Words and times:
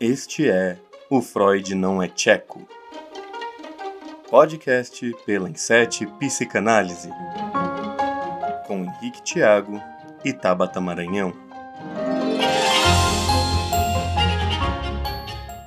Este 0.00 0.48
é 0.48 0.76
O 1.10 1.20
Freud 1.20 1.74
Não 1.74 2.00
é 2.02 2.08
Tcheco. 2.08 2.66
Podcast 4.30 5.12
pela 5.26 5.50
Insete 5.50 6.06
Psicanálise. 6.20 7.10
Com 8.66 8.84
Henrique 8.84 9.22
Tiago 9.22 9.82
e 10.24 10.32
Tabata 10.32 10.80
Maranhão. 10.80 11.32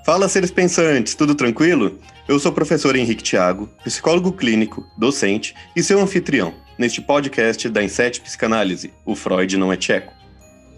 Fala, 0.06 0.30
seres 0.30 0.52
pensantes, 0.52 1.14
tudo 1.16 1.36
tranquilo? 1.36 2.00
Eu 2.28 2.40
sou 2.40 2.52
o 2.52 2.56
professor 2.56 2.96
Henrique 2.96 3.24
Tiago, 3.24 3.70
psicólogo 3.84 4.32
clínico, 4.32 4.86
docente 4.98 5.54
e 5.76 5.84
seu 5.84 6.00
anfitrião 6.00 6.54
neste 6.78 7.02
podcast 7.02 7.68
da 7.70 7.84
Inset 7.84 8.22
Psicanálise, 8.22 8.94
O 9.06 9.16
Freud 9.16 9.58
Não 9.58 9.72
é 9.72 9.78
Tcheco. 9.78 10.21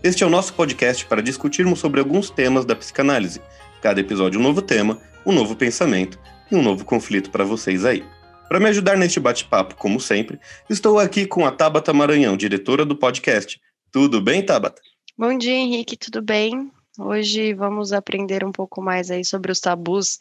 Este 0.04 0.22
é 0.22 0.28
o 0.28 0.30
nosso 0.30 0.54
podcast 0.54 1.06
para 1.06 1.22
discutirmos 1.22 1.80
sobre 1.80 2.02
alguns 2.02 2.30
temas 2.30 2.66
da 2.66 2.76
psicanálise. 2.76 3.42
Cada 3.82 4.02
episódio 4.02 4.38
um 4.38 4.44
novo 4.44 4.62
tema, 4.62 5.02
um 5.26 5.32
novo 5.32 5.55
pensamento 5.55 6.20
e 6.52 6.55
um 6.58 6.62
novo 6.62 6.84
conflito 6.84 7.32
para 7.32 7.46
vocês 7.46 7.86
aí. 7.86 8.04
Para 8.50 8.60
me 8.60 8.68
ajudar 8.68 8.98
neste 8.98 9.18
bate-papo, 9.18 9.76
como 9.76 10.02
sempre, 10.02 10.41
estou 10.70 11.00
aqui 11.00 11.26
com 11.26 11.46
a 11.46 11.52
Tabata 11.54 11.94
Maranhão, 11.94 12.36
diretora 12.36 12.84
do 12.84 12.98
podcast. 12.98 13.62
Tudo 13.94 14.20
bem, 14.20 14.46
Tabata? 14.46 14.82
Bom 15.18 15.38
dia, 15.38 15.54
Henrique, 15.54 15.96
tudo 15.96 16.22
bem? 16.22 16.70
Hoje 16.99 17.54
vamos 17.54 17.94
aprender 17.94 18.44
um 18.44 18.52
pouco 18.52 18.82
mais 18.82 19.10
aí 19.10 19.24
sobre 19.24 19.54
os 19.54 19.62
tabus, 19.62 20.20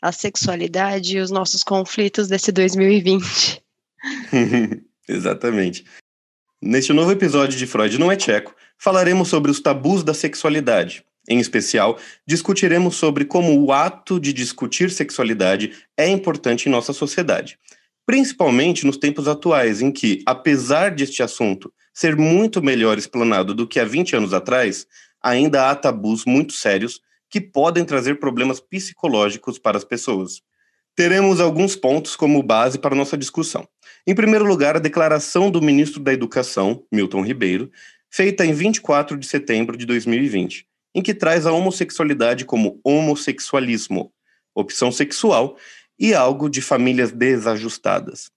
a 0.00 0.12
sexualidade 0.12 1.16
e 1.16 1.20
os 1.20 1.32
nossos 1.32 1.64
conflitos 1.64 2.28
desse 2.28 2.52
2020. 2.52 3.60
Exatamente. 5.08 5.84
Neste 6.66 6.94
novo 6.94 7.12
episódio 7.12 7.58
de 7.58 7.66
Freud 7.66 7.98
Não 7.98 8.10
é 8.10 8.16
Tcheco, 8.16 8.56
falaremos 8.78 9.28
sobre 9.28 9.50
os 9.50 9.60
tabus 9.60 10.02
da 10.02 10.14
sexualidade. 10.14 11.04
Em 11.28 11.38
especial, 11.38 11.98
discutiremos 12.26 12.96
sobre 12.96 13.26
como 13.26 13.62
o 13.62 13.70
ato 13.70 14.18
de 14.18 14.32
discutir 14.32 14.90
sexualidade 14.90 15.74
é 15.94 16.08
importante 16.08 16.66
em 16.66 16.72
nossa 16.72 16.94
sociedade, 16.94 17.58
principalmente 18.06 18.86
nos 18.86 18.96
tempos 18.96 19.28
atuais, 19.28 19.82
em 19.82 19.92
que, 19.92 20.22
apesar 20.24 20.90
deste 20.90 21.22
assunto 21.22 21.70
ser 21.92 22.16
muito 22.16 22.62
melhor 22.62 22.96
explanado 22.96 23.52
do 23.52 23.68
que 23.68 23.78
há 23.78 23.84
20 23.84 24.16
anos 24.16 24.32
atrás, 24.32 24.86
ainda 25.22 25.68
há 25.68 25.74
tabus 25.74 26.24
muito 26.24 26.54
sérios 26.54 26.98
que 27.28 27.42
podem 27.42 27.84
trazer 27.84 28.18
problemas 28.18 28.58
psicológicos 28.58 29.58
para 29.58 29.76
as 29.76 29.84
pessoas. 29.84 30.40
Teremos 30.96 31.40
alguns 31.40 31.74
pontos 31.74 32.14
como 32.14 32.40
base 32.40 32.78
para 32.78 32.94
nossa 32.94 33.18
discussão. 33.18 33.66
Em 34.06 34.14
primeiro 34.14 34.44
lugar, 34.44 34.76
a 34.76 34.80
declaração 34.80 35.50
do 35.50 35.60
ministro 35.60 36.00
da 36.00 36.12
Educação, 36.12 36.84
Milton 36.92 37.22
Ribeiro, 37.22 37.68
feita 38.08 38.46
em 38.46 38.52
24 38.52 39.16
de 39.16 39.26
setembro 39.26 39.76
de 39.76 39.86
2020, 39.86 40.64
em 40.94 41.02
que 41.02 41.12
traz 41.12 41.46
a 41.46 41.52
homossexualidade 41.52 42.44
como 42.44 42.80
homossexualismo, 42.84 44.12
opção 44.54 44.92
sexual 44.92 45.56
e 45.98 46.14
algo 46.14 46.48
de 46.48 46.62
famílias 46.62 47.10
desajustadas. 47.10 48.30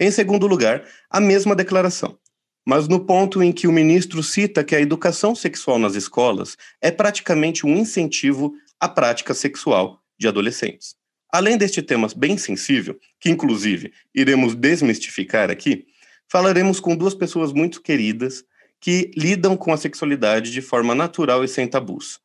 Em 0.00 0.10
segundo 0.10 0.46
lugar, 0.46 0.88
a 1.10 1.20
mesma 1.20 1.54
declaração, 1.54 2.18
mas 2.66 2.88
no 2.88 3.04
ponto 3.04 3.42
em 3.42 3.52
que 3.52 3.66
o 3.66 3.72
ministro 3.72 4.22
cita 4.22 4.64
que 4.64 4.74
a 4.74 4.80
educação 4.80 5.34
sexual 5.34 5.78
nas 5.78 5.94
escolas 5.94 6.56
é 6.80 6.90
praticamente 6.90 7.66
um 7.66 7.76
incentivo 7.76 8.54
à 8.80 8.88
prática 8.88 9.34
sexual 9.34 10.00
de 10.18 10.26
adolescentes. 10.26 11.01
Além 11.32 11.56
deste 11.56 11.80
tema 11.80 12.06
bem 12.14 12.36
sensível, 12.36 12.98
que 13.18 13.30
inclusive 13.30 13.90
iremos 14.14 14.54
desmistificar 14.54 15.50
aqui, 15.50 15.86
falaremos 16.28 16.78
com 16.78 16.94
duas 16.94 17.14
pessoas 17.14 17.54
muito 17.54 17.80
queridas 17.80 18.44
que 18.78 19.10
lidam 19.16 19.56
com 19.56 19.72
a 19.72 19.78
sexualidade 19.78 20.52
de 20.52 20.60
forma 20.60 20.94
natural 20.94 21.42
e 21.42 21.48
sem 21.48 21.66
tabus. 21.66 22.20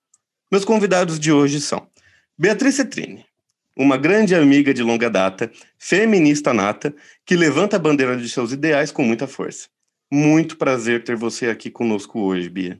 Meus 0.52 0.66
convidados 0.66 1.18
de 1.20 1.32
hoje 1.32 1.62
são 1.62 1.88
Beatriz 2.38 2.76
Cetrini, 2.76 3.26
uma 3.78 3.96
grande 3.96 4.36
amiga 4.36 4.74
de 4.74 4.84
longa 4.84 5.10
data, 5.10 5.50
feminista 5.78 6.54
nata, 6.54 6.94
que 7.26 7.36
levanta 7.36 7.78
a 7.78 7.80
bandeira 7.80 8.18
de 8.18 8.28
seus 8.28 8.52
ideais 8.52 8.92
com 8.92 9.04
muita 9.04 9.26
força. 9.26 9.70
Muito 10.12 10.58
prazer 10.58 11.04
ter 11.04 11.16
você 11.16 11.48
aqui 11.48 11.70
conosco 11.70 12.20
hoje, 12.20 12.50
Bia. 12.50 12.80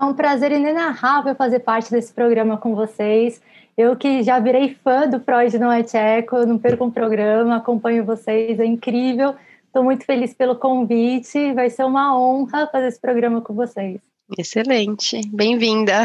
É 0.00 0.04
um 0.04 0.14
prazer 0.14 0.52
inenarrável 0.52 1.34
fazer 1.34 1.60
parte 1.60 1.90
desse 1.90 2.12
programa 2.12 2.58
com 2.58 2.74
vocês. 2.74 3.40
Eu 3.76 3.94
que 3.94 4.22
já 4.22 4.38
virei 4.38 4.74
fã 4.82 5.06
do 5.06 5.20
Freud 5.20 5.58
Não 5.58 5.70
é 5.70 5.82
Tcheco, 5.82 6.46
não 6.46 6.58
perco 6.58 6.86
um 6.86 6.90
programa, 6.90 7.56
acompanho 7.56 8.06
vocês, 8.06 8.58
é 8.58 8.64
incrível. 8.64 9.36
Estou 9.66 9.84
muito 9.84 10.06
feliz 10.06 10.32
pelo 10.32 10.56
convite. 10.56 11.52
Vai 11.52 11.68
ser 11.68 11.84
uma 11.84 12.18
honra 12.18 12.66
fazer 12.72 12.88
esse 12.88 12.98
programa 12.98 13.42
com 13.42 13.52
vocês. 13.52 14.00
Excelente. 14.38 15.20
Bem-vinda. 15.28 16.04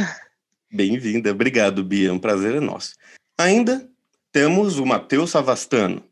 Bem-vinda. 0.70 1.32
Obrigado, 1.32 1.82
Bia. 1.82 2.12
Um 2.12 2.20
prazer 2.20 2.56
é 2.56 2.60
nosso. 2.60 2.94
Ainda 3.40 3.90
temos 4.34 4.78
o 4.78 4.86
Matheus 4.86 5.30
Savastano, 5.30 6.04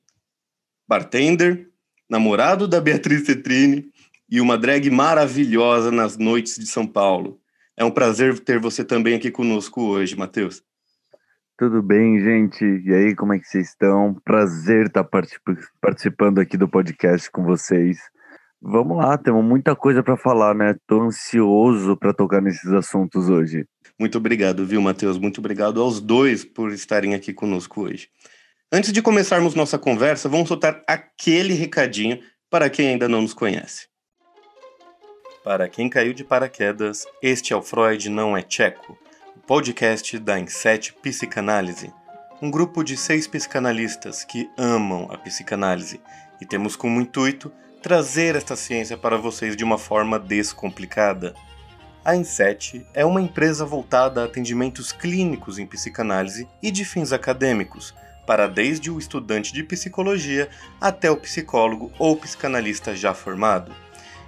bartender, 0.88 1.68
namorado 2.10 2.70
da 2.70 2.80
Beatriz 2.80 3.26
Cetrini 3.26 3.92
e 4.30 4.40
uma 4.40 4.58
drag 4.58 4.90
maravilhosa 4.90 5.92
nas 5.92 6.16
noites 6.16 6.56
de 6.56 6.66
São 6.66 6.88
Paulo. 6.88 7.38
É 7.76 7.84
um 7.84 7.92
prazer 7.92 8.40
ter 8.40 8.60
você 8.60 8.86
também 8.86 9.16
aqui 9.16 9.30
conosco 9.30 9.82
hoje, 9.82 10.16
Matheus. 10.16 10.64
Tudo 11.60 11.84
bem, 11.84 12.18
gente? 12.22 12.64
E 12.64 12.94
aí, 12.94 13.14
como 13.14 13.34
é 13.34 13.38
que 13.38 13.46
vocês 13.46 13.68
estão? 13.68 14.14
Prazer 14.24 14.86
estar 14.86 15.04
participando 15.04 16.40
aqui 16.40 16.56
do 16.56 16.70
podcast 16.70 17.30
com 17.30 17.44
vocês. 17.44 17.98
Vamos 18.62 18.96
lá, 18.96 19.18
temos 19.18 19.44
muita 19.44 19.76
coisa 19.76 20.02
para 20.02 20.16
falar, 20.16 20.56
né? 20.56 20.72
Estou 20.72 21.02
ansioso 21.02 21.98
para 21.98 22.14
tocar 22.14 22.42
nesses 22.42 22.72
assuntos 22.72 23.28
hoje. 23.28 23.66
Muito 24.00 24.18
obrigado, 24.18 24.66
viu, 24.66 24.82
Matheus? 24.82 25.18
Muito 25.18 25.40
obrigado 25.40 25.82
aos 25.82 26.00
dois 26.00 26.46
por 26.46 26.72
estarem 26.72 27.14
aqui 27.14 27.34
conosco 27.34 27.82
hoje. 27.82 28.08
Antes 28.72 28.94
de 28.94 29.02
começarmos 29.02 29.54
nossa 29.54 29.78
conversa, 29.78 30.30
vamos 30.30 30.48
soltar 30.48 30.82
aquele 30.88 31.54
recadinho 31.54 32.22
para 32.50 32.70
quem 32.70 32.88
ainda 32.88 33.10
não 33.10 33.22
nos 33.22 33.34
conhece. 33.34 33.90
Para 35.44 35.68
quem 35.68 35.90
caiu 35.90 36.14
de 36.14 36.24
paraquedas, 36.24 37.06
este 37.22 37.52
é 37.52 37.56
o 37.58 37.62
Freud 37.62 38.08
Não 38.08 38.38
é 38.38 38.44
Tcheco 38.44 38.98
podcast 39.40 40.20
da 40.20 40.40
Inset 40.40 40.94
Psicanálise, 41.02 41.94
um 42.42 42.52
grupo 42.52 42.84
de 42.84 42.96
seis 42.96 43.28
psicanalistas 43.28 44.24
que 44.24 44.50
amam 44.58 45.08
a 45.12 45.18
psicanálise 45.18 46.00
e 46.40 46.46
temos 46.46 46.76
como 46.76 47.02
intuito 47.02 47.52
trazer 47.82 48.36
esta 48.36 48.56
ciência 48.56 48.98
para 48.98 49.18
vocês 49.18 49.56
de 49.56 49.64
uma 49.64 49.78
forma 49.78 50.20
descomplicada. 50.20 51.34
A 52.04 52.16
Inset 52.16 52.86
é 52.94 53.06
uma 53.06 53.22
empresa 53.22 53.66
voltada 53.66 54.22
a 54.22 54.26
atendimentos 54.26 54.92
clínicos 54.92 55.58
em 55.58 55.66
psicanálise 55.66 56.48
e 56.62 56.72
de 56.72 56.86
fins 56.86 57.12
acadêmicos, 57.12 57.96
para 58.28 58.48
desde 58.48 58.92
o 58.92 59.00
estudante 59.00 59.52
de 59.54 59.64
psicologia 59.64 60.50
até 60.80 61.10
o 61.10 61.18
psicólogo 61.18 61.92
ou 61.98 62.16
psicanalista 62.16 62.96
já 62.96 63.14
formado. 63.14 63.74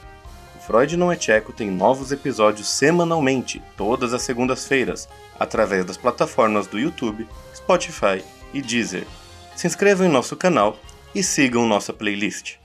O 0.55 0.59
Freud 0.65 0.95
Não 0.95 1.11
é 1.11 1.17
Tcheco 1.17 1.51
tem 1.51 1.69
novos 1.69 2.13
episódios 2.13 2.69
semanalmente, 2.69 3.61
todas 3.75 4.13
as 4.13 4.21
segundas-feiras, 4.21 5.09
através 5.37 5.83
das 5.83 5.97
plataformas 5.97 6.65
do 6.65 6.79
YouTube, 6.79 7.27
Spotify 7.53 8.23
e 8.53 8.61
Deezer 8.61 9.05
se 9.55 9.67
inscrevam 9.67 10.07
em 10.07 10.09
nosso 10.09 10.35
canal 10.35 10.79
e 11.13 11.23
sigam 11.23 11.67
nossa 11.67 11.93
playlist. 11.93 12.57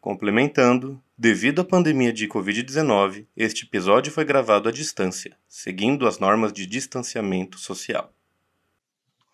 Complementando, 0.00 1.02
devido 1.16 1.60
à 1.60 1.64
pandemia 1.64 2.12
de 2.12 2.28
Covid-19, 2.28 3.26
este 3.36 3.64
episódio 3.64 4.12
foi 4.12 4.24
gravado 4.24 4.68
à 4.68 4.72
distância, 4.72 5.36
seguindo 5.48 6.06
as 6.06 6.18
normas 6.18 6.52
de 6.52 6.66
distanciamento 6.66 7.58
social. 7.58 8.12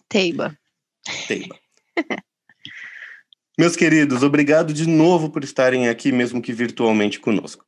Teiba. 0.09 0.57
Teiba. 1.27 1.59
Meus 3.59 3.77
queridos, 3.77 4.23
obrigado 4.23 4.73
de 4.73 4.89
novo 4.89 5.29
por 5.29 5.45
estarem 5.45 5.89
aqui, 5.89 6.13
mesmo 6.13 6.41
que 6.41 6.53
virtualmente 6.53 7.21
conosco. 7.21 7.65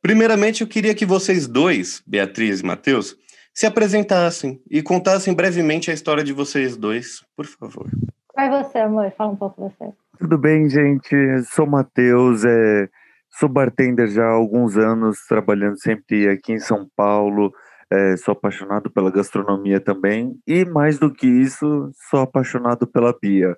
Primeiramente, 0.00 0.62
eu 0.62 0.66
queria 0.66 0.94
que 0.94 1.04
vocês 1.04 1.46
dois, 1.46 2.02
Beatriz 2.06 2.60
e 2.60 2.64
Matheus, 2.64 3.16
se 3.56 3.64
apresentassem 3.64 4.60
e 4.70 4.82
contassem 4.82 5.32
brevemente 5.32 5.90
a 5.90 5.94
história 5.94 6.22
de 6.22 6.34
vocês 6.34 6.76
dois, 6.76 7.24
por 7.34 7.46
favor. 7.46 7.88
Vai 8.34 8.50
você, 8.50 8.76
amor, 8.76 9.10
fala 9.16 9.32
um 9.32 9.36
pouco 9.36 9.70
você. 9.70 9.94
Tudo 10.18 10.36
bem, 10.36 10.68
gente? 10.68 11.16
Sou 11.54 11.66
Matheus, 11.66 12.44
é... 12.44 12.86
sou 13.30 13.48
bartender 13.48 14.08
já 14.08 14.24
há 14.24 14.32
alguns 14.32 14.76
anos, 14.76 15.20
trabalhando 15.26 15.80
sempre 15.80 16.28
aqui 16.28 16.52
em 16.52 16.58
São 16.58 16.86
Paulo. 16.94 17.50
É... 17.90 18.18
sou 18.18 18.32
apaixonado 18.32 18.90
pela 18.90 19.10
gastronomia 19.10 19.80
também. 19.80 20.38
E 20.46 20.66
mais 20.66 20.98
do 20.98 21.10
que 21.10 21.26
isso, 21.26 21.90
sou 22.10 22.20
apaixonado 22.20 22.86
pela 22.86 23.16
Bia, 23.18 23.56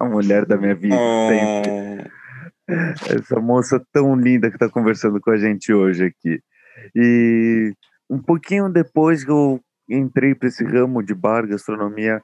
a 0.00 0.06
mulher 0.06 0.46
da 0.46 0.56
minha 0.56 0.74
vida. 0.74 0.96
Oh. 0.96 1.20
Essa 2.66 3.38
moça 3.38 3.84
tão 3.92 4.16
linda 4.16 4.48
que 4.48 4.56
está 4.56 4.70
conversando 4.70 5.20
com 5.20 5.30
a 5.30 5.36
gente 5.36 5.74
hoje 5.74 6.06
aqui. 6.06 6.40
E 6.94 7.74
um 8.08 8.18
pouquinho 8.18 8.68
depois 8.68 9.24
que 9.24 9.30
eu 9.30 9.60
entrei 9.88 10.34
para 10.34 10.48
esse 10.48 10.64
ramo 10.64 11.02
de 11.02 11.14
bar, 11.14 11.46
gastronomia, 11.46 12.22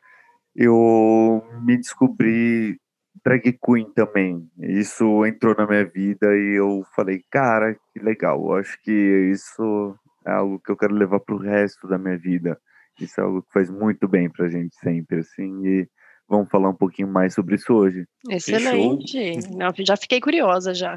eu 0.54 1.42
me 1.64 1.76
descobri 1.76 2.78
drag 3.24 3.58
queen 3.64 3.90
também. 3.94 4.48
Isso 4.58 5.24
entrou 5.26 5.54
na 5.56 5.66
minha 5.66 5.84
vida 5.84 6.26
e 6.36 6.58
eu 6.58 6.82
falei, 6.94 7.22
cara, 7.30 7.74
que 7.92 8.00
legal. 8.00 8.40
Eu 8.40 8.54
acho 8.56 8.80
que 8.82 8.92
isso 9.32 9.94
é 10.26 10.32
algo 10.32 10.60
que 10.60 10.70
eu 10.70 10.76
quero 10.76 10.94
levar 10.94 11.20
para 11.20 11.34
o 11.34 11.38
resto 11.38 11.86
da 11.86 11.98
minha 11.98 12.18
vida. 12.18 12.58
Isso 13.00 13.20
é 13.20 13.24
algo 13.24 13.42
que 13.42 13.52
faz 13.52 13.70
muito 13.70 14.06
bem 14.06 14.30
para 14.30 14.46
a 14.46 14.48
gente 14.48 14.74
sempre, 14.76 15.20
assim. 15.20 15.66
E 15.66 15.88
vamos 16.28 16.50
falar 16.50 16.68
um 16.68 16.74
pouquinho 16.74 17.08
mais 17.08 17.34
sobre 17.34 17.54
isso 17.54 17.72
hoje. 17.72 18.04
Excelente. 18.28 19.48
Não, 19.50 19.72
já 19.80 19.96
fiquei 19.96 20.20
curiosa 20.20 20.74
já. 20.74 20.96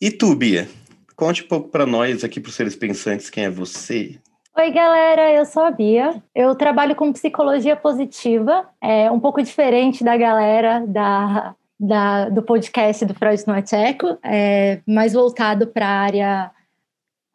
E 0.00 0.10
tu, 0.10 0.34
Bia? 0.34 0.68
Conte 1.18 1.42
um 1.42 1.48
pouco 1.48 1.68
para 1.68 1.84
nós 1.84 2.22
aqui, 2.22 2.38
para 2.38 2.48
os 2.48 2.54
seres 2.54 2.76
pensantes, 2.76 3.28
quem 3.28 3.46
é 3.46 3.50
você? 3.50 4.20
Oi, 4.56 4.70
galera, 4.70 5.32
eu 5.32 5.44
sou 5.44 5.64
a 5.64 5.70
Bia. 5.72 6.22
Eu 6.32 6.54
trabalho 6.54 6.94
com 6.94 7.12
psicologia 7.12 7.74
positiva, 7.74 8.68
é 8.80 9.10
um 9.10 9.18
pouco 9.18 9.42
diferente 9.42 10.04
da 10.04 10.16
galera 10.16 10.84
da, 10.86 11.56
da 11.78 12.28
do 12.28 12.40
podcast 12.40 13.04
do 13.04 13.14
Freud 13.14 13.42
no 13.48 13.60
Tcheco, 13.60 14.16
é 14.22 14.78
mais 14.86 15.12
voltado 15.12 15.66
para 15.66 15.88
a 15.88 16.00
área 16.02 16.50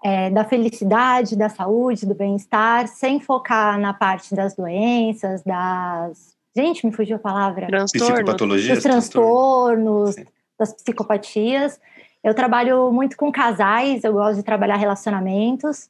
é, 0.02 0.30
da 0.30 0.46
felicidade, 0.46 1.36
da 1.36 1.50
saúde, 1.50 2.06
do 2.06 2.16
bem-estar, 2.16 2.88
sem 2.88 3.20
focar 3.20 3.78
na 3.78 3.94
parte 3.94 4.34
das 4.34 4.56
doenças, 4.56 5.44
das. 5.44 6.38
Gente, 6.56 6.86
me 6.86 6.94
fugiu 6.94 7.18
a 7.18 7.20
palavra. 7.20 7.68
Transtornos. 7.68 8.66
Dos 8.66 8.82
transtornos, 8.82 10.16
das 10.58 10.74
psicopatias. 10.74 11.82
Eu 12.24 12.34
trabalho 12.34 12.92
muito 12.92 13.18
com 13.18 13.32
casais, 13.32 14.04
eu 14.04 14.14
gosto 14.14 14.38
de 14.38 14.44
trabalhar 14.44 14.78
relacionamentos. 14.78 15.90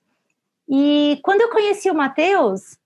E 0.67 1.19
quando 1.23 1.41
eu 1.41 1.49
conheci 1.49 1.91
o 1.91 1.95
Matheus, 1.95 2.77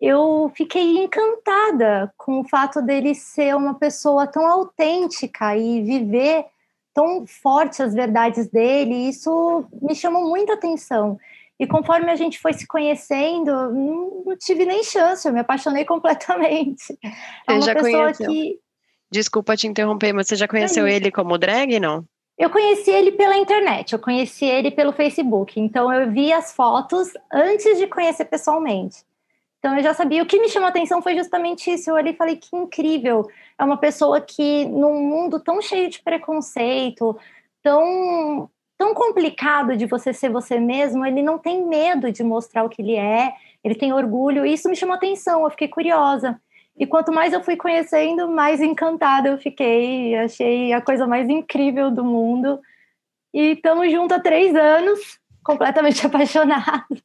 eu 0.00 0.50
fiquei 0.54 0.98
encantada 0.98 2.12
com 2.16 2.40
o 2.40 2.48
fato 2.48 2.82
dele 2.82 3.14
ser 3.14 3.54
uma 3.54 3.74
pessoa 3.74 4.26
tão 4.26 4.46
autêntica 4.46 5.56
e 5.56 5.82
viver 5.82 6.46
tão 6.92 7.26
forte 7.26 7.82
as 7.82 7.94
verdades 7.94 8.48
dele. 8.48 9.08
Isso 9.08 9.66
me 9.80 9.94
chamou 9.94 10.28
muita 10.28 10.54
atenção. 10.54 11.18
E 11.58 11.66
conforme 11.66 12.10
a 12.10 12.16
gente 12.16 12.38
foi 12.38 12.52
se 12.52 12.66
conhecendo, 12.66 13.50
não, 13.50 14.22
não 14.26 14.36
tive 14.36 14.66
nem 14.66 14.82
chance, 14.82 15.26
eu 15.26 15.32
me 15.32 15.40
apaixonei 15.40 15.84
completamente. 15.86 16.98
É 17.48 17.52
uma 17.52 17.60
pessoa 17.60 17.82
conheceu. 17.82 18.28
que. 18.28 18.58
Desculpa 19.10 19.56
te 19.56 19.68
interromper, 19.68 20.12
mas 20.12 20.26
você 20.26 20.34
já 20.34 20.48
conheceu 20.48 20.84
é 20.84 20.94
ele 20.94 21.12
como 21.12 21.38
drag, 21.38 21.78
não? 21.78 22.04
Eu 22.38 22.50
conheci 22.50 22.90
ele 22.90 23.12
pela 23.12 23.36
internet, 23.36 23.92
eu 23.94 23.98
conheci 23.98 24.44
ele 24.44 24.70
pelo 24.70 24.92
Facebook. 24.92 25.58
Então 25.58 25.92
eu 25.92 26.10
vi 26.10 26.32
as 26.32 26.52
fotos 26.52 27.12
antes 27.32 27.78
de 27.78 27.86
conhecer 27.86 28.26
pessoalmente. 28.26 29.04
Então 29.58 29.76
eu 29.76 29.82
já 29.82 29.94
sabia. 29.94 30.22
O 30.22 30.26
que 30.26 30.38
me 30.38 30.48
chamou 30.48 30.66
a 30.66 30.70
atenção 30.70 31.00
foi 31.02 31.16
justamente 31.16 31.70
isso. 31.70 31.90
Eu 31.90 31.94
olhei 31.94 32.12
e 32.12 32.16
falei 32.16 32.36
que 32.36 32.54
incrível. 32.54 33.26
É 33.58 33.64
uma 33.64 33.78
pessoa 33.78 34.20
que, 34.20 34.66
num 34.66 35.00
mundo 35.02 35.40
tão 35.40 35.62
cheio 35.62 35.88
de 35.88 36.00
preconceito, 36.02 37.18
tão, 37.62 38.50
tão 38.78 38.94
complicado 38.94 39.76
de 39.76 39.86
você 39.86 40.12
ser 40.12 40.30
você 40.30 40.60
mesmo, 40.60 41.04
ele 41.04 41.22
não 41.22 41.38
tem 41.38 41.66
medo 41.66 42.12
de 42.12 42.22
mostrar 42.22 42.64
o 42.64 42.68
que 42.68 42.82
ele 42.82 42.96
é, 42.96 43.32
ele 43.64 43.74
tem 43.74 43.92
orgulho. 43.92 44.46
E 44.46 44.52
isso 44.52 44.68
me 44.68 44.76
chamou 44.76 44.94
a 44.94 44.98
atenção, 44.98 45.42
eu 45.42 45.50
fiquei 45.50 45.68
curiosa. 45.68 46.40
E 46.78 46.86
quanto 46.86 47.10
mais 47.10 47.32
eu 47.32 47.42
fui 47.42 47.56
conhecendo, 47.56 48.28
mais 48.28 48.60
encantada 48.60 49.28
eu 49.28 49.38
fiquei. 49.38 50.14
Achei 50.16 50.72
a 50.72 50.80
coisa 50.80 51.06
mais 51.06 51.28
incrível 51.28 51.90
do 51.90 52.04
mundo. 52.04 52.60
E 53.32 53.52
estamos 53.52 53.90
juntos 53.90 54.16
há 54.16 54.20
três 54.20 54.54
anos, 54.54 55.18
completamente 55.42 56.04
apaixonados. 56.06 57.00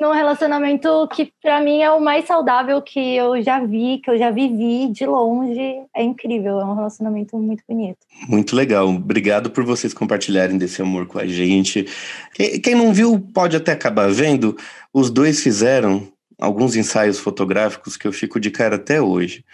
Num 0.00 0.10
relacionamento 0.10 1.08
que, 1.12 1.32
para 1.40 1.60
mim, 1.60 1.80
é 1.80 1.90
o 1.90 2.00
mais 2.00 2.26
saudável 2.26 2.82
que 2.82 3.14
eu 3.14 3.40
já 3.40 3.64
vi, 3.64 4.00
que 4.02 4.10
eu 4.10 4.18
já 4.18 4.28
vivi 4.30 4.88
de 4.88 5.06
longe. 5.06 5.82
É 5.94 6.02
incrível, 6.02 6.60
é 6.60 6.64
um 6.64 6.74
relacionamento 6.74 7.38
muito 7.38 7.62
bonito. 7.68 7.98
Muito 8.28 8.56
legal. 8.56 8.88
Obrigado 8.88 9.50
por 9.50 9.64
vocês 9.64 9.94
compartilharem 9.94 10.58
desse 10.58 10.82
amor 10.82 11.06
com 11.06 11.20
a 11.20 11.26
gente. 11.26 11.86
Quem 12.62 12.74
não 12.74 12.92
viu 12.92 13.20
pode 13.32 13.56
até 13.56 13.70
acabar 13.70 14.10
vendo. 14.10 14.56
Os 14.92 15.10
dois 15.10 15.40
fizeram 15.40 16.08
alguns 16.44 16.76
ensaios 16.76 17.18
fotográficos 17.18 17.96
que 17.96 18.06
eu 18.06 18.12
fico 18.12 18.38
de 18.38 18.50
cara 18.50 18.76
até 18.76 19.00
hoje. 19.00 19.44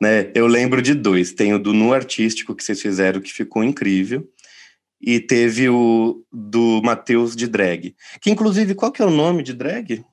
Né? 0.00 0.30
Eu 0.34 0.46
lembro 0.46 0.82
de 0.82 0.94
dois. 0.94 1.32
Tem 1.32 1.54
o 1.54 1.58
do 1.58 1.72
Nu 1.72 1.94
Artístico 1.94 2.54
que 2.54 2.62
vocês 2.62 2.80
fizeram, 2.80 3.20
que 3.20 3.32
ficou 3.32 3.62
incrível. 3.62 4.28
E 5.00 5.20
teve 5.20 5.68
o 5.68 6.22
do 6.32 6.80
Matheus 6.82 7.36
de 7.36 7.46
drag. 7.46 7.94
Que, 8.20 8.30
inclusive, 8.30 8.74
qual 8.74 8.90
que 8.90 9.02
é 9.02 9.04
o 9.04 9.10
nome 9.10 9.42
de 9.42 9.52
drag? 9.52 10.04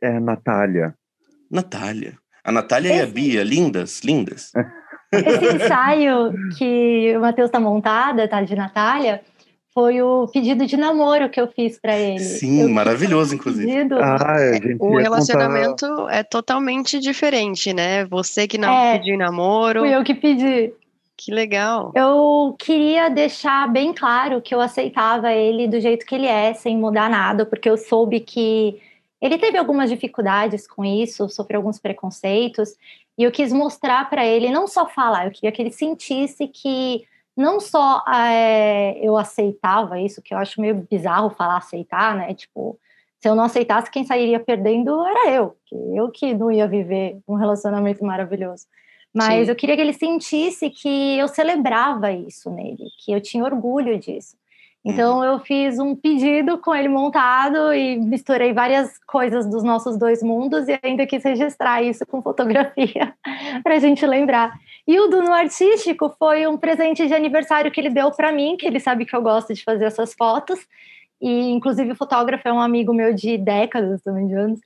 É 0.00 0.20
Natália. 0.20 0.94
Natália. 1.50 2.18
A 2.44 2.52
Natália 2.52 2.90
Esse... 2.90 2.98
e 2.98 3.02
a 3.02 3.06
Bia, 3.06 3.44
lindas, 3.44 4.00
lindas. 4.00 4.52
Esse 5.12 5.56
ensaio 5.56 6.32
que 6.56 7.14
o 7.16 7.20
Matheus 7.20 7.48
está 7.48 7.60
montada, 7.60 8.26
tá, 8.26 8.42
de 8.42 8.56
Natália, 8.56 9.22
foi 9.74 10.02
o 10.02 10.28
pedido 10.28 10.66
de 10.66 10.76
namoro 10.76 11.30
que 11.30 11.40
eu 11.40 11.48
fiz 11.48 11.78
para 11.78 11.96
ele. 11.96 12.20
Sim, 12.20 12.60
eu 12.60 12.68
maravilhoso, 12.68 13.34
inclusive. 13.34 13.66
Pedido. 13.66 13.96
Ah, 14.00 14.36
é, 14.38 14.76
o 14.78 14.96
relacionamento 14.96 15.86
contar... 15.86 16.14
é 16.14 16.22
totalmente 16.22 16.98
diferente, 16.98 17.72
né? 17.72 18.04
Você 18.06 18.46
que 18.46 18.58
não 18.58 18.68
é, 18.68 18.98
pediu 18.98 19.16
namoro. 19.16 19.80
Fui 19.80 19.94
eu 19.94 20.04
que 20.04 20.14
pedi. 20.14 20.72
Que 21.16 21.32
legal. 21.32 21.92
Eu 21.94 22.54
queria 22.58 23.08
deixar 23.08 23.70
bem 23.70 23.92
claro 23.92 24.42
que 24.42 24.54
eu 24.54 24.60
aceitava 24.60 25.32
ele 25.32 25.68
do 25.68 25.80
jeito 25.80 26.04
que 26.04 26.14
ele 26.14 26.26
é, 26.26 26.52
sem 26.52 26.76
mudar 26.76 27.08
nada, 27.08 27.46
porque 27.46 27.70
eu 27.70 27.76
soube 27.76 28.20
que 28.20 28.80
ele 29.20 29.38
teve 29.38 29.56
algumas 29.56 29.88
dificuldades 29.88 30.66
com 30.66 30.84
isso, 30.84 31.28
sofreu 31.28 31.60
alguns 31.60 31.78
preconceitos, 31.78 32.74
e 33.16 33.22
eu 33.22 33.30
quis 33.30 33.52
mostrar 33.52 34.10
para 34.10 34.26
ele, 34.26 34.50
não 34.50 34.66
só 34.66 34.88
falar, 34.88 35.26
eu 35.26 35.30
queria 35.30 35.52
que 35.52 35.62
ele 35.62 35.70
sentisse 35.70 36.48
que 36.48 37.04
não 37.36 37.60
só 37.60 38.02
é, 38.12 38.98
eu 39.00 39.16
aceitava 39.16 40.00
isso, 40.00 40.22
que 40.22 40.34
eu 40.34 40.38
acho 40.38 40.60
meio 40.60 40.86
bizarro 40.90 41.30
falar 41.30 41.56
aceitar, 41.56 42.14
né? 42.14 42.34
Tipo, 42.34 42.78
se 43.18 43.28
eu 43.28 43.34
não 43.34 43.44
aceitasse, 43.44 43.90
quem 43.90 44.04
sairia 44.04 44.40
perdendo 44.40 45.00
era 45.06 45.30
eu, 45.30 45.56
que 45.64 45.76
eu 45.96 46.10
que 46.10 46.34
não 46.34 46.50
ia 46.50 46.66
viver 46.66 47.18
um 47.26 47.34
relacionamento 47.34 48.04
maravilhoso. 48.04 48.66
Mas 49.14 49.44
Sim. 49.44 49.50
eu 49.50 49.56
queria 49.56 49.76
que 49.76 49.82
ele 49.82 49.92
sentisse 49.92 50.70
que 50.70 51.18
eu 51.18 51.28
celebrava 51.28 52.10
isso 52.10 52.50
nele, 52.50 52.84
que 53.04 53.12
eu 53.12 53.20
tinha 53.20 53.44
orgulho 53.44 53.98
disso. 53.98 54.36
Então 54.84 55.18
uhum. 55.18 55.24
eu 55.24 55.38
fiz 55.38 55.78
um 55.78 55.94
pedido 55.94 56.58
com 56.58 56.74
ele 56.74 56.88
montado 56.88 57.72
e 57.72 57.96
misturei 57.96 58.52
várias 58.52 58.98
coisas 59.06 59.48
dos 59.48 59.62
nossos 59.62 59.96
dois 59.96 60.22
mundos 60.22 60.66
e 60.66 60.76
ainda 60.82 61.06
quis 61.06 61.22
registrar 61.22 61.82
isso 61.82 62.04
com 62.04 62.20
fotografia 62.20 63.14
para 63.62 63.76
a 63.76 63.78
gente 63.78 64.04
lembrar. 64.04 64.52
E 64.86 64.98
o 64.98 65.06
do 65.06 65.22
no 65.22 65.32
artístico 65.32 66.14
foi 66.18 66.46
um 66.46 66.56
presente 66.56 67.06
de 67.06 67.14
aniversário 67.14 67.70
que 67.70 67.80
ele 67.80 67.90
deu 67.90 68.10
para 68.10 68.32
mim, 68.32 68.56
que 68.56 68.66
ele 68.66 68.80
sabe 68.80 69.06
que 69.06 69.14
eu 69.14 69.22
gosto 69.22 69.54
de 69.54 69.62
fazer 69.62 69.84
essas 69.84 70.12
fotos. 70.14 70.58
E 71.20 71.50
inclusive 71.50 71.92
o 71.92 71.96
fotógrafo 71.96 72.48
é 72.48 72.52
um 72.52 72.60
amigo 72.60 72.92
meu 72.92 73.14
de 73.14 73.38
décadas, 73.38 74.02
também 74.02 74.26
de 74.26 74.34
anos. 74.34 74.60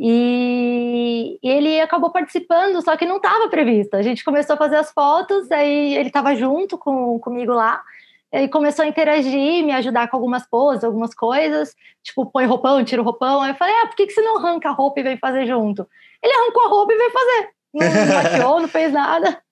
E, 0.00 1.40
ele 1.42 1.80
acabou 1.80 2.10
participando, 2.10 2.80
só 2.82 2.96
que 2.96 3.04
não 3.04 3.16
estava 3.16 3.48
previsto. 3.48 3.96
A 3.96 4.02
gente 4.02 4.24
começou 4.24 4.54
a 4.54 4.56
fazer 4.56 4.76
as 4.76 4.92
fotos, 4.92 5.50
aí 5.50 5.96
ele 5.96 6.08
estava 6.08 6.36
junto 6.36 6.78
com, 6.78 7.18
comigo 7.18 7.52
lá. 7.52 7.82
Ele 8.30 8.46
começou 8.46 8.84
a 8.84 8.88
interagir, 8.88 9.64
me 9.64 9.72
ajudar 9.72 10.08
com 10.08 10.16
algumas 10.16 10.46
poses, 10.46 10.84
algumas 10.84 11.14
coisas, 11.14 11.74
tipo, 12.02 12.26
põe 12.26 12.46
roupão, 12.46 12.84
tira 12.84 13.02
o 13.02 13.04
roupão. 13.04 13.42
Aí 13.42 13.50
eu 13.50 13.56
falei, 13.56 13.74
ah, 13.82 13.86
por 13.88 13.96
que, 13.96 14.06
que 14.06 14.12
você 14.12 14.20
não 14.20 14.36
arranca 14.36 14.68
a 14.68 14.72
roupa 14.72 15.00
e 15.00 15.02
vem 15.02 15.16
fazer 15.16 15.46
junto? 15.46 15.88
Ele 16.22 16.32
arrancou 16.32 16.62
a 16.64 16.68
roupa 16.68 16.92
e 16.92 16.96
veio 16.96 17.10
fazer. 17.10 17.50
Não 17.74 18.14
maquiou, 18.22 18.60
não 18.60 18.68
fez 18.68 18.92
nada. 18.92 19.42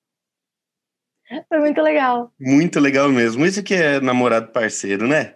Foi 1.49 1.59
muito 1.59 1.81
legal. 1.83 2.33
Muito 2.39 2.79
legal 2.79 3.09
mesmo. 3.11 3.45
Isso 3.45 3.63
que 3.63 3.75
é 3.75 4.01
namorado 4.01 4.53
parceiro, 4.53 5.07
né? 5.07 5.35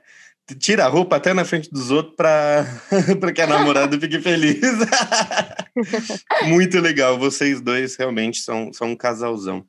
Tira 0.59 0.85
a 0.85 0.89
roupa 0.89 1.17
até 1.17 1.33
na 1.33 1.45
frente 1.45 1.71
dos 1.71 1.91
outros 1.91 2.17
para 2.17 2.65
que 3.35 3.41
a 3.41 3.47
namorada 3.47 3.99
fique 3.99 4.21
feliz. 4.21 4.61
muito 6.47 6.81
legal. 6.81 7.19
Vocês 7.19 7.61
dois 7.61 7.97
realmente 7.97 8.41
são, 8.41 8.73
são 8.73 8.89
um 8.89 8.97
casalzão. 8.97 9.65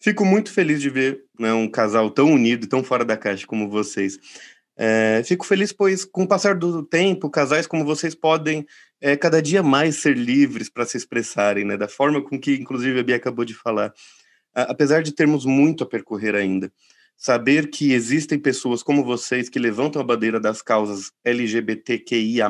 Fico 0.00 0.24
muito 0.24 0.52
feliz 0.52 0.80
de 0.80 0.90
ver 0.90 1.22
né, 1.38 1.52
um 1.52 1.68
casal 1.68 2.10
tão 2.10 2.30
unido, 2.30 2.66
tão 2.66 2.84
fora 2.84 3.04
da 3.04 3.16
caixa 3.16 3.46
como 3.46 3.68
vocês. 3.68 4.18
É, 4.78 5.22
fico 5.24 5.46
feliz, 5.46 5.72
pois, 5.72 6.04
com 6.04 6.24
o 6.24 6.28
passar 6.28 6.54
do 6.54 6.82
tempo, 6.82 7.30
casais 7.30 7.66
como 7.66 7.84
vocês 7.84 8.14
podem 8.14 8.66
é, 9.00 9.16
cada 9.16 9.40
dia 9.40 9.62
mais 9.62 9.96
ser 9.96 10.14
livres 10.14 10.68
para 10.68 10.84
se 10.84 10.98
expressarem, 10.98 11.64
né, 11.64 11.78
da 11.78 11.88
forma 11.88 12.22
com 12.22 12.38
que, 12.38 12.54
inclusive, 12.54 13.00
a 13.00 13.02
Bia 13.02 13.16
acabou 13.16 13.44
de 13.44 13.54
falar 13.54 13.92
apesar 14.62 15.02
de 15.02 15.12
termos 15.12 15.44
muito 15.44 15.84
a 15.84 15.86
percorrer 15.86 16.34
ainda, 16.34 16.72
saber 17.16 17.68
que 17.70 17.92
existem 17.92 18.38
pessoas 18.38 18.82
como 18.82 19.04
vocês 19.04 19.48
que 19.48 19.58
levantam 19.58 20.00
a 20.00 20.04
bandeira 20.04 20.40
das 20.40 20.62
causas 20.62 21.10
LGBTQIA+, 21.24 22.48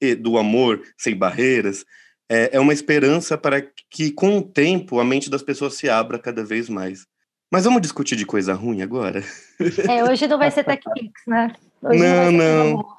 e 0.00 0.14
do 0.14 0.36
amor 0.36 0.82
sem 0.96 1.16
barreiras, 1.16 1.84
é, 2.28 2.56
é 2.56 2.60
uma 2.60 2.72
esperança 2.72 3.38
para 3.38 3.62
que, 3.90 4.10
com 4.10 4.38
o 4.38 4.42
tempo, 4.42 5.00
a 5.00 5.04
mente 5.04 5.30
das 5.30 5.42
pessoas 5.42 5.74
se 5.74 5.88
abra 5.88 6.18
cada 6.18 6.44
vez 6.44 6.68
mais. 6.68 7.06
Mas 7.50 7.64
vamos 7.64 7.80
discutir 7.80 8.16
de 8.16 8.26
coisa 8.26 8.52
ruim 8.54 8.82
agora? 8.82 9.22
É, 9.88 10.04
hoje 10.04 10.26
não 10.26 10.36
vai 10.36 10.50
ser 10.50 10.64
TechPix, 10.64 11.12
né? 11.26 11.54
Hoje 11.80 11.98
não, 11.98 12.32
não. 12.32 12.70
não. 12.70 12.96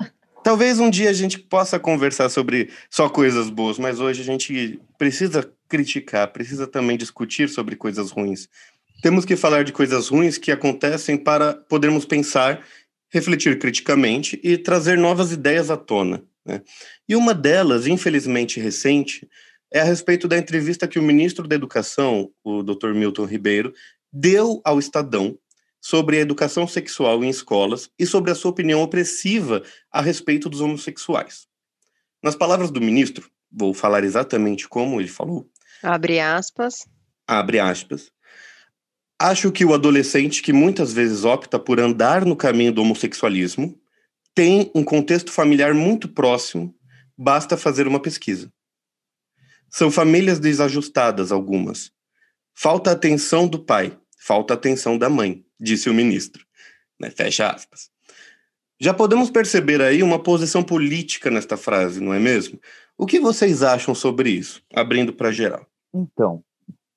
Talvez 0.48 0.80
um 0.80 0.90
dia 0.90 1.10
a 1.10 1.14
gente 1.14 1.38
possa 1.38 1.78
conversar 1.78 2.30
sobre 2.30 2.70
só 2.90 3.10
coisas 3.10 3.50
boas, 3.50 3.78
mas 3.78 4.00
hoje 4.00 4.22
a 4.22 4.24
gente 4.24 4.80
precisa 4.98 5.52
criticar, 5.68 6.32
precisa 6.32 6.66
também 6.66 6.96
discutir 6.96 7.50
sobre 7.50 7.76
coisas 7.76 8.12
ruins. 8.12 8.48
Temos 9.02 9.26
que 9.26 9.36
falar 9.36 9.66
de 9.66 9.74
coisas 9.74 10.08
ruins 10.08 10.38
que 10.38 10.50
acontecem 10.50 11.18
para 11.18 11.54
podermos 11.54 12.06
pensar, 12.06 12.66
refletir 13.10 13.60
criticamente 13.60 14.40
e 14.42 14.58
trazer 14.58 14.98
novas 14.98 15.34
ideias 15.34 15.70
à 15.70 15.76
tona. 15.76 16.24
Né? 16.46 16.62
E 17.10 17.14
uma 17.14 17.34
delas, 17.34 17.86
infelizmente 17.86 18.58
recente, 18.58 19.28
é 19.70 19.82
a 19.82 19.84
respeito 19.84 20.30
da 20.30 20.38
entrevista 20.38 20.88
que 20.88 20.98
o 20.98 21.04
ministro 21.04 21.46
da 21.46 21.56
Educação, 21.56 22.32
o 22.42 22.64
Dr. 22.64 22.94
Milton 22.94 23.26
Ribeiro, 23.26 23.74
deu 24.14 24.62
ao 24.64 24.80
Estadão 24.80 25.38
sobre 25.82 26.18
a 26.18 26.22
educação 26.22 26.68
sexual 26.68 27.24
em 27.24 27.30
escolas 27.30 27.90
e 27.98 28.06
sobre 28.06 28.32
a 28.32 28.36
sua 28.36 28.52
opinião 28.52 28.82
opressiva 28.82 29.64
a 29.92 30.02
respeito 30.02 30.50
dos 30.50 30.62
homossexuais. 30.62 31.48
Nas 32.22 32.36
palavras 32.36 32.72
do 32.72 32.82
ministro, 32.82 33.30
vou 33.52 33.74
falar 33.74 34.04
exatamente 34.04 34.68
como 34.68 35.00
ele 35.00 35.08
falou. 35.08 35.50
Abre 35.82 36.20
aspas. 36.20 36.88
Abre 37.28 37.60
aspas. 37.60 38.12
Acho 39.20 39.52
que 39.52 39.66
o 39.66 39.74
adolescente 39.74 40.42
que 40.44 40.54
muitas 40.54 40.94
vezes 40.94 41.24
opta 41.24 41.58
por 41.58 41.80
andar 41.80 42.26
no 42.26 42.36
caminho 42.36 42.72
do 42.72 42.82
homossexualismo 42.82 43.80
tem 44.36 44.72
um 44.76 44.84
contexto 44.84 45.32
familiar 45.32 45.74
muito 45.74 46.08
próximo, 46.08 46.76
basta 47.18 47.58
fazer 47.58 47.88
uma 47.88 48.00
pesquisa. 48.00 48.52
São 49.70 49.90
famílias 49.90 50.40
desajustadas 50.40 51.32
algumas. 51.32 51.92
Falta 52.54 52.92
atenção 52.92 53.48
do 53.48 53.64
pai, 53.64 53.98
falta 54.28 54.56
atenção 54.56 54.98
da 54.98 55.10
mãe, 55.10 55.42
disse 55.58 55.90
o 55.90 55.94
ministro. 55.94 56.44
Né? 57.00 57.10
Fecha 57.10 57.50
aspas. 57.50 57.90
Já 58.78 58.94
podemos 58.94 59.32
perceber 59.32 59.82
aí 59.82 60.04
uma 60.04 60.22
posição 60.22 60.62
política 60.62 61.32
nesta 61.32 61.56
frase, 61.56 62.04
não 62.04 62.14
é 62.14 62.20
mesmo? 62.20 62.60
O 62.98 63.06
que 63.06 63.22
vocês 63.22 63.64
acham 63.64 63.96
sobre 63.96 64.30
isso? 64.30 64.62
Abrindo 64.76 65.14
para 65.14 65.32
geral. 65.32 65.66
Então, 65.94 66.44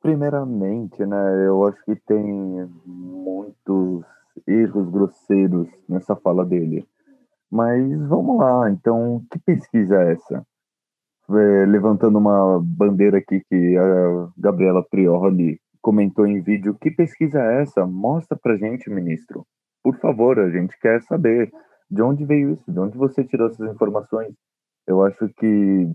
primeiramente, 0.02 1.06
né, 1.06 1.46
eu 1.46 1.64
acho 1.68 1.78
que 1.84 1.94
tem 1.94 2.68
muitos 2.84 4.02
erros 4.46 4.90
grosseiros 4.90 5.68
nessa 5.88 6.16
fala 6.16 6.44
dele. 6.44 6.84
Mas 7.48 7.80
vamos 8.08 8.38
lá, 8.38 8.68
então, 8.70 9.24
que 9.30 9.38
pesquisa 9.38 10.02
é 10.02 10.12
essa? 10.12 10.46
É, 11.30 11.66
levantando 11.66 12.18
uma 12.18 12.60
bandeira 12.60 13.18
aqui 13.18 13.40
que 13.48 13.76
a 13.76 14.28
Gabriela 14.36 14.82
Prioli 14.82 15.60
comentou 15.80 16.26
em 16.26 16.40
vídeo, 16.40 16.76
que 16.80 16.90
pesquisa 16.90 17.40
é 17.40 17.62
essa? 17.62 17.86
Mostra 17.86 18.36
pra 18.36 18.56
gente, 18.56 18.90
ministro. 18.90 19.46
Por 19.82 19.98
favor, 19.98 20.38
a 20.38 20.50
gente 20.50 20.78
quer 20.78 21.02
saber 21.02 21.50
de 21.90 22.02
onde 22.02 22.24
veio 22.24 22.52
isso, 22.52 22.70
de 22.70 22.78
onde 22.78 22.96
você 22.96 23.24
tirou 23.24 23.48
essas 23.48 23.72
informações. 23.72 24.34
Eu 24.86 25.04
acho 25.04 25.28
que 25.36 25.90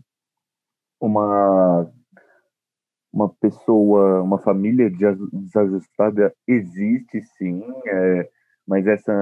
uma 1.00 1.90
uma 3.14 3.30
pessoa, 3.30 4.22
uma 4.22 4.38
família 4.38 4.92
desajustada 4.92 6.36
existe 6.46 7.22
sim, 7.38 7.64
é, 7.88 8.30
mas 8.68 8.86
essa, 8.86 9.14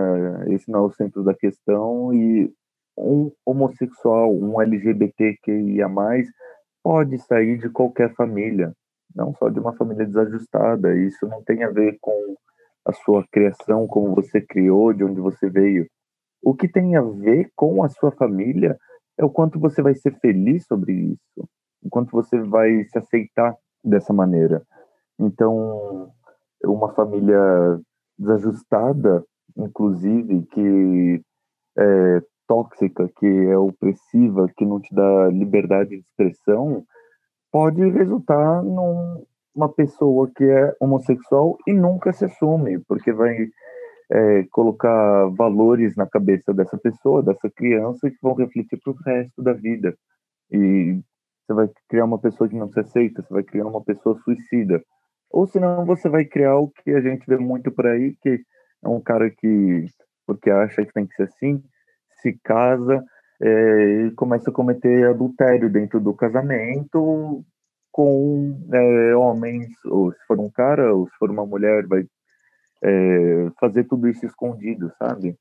esse 0.48 0.72
não 0.72 0.80
é 0.80 0.84
o 0.84 0.92
centro 0.92 1.24
da 1.24 1.36
questão 1.36 2.12
e 2.12 2.52
um 2.98 3.32
homossexual, 3.46 4.34
um 4.34 4.60
LGBTQIA+, 4.60 5.88
pode 6.84 7.20
sair 7.20 7.60
de 7.60 7.70
qualquer 7.70 8.16
família 8.16 8.74
não 9.16 9.34
só 9.36 9.50
de 9.50 9.60
uma 9.60 9.74
família 9.74 10.06
desajustada. 10.06 10.96
Isso 10.96 11.28
não 11.28 11.44
tem 11.44 11.64
a 11.64 11.70
ver 11.70 11.98
com 12.02 12.36
a 12.86 12.92
sua 12.94 13.26
criação, 13.32 13.88
como 13.88 14.14
você 14.16 14.42
criou, 14.42 14.94
de 14.94 15.04
onde 15.04 15.20
você 15.22 15.50
veio. 15.50 15.88
O 16.42 16.54
que 16.54 16.68
tem 16.68 16.96
a 16.96 17.02
ver 17.02 17.50
com 17.56 17.84
a 17.84 17.90
sua 17.90 18.12
família 18.12 18.78
é 19.18 19.24
o 19.24 19.30
quanto 19.30 19.60
você 19.60 19.82
vai 19.82 19.96
ser 19.96 20.18
feliz 20.20 20.66
sobre 20.66 20.92
isso, 20.94 21.50
o 21.82 21.90
quanto 21.90 22.12
você 22.12 22.40
vai 22.42 22.84
se 22.86 22.98
aceitar 22.98 23.56
dessa 23.84 24.12
maneira. 24.12 24.62
Então, 25.20 26.12
uma 26.64 26.94
família 26.94 27.40
desajustada, 28.18 29.24
inclusive, 29.56 30.44
que 30.52 31.22
é 31.78 32.22
tóxica, 32.48 33.10
que 33.18 33.26
é 33.26 33.58
opressiva, 33.58 34.50
que 34.58 34.66
não 34.66 34.80
te 34.80 34.94
dá 34.94 35.28
liberdade 35.30 35.92
de 35.92 35.98
expressão, 35.98 36.84
pode 37.54 37.88
resultar 37.92 38.64
numa 38.64 39.70
pessoa 39.78 40.28
que 40.36 40.44
é 40.44 40.76
homossexual 40.80 41.56
e 41.68 41.72
nunca 41.72 42.12
se 42.12 42.26
assume, 42.26 42.80
porque 42.80 43.14
vai 43.14 43.48
é, 44.12 44.44
colocar 44.52 45.28
valores 45.38 45.96
na 45.96 46.08
cabeça 46.08 46.52
dessa 46.52 46.76
pessoa, 46.80 47.22
dessa 47.22 47.48
criança, 47.52 48.10
que 48.10 48.18
vão 48.24 48.34
refletir 48.34 48.80
para 48.84 48.92
o 48.92 48.98
resto 49.06 49.44
da 49.44 49.54
vida. 49.54 49.96
E 50.52 51.00
você 51.46 51.54
vai 51.54 51.70
criar 51.88 52.06
uma 52.06 52.18
pessoa 52.18 52.50
que 52.50 52.56
não 52.56 52.72
se 52.72 52.80
aceita, 52.80 53.22
você 53.22 53.32
vai 53.32 53.44
criar 53.44 53.68
uma 53.68 53.84
pessoa 53.84 54.20
suicida. 54.24 54.84
Ou 55.30 55.46
senão 55.46 55.86
você 55.86 56.10
vai 56.10 56.26
criar 56.26 56.58
o 56.58 56.70
que 56.70 56.90
a 56.90 57.02
gente 57.02 57.24
vê 57.28 57.38
muito 57.38 57.72
por 57.72 57.86
aí, 57.86 58.16
que 58.20 58.40
é 58.84 58.88
um 58.88 59.00
cara 59.00 59.30
que, 59.30 59.86
porque 60.26 60.50
acha 60.50 60.84
que 60.84 60.92
tem 60.92 61.06
que 61.06 61.14
ser 61.14 61.24
assim, 61.24 61.62
se 62.20 62.36
casa, 62.44 63.04
é, 63.42 64.12
começa 64.16 64.50
a 64.50 64.54
cometer 64.54 65.08
adultério 65.08 65.70
dentro 65.70 66.00
do 66.00 66.14
casamento 66.14 67.44
com 67.92 68.60
é, 68.74 69.16
homens, 69.16 69.70
ou 69.86 70.12
se 70.12 70.20
for 70.28 70.40
um 70.40 70.50
cara, 70.50 70.94
ou 70.94 71.08
se 71.08 71.16
for 71.18 71.30
uma 71.30 71.46
mulher, 71.46 71.86
vai 71.86 72.04
é, 72.84 73.52
fazer 73.60 73.84
tudo 73.86 74.10
isso 74.10 74.26
escondido, 74.26 74.92
sabe? 74.98 75.38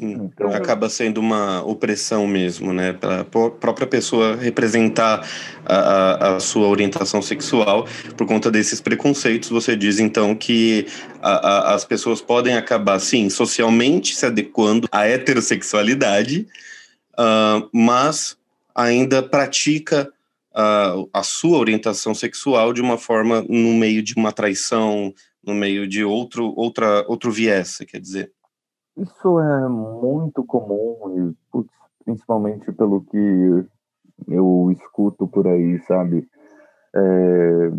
Hum, 0.00 0.30
então, 0.32 0.50
acaba 0.50 0.88
sendo 0.88 1.20
uma 1.20 1.62
opressão 1.62 2.26
mesmo, 2.26 2.72
né? 2.72 2.94
Para 2.94 3.20
a 3.20 3.24
própria 3.24 3.86
pessoa 3.86 4.34
representar 4.34 5.26
a, 5.64 5.74
a, 5.74 6.36
a, 6.36 6.40
sua 6.40 6.68
orientação 6.68 7.20
sexual 7.20 7.86
por 8.16 8.26
conta 8.26 8.50
desses 8.50 8.80
preconceitos. 8.80 9.50
Você 9.50 9.76
diz 9.76 9.98
então 9.98 10.34
que 10.34 10.86
a, 11.20 11.74
as 11.74 11.84
pessoas 11.84 12.22
podem 12.22 12.56
acabar, 12.56 12.98
sim, 12.98 13.28
socialmente 13.28 14.16
se 14.16 14.24
adequando 14.24 14.88
à 14.90 15.06
heterossexualidade, 15.06 16.46
uh, 17.20 17.68
mas 17.72 18.38
ainda 18.74 19.22
pratica 19.22 20.10
a, 20.54 20.94
a 21.12 21.22
sua 21.22 21.58
orientação 21.58 22.14
sexual 22.14 22.72
de 22.72 22.80
uma 22.80 22.96
forma 22.96 23.42
no 23.42 23.74
meio 23.74 24.02
de 24.02 24.14
uma 24.16 24.32
traição, 24.32 25.12
no 25.44 25.54
meio 25.54 25.86
de 25.86 26.02
outro, 26.04 26.52
outra, 26.56 27.04
outro 27.06 27.30
viés, 27.30 27.78
quer 27.88 28.00
dizer. 28.00 28.32
Isso 28.96 29.38
é 29.38 29.68
muito 29.68 30.44
comum, 30.44 31.34
e, 31.54 31.64
principalmente 32.04 32.72
pelo 32.72 33.02
que 33.04 33.64
eu 34.28 34.70
escuto 34.72 35.26
por 35.28 35.46
aí, 35.46 35.78
sabe? 35.80 36.26
É, 36.94 37.70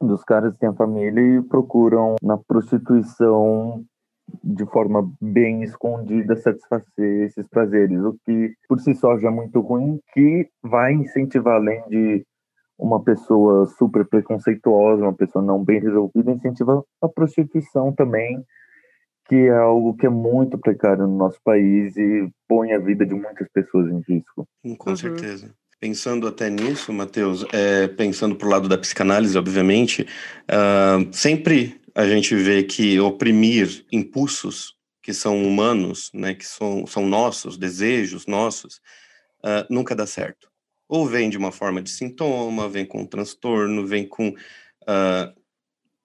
dos 0.00 0.22
caras 0.24 0.54
que 0.54 0.60
têm 0.60 0.74
família 0.74 1.20
e 1.20 1.42
procuram 1.42 2.16
na 2.22 2.38
prostituição 2.38 3.84
de 4.42 4.64
forma 4.66 5.10
bem 5.20 5.62
escondida 5.62 6.36
satisfazer 6.36 7.26
esses 7.26 7.46
prazeres, 7.48 7.98
o 8.00 8.16
que 8.24 8.54
por 8.68 8.78
si 8.80 8.94
só 8.94 9.18
já 9.18 9.28
é 9.28 9.30
muito 9.30 9.60
ruim, 9.60 10.00
que 10.12 10.48
vai 10.62 10.92
incentivar 10.92 11.56
além 11.56 11.82
de 11.88 12.24
uma 12.78 13.02
pessoa 13.02 13.66
super 13.66 14.06
preconceituosa, 14.06 15.02
uma 15.02 15.14
pessoa 15.14 15.44
não 15.44 15.62
bem 15.62 15.80
resolvida, 15.80 16.32
incentiva 16.32 16.82
a 17.02 17.08
prostituição 17.08 17.92
também, 17.92 18.42
que 19.28 19.36
é 19.36 19.56
algo 19.56 19.96
que 19.96 20.06
é 20.06 20.10
muito 20.10 20.58
precário 20.58 21.06
no 21.06 21.16
nosso 21.16 21.38
país 21.44 21.96
e 21.96 22.28
põe 22.48 22.72
a 22.72 22.78
vida 22.78 23.04
de 23.06 23.14
muitas 23.14 23.48
pessoas 23.52 23.88
em 23.88 24.00
risco. 24.08 24.46
Com 24.78 24.90
uhum. 24.90 24.96
certeza. 24.96 25.54
Pensando 25.80 26.26
até 26.26 26.50
nisso, 26.50 26.92
Matheus, 26.92 27.46
é, 27.54 27.88
pensando 27.88 28.36
para 28.36 28.46
o 28.46 28.50
lado 28.50 28.68
da 28.68 28.76
psicanálise, 28.76 29.38
obviamente, 29.38 30.02
uh, 30.02 31.08
sempre 31.10 31.79
a 31.94 32.06
gente 32.06 32.34
vê 32.34 32.62
que 32.62 32.98
oprimir 33.00 33.84
impulsos 33.92 34.76
que 35.02 35.14
são 35.14 35.42
humanos, 35.42 36.10
né, 36.12 36.34
que 36.34 36.46
são, 36.46 36.86
são 36.86 37.06
nossos, 37.06 37.56
desejos 37.56 38.26
nossos, 38.26 38.76
uh, 39.44 39.66
nunca 39.68 39.94
dá 39.94 40.06
certo. 40.06 40.48
Ou 40.88 41.06
vem 41.06 41.30
de 41.30 41.38
uma 41.38 41.52
forma 41.52 41.80
de 41.80 41.90
sintoma, 41.90 42.68
vem 42.68 42.84
com 42.84 43.06
transtorno, 43.06 43.86
vem 43.86 44.06
com 44.06 44.28
uh, 44.28 45.40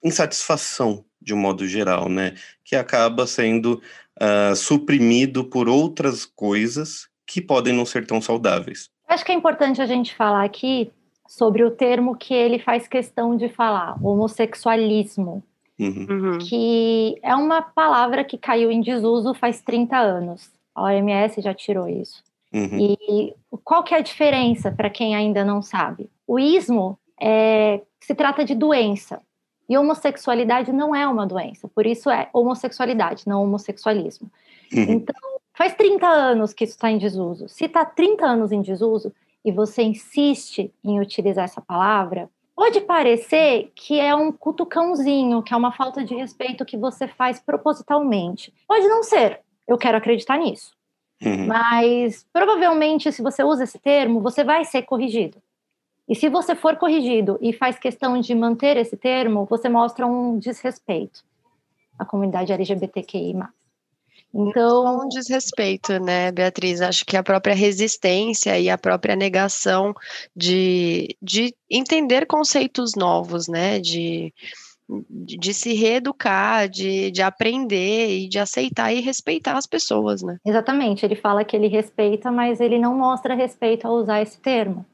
insatisfação 0.02 1.04
de 1.20 1.34
um 1.34 1.36
modo 1.36 1.66
geral, 1.66 2.08
né, 2.08 2.34
que 2.64 2.76
acaba 2.76 3.26
sendo 3.26 3.82
uh, 4.20 4.56
suprimido 4.56 5.44
por 5.44 5.68
outras 5.68 6.24
coisas 6.24 7.08
que 7.26 7.40
podem 7.40 7.74
não 7.74 7.84
ser 7.84 8.06
tão 8.06 8.20
saudáveis. 8.20 8.88
Acho 9.08 9.24
que 9.24 9.32
é 9.32 9.34
importante 9.34 9.82
a 9.82 9.86
gente 9.86 10.14
falar 10.14 10.44
aqui 10.44 10.90
sobre 11.28 11.64
o 11.64 11.70
termo 11.70 12.16
que 12.16 12.32
ele 12.32 12.58
faz 12.58 12.86
questão 12.86 13.36
de 13.36 13.48
falar, 13.48 13.96
homossexualismo. 14.04 15.42
Uhum. 15.78 16.06
uhum. 16.08 16.38
que 16.38 17.18
é 17.22 17.34
uma 17.34 17.60
palavra 17.60 18.24
que 18.24 18.38
caiu 18.38 18.70
em 18.70 18.80
desuso 18.80 19.34
faz 19.34 19.60
30 19.60 19.96
anos. 19.96 20.50
A 20.74 20.84
OMS 20.84 21.40
já 21.42 21.52
tirou 21.52 21.88
isso. 21.88 22.22
Uhum. 22.52 22.96
E 22.98 23.34
qual 23.62 23.82
que 23.82 23.94
é 23.94 23.98
a 23.98 24.02
diferença 24.02 24.70
para 24.70 24.88
quem 24.88 25.14
ainda 25.14 25.44
não 25.44 25.60
sabe? 25.60 26.08
O 26.26 26.38
ismo 26.38 26.98
é, 27.20 27.82
se 28.00 28.14
trata 28.14 28.44
de 28.44 28.54
doença. 28.54 29.20
E 29.68 29.76
homossexualidade 29.76 30.72
não 30.72 30.94
é 30.94 31.06
uma 31.08 31.26
doença, 31.26 31.66
por 31.66 31.84
isso 31.86 32.08
é 32.08 32.28
homossexualidade, 32.32 33.26
não 33.26 33.42
homossexualismo. 33.42 34.30
Uhum. 34.72 34.82
Então, 34.92 35.16
faz 35.52 35.74
30 35.74 36.06
anos 36.06 36.52
que 36.52 36.62
isso 36.62 36.74
está 36.74 36.88
em 36.88 36.98
desuso. 36.98 37.48
Se 37.48 37.64
está 37.64 37.84
30 37.84 38.24
anos 38.24 38.52
em 38.52 38.62
desuso 38.62 39.12
e 39.44 39.50
você 39.50 39.82
insiste 39.82 40.72
em 40.84 41.00
utilizar 41.00 41.44
essa 41.44 41.60
palavra, 41.60 42.30
pode 42.56 42.80
parecer 42.80 43.70
que 43.74 44.00
é 44.00 44.14
um 44.14 44.32
cutucãozinho, 44.32 45.42
que 45.42 45.52
é 45.52 45.56
uma 45.56 45.70
falta 45.70 46.02
de 46.02 46.14
respeito 46.14 46.64
que 46.64 46.76
você 46.76 47.06
faz 47.06 47.38
propositalmente. 47.38 48.52
Pode 48.66 48.88
não 48.88 49.02
ser, 49.02 49.40
eu 49.68 49.76
quero 49.76 49.98
acreditar 49.98 50.38
nisso. 50.38 50.74
Uhum. 51.22 51.46
Mas 51.46 52.26
provavelmente, 52.32 53.12
se 53.12 53.22
você 53.22 53.44
usa 53.44 53.64
esse 53.64 53.78
termo, 53.78 54.20
você 54.20 54.42
vai 54.42 54.64
ser 54.64 54.82
corrigido. 54.82 55.40
E 56.08 56.14
se 56.14 56.28
você 56.28 56.54
for 56.54 56.76
corrigido 56.76 57.38
e 57.42 57.52
faz 57.52 57.78
questão 57.78 58.18
de 58.20 58.34
manter 58.34 58.76
esse 58.76 58.96
termo, 58.96 59.44
você 59.44 59.68
mostra 59.68 60.06
um 60.06 60.38
desrespeito 60.38 61.24
à 61.98 62.04
comunidade 62.04 62.52
LGBTQI. 62.52 63.34
Então, 64.34 65.04
um 65.04 65.08
desrespeito, 65.08 65.98
né, 65.98 66.30
Beatriz? 66.30 66.80
Acho 66.80 67.06
que 67.06 67.16
a 67.16 67.22
própria 67.22 67.54
resistência 67.54 68.58
e 68.58 68.68
a 68.68 68.76
própria 68.76 69.16
negação 69.16 69.94
de, 70.34 71.16
de 71.22 71.54
entender 71.70 72.26
conceitos 72.26 72.94
novos, 72.94 73.48
né, 73.48 73.80
de, 73.80 74.32
de 75.10 75.54
se 75.54 75.72
reeducar, 75.72 76.68
de, 76.68 77.10
de 77.10 77.22
aprender 77.22 78.08
e 78.10 78.28
de 78.28 78.38
aceitar 78.38 78.92
e 78.92 79.00
respeitar 79.00 79.56
as 79.56 79.66
pessoas, 79.66 80.22
né? 80.22 80.38
Exatamente, 80.44 81.04
ele 81.04 81.16
fala 81.16 81.44
que 81.44 81.56
ele 81.56 81.68
respeita, 81.68 82.30
mas 82.30 82.60
ele 82.60 82.78
não 82.78 82.94
mostra 82.94 83.34
respeito 83.34 83.86
ao 83.86 83.94
usar 83.94 84.20
esse 84.22 84.38
termo. 84.38 84.84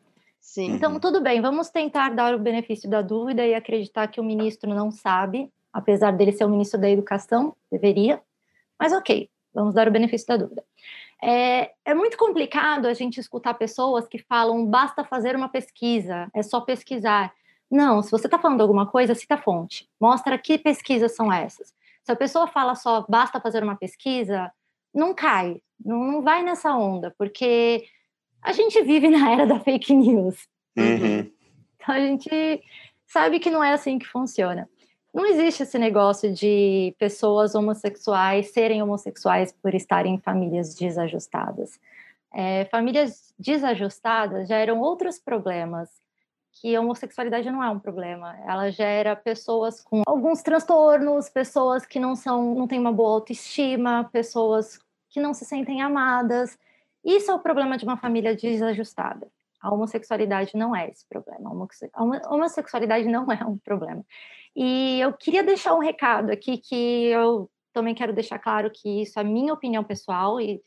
Sim. 0.41 0.73
Então, 0.73 0.99
tudo 0.99 1.21
bem, 1.21 1.41
vamos 1.41 1.69
tentar 1.69 2.11
dar 2.11 2.35
o 2.35 2.39
benefício 2.39 2.89
da 2.89 3.01
dúvida 3.01 3.47
e 3.47 3.55
acreditar 3.55 4.09
que 4.09 4.21
o 4.21 4.25
ministro 4.25 4.75
não 4.75 4.91
sabe, 4.91 5.49
apesar 5.73 6.11
dele 6.13 6.33
ser 6.33 6.45
o 6.45 6.49
ministro 6.49 6.81
da 6.81 6.91
Educação, 6.91 7.55
deveria, 7.71 8.21
mas 8.83 8.93
ok, 8.93 9.31
vamos 9.55 9.75
dar 9.75 9.87
o 9.87 9.93
benefício 9.93 10.27
da 10.27 10.37
dúvida. 10.37 10.65
É, 11.23 11.71
é, 11.85 11.95
muito 11.95 12.19
complicado 12.19 12.87
a 12.87 12.95
gente 12.95 13.21
escutar 13.21 13.55
pessoas 13.55 14.09
que 14.09 14.19
falam 14.19 14.67
basta 14.67 15.05
fazer 15.05 15.37
uma 15.37 15.49
pesquisa, 15.49 16.29
é 16.35 16.43
só 16.43 16.61
pesquisar. 16.61 17.33
Não, 17.71 18.03
se 18.03 18.11
você 18.11 18.27
está 18.27 18.41
falando 18.41 18.61
alguma 18.61 18.85
coisa, 18.85 19.15
cita 19.15 19.37
a 19.37 19.39
fonte. 19.39 19.89
Mostra 20.01 20.37
que 20.37 20.59
pesquisas 20.59 21.15
são 21.15 21.33
essas. 21.33 21.73
Se 22.03 22.11
a 22.11 22.17
pessoa 22.17 22.49
fala 22.49 22.75
só 22.75 23.07
basta 23.09 23.41
fazer 23.41 23.63
uma 23.63 23.77
pesquisa, 23.77 24.51
não 24.93 25.15
cai, 25.15 25.63
não, 25.79 25.99
não 25.99 26.23
vai 26.23 26.43
nessa 26.43 26.75
onda, 26.75 27.15
porque 27.17 27.85
a 28.43 28.53
gente 28.53 28.83
vive 28.83 29.07
na 29.17 29.31
era 29.31 29.47
da 29.47 29.61
fake 29.61 29.95
news. 29.95 30.49
Uhum. 30.77 31.31
Então 31.77 31.95
a 31.95 32.01
gente 32.01 32.61
sabe 33.07 33.39
que 33.39 33.49
não 33.49 33.63
é 33.63 33.75
assim 33.75 33.97
que 33.97 34.09
funciona. 34.09 34.69
Não 35.13 35.27
existe 35.27 35.63
esse 35.63 35.79
negócio 35.79 36.33
de 36.33 36.95
pessoas 36.99 37.55
homossexuais 37.55 38.51
serem 38.51 38.83
homossexuais 38.83 39.53
por 39.53 39.75
estarem 39.75 40.15
em 40.15 40.19
famílias 40.19 40.75
desajustadas. 40.75 41.79
É, 42.33 42.65
famílias 42.67 43.35
desajustadas 43.39 44.49
geram 44.49 44.81
outros 44.81 45.19
problemas, 45.19 45.91
que 46.53 46.75
a 46.75 46.81
homossexualidade 46.81 47.51
não 47.51 47.63
é 47.63 47.69
um 47.69 47.79
problema. 47.79 48.37
Ela 48.47 48.71
gera 48.71 49.15
pessoas 49.15 49.83
com 49.83 50.03
alguns 50.07 50.43
transtornos, 50.43 51.29
pessoas 51.29 51.85
que 51.85 52.01
não 52.01 52.15
são, 52.15 52.55
não 52.55 52.67
têm 52.67 52.79
uma 52.79 52.93
boa 52.93 53.11
autoestima, 53.11 54.09
pessoas 54.13 54.79
que 55.11 55.21
não 55.21 55.35
se 55.35 55.45
sentem 55.45 55.83
amadas. 55.83 56.59
Isso 57.05 57.31
é 57.31 57.35
o 57.35 57.39
problema 57.39 57.77
de 57.77 57.85
uma 57.85 57.97
família 57.97 58.35
desajustada. 58.35 59.29
A 59.61 59.73
homossexualidade 59.73 60.57
não 60.57 60.75
é 60.75 60.89
esse 60.89 61.07
problema. 61.07 61.51
A 61.93 62.35
homossexualidade 62.35 63.07
não 63.09 63.31
é 63.31 63.45
um 63.45 63.59
problema. 63.59 64.05
E 64.55 65.01
eu 65.01 65.13
queria 65.13 65.43
deixar 65.43 65.75
um 65.75 65.81
recado 65.81 66.31
aqui 66.31 66.59
que 66.59 67.07
eu 67.07 67.51
também 67.73 67.95
quero 67.95 68.13
deixar 68.13 68.39
claro 68.39 68.71
que 68.71 69.03
isso 69.03 69.19
é 69.19 69.25
minha 69.25 69.53
opinião 69.53 69.83
pessoal 69.83 70.41
e 70.41 70.61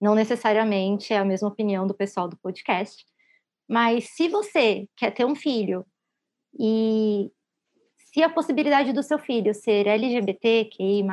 não 0.00 0.14
necessariamente 0.14 1.12
é 1.12 1.18
a 1.18 1.24
mesma 1.24 1.48
opinião 1.48 1.86
do 1.86 1.94
pessoal 1.94 2.28
do 2.28 2.36
podcast. 2.36 3.04
Mas 3.68 4.10
se 4.10 4.28
você 4.28 4.88
quer 4.96 5.12
ter 5.12 5.24
um 5.24 5.34
filho 5.34 5.84
e 6.58 7.30
se 7.96 8.22
a 8.22 8.28
possibilidade 8.28 8.92
do 8.92 9.02
seu 9.02 9.18
filho 9.18 9.54
ser 9.54 9.86
LGBT, 9.86 10.66
QI+, 10.66 11.04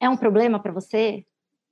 é 0.00 0.08
um 0.08 0.16
problema 0.16 0.60
para 0.60 0.72
você, 0.72 1.24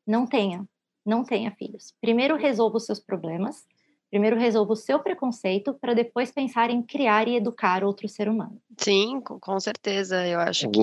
não 0.07 0.27
tenha 0.27 0.67
não 1.09 1.25
tenha 1.25 1.51
filhos. 1.53 1.95
Primeiro 2.01 2.37
resolva 2.37 2.77
os 2.77 2.85
seus 2.85 3.01
problemas, 3.01 3.67
primeiro 4.11 4.37
resolva 4.37 4.73
o 4.73 4.77
seu 4.77 4.99
preconceito 4.99 5.75
para 5.75 5.95
depois 5.95 6.31
pensar 6.31 6.71
em 6.71 6.83
criar 6.83 7.29
e 7.29 7.37
educar 7.37 7.85
outro 7.85 8.09
ser 8.09 8.29
humano. 8.29 8.61
Sim, 8.77 9.21
com 9.21 9.61
certeza. 9.61 10.27
Eu 10.27 10.41
acho 10.41 10.71
que 10.71 10.81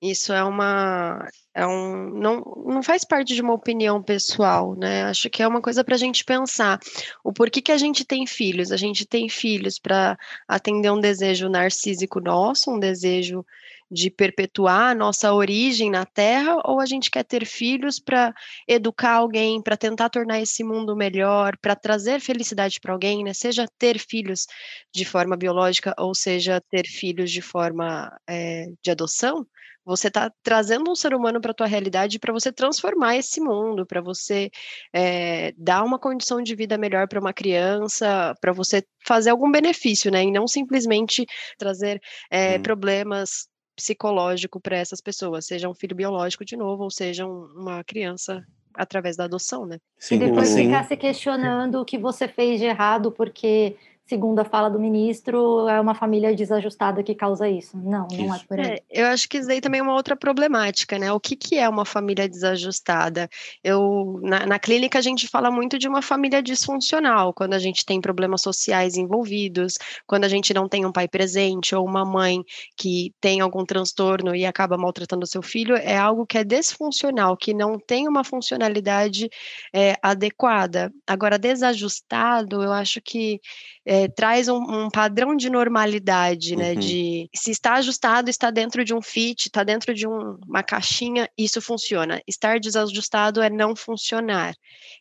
isso 0.00 0.32
é 0.32 0.44
uma 0.44 1.26
é 1.54 1.66
um 1.66 2.10
não, 2.10 2.42
não 2.66 2.82
faz 2.82 3.04
parte 3.04 3.34
de 3.34 3.40
uma 3.40 3.54
opinião 3.54 4.02
pessoal, 4.02 4.74
né? 4.74 5.04
Acho 5.04 5.30
que 5.30 5.42
é 5.42 5.48
uma 5.48 5.60
coisa 5.60 5.82
para 5.82 5.94
a 5.94 5.98
gente 5.98 6.24
pensar 6.24 6.78
o 7.24 7.32
porquê 7.32 7.62
que 7.62 7.72
a 7.72 7.78
gente 7.78 8.04
tem 8.04 8.26
filhos. 8.26 8.72
A 8.72 8.76
gente 8.76 9.06
tem 9.06 9.28
filhos 9.28 9.78
para 9.78 10.18
atender 10.46 10.90
um 10.90 11.00
desejo 11.00 11.48
narcísico 11.48 12.20
nosso, 12.20 12.70
um 12.70 12.78
desejo 12.78 13.44
de 13.90 14.10
perpetuar 14.10 14.90
a 14.90 14.94
nossa 14.94 15.32
origem 15.32 15.90
na 15.90 16.04
Terra, 16.04 16.60
ou 16.64 16.80
a 16.80 16.86
gente 16.86 17.10
quer 17.10 17.24
ter 17.24 17.46
filhos 17.46 17.98
para 17.98 18.34
educar 18.66 19.12
alguém, 19.12 19.62
para 19.62 19.76
tentar 19.76 20.08
tornar 20.08 20.40
esse 20.40 20.64
mundo 20.64 20.96
melhor, 20.96 21.56
para 21.58 21.76
trazer 21.76 22.20
felicidade 22.20 22.80
para 22.80 22.92
alguém, 22.92 23.22
né? 23.24 23.32
Seja 23.32 23.66
ter 23.78 23.98
filhos 23.98 24.46
de 24.94 25.04
forma 25.04 25.36
biológica, 25.36 25.94
ou 25.98 26.14
seja, 26.14 26.60
ter 26.70 26.86
filhos 26.86 27.30
de 27.30 27.40
forma 27.40 28.10
é, 28.28 28.66
de 28.82 28.90
adoção, 28.90 29.46
você 29.86 30.08
está 30.08 30.32
trazendo 30.42 30.90
um 30.90 30.96
ser 30.96 31.14
humano 31.14 31.40
para 31.40 31.52
a 31.52 31.54
tua 31.54 31.66
realidade 31.68 32.18
para 32.18 32.32
você 32.32 32.52
transformar 32.52 33.16
esse 33.16 33.40
mundo, 33.40 33.86
para 33.86 34.00
você 34.00 34.50
é, 34.92 35.52
dar 35.56 35.84
uma 35.84 35.96
condição 35.96 36.42
de 36.42 36.56
vida 36.56 36.76
melhor 36.76 37.06
para 37.06 37.20
uma 37.20 37.32
criança, 37.32 38.34
para 38.40 38.52
você 38.52 38.84
fazer 39.06 39.30
algum 39.30 39.48
benefício, 39.48 40.10
né? 40.10 40.24
E 40.24 40.32
não 40.32 40.48
simplesmente 40.48 41.24
trazer 41.56 42.00
é, 42.28 42.58
hum. 42.58 42.62
problemas 42.62 43.46
psicológico 43.76 44.58
para 44.58 44.76
essas 44.76 45.00
pessoas, 45.00 45.46
seja 45.46 45.68
um 45.68 45.74
filho 45.74 45.94
biológico 45.94 46.44
de 46.44 46.56
novo, 46.56 46.84
ou 46.84 46.90
seja 46.90 47.26
um, 47.26 47.44
uma 47.54 47.84
criança 47.84 48.44
através 48.74 49.16
da 49.16 49.24
adoção, 49.24 49.66
né? 49.66 49.78
Sim, 49.98 50.16
e 50.16 50.18
depois 50.18 50.48
sim. 50.48 50.64
ficar 50.64 50.84
se 50.84 50.96
questionando 50.96 51.80
o 51.80 51.84
que 51.84 51.98
você 51.98 52.26
fez 52.26 52.58
de 52.58 52.66
errado, 52.66 53.12
porque 53.12 53.76
segundo 54.06 54.38
a 54.38 54.44
fala 54.44 54.70
do 54.70 54.78
ministro, 54.78 55.68
é 55.68 55.80
uma 55.80 55.94
família 55.94 56.34
desajustada 56.34 57.02
que 57.02 57.14
causa 57.14 57.48
isso. 57.48 57.76
Não, 57.76 58.06
não 58.12 58.34
é 58.34 58.38
por 58.46 58.60
aí. 58.60 58.66
É, 58.66 58.82
eu 58.88 59.06
acho 59.06 59.28
que 59.28 59.38
isso 59.38 59.48
daí 59.48 59.60
também 59.60 59.80
é 59.80 59.82
uma 59.82 59.94
outra 59.94 60.16
problemática, 60.16 60.96
né? 60.96 61.12
O 61.12 61.18
que, 61.18 61.34
que 61.34 61.56
é 61.58 61.68
uma 61.68 61.84
família 61.84 62.28
desajustada? 62.28 63.28
Eu, 63.64 64.20
na, 64.22 64.46
na 64.46 64.58
clínica, 64.60 64.98
a 64.98 65.02
gente 65.02 65.26
fala 65.26 65.50
muito 65.50 65.76
de 65.76 65.88
uma 65.88 66.00
família 66.00 66.40
disfuncional, 66.40 67.34
quando 67.34 67.54
a 67.54 67.58
gente 67.58 67.84
tem 67.84 68.00
problemas 68.00 68.42
sociais 68.42 68.96
envolvidos, 68.96 69.74
quando 70.06 70.24
a 70.24 70.28
gente 70.28 70.54
não 70.54 70.68
tem 70.68 70.86
um 70.86 70.92
pai 70.92 71.08
presente 71.08 71.74
ou 71.74 71.84
uma 71.84 72.04
mãe 72.04 72.44
que 72.76 73.12
tem 73.20 73.40
algum 73.40 73.64
transtorno 73.64 74.36
e 74.36 74.46
acaba 74.46 74.76
maltratando 74.76 75.26
seu 75.26 75.42
filho, 75.42 75.74
é 75.74 75.96
algo 75.96 76.24
que 76.24 76.38
é 76.38 76.44
desfuncional, 76.44 77.36
que 77.36 77.52
não 77.52 77.76
tem 77.76 78.06
uma 78.06 78.22
funcionalidade 78.22 79.28
é, 79.74 79.96
adequada. 80.00 80.92
Agora, 81.04 81.38
desajustado, 81.38 82.62
eu 82.62 82.72
acho 82.72 83.00
que 83.00 83.40
é, 83.84 83.95
traz 84.16 84.48
um, 84.48 84.56
um, 84.58 84.90
padrão 84.90 85.36
de 85.36 85.50
normalidade, 85.50 86.56
né? 86.56 86.72
Uhum. 86.72 86.78
De 86.78 87.30
se 87.34 87.50
está 87.50 87.74
ajustado, 87.74 88.30
está 88.30 88.50
dentro 88.50 88.84
de 88.84 88.94
um 88.94 89.02
fit, 89.02 89.46
está 89.46 89.62
dentro 89.62 89.94
de 89.94 90.06
um, 90.06 90.38
uma 90.46 90.62
caixinha, 90.62 91.28
isso 91.36 91.60
funciona. 91.60 92.20
Estar 92.26 92.58
desajustado 92.58 93.42
é 93.42 93.50
não 93.50 93.74
funcionar. 93.76 94.54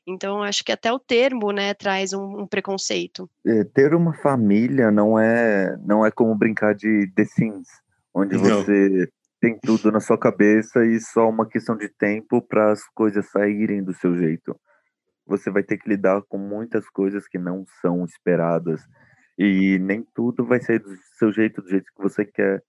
Então, 0.07 0.43
acho 0.43 0.63
que 0.63 0.71
até 0.71 0.91
o 0.91 0.99
termo, 0.99 1.51
né, 1.51 1.73
traz 1.73 2.13
um, 2.13 2.41
um 2.41 2.47
preconceito. 2.47 3.29
É, 3.45 3.63
ter 3.63 3.93
uma 3.93 4.13
família 4.13 4.91
não 4.91 5.19
é 5.19 5.75
não 5.85 6.05
é 6.05 6.11
como 6.11 6.35
brincar 6.35 6.75
de 6.75 7.11
The 7.15 7.25
Sims, 7.25 7.67
onde 8.13 8.35
não. 8.35 8.43
você 8.43 9.09
tem 9.41 9.57
tudo 9.59 9.91
na 9.91 9.99
sua 9.99 10.17
cabeça 10.17 10.85
e 10.85 10.99
só 10.99 11.29
uma 11.29 11.47
questão 11.47 11.75
de 11.77 11.89
tempo 11.89 12.41
para 12.41 12.71
as 12.71 12.81
coisas 12.93 13.29
saírem 13.29 13.83
do 13.83 13.93
seu 13.93 14.15
jeito 14.15 14.55
você 15.25 15.49
vai 15.49 15.63
ter 15.63 15.77
que 15.77 15.89
lidar 15.89 16.21
com 16.23 16.37
muitas 16.37 16.89
coisas 16.89 17.27
que 17.27 17.37
não 17.37 17.65
são 17.81 18.05
esperadas 18.05 18.81
e 19.37 19.79
nem 19.79 20.03
tudo 20.13 20.45
vai 20.45 20.61
sair 20.61 20.79
do 20.79 20.95
seu 21.17 21.31
jeito, 21.31 21.61
do 21.61 21.69
jeito 21.69 21.91
que 21.95 22.01
você 22.01 22.23
quer. 22.25 22.63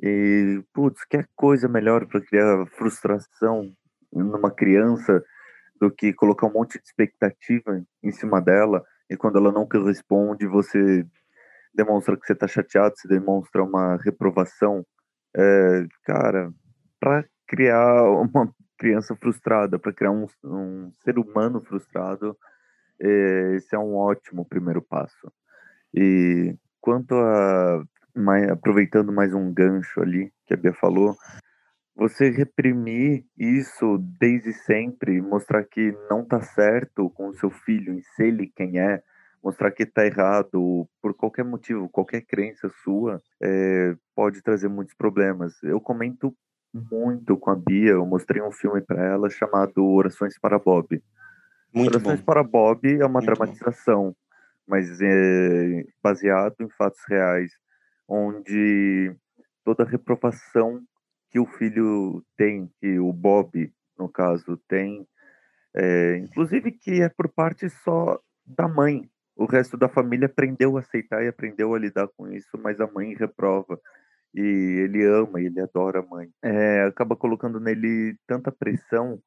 E, 0.00 0.62
putz, 0.72 1.04
que 1.04 1.24
coisa 1.36 1.68
melhor 1.68 2.06
para 2.06 2.20
criar 2.20 2.66
frustração 2.66 3.72
numa 4.12 4.50
criança 4.50 5.22
do 5.80 5.90
que 5.90 6.12
colocar 6.12 6.46
um 6.46 6.52
monte 6.52 6.78
de 6.78 6.84
expectativa 6.84 7.82
em 8.02 8.12
cima 8.12 8.40
dela 8.40 8.84
e 9.12 9.16
quando 9.16 9.36
ela 9.38 9.52
não 9.52 9.68
corresponde, 9.68 10.46
você 10.46 11.06
demonstra 11.74 12.16
que 12.16 12.26
você 12.26 12.32
está 12.32 12.48
chateado, 12.48 12.94
você 12.96 13.06
demonstra 13.08 13.62
uma 13.62 13.96
reprovação. 13.96 14.86
É, 15.36 15.86
cara, 16.04 16.50
para 16.98 17.24
criar 17.46 18.04
uma 18.04 18.50
criança 18.82 19.14
frustrada, 19.14 19.78
para 19.78 19.92
criar 19.92 20.10
um, 20.10 20.26
um, 20.42 20.90
ser 21.04 21.16
humano 21.16 21.60
frustrado, 21.60 22.36
é, 23.00 23.54
esse 23.54 23.76
é 23.76 23.78
um 23.78 23.94
ótimo 23.94 24.44
primeiro 24.44 24.82
passo. 24.82 25.32
E 25.94 26.56
quanto 26.80 27.14
a 27.14 27.84
mas, 28.14 28.50
aproveitando 28.50 29.12
mais 29.12 29.32
um 29.32 29.54
gancho 29.54 30.00
ali 30.00 30.32
que 30.44 30.52
a 30.52 30.56
Bia 30.56 30.74
falou, 30.74 31.16
você 31.94 32.28
reprimir 32.28 33.24
isso 33.38 33.98
desde 34.18 34.52
sempre, 34.52 35.22
mostrar 35.22 35.62
que 35.64 35.96
não 36.10 36.24
tá 36.24 36.42
certo 36.42 37.08
com 37.10 37.28
o 37.28 37.34
seu 37.34 37.50
filho, 37.50 37.94
em 37.94 38.02
ser 38.02 38.26
ele 38.26 38.52
quem 38.54 38.80
é, 38.80 39.00
mostrar 39.42 39.70
que 39.70 39.86
tá 39.86 40.04
errado 40.04 40.88
por 41.00 41.14
qualquer 41.14 41.44
motivo, 41.44 41.88
qualquer 41.88 42.22
crença 42.22 42.68
sua, 42.82 43.22
é, 43.40 43.94
pode 44.14 44.42
trazer 44.42 44.68
muitos 44.68 44.94
problemas. 44.94 45.62
Eu 45.62 45.80
comento 45.80 46.34
muito 46.72 47.36
com 47.36 47.50
a 47.50 47.56
Bia, 47.56 47.92
eu 47.92 48.06
mostrei 48.06 48.42
um 48.42 48.50
filme 48.50 48.80
para 48.80 49.04
ela 49.04 49.28
chamado 49.28 49.84
Orações 49.84 50.38
para 50.38 50.58
Bob. 50.58 51.02
Muito 51.72 51.96
Orações 51.96 52.20
bom. 52.20 52.26
para 52.26 52.42
Bob 52.42 52.86
é 52.86 53.04
uma 53.04 53.20
muito 53.20 53.26
dramatização, 53.26 54.06
bom. 54.06 54.14
mas 54.66 55.00
é 55.00 55.84
baseado 56.02 56.56
em 56.60 56.68
fatos 56.70 57.00
reais, 57.08 57.52
onde 58.08 59.14
toda 59.64 59.82
a 59.84 59.86
reprovação 59.86 60.82
que 61.30 61.38
o 61.38 61.46
filho 61.46 62.22
tem, 62.36 62.70
que 62.80 62.98
o 62.98 63.12
Bob, 63.12 63.72
no 63.98 64.08
caso, 64.08 64.58
tem, 64.68 65.06
é, 65.74 66.16
inclusive 66.18 66.72
que 66.72 67.02
é 67.02 67.08
por 67.08 67.28
parte 67.28 67.68
só 67.70 68.20
da 68.44 68.68
mãe. 68.68 69.08
O 69.34 69.46
resto 69.46 69.76
da 69.78 69.88
família 69.88 70.26
aprendeu 70.26 70.76
a 70.76 70.80
aceitar 70.80 71.24
e 71.24 71.28
aprendeu 71.28 71.74
a 71.74 71.78
lidar 71.78 72.08
com 72.08 72.30
isso, 72.30 72.58
mas 72.58 72.80
a 72.80 72.86
mãe 72.86 73.14
reprova. 73.14 73.80
E 74.34 74.40
ele 74.40 75.04
ama, 75.04 75.40
ele 75.40 75.60
adora 75.60 76.00
a 76.00 76.06
mãe. 76.06 76.28
É, 76.42 76.84
acaba 76.84 77.16
colocando 77.16 77.60
nele 77.60 78.16
tanta 78.26 78.50
pressão, 78.50 79.18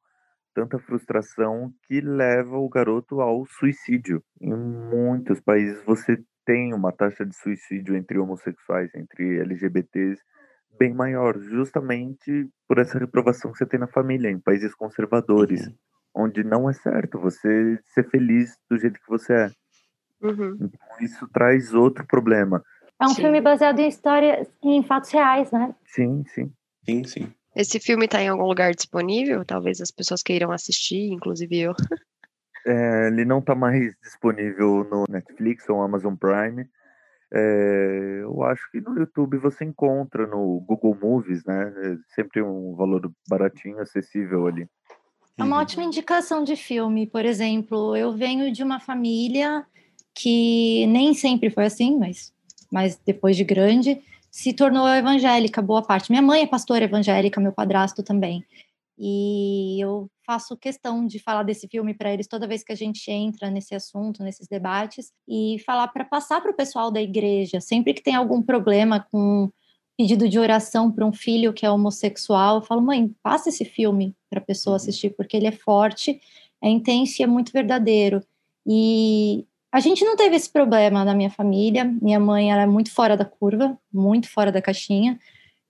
tanta 0.54 0.78
frustração, 0.78 1.72
que 1.86 2.00
leva 2.00 2.56
o 2.56 2.68
garoto 2.68 3.20
ao 3.20 3.44
suicídio. 3.46 4.22
Em 4.40 4.54
muitos 4.54 5.40
países 5.40 5.84
você 5.84 6.18
tem 6.44 6.72
uma 6.72 6.92
taxa 6.92 7.26
de 7.26 7.36
suicídio 7.36 7.96
entre 7.96 8.18
homossexuais, 8.18 8.90
entre 8.94 9.40
LGBTs, 9.40 10.22
bem 10.78 10.94
maior, 10.94 11.38
justamente 11.38 12.48
por 12.68 12.78
essa 12.78 12.98
reprovação 12.98 13.52
que 13.52 13.58
você 13.58 13.66
tem 13.66 13.80
na 13.80 13.88
família, 13.88 14.30
em 14.30 14.40
países 14.40 14.74
conservadores, 14.74 15.66
uhum. 15.66 15.74
onde 16.14 16.44
não 16.44 16.70
é 16.70 16.72
certo 16.72 17.18
você 17.18 17.78
ser 17.86 18.08
feliz 18.08 18.56
do 18.70 18.78
jeito 18.78 19.00
que 19.00 19.08
você 19.08 19.32
é. 19.32 19.50
Uhum. 20.22 20.56
Então, 20.60 20.80
isso 21.00 21.28
traz 21.28 21.74
outro 21.74 22.06
problema. 22.06 22.62
É 23.00 23.04
um 23.04 23.10
sim. 23.10 23.22
filme 23.22 23.40
baseado 23.40 23.78
em 23.78 23.88
histórias, 23.88 24.48
em 24.62 24.82
fatos 24.82 25.10
reais, 25.10 25.50
né? 25.50 25.74
Sim, 25.84 26.24
sim. 26.28 26.52
Sim, 26.84 27.04
sim. 27.04 27.32
Esse 27.54 27.80
filme 27.80 28.04
está 28.04 28.22
em 28.22 28.28
algum 28.28 28.44
lugar 28.44 28.74
disponível? 28.74 29.44
Talvez 29.44 29.80
as 29.80 29.90
pessoas 29.90 30.22
queiram 30.22 30.52
assistir, 30.52 31.12
inclusive 31.12 31.58
eu. 31.58 31.74
É, 32.68 33.06
ele 33.06 33.24
não 33.24 33.38
está 33.38 33.54
mais 33.54 33.94
disponível 34.02 34.82
no 34.90 35.04
Netflix 35.08 35.68
ou 35.68 35.80
Amazon 35.80 36.16
Prime, 36.16 36.68
é, 37.32 38.20
eu 38.22 38.42
acho 38.44 38.70
que 38.70 38.80
no 38.80 38.98
YouTube 38.98 39.38
você 39.38 39.64
encontra 39.64 40.26
no 40.26 40.60
Google 40.60 40.96
Movies, 41.00 41.44
né? 41.44 41.72
É 41.76 42.14
sempre 42.14 42.40
um 42.40 42.74
valor 42.74 43.10
baratinho, 43.28 43.80
acessível 43.80 44.46
ali. 44.46 44.68
É 45.36 45.44
uma 45.44 45.60
ótima 45.60 45.84
indicação 45.84 46.42
de 46.42 46.56
filme, 46.56 47.06
por 47.06 47.24
exemplo. 47.24 47.96
Eu 47.96 48.16
venho 48.16 48.52
de 48.52 48.62
uma 48.62 48.80
família 48.80 49.66
que 50.14 50.86
nem 50.86 51.12
sempre 51.12 51.50
foi 51.50 51.66
assim, 51.66 51.98
mas, 51.98 52.32
mas 52.70 53.00
depois 53.04 53.36
de 53.36 53.44
grande, 53.44 54.00
se 54.30 54.52
tornou 54.52 54.86
evangélica, 54.88 55.62
boa 55.62 55.82
parte. 55.82 56.10
Minha 56.10 56.22
mãe 56.22 56.42
é 56.42 56.46
pastora 56.46 56.84
evangélica, 56.84 57.40
meu 57.40 57.52
padrasto 57.52 58.02
também. 58.02 58.44
E 58.98 59.78
eu 59.82 60.10
faço 60.26 60.56
questão 60.56 61.06
de 61.06 61.18
falar 61.18 61.42
desse 61.42 61.68
filme 61.68 61.92
para 61.94 62.12
eles 62.12 62.26
toda 62.26 62.46
vez 62.46 62.64
que 62.64 62.72
a 62.72 62.76
gente 62.76 63.10
entra 63.10 63.50
nesse 63.50 63.74
assunto, 63.74 64.22
nesses 64.22 64.48
debates, 64.48 65.12
e 65.28 65.58
falar 65.66 65.88
para 65.88 66.04
passar 66.04 66.40
para 66.40 66.50
o 66.50 66.56
pessoal 66.56 66.90
da 66.90 67.00
igreja, 67.00 67.60
sempre 67.60 67.92
que 67.92 68.02
tem 68.02 68.14
algum 68.14 68.42
problema 68.42 69.06
com 69.10 69.50
pedido 69.96 70.28
de 70.28 70.38
oração 70.38 70.90
para 70.90 71.06
um 71.06 71.12
filho 71.12 71.52
que 71.52 71.64
é 71.64 71.70
homossexual, 71.70 72.56
eu 72.56 72.62
falo, 72.62 72.82
mãe, 72.82 73.14
passa 73.22 73.48
esse 73.48 73.64
filme 73.64 74.14
para 74.28 74.40
a 74.40 74.44
pessoa 74.44 74.72
uhum. 74.72 74.76
assistir, 74.76 75.10
porque 75.10 75.36
ele 75.36 75.46
é 75.46 75.52
forte, 75.52 76.20
é 76.62 76.68
intenso 76.68 77.20
e 77.20 77.22
é 77.22 77.26
muito 77.26 77.52
verdadeiro. 77.52 78.22
E 78.66 79.46
a 79.72 79.80
gente 79.80 80.04
não 80.04 80.16
teve 80.16 80.36
esse 80.36 80.50
problema 80.50 81.04
na 81.04 81.14
minha 81.14 81.30
família. 81.30 81.84
Minha 81.84 82.20
mãe 82.20 82.52
era 82.52 82.62
é 82.62 82.66
muito 82.66 82.92
fora 82.92 83.16
da 83.16 83.24
curva, 83.24 83.78
muito 83.92 84.28
fora 84.28 84.50
da 84.50 84.62
caixinha. 84.62 85.18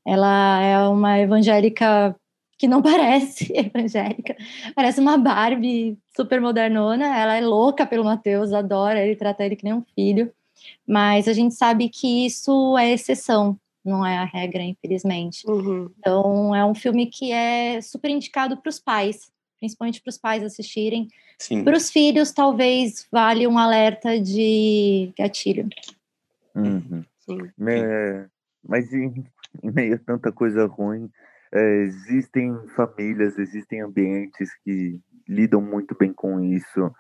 Ela 0.06 0.61
é 0.61 0.88
uma 0.88 1.18
evangélica 1.18 2.14
que 2.59 2.68
não 2.68 2.80
parece 2.82 3.52
evangélica, 3.52 4.37
parece 4.74 5.00
uma 5.00 5.18
Barbie 5.18 5.98
super 6.14 6.40
modernona. 6.40 7.04
Ela 7.18 7.37
é 7.37 7.40
louca 7.40 7.87
pelo 7.87 8.04
Mateus, 8.04 8.52
adora 8.52 9.04
ele, 9.04 9.16
trata 9.16 9.44
ele 9.44 9.56
que 9.56 9.64
nem 9.64 9.74
um 9.74 9.85
filho. 9.94 10.32
Mas 10.87 11.28
a 11.28 11.32
gente 11.32 11.54
sabe 11.54 11.88
que 11.88 12.26
isso 12.26 12.78
é 12.78 12.92
exceção, 12.92 13.59
não 13.85 14.04
é 14.04 14.16
a 14.16 14.24
regra, 14.24 14.62
infelizmente. 14.62 15.48
Uhum. 15.48 15.90
Então, 15.98 16.54
é 16.54 16.64
um 16.64 16.74
filme 16.74 17.06
que 17.06 17.30
é 17.30 17.80
super 17.80 18.11
indicado 18.11 18.56
para 18.56 18.70
os 18.70 18.78
pais, 18.78 19.30
principalmente 19.59 20.01
para 20.03 20.11
os 20.11 20.19
pais 20.19 20.42
assistirem. 20.42 21.09
Para 21.64 21.77
os 21.77 21.90
filhos, 21.90 22.33
talvez 22.33 23.07
vale 23.11 23.47
um 23.47 23.59
alerta 23.59 24.21
de 24.21 25.12
gatilho. 25.19 25.69
Uhum. 26.55 27.05
Sim. 27.19 27.51
É, 27.69 28.27
mas 28.66 28.92
em, 28.92 29.25
em 29.62 29.71
meio 29.71 29.97
a 29.97 29.99
tanta 29.99 30.33
coisa 30.33 30.66
ruim, 30.66 31.11
é, 31.53 31.83
existem 31.83 32.55
famílias, 32.75 33.38
existem 33.38 33.83
ambientes 33.83 34.51
que 34.64 34.99
lidam 35.29 35.61
muito 35.61 35.97
bem 35.99 36.12
com 36.12 36.40
isso. 36.40 36.90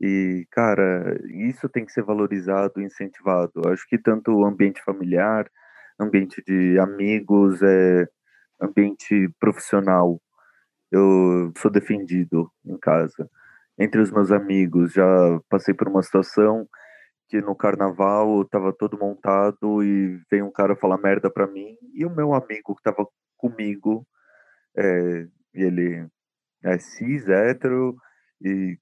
E, 0.00 0.46
cara, 0.50 1.18
isso 1.30 1.68
tem 1.68 1.84
que 1.84 1.92
ser 1.92 2.02
valorizado 2.02 2.80
e 2.80 2.84
incentivado. 2.84 3.62
Acho 3.68 3.86
que 3.88 3.98
tanto 3.98 4.32
o 4.32 4.44
ambiente 4.44 4.82
familiar, 4.82 5.50
ambiente 5.98 6.42
de 6.46 6.78
amigos, 6.78 7.62
é, 7.62 8.06
ambiente 8.60 9.30
profissional, 9.38 10.20
eu 10.90 11.52
sou 11.58 11.70
defendido 11.70 12.50
em 12.64 12.78
casa. 12.78 13.28
Entre 13.78 14.00
os 14.00 14.10
meus 14.10 14.30
amigos, 14.30 14.92
já 14.92 15.04
passei 15.48 15.74
por 15.74 15.88
uma 15.88 16.02
situação 16.02 16.68
que 17.28 17.40
no 17.40 17.56
carnaval 17.56 18.42
estava 18.42 18.72
todo 18.72 18.98
montado 18.98 19.82
e 19.82 20.20
veio 20.30 20.46
um 20.46 20.52
cara 20.52 20.76
falar 20.76 20.98
merda 20.98 21.30
para 21.30 21.46
mim 21.46 21.76
e 21.92 22.04
o 22.04 22.10
meu 22.10 22.34
amigo 22.34 22.74
que 22.74 22.80
estava 22.80 23.06
comigo, 23.36 24.06
é, 24.76 25.26
ele 25.52 26.06
é 26.62 26.78
cis, 26.78 27.28
hétero, 27.28 27.96
e 28.40 28.78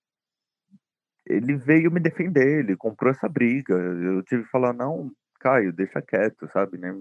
ele 1.27 1.57
veio 1.57 1.91
me 1.91 2.01
defender, 2.01 2.61
ele 2.61 2.77
comprou 2.77 3.11
essa 3.11 3.29
briga. 3.29 3.75
Eu 3.75 4.23
tive 4.23 4.45
que 4.45 4.51
falar, 4.51 4.73
não, 4.73 5.11
Caio, 5.41 5.73
deixa 5.73 6.01
quieto, 6.03 6.49
sabe? 6.53 6.79
Nem, 6.79 6.93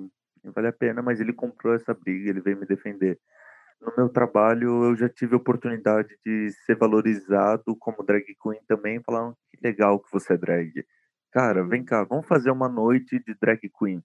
nem 0.44 0.54
vale 0.54 0.68
a 0.68 0.74
pena, 0.74 1.02
mas 1.02 1.20
ele 1.20 1.34
comprou 1.34 1.74
essa 1.76 1.94
briga, 1.94 2.30
ele 2.30 2.42
veio 2.42 2.58
me 2.58 2.66
defender. 2.66 3.20
No 3.82 3.94
meu 3.98 4.10
trabalho, 4.10 4.84
eu 4.86 4.96
já 4.96 5.10
tive 5.10 5.34
a 5.34 5.38
oportunidade 5.38 6.10
de 6.26 6.52
ser 6.66 6.78
valorizado 6.78 7.76
como 7.80 8.04
drag 8.04 8.24
queen 8.42 8.60
também, 8.68 9.02
falando 9.04 9.36
que 9.50 9.58
legal 9.66 10.00
que 10.00 10.12
você 10.12 10.34
é 10.34 10.38
drag. 10.38 10.72
Cara, 11.32 11.64
vem 11.64 11.84
cá, 11.84 12.04
vamos 12.04 12.28
fazer 12.28 12.52
uma 12.52 12.70
noite 12.70 13.20
de 13.26 13.36
drag 13.40 13.60
queen 13.78 14.04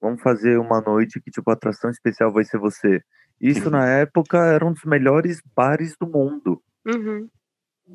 vamos 0.00 0.22
fazer 0.22 0.58
uma 0.58 0.80
noite 0.80 1.20
que, 1.20 1.30
tipo, 1.30 1.50
a 1.50 1.52
atração 1.52 1.90
especial 1.90 2.32
vai 2.32 2.44
ser 2.44 2.58
você. 2.58 3.02
Isso, 3.40 3.66
uhum. 3.66 3.72
na 3.72 3.86
época, 3.86 4.38
era 4.38 4.66
um 4.66 4.72
dos 4.72 4.84
melhores 4.84 5.40
bares 5.54 5.94
do 6.00 6.06
mundo. 6.06 6.60
Uhum. 6.86 7.28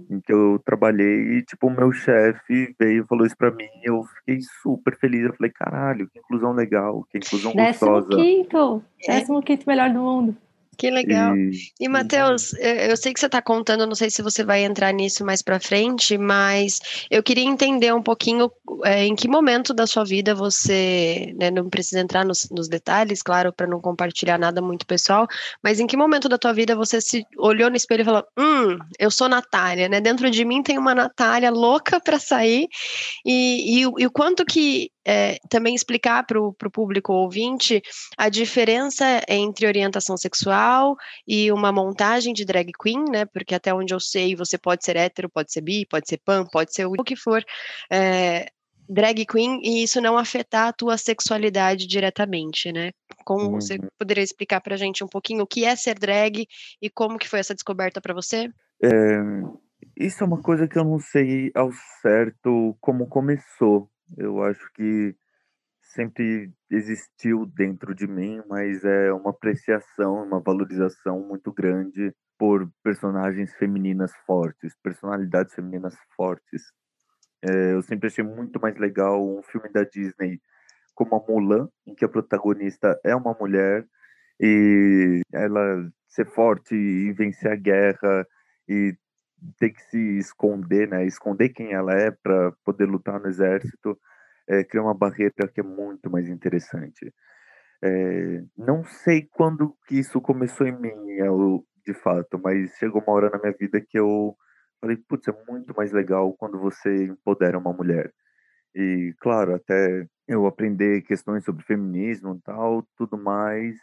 Em 0.09 0.19
que 0.19 0.31
eu 0.31 0.61
trabalhei 0.65 1.37
e, 1.37 1.41
tipo, 1.43 1.67
o 1.67 1.75
meu 1.75 1.91
chefe 1.91 2.75
veio 2.79 3.03
e 3.03 3.07
falou 3.07 3.25
isso 3.25 3.37
pra 3.37 3.49
mim 3.49 3.69
eu 3.83 4.03
fiquei 4.03 4.39
super 4.61 4.97
feliz. 4.97 5.23
Eu 5.23 5.33
falei, 5.33 5.51
caralho, 5.51 6.09
que 6.09 6.19
inclusão 6.19 6.51
legal, 6.51 7.05
que 7.09 7.17
inclusão 7.17 7.53
décimo 7.53 7.91
gostosa. 7.91 8.07
Décimo 8.09 8.43
quinto, 8.43 8.83
décimo 9.07 9.41
quinto 9.41 9.63
melhor 9.67 9.91
do 9.91 9.99
mundo. 9.99 10.37
Que 10.77 10.91
legal. 10.91 11.35
E, 11.35 11.71
e 11.79 11.89
Matheus, 11.89 12.53
eu 12.53 12.97
sei 12.97 13.13
que 13.13 13.19
você 13.19 13.27
está 13.27 13.41
contando, 13.41 13.87
não 13.87 13.95
sei 13.95 14.09
se 14.09 14.21
você 14.21 14.43
vai 14.43 14.63
entrar 14.63 14.91
nisso 14.91 15.25
mais 15.25 15.41
para 15.41 15.59
frente, 15.59 16.17
mas 16.17 16.79
eu 17.09 17.23
queria 17.23 17.45
entender 17.45 17.93
um 17.93 18.01
pouquinho 18.01 18.51
é, 18.83 19.05
em 19.05 19.15
que 19.15 19.27
momento 19.27 19.73
da 19.73 19.87
sua 19.87 20.03
vida 20.03 20.35
você, 20.35 21.33
né, 21.39 21.49
não 21.49 21.69
precisa 21.69 21.99
entrar 21.99 22.25
nos, 22.25 22.49
nos 22.49 22.67
detalhes, 22.67 23.21
claro, 23.21 23.53
para 23.53 23.67
não 23.67 23.79
compartilhar 23.79 24.37
nada 24.37 24.61
muito 24.61 24.85
pessoal, 24.85 25.27
mas 25.63 25.79
em 25.79 25.87
que 25.87 25.95
momento 25.95 26.27
da 26.27 26.37
tua 26.37 26.53
vida 26.53 26.75
você 26.75 26.99
se 26.99 27.25
olhou 27.37 27.69
no 27.69 27.75
espelho 27.75 28.01
e 28.01 28.05
falou: 28.05 28.23
Hum, 28.37 28.77
eu 28.99 29.09
sou 29.09 29.29
Natália, 29.29 29.87
né? 29.87 30.01
Dentro 30.01 30.29
de 30.29 30.43
mim 30.43 30.61
tem 30.61 30.77
uma 30.77 30.93
Natália 30.95 31.51
louca 31.51 31.99
para 31.99 32.19
sair, 32.19 32.67
e, 33.25 33.79
e, 33.79 33.81
e 33.81 34.05
o 34.05 34.11
quanto 34.11 34.45
que 34.45 34.91
é, 35.05 35.37
também 35.49 35.75
explicar 35.75 36.25
para 36.25 36.39
o 36.39 36.53
público 36.53 37.13
ouvinte 37.13 37.81
a 38.17 38.27
diferença 38.29 39.21
entre 39.29 39.67
orientação 39.67 40.17
sexual 40.17 40.95
e 41.27 41.51
uma 41.51 41.71
montagem 41.71 42.33
de 42.33 42.43
drag 42.45 42.71
queen, 42.81 43.05
né? 43.11 43.25
Porque 43.25 43.53
até 43.53 43.73
onde 43.73 43.93
eu 43.93 43.99
sei, 43.99 44.35
você 44.35 44.57
pode 44.57 44.83
ser 44.83 44.95
hétero, 44.95 45.29
pode 45.29 45.51
ser 45.51 45.61
bi, 45.61 45.85
pode 45.85 46.07
ser 46.07 46.17
pan, 46.17 46.45
pode 46.45 46.73
ser 46.73 46.85
o 46.85 47.03
que 47.03 47.15
for. 47.15 47.43
É, 47.91 48.47
drag 48.87 49.25
queen 49.25 49.59
e 49.63 49.83
isso 49.83 49.99
não 50.01 50.17
afetar 50.17 50.69
a 50.69 50.73
tua 50.73 50.97
sexualidade 50.97 51.87
diretamente, 51.87 52.71
né? 52.71 52.91
Como 53.23 53.45
uhum. 53.45 53.61
você 53.61 53.77
poderia 53.97 54.23
explicar 54.23 54.61
para 54.61 54.75
a 54.75 54.77
gente 54.77 55.03
um 55.03 55.07
pouquinho 55.07 55.43
o 55.43 55.47
que 55.47 55.65
é 55.65 55.75
ser 55.75 55.97
drag 55.97 56.47
e 56.81 56.89
como 56.89 57.17
que 57.17 57.27
foi 57.27 57.39
essa 57.39 57.53
descoberta 57.53 57.99
para 57.99 58.13
você? 58.13 58.49
É, 58.81 59.19
isso 59.97 60.23
é 60.23 60.27
uma 60.27 60.41
coisa 60.41 60.67
que 60.67 60.77
eu 60.77 60.83
não 60.83 60.99
sei 60.99 61.51
ao 61.55 61.71
certo 62.01 62.75
como 62.79 63.07
começou, 63.07 63.89
eu 64.17 64.41
acho 64.43 64.71
que 64.73 65.15
sempre 65.81 66.51
existiu 66.69 67.45
dentro 67.45 67.93
de 67.93 68.07
mim, 68.07 68.41
mas 68.47 68.83
é 68.83 69.13
uma 69.13 69.29
apreciação, 69.29 70.23
uma 70.23 70.39
valorização 70.39 71.21
muito 71.21 71.53
grande 71.53 72.13
por 72.37 72.69
personagens 72.83 73.53
femininas 73.55 74.11
fortes, 74.25 74.75
personalidades 74.83 75.53
femininas 75.53 75.95
fortes. 76.15 76.63
É, 77.43 77.73
eu 77.73 77.81
sempre 77.81 78.07
achei 78.07 78.23
muito 78.23 78.59
mais 78.59 78.77
legal 78.77 79.25
um 79.25 79.43
filme 79.43 79.69
da 79.71 79.83
Disney 79.83 80.41
como 80.93 81.15
a 81.15 81.23
Mulan, 81.27 81.69
em 81.85 81.93
que 81.93 82.05
a 82.05 82.09
protagonista 82.09 82.99
é 83.03 83.15
uma 83.15 83.33
mulher 83.39 83.85
e 84.39 85.21
ela 85.31 85.89
ser 86.07 86.25
forte 86.31 86.73
e 86.73 87.11
vencer 87.13 87.51
a 87.51 87.55
guerra 87.55 88.27
e 88.67 88.95
ter 89.57 89.71
que 89.71 89.81
se 89.83 90.17
esconder, 90.17 90.87
né? 90.89 91.05
Esconder 91.05 91.49
quem 91.49 91.73
ela 91.73 91.93
é 91.93 92.11
para 92.11 92.51
poder 92.63 92.85
lutar 92.85 93.19
no 93.19 93.27
exército, 93.27 93.97
é, 94.47 94.63
cria 94.63 94.81
uma 94.83 94.93
barreira 94.93 95.47
que 95.53 95.59
é 95.59 95.63
muito 95.63 96.09
mais 96.09 96.27
interessante. 96.29 97.13
É, 97.83 98.43
não 98.57 98.83
sei 98.83 99.27
quando 99.31 99.75
que 99.87 99.99
isso 99.99 100.21
começou 100.21 100.67
em 100.67 100.79
mim, 100.79 101.11
eu, 101.19 101.65
de 101.85 101.93
fato, 101.93 102.39
mas 102.43 102.71
chegou 102.77 103.01
uma 103.01 103.13
hora 103.13 103.29
na 103.29 103.39
minha 103.39 103.53
vida 103.53 103.81
que 103.81 103.99
eu 103.99 104.35
falei, 104.81 104.97
putz, 104.97 105.27
é 105.27 105.33
muito 105.49 105.73
mais 105.75 105.91
legal 105.91 106.33
quando 106.33 106.59
você 106.59 107.05
empodera 107.05 107.57
uma 107.57 107.73
mulher. 107.73 108.11
E, 108.75 109.13
claro, 109.19 109.55
até 109.55 110.05
eu 110.27 110.45
aprender 110.47 111.01
questões 111.03 111.45
sobre 111.45 111.63
feminismo 111.65 112.35
e 112.35 112.41
tal, 112.41 112.87
tudo 112.97 113.17
mais, 113.17 113.77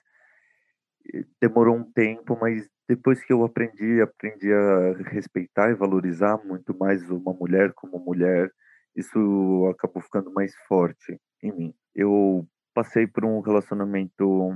demorou 1.41 1.77
um 1.77 1.85
tempo, 1.93 2.39
mas 2.41 2.69
depois 2.89 3.25
que 3.25 3.33
eu 3.33 3.45
aprendi, 3.45 4.01
aprendi 4.01 4.53
a 4.53 4.93
respeitar 5.11 5.71
e 5.71 5.75
valorizar 5.75 6.39
muito 6.45 6.77
mais 6.77 7.09
uma 7.11 7.33
mulher 7.33 7.73
como 7.75 7.99
mulher, 7.99 8.51
isso 8.95 9.69
acabou 9.71 10.03
ficando 10.03 10.33
mais 10.33 10.55
forte 10.69 11.19
em 11.43 11.53
mim. 11.53 11.75
Eu 11.95 12.47
passei 12.75 13.07
por 13.07 13.25
um 13.25 13.41
relacionamento 13.41 14.55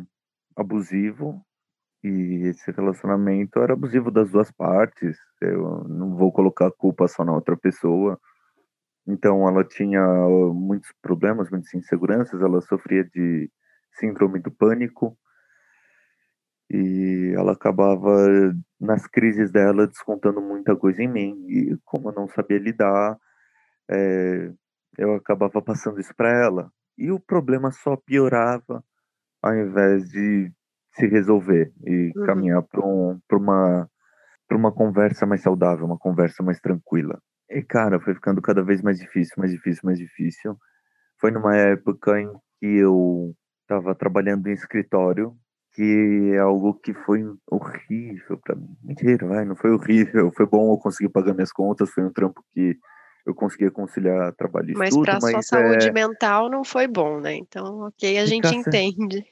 abusivo 0.54 1.42
e 2.02 2.46
esse 2.46 2.70
relacionamento 2.70 3.60
era 3.60 3.72
abusivo 3.72 4.10
das 4.10 4.30
duas 4.30 4.50
partes. 4.50 5.16
Eu 5.40 5.84
não 5.84 6.16
vou 6.16 6.32
colocar 6.32 6.66
a 6.66 6.72
culpa 6.72 7.08
só 7.08 7.24
na 7.24 7.32
outra 7.32 7.56
pessoa. 7.56 8.18
Então 9.06 9.48
ela 9.48 9.64
tinha 9.64 10.02
muitos 10.52 10.92
problemas, 11.00 11.50
muitas 11.50 11.72
inseguranças, 11.74 12.40
ela 12.40 12.60
sofria 12.60 13.04
de 13.04 13.50
síndrome 13.92 14.40
do 14.40 14.50
pânico 14.50 15.16
e 16.76 17.34
ela 17.34 17.52
acabava 17.52 18.28
nas 18.80 19.06
crises 19.06 19.50
dela 19.50 19.86
descontando 19.86 20.40
muita 20.40 20.76
coisa 20.76 21.02
em 21.02 21.08
mim. 21.08 21.46
E 21.48 21.76
como 21.84 22.10
eu 22.10 22.14
não 22.14 22.28
sabia 22.28 22.58
lidar 22.58 23.18
é, 23.90 24.52
eu 24.98 25.14
acabava 25.14 25.62
passando 25.62 26.00
isso 26.00 26.14
para 26.14 26.30
ela. 26.30 26.70
E 26.98 27.10
o 27.10 27.20
problema 27.20 27.70
só 27.70 27.96
piorava 27.96 28.82
ao 29.42 29.54
invés 29.54 30.08
de 30.08 30.50
se 30.94 31.06
resolver 31.06 31.72
e 31.84 32.12
uhum. 32.16 32.26
caminhar 32.26 32.62
para 32.62 32.84
um, 32.84 33.20
uma 33.32 33.88
para 34.48 34.56
uma 34.56 34.72
conversa 34.72 35.26
mais 35.26 35.42
saudável 35.42 35.84
uma 35.84 35.98
conversa 35.98 36.42
mais 36.42 36.60
tranquila. 36.60 37.20
E 37.50 37.62
cara 37.62 38.00
foi 38.00 38.14
ficando 38.14 38.40
cada 38.40 38.62
vez 38.62 38.82
mais 38.82 38.98
difícil 38.98 39.34
mais 39.38 39.52
difícil 39.52 39.82
mais 39.84 39.98
difícil. 39.98 40.56
Foi 41.20 41.30
numa 41.30 41.56
época 41.56 42.20
em 42.20 42.30
que 42.58 42.66
eu 42.66 43.34
estava 43.62 43.94
trabalhando 43.94 44.46
em 44.48 44.52
escritório 44.52 45.36
que 45.76 46.32
é 46.32 46.38
algo 46.38 46.72
que 46.72 46.94
foi 46.94 47.22
horrível 47.46 48.38
para 48.42 48.56
mim. 48.56 48.74
Mentira, 48.82 49.26
vai, 49.26 49.44
não 49.44 49.54
foi 49.54 49.70
horrível. 49.70 50.32
Foi 50.34 50.46
bom 50.46 50.72
eu 50.72 50.78
conseguir 50.78 51.10
pagar 51.10 51.34
minhas 51.34 51.52
contas, 51.52 51.90
foi 51.90 52.02
um 52.02 52.10
trampo 52.10 52.42
que 52.54 52.78
eu 53.26 53.34
consegui 53.34 53.70
conciliar 53.70 54.32
trabalho 54.32 54.70
e 54.70 54.74
mas 54.74 54.88
estudo. 54.88 55.06
Mas 55.06 55.20
para 55.20 55.30
sua 55.30 55.42
saúde 55.42 55.88
é... 55.88 55.92
mental 55.92 56.48
não 56.48 56.64
foi 56.64 56.86
bom, 56.88 57.20
né? 57.20 57.34
Então, 57.34 57.80
ok, 57.80 58.18
a 58.18 58.24
gente 58.24 58.48
entende. 58.54 59.22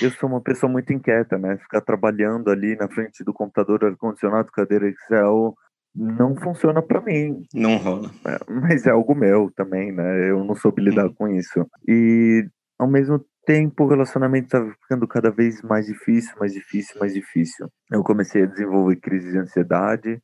Eu 0.00 0.10
sou 0.12 0.30
uma 0.30 0.40
pessoa 0.40 0.72
muito 0.72 0.94
inquieta, 0.94 1.36
né? 1.36 1.58
Ficar 1.58 1.82
trabalhando 1.82 2.50
ali 2.50 2.74
na 2.74 2.88
frente 2.88 3.22
do 3.22 3.34
computador, 3.34 3.84
ar-condicionado, 3.84 4.50
cadeira 4.50 4.88
Excel, 4.88 5.54
não 5.94 6.34
funciona 6.36 6.80
para 6.80 7.02
mim. 7.02 7.42
Não 7.52 7.76
rola. 7.76 8.10
É, 8.24 8.38
mas 8.50 8.86
é 8.86 8.90
algo 8.90 9.14
meu 9.14 9.52
também, 9.54 9.92
né? 9.92 10.30
Eu 10.30 10.42
não 10.42 10.54
soube 10.54 10.80
lidar 10.82 11.06
hum. 11.06 11.14
com 11.14 11.28
isso. 11.28 11.66
E 11.86 12.48
ao 12.78 12.88
mesmo 12.88 13.22
tempo 13.46 13.84
o 13.84 13.88
relacionamento 13.88 14.46
estava 14.46 14.70
ficando 14.72 15.06
cada 15.06 15.30
vez 15.30 15.62
mais 15.62 15.86
difícil, 15.86 16.34
mais 16.38 16.52
difícil, 16.52 16.98
mais 16.98 17.14
difícil. 17.14 17.70
Eu 17.90 18.02
comecei 18.02 18.42
a 18.42 18.46
desenvolver 18.46 18.96
crise 18.96 19.30
de 19.30 19.38
ansiedade. 19.38 20.20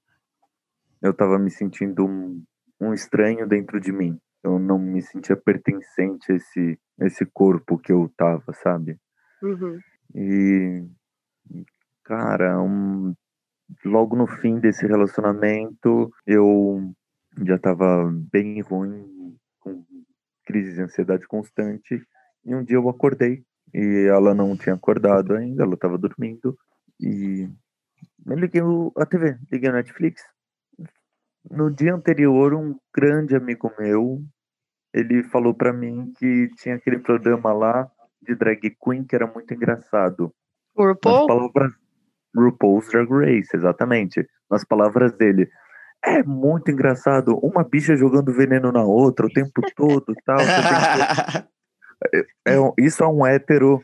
Eu 1.00 1.12
estava 1.12 1.38
me 1.38 1.50
sentindo 1.50 2.04
um, 2.04 2.42
um, 2.80 2.92
estranho 2.92 3.46
dentro 3.46 3.80
de 3.80 3.92
mim. 3.92 4.18
Eu 4.42 4.58
não 4.58 4.76
me 4.76 5.00
sentia 5.00 5.36
pertencente 5.36 6.32
a 6.32 6.34
esse, 6.34 6.78
esse 7.00 7.24
corpo 7.24 7.78
que 7.78 7.92
eu 7.92 8.12
tava, 8.16 8.52
sabe? 8.54 8.98
Uhum. 9.40 9.78
E, 10.16 10.84
cara, 12.02 12.60
um, 12.60 13.14
logo 13.84 14.16
no 14.16 14.26
fim 14.26 14.58
desse 14.58 14.84
relacionamento, 14.84 16.12
eu 16.26 16.92
já 17.44 17.54
estava 17.54 18.12
bem 18.32 18.60
ruim, 18.60 19.36
com 19.60 19.84
crise 20.44 20.74
de 20.74 20.82
ansiedade 20.82 21.26
constante. 21.28 22.04
E 22.44 22.54
um 22.54 22.64
dia 22.64 22.76
eu 22.76 22.88
acordei 22.88 23.44
e 23.74 24.06
ela 24.08 24.34
não 24.34 24.56
tinha 24.56 24.74
acordado 24.74 25.34
ainda, 25.34 25.62
ela 25.62 25.74
estava 25.74 25.96
dormindo. 25.96 26.56
E 27.00 27.48
eu 28.26 28.36
liguei 28.36 28.62
a 28.96 29.06
TV, 29.06 29.38
liguei 29.50 29.70
a 29.70 29.72
Netflix. 29.72 30.22
No 31.50 31.70
dia 31.70 31.94
anterior, 31.94 32.54
um 32.54 32.76
grande 32.94 33.34
amigo 33.34 33.72
meu, 33.78 34.22
ele 34.94 35.24
falou 35.24 35.54
para 35.54 35.72
mim 35.72 36.12
que 36.18 36.48
tinha 36.56 36.76
aquele 36.76 36.98
programa 36.98 37.52
lá 37.52 37.90
de 38.20 38.34
drag 38.34 38.76
queen 38.82 39.04
que 39.04 39.16
era 39.16 39.26
muito 39.26 39.52
engraçado. 39.52 40.32
O 40.74 40.86
RuPaul? 40.86 41.26
Palavras, 41.26 41.72
RuPaul's 42.36 42.88
Drag 42.88 43.10
Race, 43.10 43.54
exatamente. 43.54 44.26
Nas 44.50 44.64
palavras 44.64 45.12
dele. 45.12 45.48
É 46.04 46.22
muito 46.22 46.70
engraçado, 46.70 47.38
uma 47.38 47.62
bicha 47.62 47.94
jogando 47.94 48.32
veneno 48.32 48.72
na 48.72 48.82
outra 48.82 49.26
o 49.26 49.32
tempo 49.32 49.62
todo 49.76 50.12
tal. 50.24 50.40
É, 50.40 51.46
é, 52.46 52.54
isso 52.78 53.02
é 53.02 53.06
um 53.06 53.26
hétero 53.26 53.82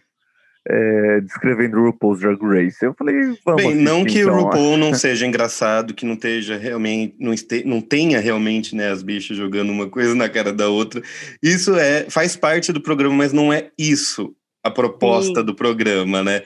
é, 0.68 1.20
descrevendo 1.20 1.82
RuPaul's 1.82 2.20
Drag 2.20 2.38
Race. 2.42 2.84
Eu 2.84 2.94
falei, 2.94 3.16
vamos 3.44 3.62
Bem, 3.62 3.74
não 3.74 4.04
que 4.04 4.20
então. 4.20 4.34
o 4.34 4.42
RuPaul 4.42 4.76
não 4.76 4.92
seja 4.92 5.26
engraçado, 5.26 5.94
que 5.94 6.04
não 6.04 6.14
esteja 6.14 6.56
realmente, 6.56 7.16
não, 7.18 7.32
este, 7.32 7.64
não 7.64 7.80
tenha 7.80 8.20
realmente 8.20 8.76
né, 8.76 8.90
as 8.90 9.02
bichas 9.02 9.36
jogando 9.36 9.70
uma 9.70 9.88
coisa 9.88 10.14
na 10.14 10.28
cara 10.28 10.52
da 10.52 10.68
outra. 10.68 11.02
Isso 11.42 11.74
é 11.76 12.08
faz 12.10 12.36
parte 12.36 12.72
do 12.72 12.82
programa, 12.82 13.14
mas 13.14 13.32
não 13.32 13.52
é 13.52 13.70
isso 13.78 14.34
a 14.62 14.70
proposta 14.70 15.40
Sim. 15.40 15.46
do 15.46 15.54
programa, 15.54 16.22
né? 16.22 16.42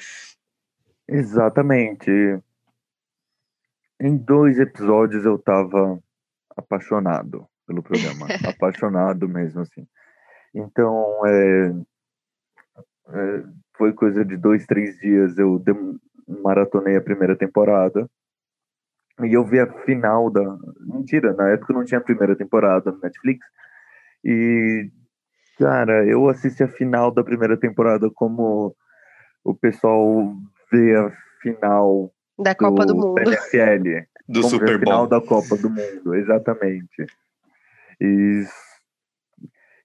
Exatamente. 1.09 2.11
Em 4.01 4.17
dois 4.17 4.59
episódios 4.59 5.25
eu 5.25 5.39
tava 5.39 5.99
apaixonado 6.57 7.47
pelo 7.67 7.83
programa, 7.83 8.27
apaixonado 8.49 9.29
mesmo 9.29 9.61
assim. 9.61 9.87
Então, 10.55 11.27
é, 11.27 11.75
é, 13.09 13.45
foi 13.77 13.93
coisa 13.93 14.25
de 14.25 14.37
dois, 14.37 14.67
três 14.67 14.99
dias. 14.99 15.37
Eu 15.39 15.63
maratonei 16.43 16.97
a 16.97 17.03
primeira 17.03 17.37
temporada. 17.37 18.09
E 19.23 19.33
eu 19.33 19.45
vi 19.45 19.61
a 19.61 19.67
final 19.85 20.31
da. 20.31 20.43
Mentira, 20.81 21.33
na 21.35 21.51
época 21.51 21.73
não 21.73 21.85
tinha 21.85 21.99
a 21.99 22.05
primeira 22.05 22.35
temporada 22.37 22.91
no 22.91 23.01
Netflix. 23.01 23.47
E, 24.25 24.91
cara, 25.59 26.07
eu 26.07 26.29
assisti 26.29 26.63
a 26.63 26.69
final 26.69 27.11
da 27.11 27.23
primeira 27.23 27.57
temporada 27.57 28.11
como 28.15 28.75
o 29.45 29.55
pessoal 29.55 30.35
vê 30.71 30.97
a 30.97 31.13
final 31.41 32.13
da 32.39 32.55
Copa 32.55 32.87
do, 32.87 32.95
do 32.95 33.01
Mundo. 33.01 33.19
NFL. 33.19 34.07
Do 34.29 34.43
Super 34.45 34.79
Bowl. 34.79 34.79
final 34.79 35.07
da 35.07 35.21
Copa 35.21 35.57
do 35.57 35.69
Mundo, 35.69 36.15
exatamente. 36.15 37.07
E 38.01 38.45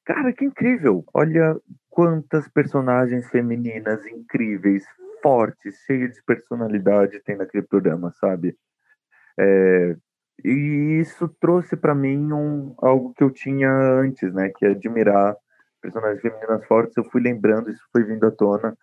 Cara, 0.08 0.32
que 0.32 0.46
incrível! 0.46 1.04
Olha 1.14 1.60
quantas 1.90 2.48
personagens 2.48 3.30
femininas 3.30 4.06
incríveis, 4.06 4.86
fortes, 5.22 5.76
cheias 5.86 6.14
de 6.14 6.24
personalidade 6.24 7.20
tem 7.26 7.36
naquele 7.36 7.64
programa, 7.68 8.10
sabe? 8.14 8.56
É, 9.38 9.98
e 10.46 11.02
isso 11.02 11.28
trouxe 11.42 11.76
para 11.76 11.94
mim 11.94 12.32
um, 12.32 12.74
algo 12.78 13.14
que 13.16 13.22
eu 13.22 13.30
tinha 13.30 13.70
antes, 13.70 14.34
né? 14.34 14.50
Que 14.58 14.68
é 14.68 14.70
admirar 14.70 15.36
personagens 15.82 16.22
femininas 16.22 16.66
fortes. 16.68 16.96
Eu 16.96 17.04
fui 17.12 17.22
lembrando, 17.22 17.70
isso 17.70 17.84
foi 17.92 18.06
vindo 18.06 18.26
à 18.26 18.32
tona, 18.32 18.78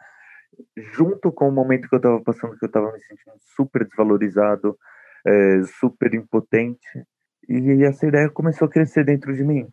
junto 0.92 1.32
com 1.32 1.48
o 1.48 1.52
momento 1.52 1.88
que 1.88 1.94
eu 1.94 1.98
estava 1.98 2.20
passando, 2.22 2.58
que 2.58 2.66
eu 2.66 2.68
estava 2.68 2.92
me 2.92 3.00
sentindo 3.00 3.36
super 3.56 3.86
desvalorizado, 3.86 4.76
é, 5.26 5.62
super 5.80 6.12
impotente. 6.12 6.86
E 7.48 7.82
essa 7.82 8.06
ideia 8.06 8.28
começou 8.28 8.66
a 8.68 8.70
crescer 8.70 9.04
dentro 9.04 9.34
de 9.34 9.42
mim 9.42 9.72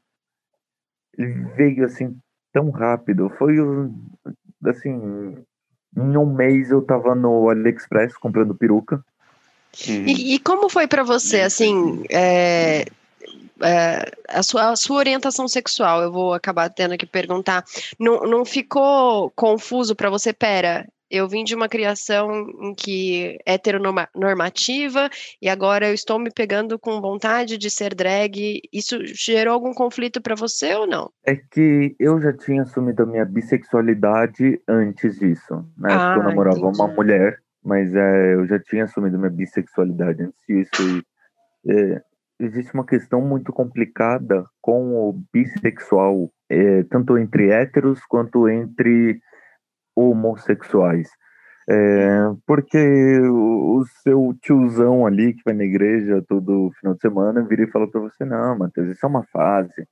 veio 1.18 1.86
assim 1.86 2.16
tão 2.54 2.70
rápido. 2.70 3.30
Foi 3.38 3.56
assim, 4.66 5.36
em 5.98 6.18
um 6.18 6.34
mês 6.34 6.72
eu 6.72 6.82
tava 6.82 7.16
no 7.16 7.50
AliExpress 7.50 8.16
comprando 8.18 8.56
peruca. 8.56 9.04
E, 9.88 10.36
e 10.36 10.40
como 10.40 10.70
foi 10.70 10.86
para 10.86 11.04
você, 11.04 11.42
assim, 11.42 12.04
é, 12.10 12.86
é, 13.62 14.12
a, 14.28 14.44
sua, 14.44 14.72
a 14.72 14.76
sua 14.76 14.98
orientação 14.98 15.48
sexual, 15.48 16.02
eu 16.02 16.12
vou 16.12 16.34
acabar 16.34 16.70
tendo 16.70 16.98
que 16.98 17.06
perguntar, 17.06 17.64
não, 17.98 18.22
não 18.22 18.44
ficou 18.44 19.32
confuso 19.32 19.96
para 19.96 20.10
você? 20.10 20.34
Pera, 20.34 20.88
eu 21.12 21.28
vim 21.28 21.44
de 21.44 21.54
uma 21.54 21.68
criação 21.68 22.48
em 22.62 22.74
que 22.74 23.38
heteronormativa 23.46 25.10
e 25.42 25.50
agora 25.50 25.90
eu 25.90 25.94
estou 25.94 26.18
me 26.18 26.32
pegando 26.32 26.80
com 26.80 27.02
vontade 27.02 27.58
de 27.58 27.70
ser 27.70 27.94
drag. 27.94 28.62
Isso 28.72 28.98
gerou 29.06 29.54
algum 29.54 29.74
conflito 29.74 30.22
para 30.22 30.36
você 30.36 30.74
ou 30.74 30.88
não? 30.88 31.12
É 31.26 31.36
que 31.36 31.96
eu 32.00 32.20
já 32.22 32.32
tinha 32.32 32.62
assumido 32.62 33.04
a 33.04 33.06
minha 33.06 33.26
bissexualidade 33.26 34.62
antes 34.68 35.20
disso. 35.20 35.66
Na 35.78 35.90
ah, 35.90 35.92
época 35.92 36.20
eu 36.20 36.30
namorava 36.30 36.58
entendi. 36.58 36.80
uma 36.80 36.88
mulher, 36.88 37.38
mas 37.64 37.94
é, 37.94 38.36
eu 38.36 38.48
já 38.48 38.60
tinha 38.60 38.86
assumido 38.86 39.20
minha 39.20 39.30
bissexualidade 39.30 40.24
antes 40.24 40.40
disso. 40.48 41.04
E, 41.68 41.72
é, 41.72 42.02
existe 42.40 42.74
uma 42.74 42.86
questão 42.86 43.22
muito 43.22 43.52
complicada 43.52 44.46
com 44.62 44.94
o 44.96 45.22
bissexual, 45.34 46.32
é, 46.50 46.84
tanto 46.84 47.18
entre 47.18 47.50
héteros 47.50 48.00
quanto 48.06 48.48
entre 48.50 49.22
homossexuais. 49.96 51.10
É, 51.70 52.34
porque 52.46 52.78
o, 53.22 53.84
seu 54.04 54.36
tiozão 54.42 55.06
ali 55.06 55.34
que 55.34 55.44
vai 55.46 55.54
na 55.54 55.64
igreja 55.64 56.24
todo 56.28 56.72
final 56.80 56.96
de 56.96 57.02
semana 57.02 57.46
vira 57.48 57.64
e 57.64 57.72
fala 57.72 57.90
para 57.90 58.02
você: 58.02 58.26
não, 58.26 58.58
Matheus, 58.58 58.90
isso 58.90 59.06
é 59.06 59.10
uma 59.10 59.24
fase, 59.26 59.88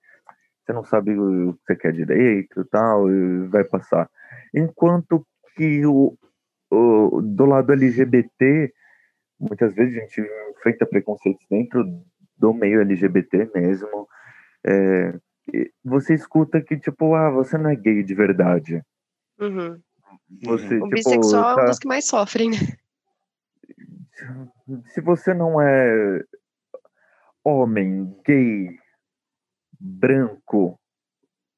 você 0.65 0.73
não 0.73 0.83
sabe 0.83 1.17
o 1.17 1.53
que 1.53 1.59
você 1.65 1.75
quer 1.75 1.93
direito 1.93 2.65
tal, 2.65 3.09
e 3.09 3.47
vai 3.47 3.63
passar. 3.63 4.09
Enquanto 4.53 5.25
que 5.55 5.85
o, 5.85 6.17
o, 6.71 7.21
do 7.21 7.45
lado 7.45 7.71
LGBT, 7.71 8.73
muitas 9.39 9.73
vezes 9.73 9.95
a 9.95 10.01
gente 10.01 10.21
enfrenta 10.51 10.85
preconceitos 10.85 11.45
dentro 11.49 11.85
do 12.37 12.53
meio 12.53 12.81
LGBT 12.81 13.51
mesmo. 13.53 14.07
É, 14.65 15.13
você 15.83 16.13
escuta 16.13 16.61
que, 16.61 16.77
tipo, 16.77 17.13
ah, 17.15 17.29
você 17.29 17.57
não 17.57 17.69
é 17.69 17.75
gay 17.75 18.03
de 18.03 18.13
verdade. 18.13 18.83
Uhum. 19.39 19.79
Você, 20.43 20.75
o 20.75 20.83
tipo, 20.83 20.89
bissexual 20.89 21.43
tá... 21.43 21.49
é 21.49 21.53
um 21.53 21.55
tá 21.55 21.65
dos 21.65 21.79
que 21.79 21.87
mais 21.87 22.05
sofrem, 22.05 22.51
né? 22.51 22.57
Se 24.93 25.01
você 25.01 25.33
não 25.33 25.59
é 25.59 26.21
homem, 27.43 28.13
gay, 28.25 28.77
branco 29.79 30.79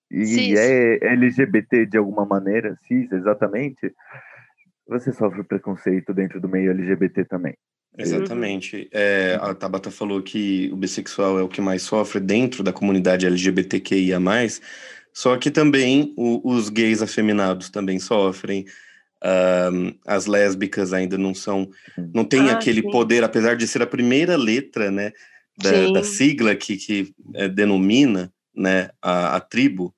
e 0.10 0.26
cis. 0.26 0.60
é 0.60 1.00
LGBT 1.14 1.86
de 1.86 1.98
alguma 1.98 2.26
maneira, 2.26 2.78
cis, 2.88 3.12
exatamente, 3.12 3.94
você 4.88 5.12
sofre 5.12 5.44
preconceito 5.44 6.14
dentro 6.14 6.40
do 6.40 6.48
meio 6.48 6.72
LGBT 6.72 7.26
também. 7.26 7.58
Exatamente. 7.98 8.90
É, 8.94 9.38
a 9.42 9.54
Tabata 9.54 9.92
falou 9.92 10.22
que 10.22 10.70
o 10.72 10.78
bissexual 10.78 11.40
é 11.40 11.44
o 11.44 11.50
que 11.50 11.60
mais 11.60 11.82
sofre 11.82 12.20
dentro 12.20 12.64
da 12.64 12.72
comunidade 12.72 13.26
LGBTQIA+, 13.26 14.20
só 15.14 15.38
que 15.38 15.52
também 15.52 16.14
o, 16.18 16.42
os 16.44 16.70
gays 16.70 17.02
afeminados 17.02 17.70
também 17.70 18.00
sofrem. 18.00 18.66
Um, 19.24 19.94
as 20.08 20.26
lésbicas 20.26 20.94
ainda 20.94 21.16
não 21.16 21.36
são, 21.36 21.70
não 22.12 22.26
tem 22.26 22.50
ah, 22.50 22.54
aquele 22.54 22.82
sim. 22.82 22.90
poder, 22.90 23.24
apesar 23.24 23.56
de 23.56 23.68
ser 23.68 23.84
a 23.84 23.88
primeira 23.88 24.36
letra, 24.36 24.90
né, 24.90 25.12
da, 25.62 25.92
da 25.92 26.04
sigla 26.04 26.56
que, 26.56 26.76
que 26.76 27.14
é, 27.36 27.48
denomina, 27.48 28.34
né, 28.56 28.90
a, 29.00 29.36
a, 29.36 29.40
tribo, 29.40 29.94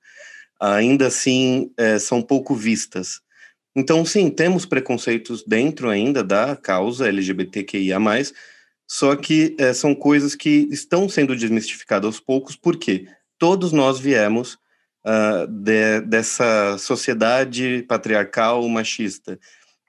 ainda 0.60 1.06
assim 1.06 1.72
é, 1.78 1.98
são 1.98 2.20
pouco 2.20 2.54
vistas. 2.54 3.20
Então, 3.74 4.04
sim, 4.04 4.28
temos 4.28 4.66
preconceitos 4.66 5.42
dentro 5.42 5.88
ainda 5.88 6.22
da 6.22 6.54
causa 6.54 7.08
LGBTQIA+, 7.08 7.98
só 8.86 9.16
que 9.16 9.56
é, 9.58 9.72
são 9.72 9.94
coisas 9.94 10.34
que 10.34 10.68
estão 10.70 11.08
sendo 11.08 11.34
desmistificadas 11.34 12.06
aos 12.06 12.20
poucos, 12.20 12.56
porque 12.56 13.08
todos 13.38 13.72
nós 13.72 13.98
viemos 13.98 14.58
uh, 15.04 15.46
de, 15.46 16.00
dessa 16.02 16.76
sociedade 16.78 17.84
patriarcal 17.88 18.66
machista. 18.68 19.38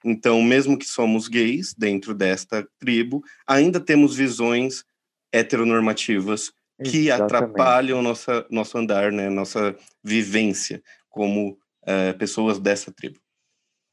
Então, 0.03 0.41
mesmo 0.41 0.77
que 0.77 0.85
somos 0.85 1.27
gays 1.27 1.73
dentro 1.73 2.13
desta 2.13 2.67
tribo, 2.77 3.23
ainda 3.47 3.79
temos 3.79 4.15
visões 4.15 4.83
heteronormativas 5.31 6.51
que 6.83 7.07
Exatamente. 7.07 7.35
atrapalham 7.35 8.01
nossa, 8.01 8.45
nosso 8.49 8.77
andar, 8.77 9.11
né, 9.11 9.29
nossa 9.29 9.75
vivência 10.03 10.83
como 11.09 11.57
uh, 11.83 12.17
pessoas 12.17 12.59
dessa 12.59 12.91
tribo. 12.91 13.19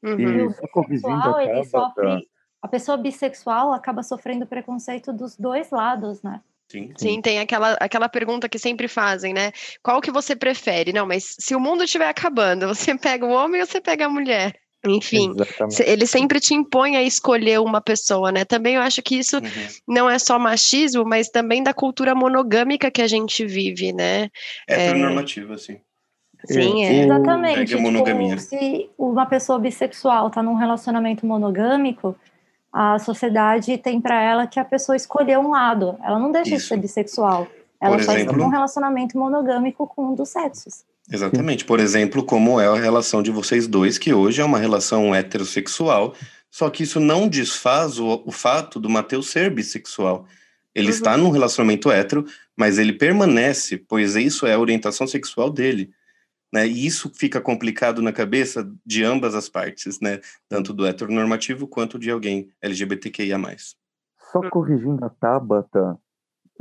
Uhum. 0.03 0.19
E, 0.19 0.41
o 0.43 0.87
bissexual, 0.87 1.39
ele 1.39 1.65
sofre, 1.65 2.27
a 2.61 2.67
pessoa 2.67 2.97
bissexual 2.97 3.73
acaba 3.73 4.03
sofrendo 4.03 4.45
preconceito 4.45 5.11
dos 5.11 5.35
dois 5.35 5.69
lados, 5.69 6.21
né? 6.21 6.41
Sim, 6.71 6.91
sim. 6.97 7.21
tem 7.21 7.39
aquela, 7.39 7.73
aquela 7.73 8.09
pergunta 8.09 8.49
que 8.49 8.57
sempre 8.57 8.87
fazem, 8.87 9.33
né? 9.33 9.51
Qual 9.83 10.01
que 10.01 10.11
você 10.11 10.35
prefere? 10.35 10.91
Não, 10.91 11.05
mas 11.05 11.35
se 11.39 11.55
o 11.55 11.59
mundo 11.59 11.83
estiver 11.83 12.07
acabando, 12.07 12.67
você 12.73 12.97
pega 12.97 13.25
o 13.25 13.31
homem 13.31 13.61
ou 13.61 13.67
você 13.67 13.79
pega 13.79 14.05
a 14.05 14.09
mulher? 14.09 14.55
Enfim, 14.85 15.31
Exatamente. 15.31 15.81
ele 15.83 16.05
sempre 16.05 16.39
te 16.41 16.53
impõe 16.53 16.97
a 16.97 17.03
escolher 17.03 17.59
uma 17.61 17.79
pessoa, 17.79 18.33
né? 18.33 18.43
Também 18.43 18.75
eu 18.75 18.81
acho 18.81 19.01
que 19.01 19.15
isso 19.15 19.37
uhum. 19.37 19.67
não 19.87 20.09
é 20.09 20.19
só 20.19 20.37
machismo, 20.37 21.05
mas 21.05 21.29
também 21.29 21.63
da 21.63 21.73
cultura 21.73 22.13
monogâmica 22.13 22.91
que 22.91 23.01
a 23.01 23.07
gente 23.07 23.45
vive, 23.45 23.93
né? 23.93 24.29
É 24.67 24.87
é... 24.87 24.93
sim. 25.57 25.79
Sim, 26.45 26.83
é. 26.83 27.03
Exatamente. 27.03 27.77
Tipo, 27.77 28.39
se 28.39 28.89
uma 28.97 29.25
pessoa 29.25 29.57
bissexual 29.57 30.27
está 30.27 30.43
num 30.43 30.55
relacionamento 30.55 31.25
monogâmico, 31.25 32.15
a 32.73 32.97
sociedade 32.97 33.77
tem 33.77 34.01
para 34.01 34.19
ela 34.19 34.47
que 34.47 34.59
a 34.59 34.65
pessoa 34.65 34.95
escolheu 34.95 35.39
um 35.39 35.51
lado. 35.51 35.95
Ela 36.03 36.17
não 36.17 36.31
deixa 36.31 36.55
Isso. 36.55 36.63
de 36.63 36.69
ser 36.69 36.77
bissexual. 36.77 37.47
Ela 37.79 37.97
Por 37.97 38.03
só 38.03 38.13
exemplo, 38.13 38.33
está 38.33 38.43
num 38.43 38.49
relacionamento 38.49 39.17
monogâmico 39.17 39.85
com 39.85 40.07
um 40.07 40.15
dos 40.15 40.29
sexos. 40.29 40.83
Exatamente. 41.11 41.65
Por 41.65 41.79
exemplo, 41.79 42.23
como 42.23 42.59
é 42.59 42.65
a 42.65 42.75
relação 42.75 43.21
de 43.21 43.29
vocês 43.29 43.67
dois, 43.67 43.97
que 43.99 44.13
hoje 44.13 44.41
é 44.41 44.45
uma 44.45 44.57
relação 44.57 45.13
heterossexual, 45.13 46.15
só 46.49 46.69
que 46.69 46.83
isso 46.83 46.99
não 46.99 47.27
desfaz 47.27 47.99
o, 47.99 48.23
o 48.25 48.31
fato 48.31 48.79
do 48.79 48.89
Mateus 48.89 49.29
ser 49.29 49.51
bissexual. 49.51 50.25
Ele 50.73 50.87
uhum. 50.87 50.93
está 50.93 51.15
num 51.15 51.29
relacionamento 51.29 51.91
hétero, 51.91 52.25
mas 52.55 52.79
ele 52.79 52.93
permanece, 52.93 53.77
pois 53.77 54.15
isso 54.15 54.47
é 54.47 54.53
a 54.53 54.59
orientação 54.59 55.05
sexual 55.05 55.51
dele. 55.51 55.91
Né? 56.53 56.67
E 56.67 56.85
isso 56.85 57.11
fica 57.15 57.41
complicado 57.41 57.99
na 57.99 58.13
cabeça 58.13 58.71
de 58.85 59.03
ambas 59.03 59.33
as 59.33 59.49
partes, 59.49 59.99
né? 59.99 60.19
Tanto 60.47 60.71
do 60.71 60.85
heteronormativo 60.85 61.67
quanto 61.67 61.97
de 61.97 62.11
alguém 62.11 62.51
LGBTQIA+. 62.61 63.39
Só 64.31 64.47
corrigindo 64.51 65.03
a 65.03 65.09
Tabata, 65.09 65.97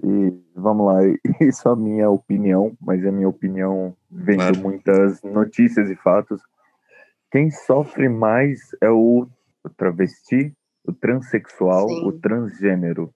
e 0.02 0.32
vamos 0.54 0.86
lá, 0.86 1.00
isso 1.42 1.68
é 1.68 1.72
a 1.72 1.76
minha 1.76 2.08
opinião, 2.08 2.74
mas 2.80 3.04
é 3.04 3.08
a 3.08 3.12
minha 3.12 3.28
opinião 3.28 3.94
vendo 4.10 4.38
claro. 4.38 4.58
muitas 4.60 5.22
notícias 5.22 5.90
e 5.90 5.96
fatos. 5.96 6.40
Quem 7.30 7.50
sofre 7.50 8.08
mais 8.08 8.60
é 8.80 8.90
o, 8.90 9.28
o 9.62 9.68
travesti, 9.68 10.54
o 10.84 10.92
transexual, 10.92 11.88
Sim. 11.88 12.06
o 12.06 12.12
transgênero. 12.12 13.12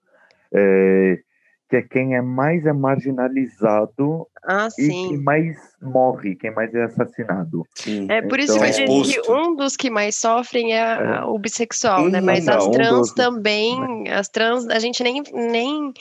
É, 0.53 1.23
que 1.69 1.77
é 1.77 1.83
quem 1.83 2.15
é 2.15 2.23
mais 2.23 2.65
é 2.65 2.73
marginalizado 2.73 4.27
ah, 4.45 4.69
e 4.79 4.89
quem 4.89 5.19
mais 5.19 5.57
morre, 5.83 6.37
quem 6.37 6.53
mais 6.53 6.73
é 6.75 6.85
assassinado. 6.85 7.67
Sim. 7.75 8.07
É 8.11 8.23
por 8.23 8.39
então, 8.39 8.57
isso 8.57 8.77
que 8.77 8.83
eu 8.83 9.03
digo 9.03 9.25
que 9.25 9.31
um 9.31 9.57
dos 9.57 9.77
que 9.77 9.91
mais 9.91 10.17
sofrem 10.17 10.75
é, 10.75 10.79
é. 10.79 11.25
o 11.25 11.39
bissexual, 11.39 12.09
né? 12.09 12.21
Mas 12.21 12.45
não, 12.45 12.57
as 12.57 12.69
trans 12.69 13.11
um 13.11 13.15
também, 13.15 14.09
as 14.11 14.29
trans, 14.29 14.69
a 14.69 14.79
gente 14.79 15.03
nem, 15.03 15.23
nem 15.33 15.93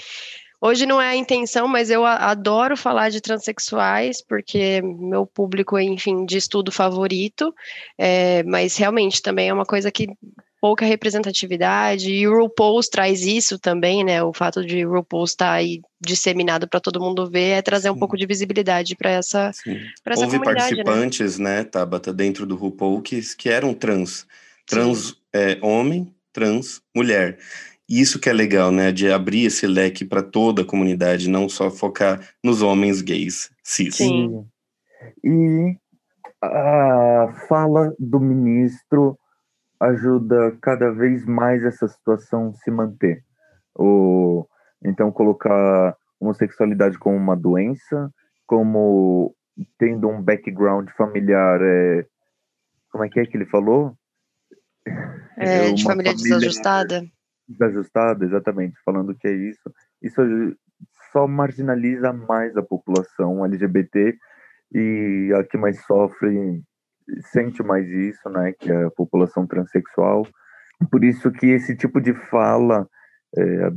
Hoje 0.62 0.86
não 0.86 1.02
é 1.02 1.10
a 1.10 1.16
intenção, 1.16 1.68
mas 1.68 1.92
eu 1.92 2.06
adoro 2.06 2.78
falar 2.78 3.10
de 3.10 3.22
transexuais, 3.22 4.24
porque 4.24 4.82
meu 4.82 5.26
público, 5.26 5.78
enfim, 5.78 6.26
de 6.26 6.38
estudo 6.38 6.72
favorito, 6.72 7.54
é, 7.98 8.42
mas 8.44 8.76
realmente 8.76 9.22
também 9.22 9.50
é 9.50 9.54
uma 9.54 9.66
coisa 9.66 9.92
que 9.92 10.08
pouca 10.66 10.84
representatividade, 10.84 12.12
e 12.12 12.28
o 12.28 12.42
RuPaul's 12.42 12.90
traz 12.90 13.22
isso 13.22 13.60
também, 13.60 14.04
né? 14.04 14.24
O 14.24 14.34
fato 14.34 14.66
de 14.66 14.84
o 14.84 14.94
RuPaul's 14.94 15.30
estar 15.30 15.46
tá 15.46 15.52
aí 15.52 15.80
disseminado 16.02 16.68
para 16.68 16.80
todo 16.80 17.00
mundo 17.00 17.30
ver 17.30 17.50
é 17.50 17.62
trazer 17.62 17.90
Sim. 17.90 17.94
um 17.94 18.00
pouco 18.00 18.18
de 18.18 18.26
visibilidade 18.26 18.96
para 18.96 19.12
essa, 19.12 19.52
essa 19.52 20.24
Houve 20.24 20.40
né? 20.40 20.44
participantes, 20.44 21.38
né, 21.38 21.58
né 21.58 21.64
Tabata, 21.66 22.12
dentro 22.12 22.48
do 22.48 22.56
RuPaul 22.56 23.00
que, 23.04 23.22
que 23.36 23.48
eram 23.48 23.76
trans. 23.76 24.26
Trans 24.66 25.16
é, 25.32 25.60
homem, 25.62 26.12
trans 26.34 26.82
mulher. 26.96 27.38
Isso 27.88 28.18
que 28.18 28.28
é 28.28 28.34
legal, 28.34 28.72
né? 28.72 28.92
De 28.92 29.12
abrir 29.12 29.46
esse 29.46 29.68
leque 29.68 30.04
para 30.04 30.24
toda 30.24 30.64
a 30.64 30.66
comunidade, 30.66 31.30
não 31.30 31.48
só 31.48 31.70
focar 31.70 32.28
nos 32.44 32.64
homens 32.64 33.04
gays 33.04 33.52
cis. 33.64 33.98
Sim. 33.98 34.44
E 35.24 35.76
a 36.42 37.46
fala 37.48 37.94
do 38.00 38.20
ministro 38.20 39.16
ajuda 39.80 40.58
cada 40.62 40.92
vez 40.92 41.26
mais 41.26 41.64
essa 41.64 41.88
situação 41.88 42.54
se 42.54 42.72
manter. 42.72 43.24
O, 43.78 44.48
então, 44.84 45.12
colocar 45.12 45.96
homossexualidade 46.20 46.98
como 46.98 47.16
uma 47.18 47.36
doença, 47.36 48.12
como 48.48 49.36
tendo 49.78 50.08
um 50.08 50.22
background 50.22 50.90
familiar, 50.98 51.60
é, 51.62 52.06
como 52.92 53.04
é 53.04 53.10
que 53.10 53.20
é 53.20 53.26
que 53.26 53.36
ele 53.36 53.46
falou? 53.46 53.98
É, 55.38 55.72
de 55.72 55.84
família, 55.84 56.12
família 56.12 56.14
desajustada. 56.14 57.04
Desajustada, 57.48 58.26
exatamente, 58.26 58.76
falando 58.84 59.16
que 59.16 59.28
é 59.28 59.34
isso. 59.34 59.72
Isso 60.02 60.22
só 61.12 61.28
marginaliza 61.28 62.12
mais 62.12 62.56
a 62.58 62.64
população 62.64 63.46
LGBT 63.46 64.18
e 64.74 65.32
a 65.36 65.44
que 65.44 65.58
mais 65.58 65.84
sofre 65.86 66.62
sente 67.32 67.64
mais 67.64 67.88
isso, 67.88 68.30
né, 68.30 68.54
que 68.54 68.72
é 68.72 68.86
a 68.86 68.92
população 68.92 69.46
transexual. 69.46 70.28
Por 70.92 71.04
isso 71.04 71.32
que 71.32 71.48
esse 71.48 71.76
tipo 71.76 72.02
de 72.02 72.14
fala, 72.30 72.88
é, 73.38 73.72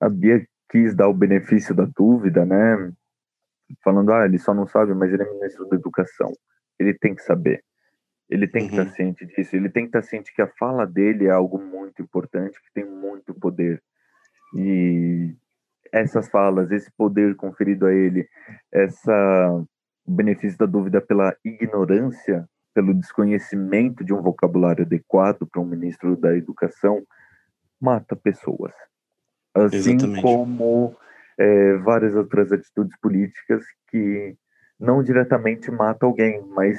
a 0.00 0.08
Bia 0.08 0.46
quis 0.70 0.94
dar 0.94 1.08
o 1.08 1.14
benefício 1.14 1.74
da 1.74 1.84
dúvida, 1.84 2.44
né, 2.44 2.92
falando, 3.82 4.12
ah, 4.12 4.24
ele 4.24 4.38
só 4.38 4.52
não 4.54 4.66
sabe, 4.66 4.94
mas 4.94 5.12
ele 5.12 5.22
é 5.22 5.30
ministro 5.30 5.68
da 5.68 5.76
educação, 5.76 6.32
ele 6.78 6.94
tem 6.94 7.14
que 7.14 7.22
saber. 7.22 7.62
Ele 8.28 8.46
tem 8.46 8.66
que 8.66 8.74
uhum. 8.74 8.82
estar 8.82 8.94
ciente 8.94 9.26
disso, 9.26 9.54
ele 9.54 9.68
tem 9.68 9.84
que 9.84 9.88
estar 9.88 10.02
ciente 10.02 10.34
que 10.34 10.40
a 10.40 10.50
fala 10.58 10.86
dele 10.86 11.26
é 11.26 11.30
algo 11.30 11.58
muito 11.58 12.00
importante, 12.00 12.58
que 12.62 12.72
tem 12.72 12.84
muito 12.84 13.34
poder. 13.34 13.82
E 14.56 15.34
essas 15.92 16.30
falas, 16.30 16.70
esse 16.70 16.90
poder 16.96 17.36
conferido 17.36 17.86
a 17.86 17.92
ele, 17.92 18.26
essa 18.72 19.64
benefício 20.06 20.58
da 20.58 20.66
dúvida 20.66 21.00
pela 21.00 21.36
ignorância, 21.44 22.48
pelo 22.74 22.94
desconhecimento 22.94 24.04
de 24.04 24.12
um 24.12 24.22
vocabulário 24.22 24.84
adequado 24.84 25.46
para 25.46 25.60
um 25.60 25.66
ministro 25.66 26.16
da 26.16 26.36
educação, 26.36 27.02
mata 27.80 28.16
pessoas. 28.16 28.72
Assim 29.54 29.96
Exatamente. 29.96 30.22
como 30.22 30.96
é, 31.38 31.76
várias 31.78 32.14
outras 32.14 32.52
atitudes 32.52 32.96
políticas 33.00 33.62
que 33.90 34.34
não 34.78 35.02
diretamente 35.02 35.70
mata 35.70 36.06
alguém, 36.06 36.42
mas 36.48 36.78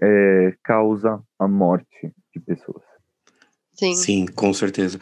é, 0.00 0.54
causa 0.62 1.22
a 1.38 1.48
morte 1.48 2.12
de 2.34 2.40
pessoas. 2.40 2.82
Sim, 3.74 3.94
Sim 3.94 4.26
com 4.26 4.52
certeza. 4.52 4.98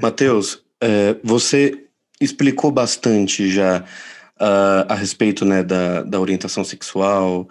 Matheus, 0.00 0.64
é, 0.80 1.16
você 1.24 1.88
explicou 2.20 2.70
bastante 2.70 3.48
já 3.48 3.84
uh, 4.38 4.84
a 4.88 4.94
respeito 4.94 5.44
né, 5.44 5.62
da, 5.62 6.02
da 6.02 6.20
orientação 6.20 6.64
sexual, 6.64 7.48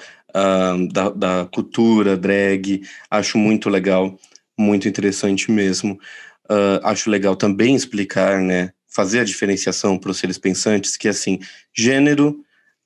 da, 0.91 1.09
da 1.09 1.49
cultura 1.51 2.15
drag. 2.15 2.82
Acho 3.09 3.38
muito 3.38 3.69
legal, 3.69 4.17
muito 4.57 4.88
interessante 4.88 5.51
mesmo. 5.51 5.99
Uh, 6.49 6.80
acho 6.84 7.09
legal 7.09 7.36
também 7.36 7.75
explicar, 7.75 8.39
né, 8.41 8.71
fazer 8.88 9.19
a 9.19 9.23
diferenciação 9.23 9.97
para 9.97 10.11
os 10.11 10.17
seres 10.17 10.38
pensantes, 10.38 10.95
que 10.95 11.07
assim, 11.07 11.39
gênero 11.75 12.39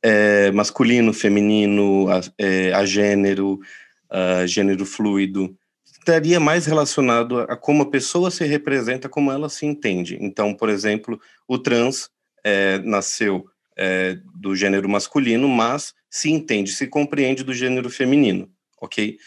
é 0.04 0.52
masculino, 0.52 1.14
feminino, 1.14 2.10
a, 2.10 2.22
é, 2.38 2.74
a 2.74 2.84
gênero, 2.86 3.60
a 4.10 4.46
gênero 4.48 4.86
fluido, 4.86 5.56
estaria 5.86 6.40
mais 6.40 6.66
relacionado 6.66 7.40
a 7.40 7.56
como 7.56 7.84
a 7.84 7.90
pessoa 7.90 8.32
se 8.32 8.44
representa, 8.46 9.08
como 9.08 9.32
ela 9.32 9.48
se 9.48 9.66
entende. 9.66 10.18
Então, 10.20 10.54
por 10.56 10.70
exemplo, 10.70 11.22
o 11.48 11.58
trans 11.60 12.10
é, 12.44 12.80
nasceu 12.80 13.46
é, 13.78 14.18
do 14.36 14.56
gênero 14.56 14.90
masculino, 14.90 15.48
mas 15.48 15.94
se 16.12 16.30
entende, 16.30 16.74
se 16.74 16.86
compreende 16.88 17.42
do 17.42 17.54
gênero 17.54 17.90
feminino, 17.90 18.52
ok? 18.82 19.18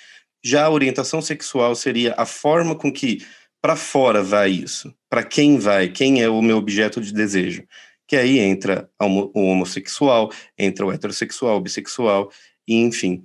Já 0.44 0.66
a 0.66 0.70
orientação 0.70 1.22
sexual 1.22 1.74
seria 1.74 2.14
a 2.18 2.26
forma 2.26 2.76
com 2.76 2.92
que 2.92 3.24
para 3.62 3.74
fora 3.74 4.22
vai 4.22 4.50
isso, 4.50 4.94
para 5.08 5.22
quem 5.22 5.58
vai, 5.58 5.88
quem 5.88 6.22
é 6.22 6.28
o 6.28 6.42
meu 6.42 6.58
objeto 6.58 7.00
de 7.00 7.14
desejo. 7.14 7.64
Que 8.06 8.16
aí 8.16 8.38
entra 8.38 8.90
o 9.00 9.40
homossexual, 9.40 10.30
entra 10.58 10.84
o 10.84 10.92
heterossexual, 10.92 11.56
o 11.56 11.60
bissexual, 11.60 12.30
e 12.68 12.74
enfim. 12.74 13.24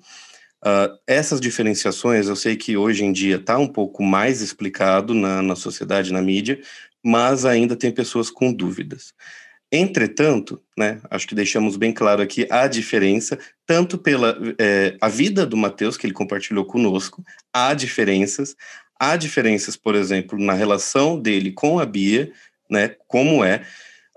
Uh, 0.64 0.98
essas 1.06 1.42
diferenciações, 1.42 2.28
eu 2.28 2.38
sei 2.38 2.56
que 2.56 2.78
hoje 2.78 3.04
em 3.04 3.12
dia 3.12 3.36
está 3.36 3.58
um 3.58 3.68
pouco 3.68 4.02
mais 4.02 4.40
explicado 4.42 5.14
na, 5.14 5.42
na 5.42 5.58
sociedade, 5.58 6.14
na 6.14 6.22
mídia, 6.22 6.62
mas 7.04 7.44
ainda 7.44 7.76
tem 7.76 7.92
pessoas 7.92 8.30
com 8.30 8.54
dúvidas. 8.54 9.14
Entretanto, 9.72 10.60
né, 10.76 11.00
acho 11.12 11.28
que 11.28 11.36
deixamos 11.36 11.78
bem 11.78 11.94
claro 11.94 12.22
aqui 12.22 12.48
a 12.50 12.68
diferença, 12.68 13.38
tanto 13.68 14.00
pela 14.00 14.36
é, 14.58 14.98
a 15.00 15.08
vida 15.08 15.46
do 15.46 15.56
Mateus, 15.56 15.96
que 15.96 16.08
ele 16.08 16.14
compartilhou 16.14 16.66
conosco, 16.66 17.24
há 17.54 17.74
diferenças, 17.76 18.56
há 19.00 19.16
diferenças, 19.16 19.78
por 19.78 19.94
exemplo, 19.94 20.40
na 20.40 20.54
relação 20.54 21.20
dele 21.20 21.52
com 21.52 21.80
a 21.80 21.86
Bia, 21.86 22.32
né, 22.70 22.96
como 23.08 23.44
é, 23.44 23.64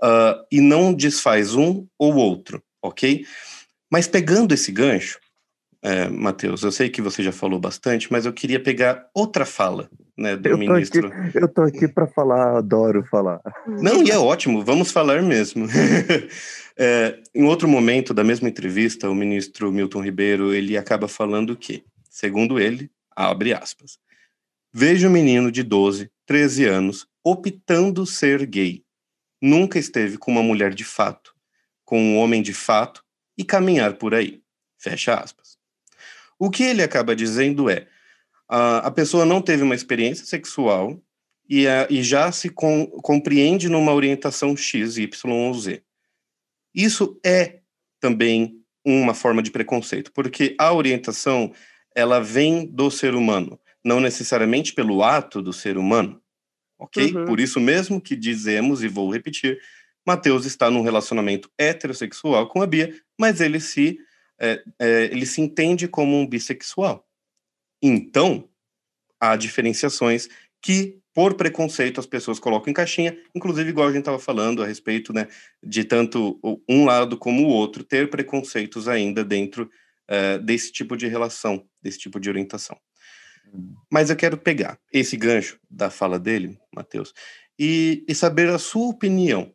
uh, 0.03 0.43
e 0.51 0.61
não 0.61 0.93
desfaz 0.95 1.55
um 1.55 1.87
ou 1.99 2.15
outro, 2.15 2.63
ok? 2.83 3.27
Mas 3.91 4.09
pegando 4.09 4.55
esse 4.55 4.73
gancho, 4.73 5.19
é, 5.83 6.09
Matheus, 6.09 6.63
eu 6.63 6.73
sei 6.73 6.89
que 6.89 7.03
você 7.03 7.23
já 7.23 7.33
falou 7.33 7.59
bastante, 7.59 8.11
mas 8.11 8.25
eu 8.25 8.33
queria 8.33 8.61
pegar 8.61 9.07
outra 9.13 9.45
fala 9.45 9.91
né, 10.17 10.37
do 10.37 10.49
eu 10.49 10.59
ministro. 10.59 11.09
Aqui, 11.09 11.39
eu 11.39 11.49
tô 11.49 11.63
aqui 11.63 11.89
para 11.89 12.07
falar, 12.07 12.59
adoro 12.59 13.05
falar. 13.05 13.41
Não, 13.67 14.03
e 14.03 14.11
é 14.11 14.19
ótimo, 14.19 14.65
vamos 14.65 14.91
falar 14.91 15.23
mesmo. 15.23 15.67
é, 16.77 17.19
em 17.35 17.45
outro 17.45 17.69
momento 17.69 18.13
da 18.13 18.25
mesma 18.25 18.49
entrevista, 18.49 19.09
o 19.09 19.15
ministro 19.15 19.73
Milton 19.73 20.03
Ribeiro 20.03 20.53
ele 20.53 20.77
acaba 20.77 21.09
falando 21.09 21.57
que, 21.57 21.85
segundo 22.11 22.61
ele, 22.61 22.91
abre 23.15 23.55
aspas, 23.55 23.99
vejo 24.73 25.09
um 25.09 25.13
menino 25.13 25.51
de 25.51 25.63
12, 25.63 26.11
13 26.27 26.67
anos 26.67 27.07
optando 27.25 28.07
ser 28.07 28.47
gay. 28.47 28.83
Nunca 29.41 29.79
esteve 29.79 30.19
com 30.19 30.31
uma 30.31 30.43
mulher 30.43 30.73
de 30.75 30.85
fato, 30.85 31.35
com 31.85 32.01
um 32.01 32.19
homem 32.19 32.43
de 32.43 32.55
fato 32.55 33.03
e 33.37 33.45
caminhar 33.45 33.95
por 33.95 34.15
aí. 34.15 34.41
Fecha 34.79 35.15
aspas. 35.15 35.57
O 36.39 36.51
que 36.51 36.65
ele 36.65 36.83
acaba 36.83 37.15
dizendo 37.15 37.71
é: 37.71 37.87
a, 38.53 38.79
a 38.89 38.91
pessoa 38.91 39.25
não 39.25 39.41
teve 39.41 39.63
uma 39.63 39.75
experiência 39.75 40.27
sexual 40.27 41.03
e, 41.49 41.67
a, 41.67 41.87
e 41.89 42.03
já 42.03 42.31
se 42.31 42.51
com, 42.51 42.87
compreende 42.87 43.67
numa 43.67 43.95
orientação 43.95 44.55
X, 44.55 44.99
Y 44.99 45.33
ou 45.33 45.55
Z. 45.55 45.83
Isso 46.75 47.19
é 47.25 47.61
também 47.99 48.63
uma 48.85 49.15
forma 49.15 49.43
de 49.43 49.51
preconceito, 49.51 50.13
porque 50.13 50.55
a 50.59 50.71
orientação 50.71 51.51
ela 51.95 52.21
vem 52.21 52.67
do 52.67 52.91
ser 52.91 53.15
humano, 53.15 53.59
não 53.83 54.01
necessariamente 54.01 54.75
pelo 54.75 55.03
ato 55.03 55.41
do 55.41 55.53
ser 55.53 55.79
humano, 55.79 56.21
ok? 56.79 57.15
Uhum. 57.15 57.25
Por 57.25 57.41
isso 57.41 57.59
mesmo 57.59 58.03
que 58.03 58.15
dizemos, 58.15 58.83
e 58.83 58.89
vou 58.89 59.11
repetir, 59.11 59.59
Mateus 60.07 60.45
está 60.45 60.71
num 60.71 60.83
relacionamento 60.83 61.51
heterossexual 61.57 62.49
com 62.49 62.61
a 62.61 62.67
Bia, 62.67 62.95
mas 63.19 63.41
ele 63.41 63.61
se 63.61 63.99
é, 64.39 64.63
é, 64.79 65.05
ele 65.05 65.25
se 65.25 65.41
entende 65.41 65.89
como 65.89 66.19
um 66.19 66.27
bissexual. 66.27 67.07
Então, 67.83 68.49
há 69.21 69.35
diferenciações 69.37 70.29
que, 70.63 71.01
por 71.13 71.35
preconceito, 71.35 71.99
as 71.99 72.07
pessoas 72.07 72.39
colocam 72.39 72.71
em 72.71 72.75
caixinha, 72.75 73.19
inclusive 73.35 73.71
igual 73.71 73.89
a 73.89 73.91
gente 73.91 74.01
estava 74.01 74.19
falando 74.19 74.63
a 74.63 74.67
respeito 74.67 75.13
né, 75.13 75.27
de 75.63 75.85
tanto 75.85 76.39
um 76.69 76.85
lado 76.85 77.19
como 77.19 77.43
o 77.43 77.51
outro 77.51 77.83
ter 77.83 78.09
preconceitos 78.09 78.89
ainda 78.89 79.25
dentro 79.25 79.69
uh, 80.09 80.39
desse 80.39 80.71
tipo 80.71 80.97
de 80.97 81.09
relação, 81.09 81.67
desse 81.83 81.99
tipo 81.99 82.21
de 82.21 82.31
orientação. 82.31 82.79
Mas 83.91 84.09
eu 84.09 84.17
quero 84.17 84.39
pegar 84.39 84.79
esse 84.93 85.17
gancho 85.17 85.59
da 85.69 85.91
fala 85.91 86.19
dele, 86.19 86.59
Matheus, 86.75 87.13
e, 87.59 88.05
e 88.09 88.15
saber 88.15 88.49
a 88.49 88.59
sua 88.59 88.89
opinião, 88.89 89.53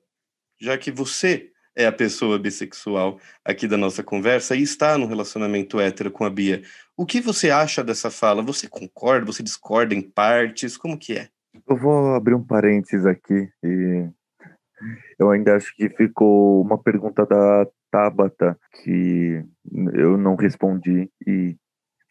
já 0.60 0.78
que 0.78 0.92
você 0.92 1.52
é 1.76 1.86
a 1.86 1.92
pessoa 1.92 2.40
bissexual 2.40 3.20
aqui 3.46 3.68
da 3.68 3.78
nossa 3.78 4.04
conversa 4.04 4.56
e 4.56 4.64
está 4.64 4.98
no 4.98 5.06
relacionamento 5.06 5.80
hétero 5.80 6.12
com 6.12 6.26
a 6.26 6.30
Bia. 6.30 6.64
O 6.98 7.06
que 7.06 7.22
você 7.22 7.52
acha 7.52 7.84
dessa 7.84 8.10
fala? 8.10 8.42
Você 8.42 8.68
concorda? 8.68 9.28
Você 9.28 9.44
discorda 9.44 9.94
em 9.94 10.02
partes? 10.02 10.76
Como 10.76 10.98
que 10.98 11.14
é? 11.14 11.30
Eu 11.70 11.78
vou 11.78 12.16
abrir 12.16 12.34
um 12.34 12.44
parênteses 12.44 13.06
aqui 13.06 13.48
e 13.64 14.10
eu 15.20 15.30
ainda 15.30 15.56
acho 15.56 15.76
que 15.76 15.90
ficou 15.90 16.60
uma 16.60 16.82
pergunta 16.82 17.24
da 17.24 17.68
Tabata 17.92 18.58
que 18.82 19.44
eu 19.94 20.18
não 20.18 20.36
respondi 20.36 21.08
e 21.26 21.56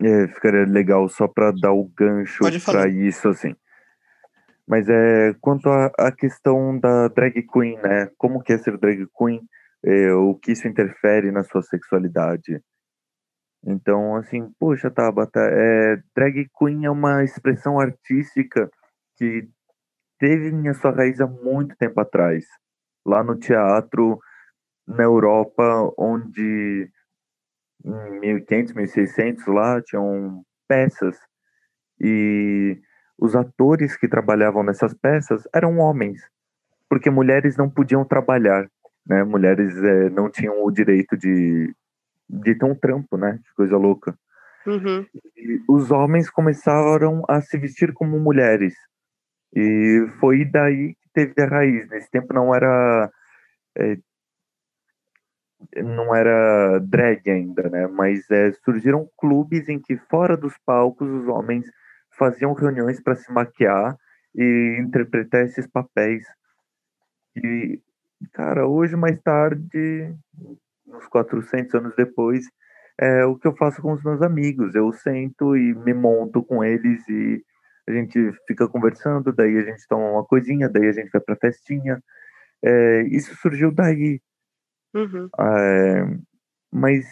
é, 0.00 0.28
ficaria 0.28 0.64
legal 0.64 1.08
só 1.08 1.26
para 1.26 1.50
dar 1.50 1.72
o 1.72 1.90
gancho 1.96 2.44
para 2.64 2.88
isso 2.88 3.28
assim. 3.28 3.56
Mas 4.68 4.88
é 4.88 5.34
quanto 5.40 5.68
à 5.68 6.12
questão 6.12 6.78
da 6.78 7.08
drag 7.08 7.42
queen, 7.52 7.76
né? 7.78 8.08
Como 8.16 8.40
que 8.40 8.52
é 8.52 8.58
ser 8.58 8.78
drag 8.78 9.04
queen? 9.18 9.40
É, 9.84 10.12
o 10.12 10.34
que 10.34 10.52
isso 10.52 10.68
interfere 10.68 11.32
na 11.32 11.42
sua 11.42 11.62
sexualidade? 11.62 12.60
Então, 13.66 14.14
assim, 14.14 14.48
poxa, 14.60 14.88
Tabata, 14.90 15.40
é, 15.40 15.96
drag 16.14 16.48
queen 16.56 16.84
é 16.84 16.90
uma 16.90 17.24
expressão 17.24 17.80
artística 17.80 18.70
que 19.16 19.48
teve 20.20 20.52
minha 20.52 20.72
sua 20.72 20.92
raiz 20.92 21.20
há 21.20 21.26
muito 21.26 21.76
tempo 21.76 22.00
atrás, 22.00 22.46
lá 23.04 23.24
no 23.24 23.36
teatro 23.36 24.20
na 24.86 25.02
Europa, 25.02 25.92
onde 25.98 26.88
em 27.84 28.20
1500, 28.20 28.72
1600 28.72 29.46
lá 29.48 29.82
tinham 29.82 30.44
peças 30.68 31.18
e 32.00 32.80
os 33.18 33.34
atores 33.34 33.96
que 33.96 34.08
trabalhavam 34.08 34.62
nessas 34.62 34.94
peças 34.94 35.42
eram 35.52 35.78
homens, 35.78 36.20
porque 36.88 37.10
mulheres 37.10 37.56
não 37.56 37.68
podiam 37.68 38.04
trabalhar, 38.04 38.68
né? 39.06 39.24
Mulheres 39.24 39.76
é, 39.82 40.10
não 40.10 40.30
tinham 40.30 40.62
o 40.64 40.70
direito 40.70 41.16
de, 41.16 41.74
de 42.28 42.54
ter 42.54 42.64
um 42.64 42.74
trampo, 42.74 43.16
né? 43.16 43.38
Que 43.44 43.54
coisa 43.54 43.76
louca. 43.76 44.16
Uhum. 44.66 45.06
os 45.68 45.92
homens 45.92 46.28
começaram 46.28 47.22
a 47.28 47.40
se 47.40 47.56
vestir 47.56 47.92
como 47.92 48.18
mulheres. 48.18 48.74
E 49.54 50.04
foi 50.18 50.44
daí 50.44 50.94
que 50.94 51.08
teve 51.14 51.40
a 51.40 51.46
raiz. 51.46 51.88
Nesse 51.88 52.10
tempo 52.10 52.34
não 52.34 52.52
era 52.52 53.08
é, 53.78 53.96
não 55.82 56.14
era 56.14 56.78
drag 56.80 57.30
ainda, 57.30 57.68
né? 57.68 57.86
Mas 57.86 58.28
é, 58.30 58.52
surgiram 58.64 59.08
clubes 59.16 59.68
em 59.68 59.78
que 59.78 59.96
fora 59.96 60.36
dos 60.36 60.56
palcos 60.64 61.08
os 61.08 61.28
homens 61.28 61.64
faziam 62.18 62.52
reuniões 62.52 63.00
para 63.00 63.14
se 63.14 63.30
maquiar 63.32 63.96
e 64.34 64.78
interpretar 64.80 65.44
esses 65.44 65.66
papéis. 65.66 66.24
E, 67.36 67.80
cara, 68.32 68.66
hoje 68.66 68.96
mais 68.96 69.20
tarde, 69.20 70.14
uns 70.88 71.06
400 71.08 71.74
anos 71.74 71.94
depois, 71.96 72.44
é 72.98 73.24
o 73.24 73.36
que 73.36 73.46
eu 73.46 73.56
faço 73.56 73.82
com 73.82 73.92
os 73.92 74.02
meus 74.02 74.22
amigos. 74.22 74.74
Eu 74.74 74.92
sento 74.92 75.56
e 75.56 75.74
me 75.74 75.92
monto 75.92 76.42
com 76.42 76.64
eles 76.64 77.06
e 77.08 77.42
a 77.88 77.92
gente 77.92 78.32
fica 78.46 78.68
conversando, 78.68 79.32
daí 79.32 79.56
a 79.58 79.62
gente 79.62 79.86
toma 79.88 80.10
uma 80.10 80.24
coisinha, 80.24 80.68
daí 80.68 80.88
a 80.88 80.92
gente 80.92 81.10
vai 81.10 81.20
pra 81.20 81.36
festinha. 81.36 82.02
É, 82.64 83.02
isso 83.02 83.34
surgiu 83.36 83.70
daí. 83.70 84.20
Uhum. 84.94 85.28
É, 85.38 86.18
mas 86.72 87.06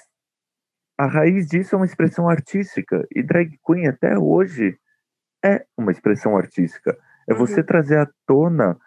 a 0.99 1.07
raiz 1.07 1.47
disso 1.47 1.75
é 1.75 1.79
uma 1.79 1.87
expressão 1.87 2.29
artística. 2.29 3.07
E 3.14 3.22
drag 3.22 3.59
queen 3.64 3.87
até 3.89 4.18
hoje 4.18 4.77
é 5.45 5.64
uma 5.77 5.93
expressão 5.93 6.37
artística. 6.37 6.97
É 7.29 7.33
uhum. 7.33 7.39
você 7.39 7.62
trazer 7.62 7.99
à 7.99 8.09
tona 8.27 8.79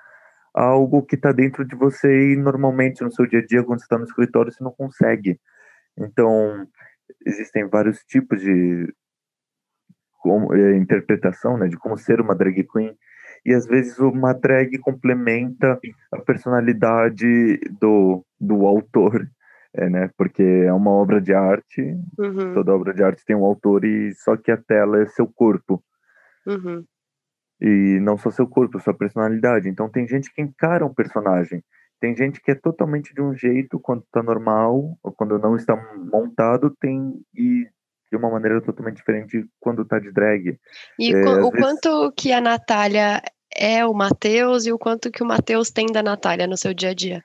algo 0.54 1.04
que 1.04 1.16
está 1.16 1.32
dentro 1.32 1.66
de 1.66 1.76
você 1.76 2.34
e 2.34 2.36
normalmente 2.36 3.04
no 3.04 3.12
seu 3.12 3.26
dia 3.26 3.40
a 3.40 3.46
dia, 3.46 3.64
quando 3.64 3.80
você 3.80 3.86
está 3.86 3.98
no 3.98 4.06
escritório, 4.06 4.52
você 4.52 4.64
não 4.64 4.72
consegue. 4.72 5.40
Então, 5.98 6.68
existem 7.26 7.68
vários 7.68 8.04
tipos 8.04 8.42
de 8.42 8.94
como, 10.20 10.54
é, 10.54 10.76
interpretação, 10.78 11.58
né, 11.58 11.68
de 11.68 11.78
como 11.78 11.98
ser 11.98 12.20
uma 12.20 12.36
drag 12.36 12.64
queen. 12.64 12.96
E 13.46 13.54
às 13.54 13.66
vezes 13.66 13.98
uma 14.00 14.34
drag 14.34 14.78
complementa 14.80 15.80
a 16.12 16.20
personalidade 16.20 17.60
do, 17.80 18.26
do 18.40 18.66
autor, 18.66 19.30
é, 19.74 19.90
né? 19.90 20.10
Porque 20.18 20.44
é 20.44 20.74
uma 20.74 20.92
obra 20.92 21.22
de 21.22 21.34
arte, 21.34 21.82
uhum. 22.18 22.54
toda 22.54 22.74
obra 22.74 22.94
de 22.94 23.04
arte 23.04 23.24
tem 23.26 23.36
um 23.36 23.46
autor 23.46 23.86
e 23.86 24.14
só 24.16 24.36
que 24.36 24.52
a 24.52 24.58
tela 24.58 25.02
é 25.02 25.06
seu 25.06 25.28
corpo. 25.28 25.84
Uhum. 26.46 26.84
E 27.60 28.00
não 28.02 28.18
só 28.18 28.30
seu 28.30 28.48
corpo, 28.48 28.80
sua 28.80 28.94
personalidade. 28.94 29.68
Então 29.68 29.90
tem 29.90 30.08
gente 30.08 30.32
que 30.34 30.42
encara 30.42 30.86
um 30.86 30.94
personagem. 30.94 31.64
Tem 32.00 32.16
gente 32.16 32.40
que 32.40 32.52
é 32.52 32.56
totalmente 32.56 33.14
de 33.14 33.22
um 33.22 33.34
jeito 33.34 33.80
quando 33.80 34.04
está 34.04 34.22
normal, 34.22 34.98
ou 35.02 35.12
quando 35.12 35.40
não 35.40 35.56
está 35.56 35.76
montado, 36.12 36.70
tem 36.80 37.20
e 37.36 37.68
de 38.10 38.16
uma 38.16 38.30
maneira 38.30 38.62
totalmente 38.62 38.98
diferente 38.98 39.46
quando 39.60 39.82
está 39.82 40.00
de 40.00 40.12
drag. 40.12 40.58
E 41.00 41.12
é, 41.12 41.18
o 41.18 41.52
vezes... 41.52 41.60
quanto 41.60 42.12
que 42.16 42.32
a 42.32 42.40
Natália 42.40 43.22
é 43.54 43.86
o 43.86 43.94
Matheus 43.94 44.66
e 44.66 44.72
o 44.72 44.78
quanto 44.78 45.12
que 45.12 45.24
o 45.24 45.26
Matheus 45.26 45.72
tem 45.72 45.88
da 45.88 46.04
Natália 46.04 46.48
no 46.48 46.56
seu 46.56 46.74
dia 46.74 46.92
a 46.92 46.94
dia? 46.94 47.24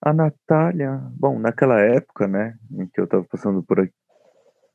A 0.00 0.12
Natália, 0.12 1.00
bom, 1.18 1.38
naquela 1.38 1.80
época, 1.80 2.28
né, 2.28 2.54
em 2.70 2.86
que 2.86 3.00
eu 3.00 3.04
estava 3.04 3.24
passando 3.24 3.62
por 3.62 3.88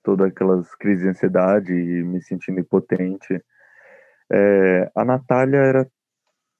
todas 0.04 0.28
aquelas 0.28 0.74
crises 0.76 1.04
de 1.04 1.10
ansiedade 1.10 1.72
e 1.72 2.04
me 2.04 2.22
sentindo 2.22 2.60
impotente, 2.60 3.40
é, 4.32 4.92
a 4.96 5.04
Natália 5.04 5.58
era 5.58 5.88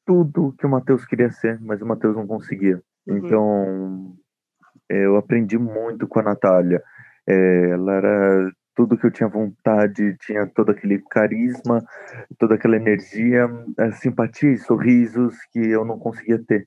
tudo 0.06 0.56
que 0.58 0.66
o 0.66 0.70
Matheus 0.70 1.06
queria 1.06 1.30
ser, 1.30 1.60
mas 1.62 1.82
o 1.82 1.86
Matheus 1.86 2.16
não 2.16 2.26
conseguia. 2.26 2.82
Uhum. 3.08 3.18
Então, 3.18 4.16
eu 4.90 5.16
aprendi 5.18 5.58
muito 5.58 6.08
com 6.08 6.20
a 6.20 6.24
Natália. 6.24 6.82
É, 7.28 7.70
ela 7.72 7.94
era 7.94 8.52
tudo 8.76 8.98
que 8.98 9.06
eu 9.06 9.12
tinha 9.12 9.30
vontade, 9.30 10.18
tinha 10.22 10.48
todo 10.48 10.72
aquele 10.72 11.00
carisma, 11.10 11.84
toda 12.38 12.56
aquela 12.56 12.78
energia, 12.78 13.48
simpatia 14.02 14.52
e 14.52 14.58
sorrisos 14.58 15.36
que 15.52 15.60
eu 15.60 15.86
não 15.86 16.00
conseguia 16.00 16.42
ter. 16.44 16.64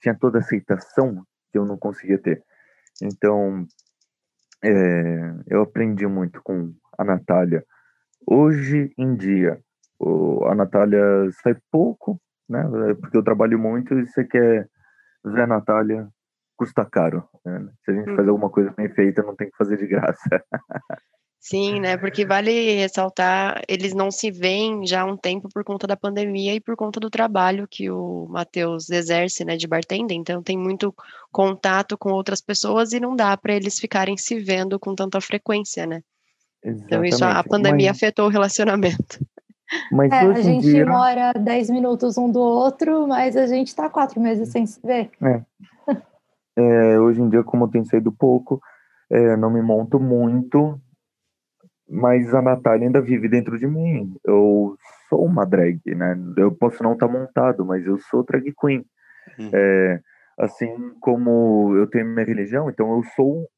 Tinha 0.00 0.16
toda 0.18 0.38
a 0.38 0.40
aceitação 0.40 1.22
que 1.52 1.58
eu 1.58 1.66
não 1.66 1.76
conseguia 1.76 2.18
ter. 2.18 2.42
Então, 3.02 3.66
é, 4.64 5.34
eu 5.48 5.62
aprendi 5.62 6.06
muito 6.06 6.40
com 6.42 6.72
a 6.98 7.04
Natália. 7.04 7.64
Hoje 8.26 8.92
em 8.98 9.14
dia, 9.14 9.60
o, 10.00 10.46
a 10.46 10.54
Natália 10.54 11.30
sai 11.42 11.54
pouco, 11.70 12.20
né? 12.48 12.62
Porque 13.00 13.16
eu 13.16 13.22
trabalho 13.22 13.58
muito 13.58 13.94
e 13.94 14.06
você 14.06 14.24
quer 14.24 14.66
ver 15.24 15.42
a 15.42 15.46
Natália 15.46 16.08
custa 16.56 16.84
caro. 16.84 17.26
Né? 17.44 17.68
Se 17.84 17.90
a 17.90 17.94
gente 17.94 18.10
hum. 18.10 18.16
faz 18.16 18.28
alguma 18.28 18.50
coisa 18.50 18.72
bem 18.76 18.88
feita, 18.90 19.22
não 19.22 19.36
tem 19.36 19.50
que 19.50 19.56
fazer 19.56 19.76
de 19.76 19.86
graça. 19.86 20.44
Sim, 21.38 21.80
né? 21.80 21.96
Porque 21.96 22.26
vale 22.26 22.74
ressaltar, 22.74 23.62
eles 23.66 23.94
não 23.94 24.10
se 24.10 24.30
veem 24.30 24.86
já 24.86 25.00
há 25.00 25.04
um 25.06 25.16
tempo 25.16 25.48
por 25.48 25.64
conta 25.64 25.86
da 25.86 25.96
pandemia 25.96 26.54
e 26.54 26.60
por 26.60 26.76
conta 26.76 27.00
do 27.00 27.08
trabalho 27.08 27.66
que 27.66 27.90
o 27.90 28.26
Matheus 28.28 28.90
exerce, 28.90 29.42
né, 29.42 29.56
de 29.56 29.66
bartender. 29.66 30.14
Então 30.14 30.42
tem 30.42 30.58
muito 30.58 30.94
contato 31.32 31.96
com 31.96 32.10
outras 32.10 32.42
pessoas 32.42 32.92
e 32.92 33.00
não 33.00 33.16
dá 33.16 33.34
para 33.38 33.54
eles 33.54 33.78
ficarem 33.78 34.18
se 34.18 34.38
vendo 34.38 34.78
com 34.78 34.94
tanta 34.94 35.18
frequência, 35.18 35.86
né? 35.86 36.02
Exatamente. 36.62 36.84
Então 36.84 37.04
isso 37.06 37.24
a 37.24 37.42
pandemia 37.42 37.88
mas, 37.88 37.96
afetou 37.96 38.26
o 38.26 38.30
relacionamento. 38.30 39.18
Mas 39.92 40.10
é, 40.12 40.20
a 40.20 40.32
gente 40.34 40.62
dia... 40.62 40.86
mora 40.86 41.32
10 41.32 41.70
minutos 41.70 42.18
um 42.18 42.30
do 42.30 42.40
outro, 42.40 43.06
mas 43.06 43.36
a 43.36 43.46
gente 43.46 43.68
está 43.68 43.88
quatro 43.88 44.20
meses 44.20 44.48
sem 44.48 44.66
se 44.66 44.80
ver. 44.84 45.10
É. 45.22 45.42
é 46.56 47.00
hoje 47.00 47.20
em 47.20 47.28
dia, 47.28 47.42
como 47.42 47.64
eu 47.64 47.68
tenho 47.68 47.84
saído 47.86 48.10
pouco, 48.10 48.60
é, 49.10 49.36
não 49.36 49.50
me 49.50 49.62
monto 49.62 50.00
muito, 50.00 50.80
mas 51.88 52.32
a 52.34 52.40
Natália 52.40 52.86
ainda 52.86 53.00
vive 53.00 53.28
dentro 53.28 53.58
de 53.58 53.66
mim. 53.66 54.14
Eu 54.24 54.76
sou 55.08 55.24
uma 55.24 55.44
drag, 55.44 55.80
né? 55.86 56.16
Eu 56.36 56.52
posso 56.52 56.82
não 56.82 56.92
estar 56.92 57.08
tá 57.08 57.12
montado, 57.12 57.64
mas 57.64 57.84
eu 57.86 57.98
sou 57.98 58.24
drag 58.24 58.52
queen. 58.60 58.84
Uhum. 59.38 59.50
É, 59.52 60.00
assim 60.38 60.94
como 61.00 61.74
eu 61.76 61.86
tenho 61.86 62.06
minha 62.06 62.24
religião, 62.24 62.70
então 62.70 62.96
eu 62.96 63.02
sou 63.16 63.48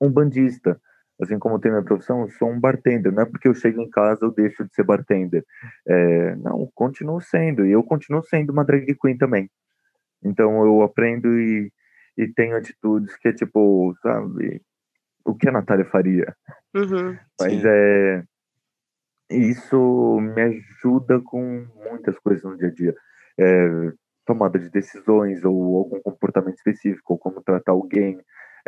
um 0.00 0.10
bandista. 0.10 0.80
Assim 1.20 1.38
como 1.38 1.58
tenho 1.58 1.74
minha 1.74 1.84
profissão, 1.84 2.22
eu 2.22 2.30
sou 2.30 2.50
um 2.50 2.58
bartender. 2.58 3.12
Não 3.12 3.22
é 3.22 3.26
porque 3.26 3.48
eu 3.48 3.54
chego 3.54 3.80
em 3.82 3.90
casa 3.90 4.24
eu 4.24 4.32
deixo 4.32 4.64
de 4.64 4.74
ser 4.74 4.84
bartender. 4.84 5.44
É, 5.86 6.34
não, 6.36 6.68
continuo 6.74 7.20
sendo. 7.20 7.66
E 7.66 7.72
eu 7.72 7.82
continuo 7.82 8.22
sendo 8.22 8.50
uma 8.52 8.64
drag 8.64 8.94
queen 9.00 9.18
também. 9.18 9.50
Então 10.22 10.64
eu 10.64 10.82
aprendo 10.82 11.28
e, 11.38 11.70
e 12.16 12.28
tenho 12.28 12.56
atitudes 12.56 13.16
que 13.16 13.28
é 13.28 13.32
tipo, 13.32 13.94
sabe, 14.02 14.62
o 15.24 15.34
que 15.34 15.48
a 15.48 15.52
Natália 15.52 15.84
faria. 15.84 16.34
Uhum, 16.74 17.16
Mas 17.38 17.52
sim. 17.52 17.62
é 17.64 18.24
isso 19.30 20.18
me 20.20 20.42
ajuda 20.42 21.20
com 21.20 21.66
muitas 21.88 22.18
coisas 22.18 22.42
no 22.42 22.56
dia 22.56 22.68
a 22.68 22.72
dia. 22.72 22.94
É, 23.38 23.92
tomada 24.26 24.58
de 24.58 24.68
decisões 24.70 25.44
ou 25.44 25.78
algum 25.78 26.00
comportamento 26.00 26.56
específico, 26.56 27.14
ou 27.14 27.18
como 27.18 27.42
tratar 27.42 27.72
alguém, 27.72 28.20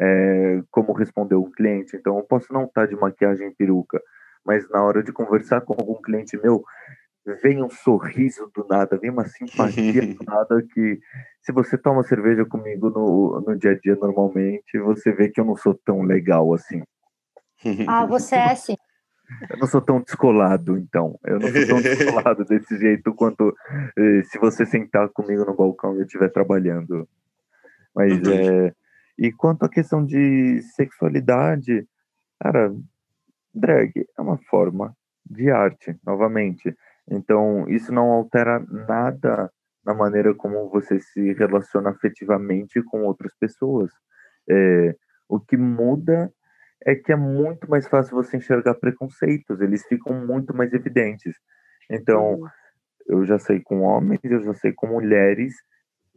é, 0.03 0.62
como 0.70 0.92
responder 0.92 1.36
um 1.36 1.50
cliente. 1.50 1.96
Então, 1.96 2.18
eu 2.18 2.24
posso 2.24 2.53
não 2.53 2.64
estar 2.64 2.86
de 2.86 2.96
maquiagem 2.96 3.48
e 3.48 3.55
peruca, 3.55 4.03
mas 4.44 4.68
na 4.70 4.82
hora 4.82 5.03
de 5.03 5.12
conversar 5.12 5.61
com 5.61 5.74
algum 5.74 6.00
cliente 6.03 6.36
meu, 6.42 6.64
vem 7.40 7.62
um 7.62 7.70
sorriso 7.70 8.50
do 8.53 8.66
nada, 8.68 8.98
vem 8.98 9.11
uma 9.11 9.26
simpatia 9.26 10.03
do 10.14 10.24
nada 10.24 10.61
que 10.74 10.98
se 11.40 11.53
você 11.53 11.78
toma 11.78 12.03
cerveja 12.03 12.44
comigo 12.44 12.90
no, 12.90 13.40
no 13.46 13.57
dia 13.57 13.70
a 13.70 13.78
dia 13.78 13.94
normalmente, 13.94 14.76
você 14.80 15.12
vê 15.12 15.28
que 15.28 15.40
eu 15.40 15.44
não 15.44 15.57
sou 15.57 15.74
tão 15.84 16.03
legal 16.03 16.53
assim. 16.53 16.82
Ah, 17.86 18.05
você 18.05 18.34
é 18.34 18.55
sim. 18.57 18.76
Eu 19.48 19.57
não 19.57 19.66
sou 19.68 19.80
tão 19.80 20.00
descolado, 20.00 20.76
então. 20.76 21.16
Eu 21.24 21.38
não 21.38 21.48
sou 21.48 21.66
tão 21.66 21.80
descolado 21.80 22.44
desse 22.44 22.76
jeito 22.76 23.14
quanto 23.14 23.55
eh, 23.96 24.22
se 24.24 24.36
você 24.38 24.66
sentar 24.66 25.09
comigo 25.11 25.44
no 25.44 25.55
balcão 25.55 25.94
e 25.94 26.00
eu 26.00 26.05
estiver 26.05 26.28
trabalhando. 26.28 27.09
Mas 27.94 28.20
é. 28.28 28.72
E 29.19 29.31
quanto 29.33 29.65
à 29.65 29.69
questão 29.69 30.05
de 30.05 30.61
sexualidade, 30.75 31.87
cara, 32.41 32.75
drag 33.55 33.93
é 33.97 34.23
uma 34.23 34.39
forma 34.49 34.97
de 35.25 35.51
arte, 35.51 35.97
novamente. 36.05 36.75
Então, 37.11 37.69
isso 37.69 37.93
não 37.93 38.11
altera 38.11 38.61
nada 38.61 39.51
na 39.85 39.95
maneira 39.95 40.35
como 40.35 40.69
você 40.69 41.01
se 41.01 41.33
relaciona 41.35 41.91
afetivamente 41.91 42.83
com 42.83 43.03
outras 43.03 43.35
pessoas. 43.37 43.91
É, 44.49 44.95
o 45.29 45.41
que 45.41 45.57
muda 45.57 46.33
é 46.85 46.95
que 46.95 47.13
é 47.13 47.17
muito 47.17 47.69
mais 47.71 47.87
fácil 47.87 48.17
você 48.17 48.37
enxergar 48.37 48.75
preconceitos, 48.75 49.61
eles 49.61 49.85
ficam 49.87 50.27
muito 50.27 50.55
mais 50.55 50.73
evidentes. 50.73 51.35
Então, 51.91 52.35
uhum. 52.35 52.49
eu 53.07 53.25
já 53.25 53.39
sei 53.39 53.61
com 53.61 53.83
homens, 53.83 54.21
eu 54.25 54.43
já 54.43 54.55
sei 54.55 54.73
com 54.73 54.87
mulheres 54.87 55.55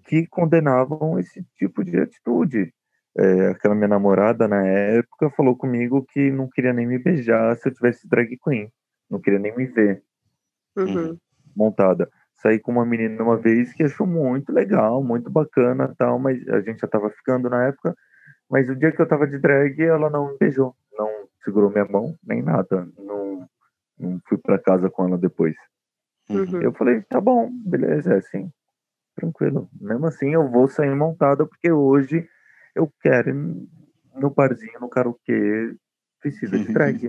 que 0.05 0.27
condenavam 0.27 1.19
esse 1.19 1.43
tipo 1.55 1.83
de 1.83 1.97
atitude. 1.99 2.73
É, 3.17 3.47
aquela 3.47 3.73
minha 3.73 3.87
namorada 3.87 4.47
na 4.47 4.65
época 4.67 5.29
falou 5.29 5.55
comigo 5.55 6.05
que 6.11 6.29
não 6.31 6.49
queria 6.49 6.73
nem 6.73 6.85
me 6.85 6.99
beijar 6.99 7.55
se 7.55 7.69
eu 7.69 7.73
tivesse 7.73 8.07
drag 8.09 8.37
queen, 8.43 8.69
não 9.09 9.21
queria 9.21 9.39
nem 9.39 9.55
me 9.55 9.65
ver 9.65 10.03
uhum. 10.75 11.17
montada. 11.55 12.09
Saí 12.35 12.59
com 12.59 12.73
uma 12.73 12.85
menina 12.85 13.23
uma 13.23 13.37
vez 13.37 13.73
que 13.73 13.83
achou 13.83 14.05
muito 14.05 14.51
legal, 14.51 15.01
muito 15.01 15.29
bacana 15.29 15.95
tal, 15.97 16.19
mas 16.19 16.45
a 16.49 16.59
gente 16.59 16.79
já 16.79 16.87
tava 16.87 17.09
ficando 17.09 17.49
na 17.49 17.67
época. 17.67 17.95
Mas 18.49 18.69
o 18.69 18.75
dia 18.75 18.91
que 18.91 19.01
eu 19.01 19.07
tava 19.07 19.25
de 19.25 19.39
drag, 19.39 19.81
ela 19.81 20.09
não 20.09 20.31
me 20.31 20.37
beijou, 20.37 20.75
não 20.97 21.09
segurou 21.43 21.71
minha 21.71 21.85
mão, 21.85 22.15
nem 22.23 22.43
nada. 22.43 22.87
Não, 22.99 23.47
não 23.97 24.19
fui 24.27 24.37
para 24.37 24.59
casa 24.59 24.89
com 24.89 25.07
ela 25.07 25.17
depois. 25.17 25.55
Uhum. 26.29 26.61
Eu 26.61 26.73
falei, 26.73 27.01
tá 27.03 27.21
bom, 27.21 27.49
beleza, 27.65 28.13
é 28.13 28.17
assim, 28.17 28.51
tranquilo. 29.15 29.69
Mesmo 29.79 30.05
assim, 30.05 30.33
eu 30.33 30.49
vou 30.49 30.67
sair 30.67 30.93
montada 30.93 31.45
porque 31.45 31.71
hoje 31.71 32.27
eu 32.75 32.91
quero 33.01 33.67
no 34.15 34.29
barzinho, 34.29 34.79
no 34.79 34.89
karaokê, 34.89 35.75
vestida 36.23 36.57
de 36.57 36.71
drag. 36.73 37.07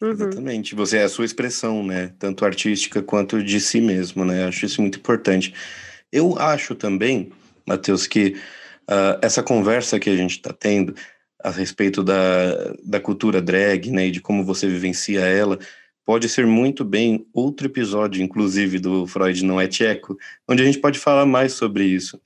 Uhum. 0.00 0.10
Exatamente. 0.10 0.74
Você 0.74 0.98
é 0.98 1.04
a 1.04 1.08
sua 1.08 1.24
expressão, 1.24 1.84
né? 1.84 2.12
Tanto 2.18 2.44
artística 2.44 3.02
quanto 3.02 3.42
de 3.42 3.60
si 3.60 3.80
mesmo, 3.80 4.24
né? 4.24 4.46
Acho 4.46 4.66
isso 4.66 4.80
muito 4.80 4.98
importante. 4.98 5.52
Eu 6.12 6.38
acho 6.38 6.74
também, 6.74 7.32
Matheus, 7.66 8.06
que 8.06 8.36
uh, 8.88 9.18
essa 9.20 9.42
conversa 9.42 9.98
que 9.98 10.08
a 10.08 10.16
gente 10.16 10.32
está 10.32 10.52
tendo 10.52 10.94
a 11.42 11.50
respeito 11.50 12.02
da, 12.02 12.74
da 12.84 13.00
cultura 13.00 13.42
drag, 13.42 13.90
né? 13.90 14.06
E 14.06 14.10
de 14.10 14.20
como 14.20 14.44
você 14.44 14.68
vivencia 14.68 15.20
ela, 15.20 15.58
pode 16.04 16.28
ser 16.28 16.46
muito 16.46 16.84
bem 16.84 17.26
outro 17.34 17.66
episódio, 17.66 18.22
inclusive, 18.22 18.78
do 18.78 19.06
Freud 19.06 19.44
Não 19.44 19.60
é 19.60 19.66
Tcheco, 19.66 20.16
onde 20.48 20.62
a 20.62 20.64
gente 20.64 20.78
pode 20.78 20.98
falar 20.98 21.26
mais 21.26 21.52
sobre 21.52 21.84
isso. 21.84 22.20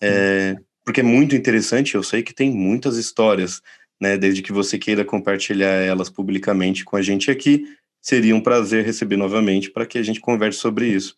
É, 0.00 0.56
porque 0.88 1.00
é 1.00 1.04
muito 1.04 1.36
interessante, 1.36 1.94
eu 1.94 2.02
sei 2.02 2.22
que 2.22 2.34
tem 2.34 2.50
muitas 2.50 2.96
histórias 2.96 3.62
né? 4.00 4.16
Desde 4.16 4.42
que 4.42 4.52
você 4.52 4.78
queira 4.78 5.04
compartilhar 5.04 5.82
elas 5.82 6.08
publicamente 6.08 6.84
com 6.84 6.96
a 6.96 7.02
gente 7.02 7.30
aqui, 7.30 7.64
seria 8.00 8.34
um 8.34 8.40
prazer 8.40 8.84
receber 8.84 9.16
novamente 9.16 9.70
para 9.70 9.86
que 9.86 9.98
a 9.98 10.02
gente 10.02 10.20
converse 10.20 10.58
sobre 10.58 10.86
isso. 10.86 11.16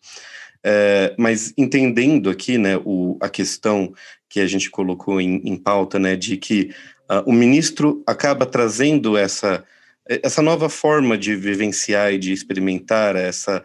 É, 0.63 1.15
mas 1.17 1.53
entendendo 1.57 2.29
aqui, 2.29 2.57
né, 2.57 2.77
o, 2.85 3.17
a 3.21 3.29
questão 3.29 3.93
que 4.29 4.39
a 4.39 4.47
gente 4.47 4.69
colocou 4.69 5.19
em, 5.19 5.41
em 5.43 5.55
pauta, 5.55 5.97
né, 5.97 6.15
de 6.15 6.37
que 6.37 6.71
uh, 7.09 7.23
o 7.25 7.33
ministro 7.33 8.03
acaba 8.05 8.45
trazendo 8.45 9.17
essa, 9.17 9.63
essa 10.07 10.41
nova 10.41 10.69
forma 10.69 11.17
de 11.17 11.35
vivenciar 11.35 12.13
e 12.13 12.19
de 12.19 12.31
experimentar 12.31 13.15
essa 13.15 13.63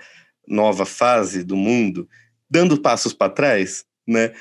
nova 0.48 0.86
fase 0.86 1.44
do 1.44 1.56
mundo, 1.56 2.08
dando 2.48 2.80
passos 2.80 3.12
para 3.12 3.32
trás, 3.32 3.84
né, 4.06 4.32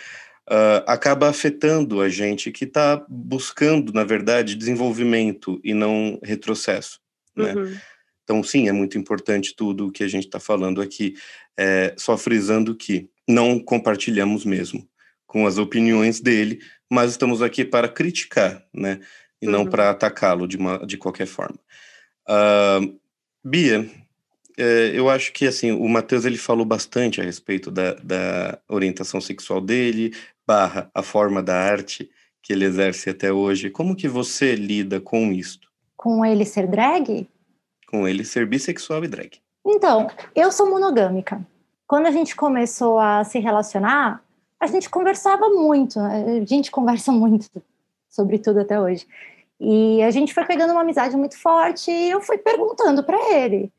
uh, 0.49 0.83
acaba 0.87 1.29
afetando 1.29 2.01
a 2.01 2.09
gente 2.09 2.51
que 2.51 2.65
está 2.65 3.03
buscando, 3.09 3.91
na 3.93 4.03
verdade, 4.03 4.55
desenvolvimento 4.55 5.59
e 5.63 5.73
não 5.73 6.19
retrocesso. 6.23 6.99
Né? 7.35 7.53
Uhum. 7.53 7.77
Então, 8.23 8.43
sim, 8.43 8.67
é 8.67 8.71
muito 8.71 8.97
importante 8.97 9.55
tudo 9.55 9.87
o 9.87 9.91
que 9.91 10.03
a 10.03 10.07
gente 10.07 10.25
está 10.25 10.39
falando 10.39 10.81
aqui, 10.81 11.15
é, 11.57 11.93
só 11.97 12.17
frisando 12.17 12.75
que 12.75 13.07
não 13.27 13.59
compartilhamos 13.59 14.45
mesmo 14.45 14.87
com 15.27 15.45
as 15.45 15.57
opiniões 15.57 16.19
dele, 16.19 16.59
mas 16.89 17.11
estamos 17.11 17.41
aqui 17.41 17.63
para 17.65 17.87
criticar, 17.87 18.63
né? 18.73 18.99
E 19.41 19.45
uhum. 19.45 19.51
não 19.51 19.65
para 19.65 19.89
atacá-lo 19.89 20.47
de, 20.47 20.57
de 20.87 20.97
qualquer 20.97 21.27
forma. 21.27 21.59
Uh, 22.27 22.99
Bia, 23.43 23.87
é, 24.57 24.91
eu 24.93 25.09
acho 25.09 25.33
que 25.33 25.45
assim 25.45 25.71
o 25.71 25.87
Matheus 25.87 26.25
ele 26.25 26.37
falou 26.37 26.65
bastante 26.65 27.19
a 27.19 27.23
respeito 27.23 27.69
da, 27.69 27.93
da 27.95 28.59
orientação 28.67 29.19
sexual 29.19 29.59
dele, 29.59 30.13
barra 30.45 30.89
a 30.93 31.01
forma 31.01 31.41
da 31.41 31.55
arte 31.55 32.09
que 32.41 32.53
ele 32.53 32.65
exerce 32.65 33.09
até 33.09 33.31
hoje. 33.31 33.69
Como 33.69 33.95
que 33.95 34.07
você 34.07 34.55
lida 34.55 35.01
com 35.01 35.31
isto? 35.31 35.67
Com 35.97 36.23
ele 36.23 36.45
ser 36.45 36.67
drag? 36.67 37.27
Com 37.87 38.07
ele 38.07 38.23
ser 38.23 38.45
bissexual 38.45 39.03
e 39.03 39.07
drag. 39.07 39.39
Então, 39.65 40.07
eu 40.35 40.51
sou 40.51 40.69
monogâmica. 40.69 41.45
Quando 41.87 42.05
a 42.05 42.11
gente 42.11 42.35
começou 42.35 42.99
a 42.99 43.23
se 43.23 43.39
relacionar, 43.39 44.23
a 44.59 44.67
gente 44.67 44.89
conversava 44.89 45.49
muito, 45.49 45.99
né? 45.99 46.41
a 46.41 46.45
gente 46.45 46.69
conversa 46.69 47.11
muito 47.13 47.49
sobre 48.09 48.37
tudo 48.37 48.59
até 48.59 48.79
hoje. 48.79 49.07
E 49.59 50.03
a 50.03 50.11
gente 50.11 50.33
foi 50.33 50.45
pegando 50.45 50.71
uma 50.71 50.81
amizade 50.81 51.15
muito 51.15 51.37
forte 51.39 51.89
e 51.89 52.09
eu 52.09 52.21
fui 52.21 52.37
perguntando 52.37 53.03
para 53.03 53.33
ele. 53.33 53.71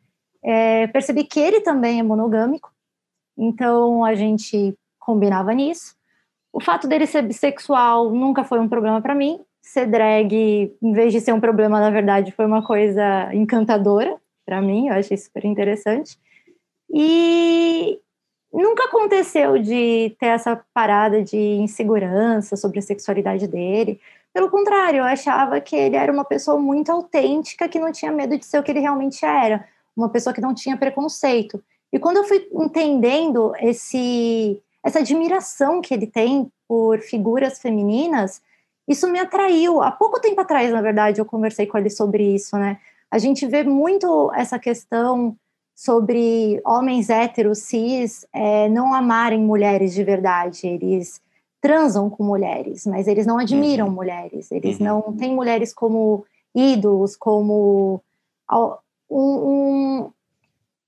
É, 0.43 0.87
percebi 0.89 1.25
que 1.25 1.41
ele 1.41 1.61
também 1.61 1.99
é 1.99 2.03
monogâmico, 2.03 2.73
então 3.37 4.05
a 4.05 4.15
gente 4.15 4.75
combinava 4.99 5.53
nisso. 5.53 5.97
O 6.57 6.61
fato 6.61 6.89
dele 6.89 7.07
ser 7.07 7.21
bissexual 7.21 8.11
nunca 8.11 8.43
foi 8.43 8.59
um 8.59 8.67
problema 8.67 9.03
para 9.03 9.15
mim. 9.15 9.39
Ser 9.61 9.85
drag, 9.85 10.75
em 10.83 10.93
vez 10.95 11.13
de 11.13 11.21
ser 11.21 11.35
um 11.35 11.39
problema, 11.39 11.79
na 11.79 11.91
verdade, 11.91 12.33
foi 12.33 12.47
uma 12.47 12.63
coisa 12.67 13.29
encantadora 13.35 14.17
para 14.47 14.63
mim. 14.63 14.89
Eu 14.89 14.95
achei 14.95 15.19
super 15.19 15.45
interessante. 15.45 16.19
E 16.91 18.01
nunca 18.51 18.85
aconteceu 18.85 19.59
de 19.59 20.17
ter 20.19 20.29
essa 20.29 20.59
parada 20.73 21.23
de 21.23 21.37
insegurança 21.37 22.57
sobre 22.57 22.79
a 22.79 22.83
sexualidade 22.83 23.47
dele. 23.47 24.01
Pelo 24.33 24.49
contrário, 24.49 25.01
eu 25.01 25.05
achava 25.05 25.61
que 25.61 25.77
ele 25.77 25.97
era 25.97 26.11
uma 26.11 26.25
pessoa 26.25 26.59
muito 26.59 26.91
autêntica, 26.91 27.69
que 27.69 27.79
não 27.79 27.93
tinha 27.93 28.11
medo 28.11 28.39
de 28.39 28.47
ser 28.47 28.59
o 28.59 28.63
que 28.63 28.71
ele 28.71 28.81
realmente 28.81 29.23
era, 29.27 29.69
uma 29.95 30.09
pessoa 30.09 30.33
que 30.33 30.41
não 30.41 30.55
tinha 30.55 30.79
preconceito. 30.79 31.63
E 31.93 31.99
quando 31.99 32.17
eu 32.17 32.25
fui 32.25 32.49
entendendo 32.51 33.53
esse 33.61 34.59
essa 34.87 35.01
admiração 35.01 35.81
que 35.81 35.93
ele 35.93 36.07
tem 36.07 36.49
por 36.69 37.01
figuras 37.01 37.59
femininas, 37.59 38.41
isso 38.87 39.09
me 39.09 39.19
atraiu. 39.19 39.83
Há 39.83 39.91
pouco 39.91 40.21
tempo 40.21 40.41
atrás, 40.41 40.71
na 40.71 40.81
verdade, 40.81 41.21
eu 41.21 41.25
conversei 41.25 41.67
com 41.67 41.77
ele 41.77 41.91
sobre 41.91 42.23
isso, 42.23 42.57
né? 42.57 42.79
A 43.11 43.19
gente 43.19 43.45
vê 43.49 43.65
muito 43.65 44.31
essa 44.33 44.61
questão 44.61 45.37
sobre 45.75 46.61
homens 46.65 47.11
héteros, 47.11 47.59
cis, 47.59 48.25
é, 48.33 48.69
não 48.69 48.95
amarem 48.95 49.41
mulheres 49.41 49.93
de 49.93 50.05
verdade. 50.05 50.69
Eles 50.69 51.21
transam 51.61 52.09
com 52.09 52.23
mulheres, 52.23 52.87
mas 52.87 53.09
eles 53.09 53.27
não 53.27 53.39
admiram 53.39 53.89
uhum. 53.89 53.93
mulheres. 53.93 54.53
Eles 54.53 54.79
uhum. 54.79 54.87
não 54.87 55.17
têm 55.17 55.35
mulheres 55.35 55.75
como 55.75 56.25
ídolos, 56.55 57.17
como 57.17 58.01
um, 58.49 58.77
um, 59.11 60.13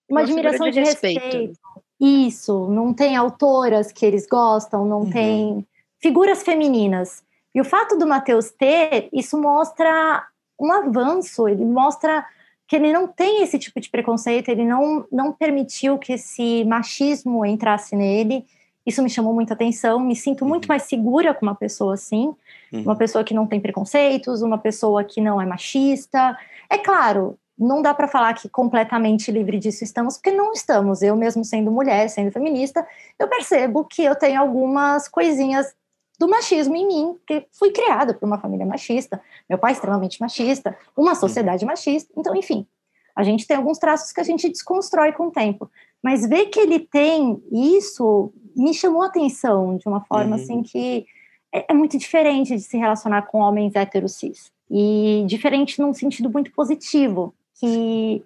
uma, 0.09 0.21
admiração 0.21 0.71
de 0.71 0.79
respeito. 0.79 1.21
respeito. 1.21 1.59
Isso, 2.01 2.69
não 2.69 2.95
tem 2.95 3.17
autoras 3.17 3.91
que 3.91 4.07
eles 4.07 4.27
gostam, 4.27 4.85
não 4.85 5.01
uhum. 5.01 5.11
tem 5.11 5.67
figuras 6.01 6.43
femininas. 6.43 7.23
E 7.55 7.61
o 7.61 7.65
fato 7.65 7.97
do 7.97 8.07
Matheus 8.07 8.51
ter, 8.51 9.09
isso 9.13 9.41
mostra 9.41 10.25
um 10.59 10.73
avanço, 10.73 11.49
ele 11.49 11.65
mostra 11.65 12.25
que 12.67 12.77
ele 12.77 12.93
não 12.93 13.09
tem 13.09 13.43
esse 13.43 13.59
tipo 13.59 13.81
de 13.81 13.89
preconceito, 13.89 14.49
ele 14.49 14.65
não, 14.65 15.07
não 15.11 15.33
permitiu 15.33 15.99
que 15.99 16.13
esse 16.13 16.65
machismo 16.65 17.45
entrasse 17.45 17.97
nele. 17.97 18.45
Isso 18.87 19.03
me 19.03 19.11
chamou 19.11 19.33
muita 19.33 19.55
atenção, 19.55 19.99
me 20.01 20.15
sinto 20.15 20.45
muito 20.45 20.65
uhum. 20.65 20.69
mais 20.69 20.83
segura 20.83 21.35
com 21.35 21.47
uma 21.47 21.55
pessoa 21.55 21.95
assim, 21.95 22.35
uhum. 22.73 22.83
uma 22.83 22.97
pessoa 22.97 23.25
que 23.25 23.35
não 23.35 23.47
tem 23.47 23.59
preconceitos, 23.59 24.43
uma 24.43 24.59
pessoa 24.59 25.03
que 25.03 25.21
não 25.21 25.41
é 25.41 25.47
machista. 25.47 26.39
É 26.71 26.77
claro, 26.77 27.39
não 27.59 27.83
dá 27.83 27.93
para 27.93 28.07
falar 28.07 28.35
que 28.35 28.49
completamente 28.49 29.33
livre 29.33 29.59
disso 29.59 29.83
estamos, 29.83 30.17
porque 30.17 30.31
não 30.31 30.53
estamos. 30.53 31.03
Eu 31.03 31.17
mesmo 31.17 31.45
sendo 31.45 31.71
mulher, 31.71 32.09
sendo 32.09 32.31
feminista, 32.31 32.87
eu 33.19 33.29
percebo 33.29 33.85
que 33.85 34.03
eu 34.03 34.15
tenho 34.15 34.41
algumas 34.41 35.09
coisinhas 35.09 35.75
do 36.19 36.29
machismo 36.29 36.75
em 36.75 36.87
mim, 36.87 37.17
que 37.27 37.47
fui 37.53 37.71
criada 37.71 38.13
por 38.13 38.27
uma 38.27 38.39
família 38.39 38.67
machista, 38.67 39.21
meu 39.49 39.59
pai 39.59 39.73
extremamente 39.73 40.21
machista, 40.21 40.77
uma 40.97 41.15
sociedade 41.15 41.65
machista, 41.65 42.13
então, 42.17 42.35
enfim, 42.35 42.67
a 43.15 43.23
gente 43.23 43.47
tem 43.47 43.57
alguns 43.57 43.79
traços 43.79 44.13
que 44.13 44.21
a 44.21 44.25
gente 44.25 44.49
desconstrói 44.49 45.13
com 45.13 45.27
o 45.27 45.31
tempo. 45.31 45.71
Mas 46.03 46.25
ver 46.29 46.47
que 46.47 46.61
ele 46.61 46.79
tem 46.79 47.43
isso 47.53 48.33
me 48.57 48.73
chamou 48.75 49.03
a 49.03 49.07
atenção 49.07 49.77
de 49.77 49.89
uma 49.89 50.01
forma 50.01 50.37
uhum. 50.37 50.43
assim 50.43 50.63
que 50.63 51.07
é, 51.53 51.73
é 51.73 51.75
muito 51.75 51.97
diferente 51.99 52.55
de 52.55 52.63
se 52.63 52.77
relacionar 52.77 53.23
com 53.23 53.39
homens 53.39 53.75
héteros 53.75 54.15
cis. 54.15 54.53
E 54.71 55.25
diferente 55.27 55.81
num 55.81 55.95
sentido 55.95 56.31
muito 56.31 56.53
positivo, 56.53 57.35
que 57.59 58.25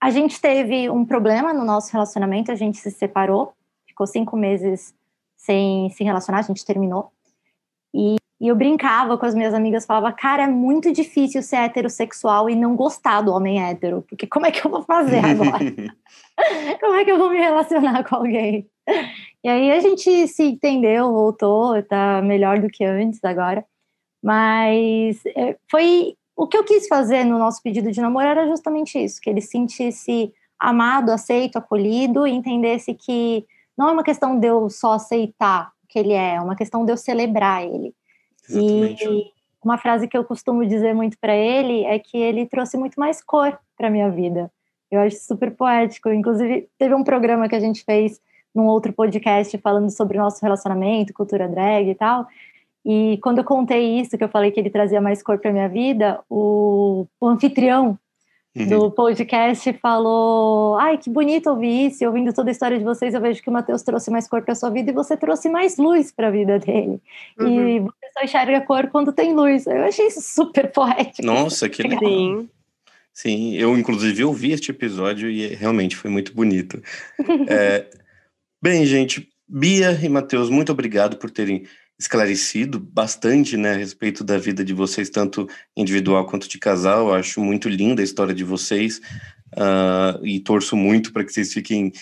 a 0.00 0.10
gente 0.10 0.40
teve 0.40 0.88
um 0.88 1.04
problema 1.04 1.52
no 1.52 1.64
nosso 1.64 1.92
relacionamento, 1.92 2.50
a 2.50 2.54
gente 2.54 2.78
se 2.78 2.90
separou, 2.90 3.52
ficou 3.86 4.06
cinco 4.06 4.36
meses 4.36 4.94
sem 5.36 5.90
se 5.90 6.02
relacionar, 6.02 6.38
a 6.38 6.42
gente 6.42 6.64
terminou. 6.64 7.12
E, 7.94 8.16
e, 8.40 8.48
eu 8.48 8.56
brincava 8.56 9.18
com 9.18 9.26
as 9.26 9.34
minhas 9.34 9.52
amigas, 9.52 9.84
falava, 9.84 10.12
cara, 10.12 10.44
é 10.44 10.46
muito 10.46 10.92
difícil 10.92 11.42
ser 11.42 11.56
heterossexual 11.56 12.48
e 12.48 12.54
não 12.54 12.76
gostar 12.76 13.20
do 13.20 13.32
homem 13.32 13.62
hétero, 13.62 14.02
porque 14.08 14.26
como 14.26 14.46
é 14.46 14.50
que 14.50 14.64
eu 14.64 14.70
vou 14.70 14.82
fazer 14.82 15.18
agora? 15.18 15.58
como 16.80 16.94
é 16.94 17.04
que 17.04 17.10
eu 17.10 17.18
vou 17.18 17.30
me 17.30 17.38
relacionar 17.38 18.04
com 18.04 18.16
alguém? 18.16 18.66
E 19.44 19.48
aí 19.48 19.70
a 19.72 19.80
gente 19.80 20.28
se 20.28 20.44
entendeu, 20.44 21.12
voltou, 21.12 21.82
tá 21.82 22.22
melhor 22.22 22.60
do 22.60 22.68
que 22.68 22.84
antes 22.84 23.22
agora. 23.24 23.64
Mas 24.22 25.24
é, 25.26 25.56
foi 25.70 26.14
o 26.40 26.46
que 26.46 26.56
eu 26.56 26.64
quis 26.64 26.88
fazer 26.88 27.22
no 27.22 27.38
nosso 27.38 27.62
pedido 27.62 27.92
de 27.92 28.00
namoro 28.00 28.26
era 28.26 28.46
justamente 28.46 28.98
isso, 28.98 29.20
que 29.20 29.28
ele 29.28 29.42
sentisse 29.42 30.32
amado, 30.58 31.10
aceito, 31.10 31.58
acolhido 31.58 32.26
e 32.26 32.30
entendesse 32.30 32.94
que 32.94 33.44
não 33.76 33.90
é 33.90 33.92
uma 33.92 34.02
questão 34.02 34.40
de 34.40 34.46
eu 34.46 34.70
só 34.70 34.94
aceitar 34.94 35.70
o 35.84 35.86
que 35.86 35.98
ele 35.98 36.14
é, 36.14 36.36
é 36.36 36.40
uma 36.40 36.56
questão 36.56 36.82
de 36.82 36.92
eu 36.92 36.96
celebrar 36.96 37.62
ele. 37.62 37.94
Exatamente. 38.48 39.04
E 39.04 39.32
uma 39.62 39.76
frase 39.76 40.08
que 40.08 40.16
eu 40.16 40.24
costumo 40.24 40.64
dizer 40.64 40.94
muito 40.94 41.18
para 41.18 41.36
ele 41.36 41.84
é 41.84 41.98
que 41.98 42.16
ele 42.16 42.46
trouxe 42.46 42.78
muito 42.78 42.98
mais 42.98 43.22
cor 43.22 43.58
para 43.76 43.90
minha 43.90 44.10
vida. 44.10 44.50
Eu 44.90 45.00
acho 45.00 45.18
super 45.18 45.54
poético. 45.54 46.08
Inclusive, 46.08 46.70
teve 46.78 46.94
um 46.94 47.04
programa 47.04 47.50
que 47.50 47.54
a 47.54 47.60
gente 47.60 47.84
fez 47.84 48.18
num 48.54 48.64
outro 48.64 48.94
podcast 48.94 49.58
falando 49.58 49.90
sobre 49.90 50.16
o 50.16 50.22
nosso 50.22 50.40
relacionamento, 50.40 51.12
cultura 51.12 51.46
drag 51.46 51.90
e 51.90 51.94
tal. 51.94 52.26
E 52.84 53.18
quando 53.22 53.38
eu 53.38 53.44
contei 53.44 54.00
isso, 54.00 54.16
que 54.16 54.24
eu 54.24 54.28
falei 54.28 54.50
que 54.50 54.58
ele 54.58 54.70
trazia 54.70 55.00
mais 55.00 55.22
cor 55.22 55.38
para 55.38 55.52
minha 55.52 55.68
vida, 55.68 56.20
o, 56.28 57.06
o 57.20 57.26
anfitrião 57.26 57.98
uhum. 58.56 58.68
do 58.68 58.90
podcast 58.90 59.72
falou: 59.74 60.78
Ai, 60.78 60.98
que 60.98 61.10
bonito 61.10 61.50
ouvir 61.50 61.88
isso. 61.88 62.04
Ouvindo 62.04 62.32
toda 62.32 62.50
a 62.50 62.52
história 62.52 62.78
de 62.78 62.84
vocês, 62.84 63.14
eu 63.14 63.20
vejo 63.20 63.42
que 63.42 63.50
o 63.50 63.52
Matheus 63.52 63.82
trouxe 63.82 64.10
mais 64.10 64.28
cor 64.28 64.42
para 64.42 64.54
sua 64.54 64.70
vida 64.70 64.90
e 64.90 64.94
você 64.94 65.16
trouxe 65.16 65.48
mais 65.48 65.76
luz 65.76 66.10
para 66.10 66.28
a 66.28 66.30
vida 66.30 66.58
dele. 66.58 67.00
Uhum. 67.38 67.68
E 67.68 67.80
você 67.80 68.06
só 68.18 68.24
enxerga 68.24 68.58
a 68.58 68.60
cor 68.62 68.88
quando 68.88 69.12
tem 69.12 69.34
luz. 69.34 69.66
Eu 69.66 69.84
achei 69.84 70.06
isso 70.06 70.22
super 70.22 70.70
poético. 70.72 71.26
Nossa, 71.26 71.68
que 71.68 71.82
legal. 71.82 72.00
Sim. 72.00 72.48
Sim, 73.12 73.54
eu 73.54 73.76
inclusive 73.76 74.24
ouvi 74.24 74.52
este 74.52 74.70
episódio 74.70 75.28
e 75.28 75.48
realmente 75.48 75.96
foi 75.96 76.10
muito 76.10 76.32
bonito. 76.32 76.80
é, 77.48 77.86
bem, 78.62 78.86
gente, 78.86 79.28
Bia 79.46 79.98
e 80.00 80.08
Matheus, 80.08 80.48
muito 80.48 80.70
obrigado 80.70 81.16
por 81.16 81.28
terem 81.28 81.66
esclarecido 82.00 82.80
bastante 82.80 83.58
né, 83.58 83.72
a 83.72 83.76
respeito 83.76 84.24
da 84.24 84.38
vida 84.38 84.64
de 84.64 84.72
vocês, 84.72 85.10
tanto 85.10 85.46
individual 85.76 86.24
quanto 86.24 86.48
de 86.48 86.58
casal. 86.58 87.08
Eu 87.08 87.14
acho 87.14 87.44
muito 87.44 87.68
linda 87.68 88.00
a 88.00 88.04
história 88.04 88.34
de 88.34 88.42
vocês 88.42 89.02
uh, 89.52 90.24
e 90.24 90.40
torço 90.40 90.74
muito 90.74 91.12
para 91.12 91.22
que 91.22 91.30
vocês 91.30 91.52
fiquem 91.52 91.92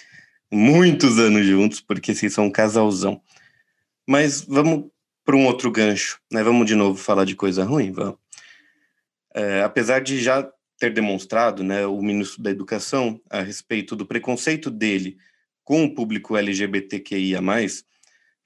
muitos 0.52 1.18
anos 1.18 1.44
juntos, 1.44 1.80
porque 1.80 2.14
vocês 2.14 2.32
são 2.32 2.44
um 2.46 2.50
casalzão. 2.50 3.20
Mas 4.06 4.42
vamos 4.42 4.84
para 5.24 5.34
um 5.34 5.46
outro 5.46 5.68
gancho, 5.68 6.20
né? 6.32 6.44
Vamos 6.44 6.64
de 6.64 6.76
novo 6.76 6.96
falar 6.96 7.24
de 7.24 7.34
coisa 7.34 7.64
ruim, 7.64 7.90
vamos. 7.90 8.18
É, 9.34 9.62
apesar 9.64 10.00
de 10.00 10.22
já 10.22 10.48
ter 10.78 10.92
demonstrado, 10.94 11.64
né, 11.64 11.84
o 11.84 12.00
ministro 12.00 12.40
da 12.40 12.50
Educação 12.50 13.20
a 13.28 13.40
respeito 13.40 13.96
do 13.96 14.06
preconceito 14.06 14.70
dele 14.70 15.18
com 15.64 15.84
o 15.84 15.92
público 15.92 16.36
LGBTQIA+, 16.36 17.40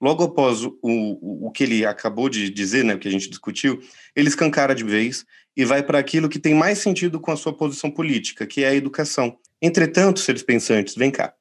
logo 0.03 0.21
após 0.21 0.65
o, 0.65 0.77
o, 0.81 1.47
o 1.47 1.51
que 1.51 1.63
ele 1.63 1.85
acabou 1.85 2.27
de 2.27 2.49
dizer, 2.49 2.83
né, 2.83 2.93
o 2.93 2.99
que 2.99 3.07
a 3.07 3.11
gente 3.11 3.29
discutiu, 3.29 3.81
ele 4.13 4.27
escancara 4.27 4.75
de 4.75 4.83
vez 4.83 5.25
e 5.55 5.63
vai 5.63 5.81
para 5.81 5.97
aquilo 5.97 6.27
que 6.27 6.39
tem 6.39 6.53
mais 6.53 6.79
sentido 6.79 7.21
com 7.21 7.31
a 7.31 7.37
sua 7.37 7.53
posição 7.53 7.89
política, 7.89 8.45
que 8.45 8.65
é 8.65 8.67
a 8.67 8.75
educação. 8.75 9.37
Entretanto, 9.61 10.19
seres 10.19 10.43
pensantes, 10.43 10.95
vem 10.95 11.09
cá. 11.09 11.33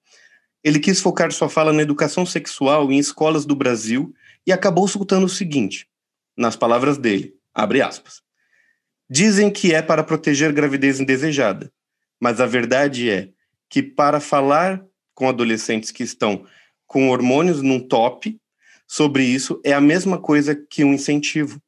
Ele 0.63 0.79
quis 0.79 1.01
focar 1.01 1.33
sua 1.33 1.49
fala 1.49 1.73
na 1.73 1.83
educação 1.83 2.25
sexual 2.25 2.93
em 2.93 2.99
escolas 3.01 3.45
do 3.45 3.57
Brasil 3.57 4.15
e 4.47 4.53
acabou 4.53 4.87
soltando 4.87 5.27
o 5.27 5.29
seguinte, 5.29 5.89
nas 6.37 6.55
palavras 6.55 6.97
dele, 6.97 7.35
abre 7.53 7.83
aspas. 7.83 8.23
Dizem 9.11 9.51
que 9.51 9.75
é 9.75 9.83
para 9.83 10.05
proteger 10.05 10.53
gravidez 10.53 11.01
indesejada, 11.01 11.73
mas 12.21 12.41
a 12.41 12.47
verdade 12.47 13.11
é 13.11 13.31
que 13.69 13.83
para 13.83 14.21
falar 14.21 14.81
com 15.17 15.29
adolescentes 15.29 15.91
que 15.91 16.05
estão 16.05 16.47
com 16.87 17.09
hormônios 17.09 17.61
num 17.61 17.81
top 17.81 18.39
sobre 18.93 19.25
isso 19.25 19.59
é 19.65 19.73
a 19.73 19.81
mesma 19.81 20.19
coisa 20.19 20.55
que 20.55 20.85
um 20.85 20.93
incentivo. 20.93 21.59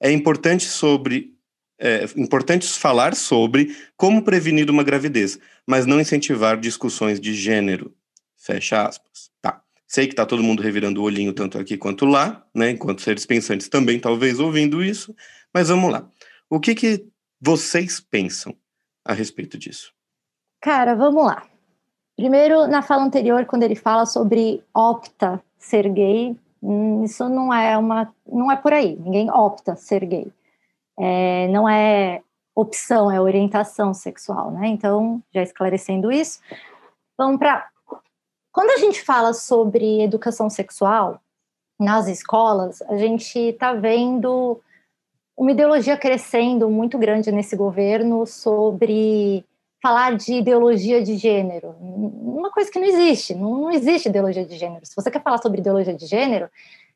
É 0.00 0.12
importante 0.12 0.64
sobre 0.64 1.34
é 1.76 2.04
importante 2.16 2.68
falar 2.68 3.16
sobre 3.16 3.76
como 3.96 4.22
prevenir 4.22 4.70
uma 4.70 4.84
gravidez, 4.84 5.40
mas 5.66 5.86
não 5.86 5.98
incentivar 5.98 6.60
discussões 6.60 7.18
de 7.18 7.34
gênero. 7.34 7.92
Fecha 8.36 8.86
aspas. 8.86 9.32
Tá. 9.42 9.60
Sei 9.88 10.06
que 10.06 10.14
tá 10.14 10.24
todo 10.24 10.40
mundo 10.40 10.62
revirando 10.62 11.00
o 11.00 11.04
olhinho 11.04 11.32
tanto 11.32 11.58
aqui 11.58 11.76
quanto 11.76 12.04
lá, 12.04 12.46
né? 12.54 12.70
Enquanto 12.70 13.02
seres 13.02 13.26
pensantes 13.26 13.68
também 13.68 13.98
talvez 13.98 14.38
ouvindo 14.38 14.84
isso, 14.84 15.12
mas 15.52 15.68
vamos 15.68 15.90
lá. 15.90 16.08
O 16.48 16.60
que 16.60 16.76
que 16.76 17.06
vocês 17.40 17.98
pensam 17.98 18.54
a 19.04 19.12
respeito 19.12 19.58
disso? 19.58 19.92
Cara, 20.60 20.94
vamos 20.94 21.26
lá. 21.26 21.44
Primeiro, 22.14 22.68
na 22.68 22.82
fala 22.82 23.02
anterior, 23.02 23.46
quando 23.46 23.64
ele 23.64 23.74
fala 23.74 24.06
sobre 24.06 24.62
opta 24.72 25.42
ser 25.60 25.88
gay, 25.90 26.36
hum, 26.60 27.04
isso 27.04 27.28
não 27.28 27.52
é 27.54 27.78
uma, 27.78 28.12
não 28.26 28.50
é 28.50 28.56
por 28.56 28.72
aí. 28.72 28.96
Ninguém 28.96 29.30
opta 29.30 29.76
ser 29.76 30.04
gay. 30.06 30.32
É, 30.98 31.46
não 31.48 31.68
é 31.68 32.22
opção, 32.54 33.10
é 33.10 33.20
orientação 33.20 33.94
sexual, 33.94 34.50
né? 34.50 34.66
Então, 34.66 35.22
já 35.32 35.42
esclarecendo 35.42 36.10
isso, 36.10 36.40
vamos 37.16 37.38
para. 37.38 37.68
Quando 38.52 38.70
a 38.70 38.78
gente 38.78 39.02
fala 39.02 39.32
sobre 39.32 40.02
educação 40.02 40.50
sexual 40.50 41.20
nas 41.78 42.08
escolas, 42.08 42.82
a 42.82 42.96
gente 42.96 43.38
está 43.38 43.72
vendo 43.72 44.60
uma 45.36 45.52
ideologia 45.52 45.96
crescendo 45.96 46.68
muito 46.68 46.98
grande 46.98 47.30
nesse 47.30 47.56
governo 47.56 48.26
sobre 48.26 49.44
falar 49.82 50.16
de 50.16 50.34
ideologia 50.34 51.02
de 51.02 51.16
gênero. 51.16 51.70
Uma 51.80 52.50
coisa 52.50 52.70
que 52.70 52.78
não 52.78 52.86
existe, 52.86 53.34
não, 53.34 53.70
existe 53.70 54.08
ideologia 54.08 54.44
de 54.44 54.56
gênero. 54.56 54.84
Se 54.84 54.94
você 54.94 55.10
quer 55.10 55.22
falar 55.22 55.38
sobre 55.38 55.60
ideologia 55.60 55.94
de 55.94 56.06
gênero, 56.06 56.48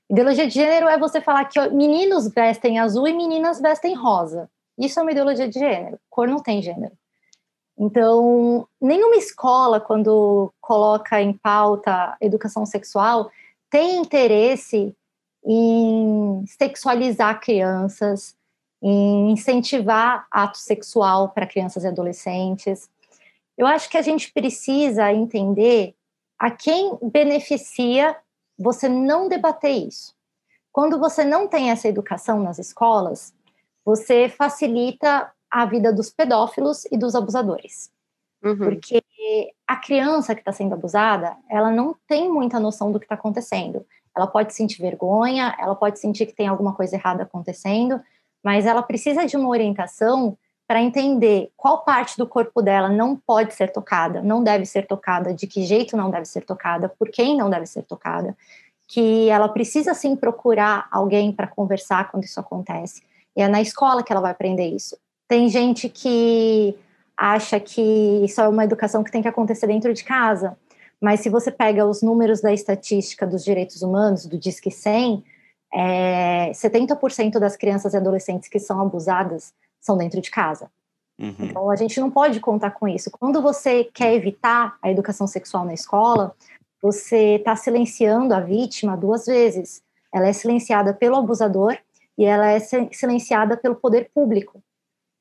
ideologia 0.09 0.47
de 0.47 0.55
gênero 0.55 0.89
é 0.89 0.99
você 0.99 1.21
falar 1.21 1.47
que 1.47 1.59
meninos 1.71 2.29
vestem 2.29 2.79
azul 2.79 3.09
e 3.09 3.13
meninas 3.13 3.61
vestem 3.61 3.95
rosa. 3.95 4.49
Isso 4.79 4.99
é 4.99 5.03
uma 5.03 5.13
ideologia 5.13 5.49
de 5.49 5.59
gênero. 5.59 5.99
Cor 6.11 6.29
não 6.29 6.41
tem 6.41 6.61
gênero. 6.61 6.93
Então, 7.77 8.69
nenhuma 8.81 9.17
escola, 9.17 9.81
quando 9.81 10.53
coloca 10.61 11.21
em 11.21 11.33
pauta 11.33 12.17
educação 12.21 12.65
sexual, 12.65 13.31
tem 13.69 13.97
interesse 13.97 14.95
em 15.45 16.45
sexualizar 16.47 17.41
crianças, 17.41 18.37
em 18.83 19.31
incentivar 19.33 20.27
ato 20.31 20.59
sexual 20.59 21.31
para 21.31 21.47
crianças 21.47 21.85
e 21.85 21.89
adolescentes. 21.89 22.89
Eu 23.57 23.67
acho 23.67 23.89
que 23.89 23.97
a 23.97 24.03
gente 24.03 24.33
precisa 24.33 25.13
entender 25.13 25.95
a 26.39 26.51
quem 26.51 26.99
beneficia 27.03 28.17
você 28.59 28.89
não 28.89 29.29
debater 29.29 29.89
isso. 29.89 30.15
Quando 30.73 30.99
você 30.99 31.25
não 31.25 31.47
tem 31.47 31.71
essa 31.71 31.89
educação 31.89 32.43
nas 32.43 32.59
escolas, 32.59 33.33
você 33.85 34.29
facilita 34.29 35.31
a 35.51 35.65
vida 35.65 35.93
dos 35.93 36.11
pedófilos 36.11 36.85
e 36.91 36.99
dos 36.99 37.15
abusadores. 37.15 37.93
Uhum. 38.43 38.59
Porque 38.59 39.03
a 39.67 39.77
criança 39.77 40.35
que 40.35 40.41
está 40.41 40.53
sendo 40.53 40.75
abusada, 40.75 41.37
ela 41.49 41.71
não 41.71 41.95
tem 42.07 42.31
muita 42.31 42.59
noção 42.61 42.91
do 42.91 42.99
que 42.99 43.07
está 43.07 43.15
acontecendo. 43.15 43.87
Ela 44.17 44.27
pode 44.27 44.53
sentir 44.53 44.83
vergonha, 44.83 45.57
ela 45.59 45.75
pode 45.75 45.99
sentir 45.99 46.27
que 46.27 46.35
tem 46.35 46.47
alguma 46.49 46.75
coisa 46.75 46.97
errada 46.97 47.23
acontecendo, 47.23 48.01
mas 48.45 48.67
ela 48.67 48.83
precisa 48.83 49.25
de 49.25 49.37
uma 49.37 49.49
orientação 49.49 50.37
para 50.67 50.83
entender 50.83 51.51
qual 51.57 51.83
parte 51.83 52.17
do 52.17 52.27
corpo 52.27 52.61
dela 52.63 52.89
não 52.89 53.17
pode 53.17 53.55
ser 53.55 53.73
tocada, 53.73 54.23
não 54.23 54.43
deve 54.45 54.67
ser 54.67 54.87
tocada, 54.87 55.33
de 55.33 55.47
que 55.47 55.65
jeito 55.65 55.97
não 55.97 56.11
deve 56.11 56.27
ser 56.27 56.43
tocada, 56.43 56.89
por 56.89 57.09
quem 57.11 57.37
não 57.37 57.49
deve 57.49 57.67
ser 57.67 57.83
tocada, 57.83 58.37
que 58.87 59.29
ela 59.31 59.49
precisa 59.49 59.95
sim 59.95 60.15
procurar 60.15 60.87
alguém 60.91 61.33
para 61.33 61.47
conversar 61.47 62.11
quando 62.11 62.25
isso 62.25 62.39
acontece. 62.39 63.03
E 63.37 63.43
é 63.43 63.49
na 63.49 63.61
escola 63.61 64.03
que 64.03 64.13
ela 64.13 64.21
vai 64.21 64.31
aprender 64.31 64.69
isso. 64.69 64.97
Tem 65.27 65.49
gente 65.49 65.89
que 65.89 66.77
acha 67.17 67.59
que 67.59 67.81
isso 68.25 68.41
é 68.41 68.49
uma 68.49 68.65
educação 68.65 69.03
que 69.03 69.11
tem 69.11 69.23
que 69.23 69.29
acontecer 69.29 69.67
dentro 69.67 69.93
de 69.93 70.05
casa, 70.05 70.57
mas 71.01 71.21
se 71.21 71.29
você 71.29 71.51
pega 71.51 71.87
os 71.87 72.03
números 72.03 72.41
da 72.41 72.53
estatística 72.53 73.27
dos 73.27 73.45
direitos 73.45 73.83
humanos, 73.83 74.27
do 74.27 74.39
Disque 74.39 74.71
100, 74.71 75.23
é, 75.75 76.53
70% 76.53 77.41
das 77.41 77.57
crianças 77.57 77.95
e 77.95 77.97
adolescentes 77.97 78.49
que 78.49 78.61
são 78.61 78.81
abusadas 78.81 79.53
são 79.81 79.99
dentro 79.99 80.21
de 80.21 80.31
casa. 80.31 80.71
Uhum. 81.19 81.35
Então, 81.41 81.71
a 81.71 81.77
gente 81.77 82.01
não 82.01 82.11
pode 82.11 82.39
contar 82.41 82.71
com 82.71 82.87
isso. 82.87 83.11
Quando 83.11 83.43
você 83.43 83.85
quer 83.85 84.15
evitar 84.15 84.77
a 84.81 84.91
educação 84.91 85.27
sexual 85.27 85.65
na 85.65 85.75
escola, 85.75 86.35
você 86.81 87.37
está 87.37 87.57
silenciando 87.57 88.35
a 88.35 88.41
vítima 88.41 88.97
duas 88.97 89.27
vezes. 89.27 89.83
Ela 90.13 90.29
é 90.29 90.33
silenciada 90.33 90.95
pelo 90.95 91.17
abusador 91.17 91.77
e 92.17 92.25
ela 92.25 92.49
é 92.49 92.61
silenciada 92.61 93.57
pelo 93.57 93.75
poder 93.75 94.11
público. 94.15 94.63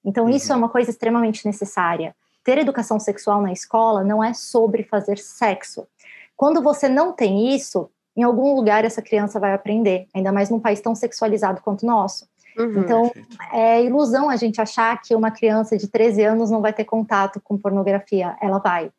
Então, 0.05 0.25
uhum. 0.25 0.29
isso 0.29 0.53
é 0.53 0.55
uma 0.55 0.69
coisa 0.69 0.91
extremamente 0.91 1.45
necessária. 1.45 2.15
Ter 2.43 2.59
educação 2.59 2.99
sexual 2.99 3.41
na 3.41 3.51
escola 3.51 4.03
não 4.03 4.23
é 4.23 4.33
sobre 4.33 4.83
fazer 4.83 5.17
sexo. 5.17 5.87
Quando 6.35 6.61
você 6.61 6.89
não 6.89 7.13
tem 7.13 7.55
isso, 7.55 7.89
em 8.15 8.23
algum 8.23 8.55
lugar 8.55 8.85
essa 8.85 9.01
criança 9.01 9.39
vai 9.39 9.53
aprender, 9.53 10.07
ainda 10.13 10.31
mais 10.31 10.49
num 10.49 10.59
país 10.59 10.79
tão 10.81 10.93
sexualizado 10.93 11.61
quanto 11.61 11.83
o 11.83 11.87
nosso. 11.87 12.27
Uhum, 12.57 12.79
então, 12.79 13.11
é 13.51 13.83
ilusão 13.83 14.29
a 14.29 14.35
gente 14.35 14.61
achar 14.61 15.01
que 15.01 15.15
uma 15.15 15.31
criança 15.31 15.75
de 15.75 15.87
13 15.87 16.23
anos 16.23 16.51
não 16.51 16.61
vai 16.61 16.71
ter 16.71 16.85
contato 16.85 17.41
com 17.41 17.57
pornografia. 17.57 18.35
Ela 18.39 18.59
vai. 18.59 18.91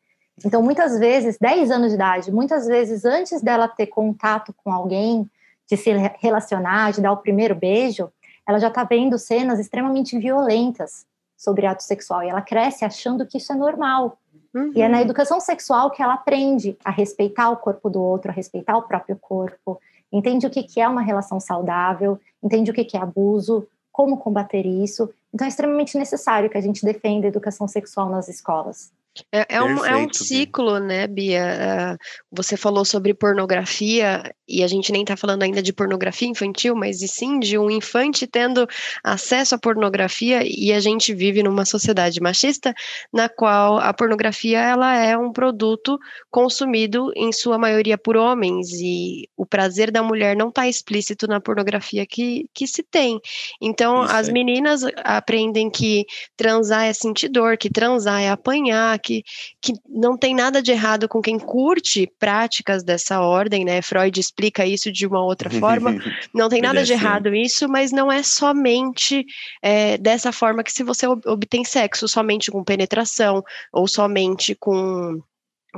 Então, 0.44 0.60
muitas 0.60 0.98
vezes, 0.98 1.38
10 1.38 1.70
anos 1.70 1.88
de 1.90 1.94
idade, 1.94 2.32
muitas 2.32 2.66
vezes 2.66 3.04
antes 3.04 3.40
dela 3.40 3.68
ter 3.68 3.86
contato 3.86 4.52
com 4.64 4.72
alguém, 4.72 5.30
de 5.68 5.76
se 5.76 5.90
relacionar, 6.20 6.92
de 6.92 7.00
dar 7.00 7.12
o 7.12 7.18
primeiro 7.18 7.54
beijo, 7.54 8.10
ela 8.46 8.58
já 8.58 8.68
está 8.68 8.84
vendo 8.84 9.18
cenas 9.18 9.58
extremamente 9.58 10.18
violentas 10.18 11.06
sobre 11.36 11.66
ato 11.66 11.82
sexual 11.82 12.22
e 12.22 12.28
ela 12.28 12.42
cresce 12.42 12.84
achando 12.84 13.26
que 13.26 13.38
isso 13.38 13.52
é 13.52 13.56
normal. 13.56 14.18
Uhum. 14.54 14.72
E 14.74 14.82
é 14.82 14.88
na 14.88 14.98
uhum. 14.98 15.02
educação 15.02 15.40
sexual 15.40 15.90
que 15.90 16.02
ela 16.02 16.14
aprende 16.14 16.76
a 16.84 16.90
respeitar 16.90 17.50
o 17.50 17.56
corpo 17.56 17.90
do 17.90 18.00
outro, 18.00 18.30
a 18.30 18.34
respeitar 18.34 18.76
o 18.76 18.82
próprio 18.82 19.16
corpo, 19.16 19.80
entende 20.12 20.46
o 20.46 20.50
que, 20.50 20.62
que 20.62 20.80
é 20.80 20.88
uma 20.88 21.02
relação 21.02 21.40
saudável, 21.40 22.20
entende 22.42 22.70
o 22.70 22.74
que, 22.74 22.84
que 22.84 22.96
é 22.96 23.00
abuso, 23.00 23.66
como 23.90 24.18
combater 24.18 24.64
isso. 24.64 25.10
Então 25.32 25.44
é 25.44 25.48
extremamente 25.48 25.98
necessário 25.98 26.48
que 26.48 26.58
a 26.58 26.60
gente 26.60 26.84
defenda 26.84 27.26
a 27.26 27.28
educação 27.28 27.66
sexual 27.66 28.08
nas 28.08 28.28
escolas. 28.28 28.92
É, 29.30 29.56
é, 29.56 29.62
um, 29.62 29.84
é 29.84 29.96
um 29.96 30.12
ciclo, 30.12 30.78
né, 30.80 31.06
Bia? 31.06 31.38
É, 31.38 31.96
você 32.30 32.56
falou 32.56 32.84
sobre 32.84 33.14
pornografia, 33.14 34.34
e 34.46 34.62
a 34.62 34.66
gente 34.66 34.92
nem 34.92 35.02
está 35.02 35.16
falando 35.16 35.42
ainda 35.42 35.62
de 35.62 35.72
pornografia 35.72 36.28
infantil, 36.28 36.74
mas 36.74 37.02
e 37.02 37.08
sim 37.08 37.38
de 37.38 37.58
um 37.58 37.70
infante 37.70 38.26
tendo 38.26 38.66
acesso 39.02 39.54
à 39.54 39.58
pornografia 39.58 40.42
e 40.44 40.72
a 40.72 40.80
gente 40.80 41.14
vive 41.14 41.42
numa 41.42 41.64
sociedade 41.64 42.20
machista 42.20 42.74
na 43.12 43.28
qual 43.28 43.78
a 43.78 43.92
pornografia 43.92 44.60
ela 44.60 44.96
é 44.96 45.16
um 45.16 45.32
produto 45.32 45.98
consumido 46.30 47.10
em 47.16 47.32
sua 47.32 47.58
maioria 47.58 47.96
por 47.96 48.16
homens 48.16 48.70
e 48.72 49.28
o 49.36 49.46
prazer 49.46 49.90
da 49.90 50.02
mulher 50.02 50.36
não 50.36 50.48
está 50.48 50.68
explícito 50.68 51.26
na 51.26 51.40
pornografia 51.40 52.06
que, 52.06 52.46
que 52.52 52.66
se 52.66 52.82
tem. 52.82 53.20
Então 53.60 54.04
Isso 54.04 54.14
as 54.14 54.28
é. 54.28 54.32
meninas 54.32 54.82
aprendem 54.98 55.70
que 55.70 56.04
transar 56.36 56.84
é 56.84 56.92
sentir 56.92 57.28
dor, 57.28 57.56
que 57.56 57.70
transar 57.70 58.20
é 58.20 58.30
apanhar, 58.30 58.98
que, 58.98 59.24
que 59.60 59.72
não 59.88 60.16
tem 60.16 60.34
nada 60.34 60.62
de 60.62 60.70
errado 60.70 61.08
com 61.08 61.22
quem 61.22 61.38
curte 61.38 62.10
práticas 62.18 62.82
dessa 62.82 63.20
ordem, 63.20 63.64
né? 63.64 63.80
Freud 63.80 64.20
explica 64.34 64.66
isso 64.66 64.90
de 64.90 65.06
uma 65.06 65.24
outra 65.24 65.48
forma. 65.48 65.96
Não 66.34 66.48
tem 66.48 66.60
nada 66.60 66.82
de 66.82 66.92
errado 66.92 67.34
isso, 67.34 67.68
mas 67.68 67.92
não 67.92 68.10
é 68.10 68.22
somente 68.22 69.24
é, 69.62 69.96
dessa 69.96 70.32
forma 70.32 70.64
que 70.64 70.72
se 70.72 70.82
você 70.82 71.06
obtém 71.06 71.64
sexo 71.64 72.08
somente 72.08 72.50
com 72.50 72.64
penetração 72.64 73.42
ou 73.72 73.86
somente 73.86 74.54
com 74.54 75.22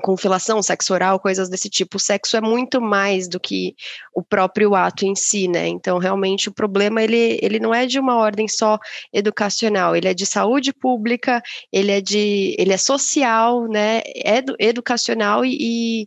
com 0.02 0.16
filação, 0.16 0.62
sexo 0.62 0.92
oral, 0.92 1.18
coisas 1.18 1.48
desse 1.48 1.70
tipo. 1.70 1.96
O 1.96 2.00
sexo 2.00 2.36
é 2.36 2.40
muito 2.42 2.82
mais 2.82 3.26
do 3.28 3.40
que 3.40 3.74
o 4.14 4.22
próprio 4.22 4.74
ato 4.74 5.06
em 5.06 5.14
si, 5.14 5.48
né? 5.48 5.68
Então, 5.68 5.98
realmente, 5.98 6.48
o 6.48 6.52
problema, 6.52 7.02
ele, 7.02 7.38
ele 7.40 7.58
não 7.58 7.74
é 7.74 7.86
de 7.86 7.98
uma 7.98 8.16
ordem 8.16 8.46
só 8.46 8.78
educacional, 9.12 9.96
ele 9.96 10.08
é 10.08 10.14
de 10.14 10.26
saúde 10.26 10.72
pública, 10.72 11.42
ele 11.72 11.90
é 11.90 12.00
de, 12.00 12.54
ele 12.58 12.72
é 12.72 12.76
social, 12.76 13.66
né? 13.68 14.02
É 14.24 14.42
educacional 14.58 15.44
e, 15.44 16.06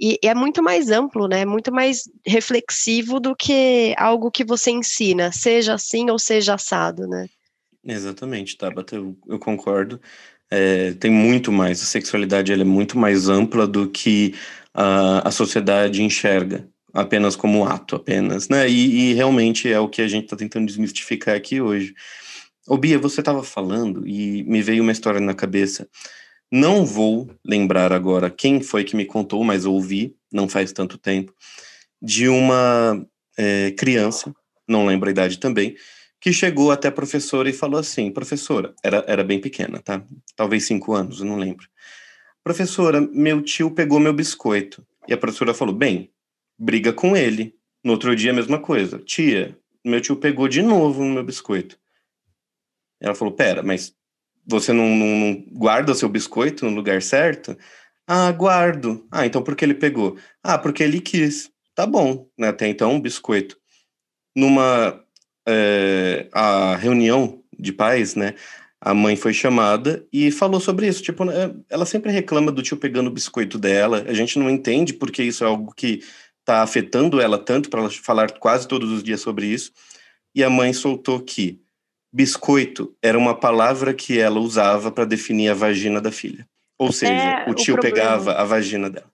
e, 0.00 0.18
é 0.22 0.34
muito 0.34 0.62
mais 0.62 0.90
amplo, 0.90 1.26
né? 1.26 1.44
Muito 1.44 1.72
mais 1.72 2.08
reflexivo 2.26 3.18
do 3.18 3.34
que 3.34 3.94
algo 3.98 4.30
que 4.30 4.44
você 4.44 4.70
ensina, 4.70 5.32
seja 5.32 5.74
assim 5.74 6.10
ou 6.10 6.18
seja 6.18 6.54
assado, 6.54 7.06
né? 7.06 7.26
Exatamente, 7.84 8.56
Tabata, 8.56 8.96
eu, 8.96 9.16
eu 9.26 9.38
concordo. 9.38 10.00
É, 10.50 10.92
tem 10.94 11.10
muito 11.10 11.52
mais, 11.52 11.82
a 11.82 11.86
sexualidade 11.86 12.52
ela 12.52 12.62
é 12.62 12.64
muito 12.64 12.98
mais 12.98 13.28
ampla 13.28 13.66
do 13.66 13.88
que 13.88 14.34
a, 14.72 15.28
a 15.28 15.30
sociedade 15.30 16.02
enxerga, 16.02 16.68
apenas 16.92 17.36
como 17.36 17.64
ato, 17.64 17.96
apenas, 17.96 18.48
né? 18.48 18.68
E, 18.68 19.10
e 19.10 19.14
realmente 19.14 19.70
é 19.70 19.80
o 19.80 19.88
que 19.88 20.02
a 20.02 20.08
gente 20.08 20.24
está 20.24 20.36
tentando 20.36 20.66
desmistificar 20.66 21.34
aqui 21.34 21.60
hoje. 21.60 21.94
Ô 22.66 22.76
Bia, 22.76 22.98
você 22.98 23.20
estava 23.20 23.42
falando 23.42 24.06
e 24.06 24.44
me 24.44 24.62
veio 24.62 24.82
uma 24.82 24.92
história 24.92 25.20
na 25.20 25.34
cabeça 25.34 25.88
não 26.50 26.84
vou 26.84 27.30
lembrar 27.44 27.92
agora 27.92 28.30
quem 28.30 28.60
foi 28.60 28.84
que 28.84 28.96
me 28.96 29.04
contou, 29.04 29.44
mas 29.44 29.64
ouvi, 29.64 30.16
não 30.32 30.48
faz 30.48 30.72
tanto 30.72 30.96
tempo, 30.96 31.34
de 32.00 32.28
uma 32.28 33.04
é, 33.36 33.72
criança, 33.72 34.34
não 34.66 34.86
lembro 34.86 35.08
a 35.08 35.12
idade 35.12 35.38
também, 35.38 35.76
que 36.20 36.32
chegou 36.32 36.70
até 36.70 36.88
a 36.88 36.92
professora 36.92 37.48
e 37.48 37.52
falou 37.52 37.78
assim: 37.78 38.10
professora, 38.10 38.74
era, 38.82 39.04
era 39.06 39.24
bem 39.24 39.40
pequena, 39.40 39.80
tá? 39.80 40.04
Talvez 40.34 40.64
cinco 40.64 40.94
anos, 40.94 41.20
não 41.20 41.36
lembro. 41.36 41.68
Professora, 42.42 43.00
meu 43.00 43.42
tio 43.42 43.70
pegou 43.70 44.00
meu 44.00 44.12
biscoito. 44.12 44.84
E 45.06 45.12
a 45.12 45.16
professora 45.16 45.54
falou: 45.54 45.74
bem, 45.74 46.10
briga 46.58 46.92
com 46.92 47.16
ele. 47.16 47.54
No 47.84 47.92
outro 47.92 48.14
dia, 48.16 48.32
a 48.32 48.34
mesma 48.34 48.58
coisa. 48.58 48.98
Tia, 48.98 49.56
meu 49.84 50.00
tio 50.00 50.16
pegou 50.16 50.48
de 50.48 50.60
novo 50.60 51.04
no 51.04 51.14
meu 51.14 51.24
biscoito. 51.24 51.78
Ela 53.00 53.14
falou: 53.14 53.34
pera, 53.34 53.62
mas 53.62 53.94
você 54.48 54.72
não, 54.72 54.88
não, 54.88 55.06
não 55.06 55.44
guarda 55.52 55.94
seu 55.94 56.08
biscoito 56.08 56.64
no 56.64 56.74
lugar 56.74 57.02
certo? 57.02 57.56
Ah, 58.06 58.32
guardo. 58.32 59.06
Ah, 59.12 59.26
então 59.26 59.42
por 59.42 59.54
que 59.54 59.64
ele 59.64 59.74
pegou? 59.74 60.16
Ah, 60.42 60.56
porque 60.58 60.82
ele 60.82 61.00
quis. 61.00 61.50
Tá 61.74 61.86
bom, 61.86 62.26
né? 62.36 62.48
Até 62.48 62.66
então, 62.66 62.94
um 62.94 63.00
biscoito. 63.00 63.58
Numa 64.34 65.04
é, 65.46 66.28
a 66.32 66.76
reunião 66.76 67.42
de 67.58 67.72
pais, 67.72 68.14
né? 68.14 68.34
A 68.80 68.94
mãe 68.94 69.16
foi 69.16 69.34
chamada 69.34 70.06
e 70.12 70.30
falou 70.30 70.60
sobre 70.60 70.86
isso. 70.86 71.02
Tipo, 71.02 71.24
né, 71.24 71.54
ela 71.68 71.84
sempre 71.84 72.10
reclama 72.10 72.50
do 72.50 72.62
tio 72.62 72.76
pegando 72.76 73.08
o 73.08 73.12
biscoito 73.12 73.58
dela. 73.58 74.04
A 74.08 74.14
gente 74.14 74.38
não 74.38 74.48
entende 74.48 74.94
porque 74.94 75.22
isso 75.22 75.44
é 75.44 75.46
algo 75.46 75.74
que 75.74 76.00
tá 76.44 76.62
afetando 76.62 77.20
ela 77.20 77.36
tanto 77.36 77.68
para 77.68 77.80
ela 77.80 77.90
falar 77.90 78.30
quase 78.38 78.66
todos 78.66 78.90
os 78.90 79.02
dias 79.02 79.20
sobre 79.20 79.46
isso. 79.46 79.72
E 80.34 80.42
a 80.42 80.48
mãe 80.48 80.72
soltou 80.72 81.20
que 81.20 81.60
biscoito 82.12 82.94
era 83.02 83.18
uma 83.18 83.34
palavra 83.34 83.92
que 83.94 84.18
ela 84.18 84.40
usava 84.40 84.90
para 84.90 85.04
definir 85.04 85.50
a 85.50 85.54
vagina 85.54 86.00
da 86.00 86.10
filha. 86.10 86.46
Ou 86.78 86.92
seja, 86.92 87.12
é, 87.12 87.50
o 87.50 87.54
tio 87.54 87.74
o 87.74 87.80
pegava 87.80 88.32
a 88.32 88.44
vagina 88.44 88.88
dela 88.88 89.10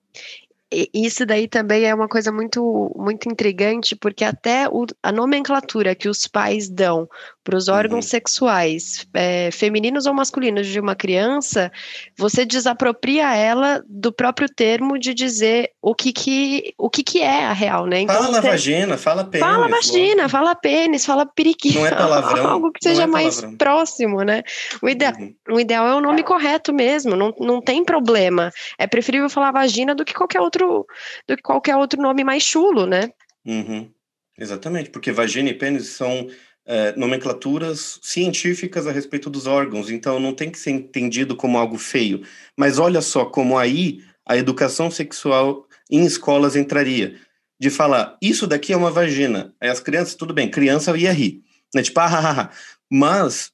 isso 0.93 1.25
daí 1.25 1.47
também 1.47 1.85
é 1.85 1.93
uma 1.93 2.07
coisa 2.07 2.31
muito, 2.31 2.91
muito 2.95 3.29
intrigante, 3.29 3.95
porque 3.95 4.23
até 4.23 4.67
o, 4.67 4.85
a 5.01 5.11
nomenclatura 5.11 5.95
que 5.95 6.09
os 6.09 6.27
pais 6.27 6.69
dão 6.69 7.07
para 7.45 7.55
os 7.55 7.67
órgãos 7.67 8.05
uhum. 8.05 8.09
sexuais, 8.09 9.07
é, 9.13 9.51
femininos 9.51 10.07
ou 10.07 10.13
masculinos 10.15 10.65
de 10.65 10.79
uma 10.79 10.95
criança, 10.95 11.71
você 12.17 12.43
desapropria 12.43 13.35
ela 13.35 13.83
do 13.87 14.11
próprio 14.11 14.49
termo 14.49 14.97
de 14.97 15.13
dizer 15.13 15.69
o 15.79 15.93
que 15.93 16.11
que, 16.11 16.73
o 16.75 16.89
que, 16.89 17.03
que 17.03 17.21
é 17.21 17.45
a 17.45 17.53
real, 17.53 17.85
né? 17.85 17.99
Então, 17.99 18.15
fala 18.15 18.41
vagina, 18.41 18.97
fala 18.97 19.23
pênis. 19.23 19.47
Fala 19.47 19.67
vagina, 19.67 20.23
logo. 20.23 20.29
fala 20.29 20.55
pênis, 20.55 21.05
fala 21.05 21.25
periquito. 21.27 21.77
Não 21.77 21.85
é 21.85 21.91
palavrão. 21.93 22.47
Algo 22.47 22.71
que 22.71 22.79
seja 22.81 23.03
é 23.03 23.07
mais 23.07 23.41
próximo, 23.59 24.23
né? 24.23 24.41
O, 24.81 24.89
ide 24.89 25.05
uhum. 25.05 25.35
o 25.51 25.59
ideal 25.59 25.87
é 25.87 25.93
o 25.93 26.01
nome 26.01 26.23
correto 26.23 26.73
mesmo, 26.73 27.15
não, 27.15 27.31
não 27.39 27.61
tem 27.61 27.85
problema. 27.85 28.51
É 28.79 28.87
preferível 28.87 29.29
falar 29.29 29.51
vagina 29.51 29.93
do 29.93 30.03
que 30.03 30.15
qualquer 30.15 30.41
outro, 30.41 30.83
do 31.27 31.35
que 31.35 31.43
qualquer 31.43 31.75
outro 31.75 32.01
nome 32.01 32.23
mais 32.23 32.41
chulo, 32.41 32.87
né? 32.87 33.11
Uhum. 33.45 33.87
Exatamente, 34.35 34.89
porque 34.89 35.11
vagina 35.11 35.49
e 35.49 35.53
pênis 35.53 35.89
são 35.89 36.27
é, 36.65 36.95
nomenclaturas 36.95 37.99
científicas 38.01 38.87
a 38.87 38.91
respeito 38.91 39.29
dos 39.29 39.45
órgãos, 39.45 39.89
então 39.89 40.19
não 40.19 40.33
tem 40.33 40.49
que 40.49 40.57
ser 40.57 40.71
entendido 40.71 41.35
como 41.35 41.57
algo 41.57 41.77
feio. 41.77 42.23
Mas 42.57 42.79
olha 42.79 43.01
só 43.01 43.25
como 43.25 43.57
aí 43.57 44.03
a 44.25 44.35
educação 44.35 44.89
sexual 44.89 45.67
em 45.89 46.03
escolas 46.05 46.55
entraria. 46.55 47.19
De 47.59 47.69
falar, 47.69 48.17
isso 48.21 48.47
daqui 48.47 48.73
é 48.73 48.77
uma 48.77 48.91
vagina. 48.91 49.53
Aí 49.61 49.69
as 49.69 49.79
crianças, 49.79 50.15
tudo 50.15 50.33
bem, 50.33 50.49
criança 50.49 50.97
ia 50.97 51.11
rir. 51.11 51.41
Né? 51.73 51.83
Tipo, 51.83 51.99
ah, 51.99 52.05
ah, 52.05 52.41
ah. 52.41 52.49
Mas 52.91 53.51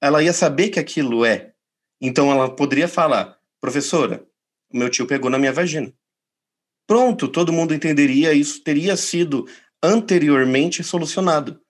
ela 0.00 0.22
ia 0.22 0.32
saber 0.32 0.68
que 0.68 0.80
aquilo 0.80 1.24
é. 1.24 1.52
Então 2.00 2.30
ela 2.30 2.54
poderia 2.54 2.88
falar, 2.88 3.38
professora, 3.60 4.24
meu 4.72 4.90
tio 4.90 5.06
pegou 5.06 5.30
na 5.30 5.38
minha 5.38 5.52
vagina. 5.52 5.92
Pronto, 6.86 7.28
todo 7.28 7.52
mundo 7.52 7.74
entenderia, 7.74 8.32
isso 8.32 8.62
teria 8.62 8.96
sido 8.96 9.46
anteriormente 9.82 10.82
solucionado 10.82 11.60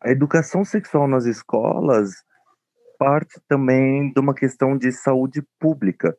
a 0.00 0.10
educação 0.10 0.64
sexual 0.64 1.06
nas 1.06 1.26
escolas 1.26 2.10
parte 2.98 3.40
também 3.48 4.12
de 4.12 4.20
uma 4.20 4.34
questão 4.34 4.76
de 4.76 4.92
saúde 4.92 5.42
pública. 5.58 6.16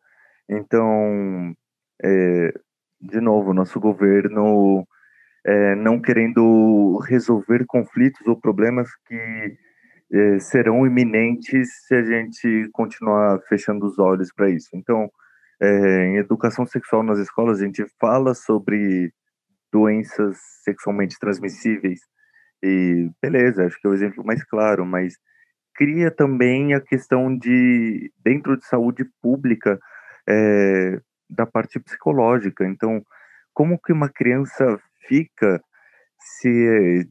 Então, 0.49 1.53
é, 2.03 2.53
de 2.99 3.21
novo, 3.21 3.53
nosso 3.53 3.79
governo 3.79 4.85
é, 5.45 5.75
não 5.75 6.01
querendo 6.01 6.97
resolver 7.07 7.65
conflitos 7.65 8.25
ou 8.27 8.39
problemas 8.39 8.89
que 9.07 9.57
é, 10.13 10.39
serão 10.39 10.85
iminentes 10.85 11.69
se 11.87 11.95
a 11.95 12.03
gente 12.03 12.69
continuar 12.73 13.39
fechando 13.47 13.85
os 13.85 13.97
olhos 13.97 14.31
para 14.33 14.49
isso. 14.49 14.69
Então, 14.73 15.09
é, 15.61 16.05
em 16.07 16.17
educação 16.17 16.65
sexual 16.65 17.03
nas 17.03 17.19
escolas, 17.19 17.61
a 17.61 17.65
gente 17.65 17.85
fala 17.99 18.33
sobre 18.33 19.13
doenças 19.71 20.37
sexualmente 20.63 21.17
transmissíveis, 21.19 22.01
e 22.63 23.09
beleza, 23.21 23.65
acho 23.65 23.79
que 23.79 23.87
é 23.87 23.89
o 23.89 23.93
exemplo 23.93 24.23
mais 24.25 24.43
claro, 24.43 24.85
mas 24.85 25.15
cria 25.73 26.11
também 26.11 26.73
a 26.73 26.81
questão 26.81 27.35
de, 27.35 28.11
dentro 28.23 28.57
de 28.57 28.65
saúde 28.65 29.05
pública, 29.21 29.79
é, 30.27 30.99
da 31.29 31.45
parte 31.45 31.79
psicológica. 31.79 32.65
Então, 32.65 33.01
como 33.53 33.79
que 33.79 33.93
uma 33.93 34.09
criança 34.09 34.79
fica 35.07 35.61
se 36.19 37.09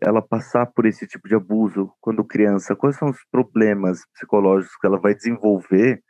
ela 0.00 0.22
passar 0.22 0.66
por 0.66 0.86
esse 0.86 1.06
tipo 1.06 1.28
de 1.28 1.34
abuso 1.34 1.92
quando 2.00 2.24
criança? 2.24 2.76
Quais 2.76 2.96
são 2.96 3.08
os 3.08 3.24
problemas 3.30 4.00
psicológicos 4.14 4.76
que 4.76 4.86
ela 4.86 5.00
vai 5.00 5.14
desenvolver 5.14 6.02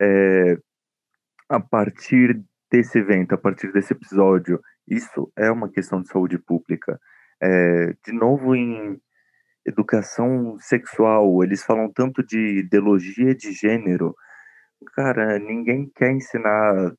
é, 0.00 0.56
a 1.48 1.60
partir 1.60 2.42
desse 2.70 2.98
evento, 2.98 3.34
a 3.34 3.38
partir 3.38 3.72
desse 3.72 3.92
episódio? 3.92 4.60
Isso 4.86 5.32
é 5.36 5.50
uma 5.50 5.70
questão 5.70 6.00
de 6.00 6.08
saúde 6.08 6.38
pública. 6.38 6.98
É, 7.42 7.94
de 8.04 8.12
novo, 8.12 8.54
em 8.54 9.00
educação 9.66 10.56
sexual, 10.60 11.42
eles 11.42 11.64
falam 11.64 11.90
tanto 11.92 12.22
de 12.22 12.58
ideologia 12.58 13.34
de 13.34 13.52
gênero. 13.52 14.14
Cara, 14.94 15.38
ninguém 15.38 15.90
quer 15.94 16.10
ensinar 16.12 16.94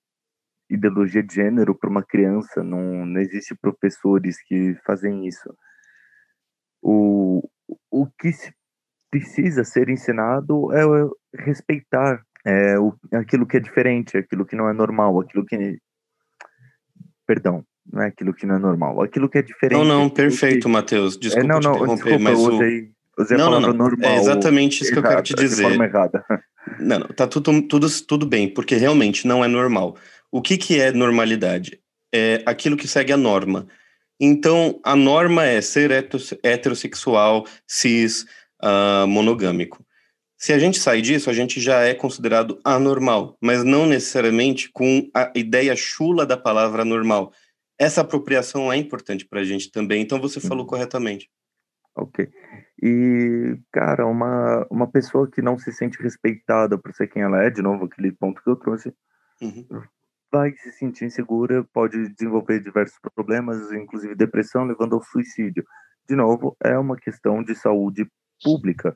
ideologia 0.69 1.21
de 1.21 1.35
gênero 1.35 1.75
para 1.75 1.89
uma 1.89 2.03
criança, 2.03 2.63
não, 2.63 3.05
não 3.05 3.21
existe 3.21 3.55
professores 3.55 4.41
que 4.41 4.75
fazem 4.85 5.27
isso. 5.27 5.55
O, 6.81 7.47
o 7.91 8.07
que 8.19 8.31
se 8.31 8.53
precisa 9.11 9.63
ser 9.63 9.89
ensinado 9.89 10.73
é 10.73 10.83
respeitar 11.33 12.21
é, 12.45 12.77
o, 12.77 12.93
aquilo 13.13 13.45
que 13.45 13.57
é 13.57 13.59
diferente, 13.59 14.17
aquilo 14.17 14.45
que 14.45 14.55
não 14.55 14.69
é 14.69 14.73
normal, 14.73 15.19
aquilo 15.19 15.45
que. 15.45 15.79
Perdão, 17.25 17.65
não 17.91 18.01
é 18.01 18.07
aquilo 18.07 18.33
que 18.33 18.45
não 18.45 18.55
é 18.55 18.59
normal, 18.59 19.01
aquilo 19.01 19.29
que 19.29 19.37
é 19.37 19.41
diferente. 19.41 19.77
Não, 19.77 19.85
não, 19.85 20.09
perfeito, 20.09 20.63
que... 20.63 20.71
Matheus. 20.71 21.17
Desculpa 21.17 21.45
é, 21.45 21.47
não, 21.47 21.59
não, 21.59 21.95
desculpa, 21.95 22.19
mas 22.19 22.39
o... 22.39 22.53
usei, 22.53 22.89
usei 23.17 23.37
não, 23.37 23.49
não, 23.51 23.59
não. 23.59 23.73
normal. 23.73 24.11
É 24.11 24.17
exatamente 24.17 24.83
isso 24.83 24.91
que 24.91 24.99
eu 24.99 25.03
quero 25.03 25.21
te 25.21 25.33
dizer. 25.33 25.63
De 25.63 25.69
forma 25.69 25.85
errada. 25.85 26.23
Não, 26.79 26.97
não, 26.97 27.07
tá 27.09 27.27
tudo, 27.27 27.61
tudo, 27.61 27.87
tudo 28.07 28.25
bem, 28.25 28.51
porque 28.51 28.75
realmente 28.75 29.27
não 29.27 29.45
é 29.45 29.47
normal. 29.47 29.95
O 30.31 30.41
que, 30.41 30.57
que 30.57 30.81
é 30.81 30.91
normalidade? 30.91 31.79
É 32.11 32.41
aquilo 32.43 32.75
que 32.75 32.87
segue 32.87 33.13
a 33.13 33.17
norma. 33.17 33.67
Então, 34.19 34.79
a 34.83 34.95
norma 34.95 35.45
é 35.45 35.61
ser 35.61 35.91
heterossexual, 35.91 37.45
cis, 37.67 38.25
uh, 38.63 39.05
monogâmico. 39.07 39.85
Se 40.37 40.53
a 40.53 40.59
gente 40.59 40.79
sai 40.79 41.01
disso, 41.01 41.29
a 41.29 41.33
gente 41.33 41.61
já 41.61 41.81
é 41.81 41.93
considerado 41.93 42.59
anormal, 42.63 43.37
mas 43.41 43.63
não 43.63 43.85
necessariamente 43.85 44.69
com 44.71 45.09
a 45.13 45.31
ideia 45.35 45.75
chula 45.75 46.25
da 46.25 46.35
palavra 46.35 46.83
normal. 46.83 47.31
Essa 47.77 48.01
apropriação 48.01 48.71
é 48.71 48.77
importante 48.77 49.27
para 49.27 49.41
a 49.41 49.43
gente 49.43 49.71
também, 49.71 50.01
então 50.01 50.19
você 50.19 50.39
falou 50.39 50.63
uhum. 50.63 50.69
corretamente. 50.69 51.29
Ok. 51.95 52.29
E, 52.81 53.57
cara, 53.71 54.05
uma, 54.05 54.65
uma 54.69 54.89
pessoa 54.89 55.29
que 55.29 55.41
não 55.41 55.57
se 55.57 55.71
sente 55.71 56.01
respeitada 56.01 56.77
por 56.77 56.93
ser 56.93 57.07
quem 57.07 57.21
ela 57.21 57.43
é, 57.43 57.49
de 57.49 57.61
novo, 57.61 57.85
aquele 57.85 58.11
ponto 58.11 58.41
que 58.41 58.49
eu 58.49 58.55
trouxe, 58.55 58.93
uhum. 59.41 59.65
vai 60.31 60.51
se 60.53 60.71
sentir 60.73 61.05
insegura, 61.05 61.63
pode 61.73 62.09
desenvolver 62.09 62.59
diversos 62.59 62.97
problemas, 63.15 63.71
inclusive 63.71 64.15
depressão, 64.15 64.65
levando 64.65 64.95
ao 64.95 65.03
suicídio. 65.03 65.65
De 66.07 66.15
novo, 66.15 66.55
é 66.63 66.77
uma 66.77 66.97
questão 66.97 67.41
de 67.41 67.55
saúde 67.55 68.05
pública. 68.43 68.95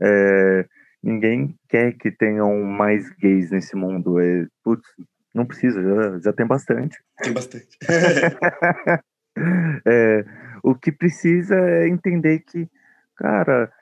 É, 0.00 0.66
ninguém 1.02 1.56
quer 1.68 1.92
que 1.92 2.10
tenham 2.10 2.62
mais 2.62 3.08
gays 3.10 3.50
nesse 3.50 3.76
mundo. 3.76 4.18
É, 4.18 4.46
putz, 4.64 4.86
não 5.34 5.46
precisa, 5.46 5.82
já, 5.82 6.18
já 6.18 6.32
tem 6.32 6.46
bastante. 6.46 6.98
Tem 7.22 7.32
bastante. 7.32 7.78
é, 9.86 10.24
o 10.62 10.74
que 10.74 10.92
precisa 10.92 11.54
é 11.56 11.88
entender 11.88 12.40
que, 12.40 12.68
cara, 13.16 13.72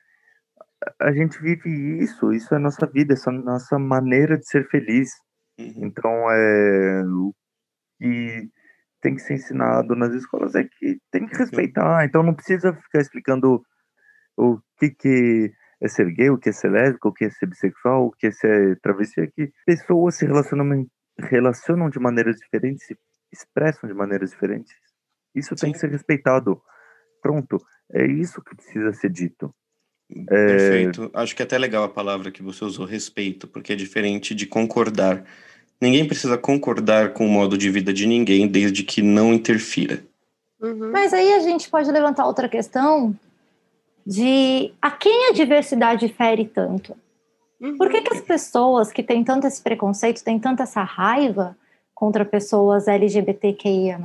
a 1.01 1.13
gente 1.13 1.41
vive 1.41 1.69
isso, 2.03 2.33
isso 2.33 2.55
é 2.55 2.57
a 2.57 2.61
nossa 2.61 2.87
vida, 2.87 3.15
essa 3.15 3.31
é 3.31 3.35
nossa 3.35 3.79
maneira 3.79 4.39
de 4.39 4.49
ser 4.49 4.69
feliz. 4.69 5.11
Uhum. 5.59 5.87
Então, 5.87 6.31
é, 6.31 7.03
o 7.05 7.35
que 7.99 8.49
tem 9.03 9.15
que 9.15 9.23
ser 9.23 9.35
ensinado 9.35 9.95
nas 9.97 10.15
escolas 10.15 10.55
é 10.55 10.65
que 10.65 10.99
tem 11.11 11.27
que 11.27 11.37
respeitar. 11.37 12.05
Então, 12.05 12.23
não 12.23 12.35
precisa 12.35 12.73
ficar 12.73 13.01
explicando 13.01 13.63
o 14.37 14.59
que, 14.79 14.91
que 14.91 15.53
é 15.83 15.89
ser 15.89 16.11
gay, 16.13 16.31
o 16.31 16.39
que 16.39 16.51
é 16.51 16.53
ser 16.53 16.71
lésbico, 16.71 17.09
o 17.09 17.13
que 17.13 17.25
é 17.25 17.31
ser 17.31 17.47
bissexual, 17.47 18.07
o 18.07 18.11
que 18.13 18.27
é 18.27 18.31
ser 18.31 18.79
travesti, 18.81 19.21
é 19.21 19.27
que 19.27 19.53
pessoas 19.67 20.17
se 20.17 20.27
relacionam, 20.27 20.87
relacionam 21.19 21.91
de 21.91 21.99
maneiras 21.99 22.37
diferentes, 22.37 22.87
se 22.87 22.97
expressam 23.33 23.89
de 23.89 23.95
maneiras 23.95 24.31
diferentes. 24.31 24.75
Isso 25.35 25.57
Sim. 25.57 25.67
tem 25.67 25.73
que 25.73 25.79
ser 25.79 25.91
respeitado. 25.91 26.61
Pronto, 27.23 27.59
é 27.93 28.07
isso 28.07 28.43
que 28.43 28.55
precisa 28.55 28.93
ser 28.93 29.11
dito. 29.11 29.55
É, 30.11 30.25
Perfeito. 30.25 31.11
É... 31.15 31.21
Acho 31.21 31.37
que 31.37 31.43
é 31.43 31.45
até 31.45 31.57
legal 31.59 31.85
a 31.85 31.89
palavra 31.89 32.31
que 32.31 32.43
você 32.43 32.65
usou, 32.65 32.87
respeito, 32.87 33.47
porque 33.47 33.73
é 33.73 33.77
diferente 33.77 34.35
de 34.35 34.47
concordar. 34.47 35.25
Ninguém 35.81 36.07
precisa 36.07 36.37
concordar 36.37 37.13
com 37.13 37.27
o 37.27 37.29
modo 37.29 37.57
de 37.57 37.71
vida 37.71 37.93
de 37.93 38.07
ninguém, 38.07 38.47
desde 38.47 38.83
que 38.83 39.01
não 39.03 39.33
interfira. 39.33 40.03
Uhum. 40.61 40.91
Mas 40.91 41.15
aí 41.15 41.33
a 41.33 41.41
gente 41.41 41.71
pode 41.71 41.91
levantar 41.91 42.27
outra 42.27 42.49
questão, 42.49 43.17
de 44.07 44.75
a 44.83 44.91
quem 44.91 45.29
a 45.29 45.33
diversidade 45.33 46.09
fere 46.09 46.47
tanto. 46.47 46.95
Uhum. 47.61 47.77
Por 47.77 47.89
que, 47.91 48.01
que 48.01 48.15
as 48.15 48.21
pessoas 48.21 48.91
que 48.91 49.03
têm 49.03 49.23
tanto 49.23 49.47
esse 49.47 49.61
preconceito, 49.63 50.25
têm 50.25 50.39
tanta 50.39 50.63
essa 50.63 50.83
raiva 50.83 51.57
contra 51.95 52.25
pessoas 52.25 52.89
LGBTQIA+, 52.89 53.99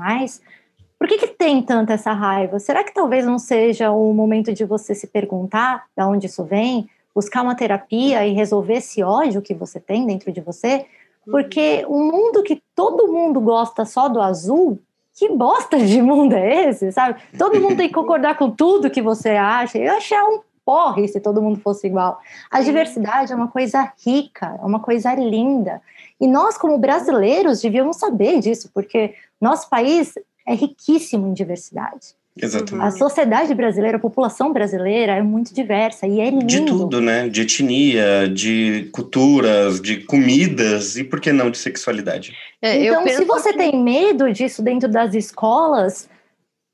por 0.98 1.08
que, 1.08 1.18
que 1.18 1.28
tem 1.28 1.62
tanta 1.62 1.94
essa 1.94 2.14
raiva? 2.14 2.60
Será 2.60 2.84
que 2.84 2.94
talvez 2.94 3.26
não 3.26 3.38
seja 3.38 3.92
o 3.92 4.14
momento 4.14 4.54
de 4.54 4.66
você 4.66 4.96
se 4.96 5.08
perguntar 5.08 5.86
de 5.96 6.04
onde 6.04 6.26
isso 6.26 6.44
vem, 6.44 6.90
buscar 7.14 7.42
uma 7.42 7.56
terapia 7.56 8.26
e 8.26 8.34
resolver 8.34 8.76
esse 8.76 9.04
ódio 9.04 9.42
que 9.42 9.54
você 9.54 9.80
tem 9.80 10.06
dentro 10.06 10.32
de 10.32 10.42
você? 10.42 10.86
Porque 11.30 11.86
um 11.90 12.06
mundo 12.12 12.44
que 12.44 12.62
todo 12.76 13.12
mundo 13.12 13.40
gosta 13.40 13.84
só 13.84 14.08
do 14.08 14.22
azul, 14.22 14.80
que 15.14 15.30
bosta 15.30 15.78
de 15.80 16.02
mundo 16.02 16.34
é 16.34 16.70
esse, 16.70 16.92
sabe? 16.92 17.22
Todo 17.38 17.60
mundo 17.60 17.78
tem 17.78 17.88
que 17.88 17.94
concordar 17.94 18.38
com 18.38 18.52
tudo 18.52 18.90
que 18.90 19.02
você 19.02 19.30
acha. 19.30 19.78
Eu 19.78 19.94
achei 19.96 20.18
um 20.22 20.42
porre 20.66 21.08
se 21.08 21.20
todo 21.20 21.42
mundo 21.42 21.60
fosse 21.60 21.88
igual. 21.88 22.20
A 22.50 22.62
diversidade 22.62 23.32
é 23.32 23.36
uma 23.36 23.48
coisa 23.48 23.94
rica, 24.06 24.58
é 24.60 24.66
uma 24.66 24.80
coisa 24.80 25.14
linda. 25.14 25.82
E 26.20 26.28
nós, 26.28 26.58
como 26.58 26.78
brasileiros, 26.78 27.62
devíamos 27.62 27.98
saber 27.98 28.40
disso, 28.40 28.70
porque 28.74 29.14
nosso 29.40 29.70
país 29.70 30.14
é 30.48 30.54
riquíssimo 30.56 31.28
em 31.28 31.34
diversidade. 31.34 32.16
Exatamente. 32.42 32.86
A 32.86 32.92
sociedade 32.92 33.54
brasileira, 33.54 33.96
a 33.96 34.00
população 34.00 34.52
brasileira 34.52 35.14
é 35.14 35.22
muito 35.22 35.54
diversa 35.54 36.06
e 36.06 36.20
é 36.20 36.30
lindo. 36.30 36.46
De 36.46 36.66
tudo, 36.66 37.00
né? 37.00 37.30
De 37.30 37.42
etnia, 37.42 38.28
de 38.28 38.90
culturas, 38.92 39.80
de 39.80 40.02
comidas 40.02 40.98
e, 40.98 41.04
por 41.04 41.22
que 41.22 41.32
não, 41.32 41.50
de 41.50 41.58
sexualidade. 41.58 42.36
É, 42.62 42.86
então, 42.86 43.08
se 43.08 43.24
você 43.24 43.54
que... 43.54 43.58
tem 43.58 43.82
medo 43.82 44.32
disso 44.34 44.62
dentro 44.62 44.90
das 44.90 45.14
escolas, 45.14 46.10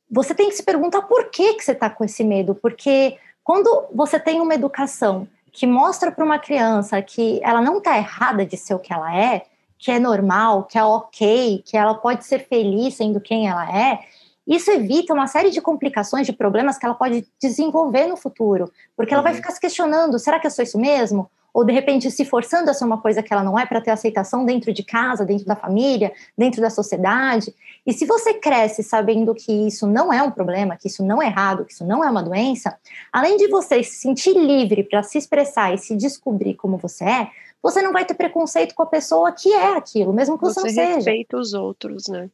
você 0.10 0.34
tem 0.34 0.50
que 0.50 0.56
se 0.56 0.64
perguntar 0.64 1.04
por 1.04 1.30
que, 1.30 1.54
que 1.54 1.64
você 1.64 1.74
está 1.74 1.92
com 1.92 2.04
esse 2.04 2.24
medo. 2.24 2.56
Porque 2.56 3.18
quando 3.52 3.88
você 3.94 4.18
tem 4.18 4.40
uma 4.40 4.54
educação 4.54 5.28
que 5.52 5.68
mostra 5.68 6.10
para 6.10 6.24
uma 6.24 6.40
criança 6.40 7.02
que 7.02 7.42
ela 7.44 7.60
não 7.60 7.80
está 7.80 7.98
errada 7.98 8.46
de 8.46 8.56
ser 8.56 8.74
o 8.76 8.80
que 8.80 8.94
ela 8.94 9.14
é, 9.14 9.44
que 9.78 9.92
é 9.92 10.00
normal, 10.00 10.64
que 10.64 10.78
é 10.78 10.84
ok, 10.86 11.62
que 11.66 11.76
ela 11.76 11.94
pode 11.94 12.24
ser 12.24 12.48
feliz 12.48 12.94
sendo 12.94 13.20
quem 13.20 13.50
ela 13.50 13.70
é, 13.70 14.06
isso 14.48 14.72
evita 14.72 15.14
uma 15.14 15.28
série 15.28 15.50
de 15.50 15.60
complicações, 15.60 16.26
de 16.26 16.32
problemas 16.32 16.78
que 16.78 16.86
ela 16.86 16.96
pode 16.96 17.28
desenvolver 17.42 18.08
no 18.08 18.16
futuro, 18.16 18.72
porque 18.96 19.14
ela 19.14 19.22
vai 19.22 19.34
uhum. 19.34 19.40
ficar 19.40 19.52
se 19.52 19.60
questionando: 19.60 20.18
será 20.18 20.40
que 20.40 20.48
eu 20.48 20.52
sou 20.52 20.64
isso 20.64 20.80
mesmo? 20.80 21.30
Ou 21.54 21.66
de 21.66 21.74
repente 21.74 22.10
se 22.10 22.24
forçando 22.24 22.70
a 22.70 22.74
ser 22.74 22.86
uma 22.86 23.00
coisa 23.00 23.22
que 23.22 23.34
ela 23.34 23.44
não 23.44 23.58
é 23.58 23.66
para 23.66 23.82
ter 23.82 23.92
aceitação 23.92 24.46
dentro 24.46 24.74
de 24.74 24.84
casa, 24.84 25.26
dentro 25.26 25.46
da 25.46 25.56
família, 25.56 26.12
dentro 26.38 26.62
da 26.62 26.70
sociedade. 26.70 27.54
E 27.86 27.94
se 27.94 28.06
você 28.06 28.34
cresce 28.36 28.84
sabendo 28.84 29.34
que 29.36 29.52
isso 29.68 29.88
não 29.88 30.14
é 30.14 30.22
um 30.24 30.32
problema, 30.32 30.78
que 30.78 30.88
isso 30.88 31.04
não 31.04 31.22
é 31.22 31.28
errado, 31.28 31.66
que 31.66 31.74
isso 31.74 31.86
não 31.86 32.04
é 32.04 32.10
uma 32.10 32.24
doença, 32.24 32.78
além 33.12 33.38
de 33.38 33.48
você 33.48 33.84
se 33.84 33.96
sentir 33.98 34.34
livre 34.34 34.84
para 34.84 35.04
se 35.04 35.18
expressar 35.18 35.74
e 35.74 35.78
se 35.78 35.96
descobrir 35.96 36.56
como 36.56 36.78
você 36.78 37.04
é, 37.04 37.28
você 37.62 37.82
não 37.82 37.92
vai 37.92 38.06
ter 38.06 38.16
preconceito 38.16 38.74
com 38.74 38.84
a 38.84 38.88
pessoa 38.88 39.32
que 39.32 39.54
é 39.54 39.76
aquilo, 39.78 40.14
mesmo 40.14 40.38
que 40.38 40.44
você, 40.44 40.62
você 40.62 40.68
não 40.68 40.74
seja. 40.74 40.88
Você 40.88 40.96
respeita 40.96 41.38
os 41.38 41.54
outros, 41.54 42.08
né? 42.08 42.30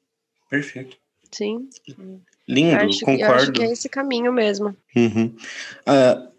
Perfeito. 0.50 0.98
Sim. 1.32 1.70
Lindo, 2.48 2.76
acho, 2.78 3.06
concordo. 3.06 3.34
acho 3.34 3.52
que 3.52 3.62
é 3.62 3.72
esse 3.72 3.90
caminho 3.90 4.32
mesmo. 4.32 4.76
Uhum. 4.96 5.36
Uh, 5.86 6.37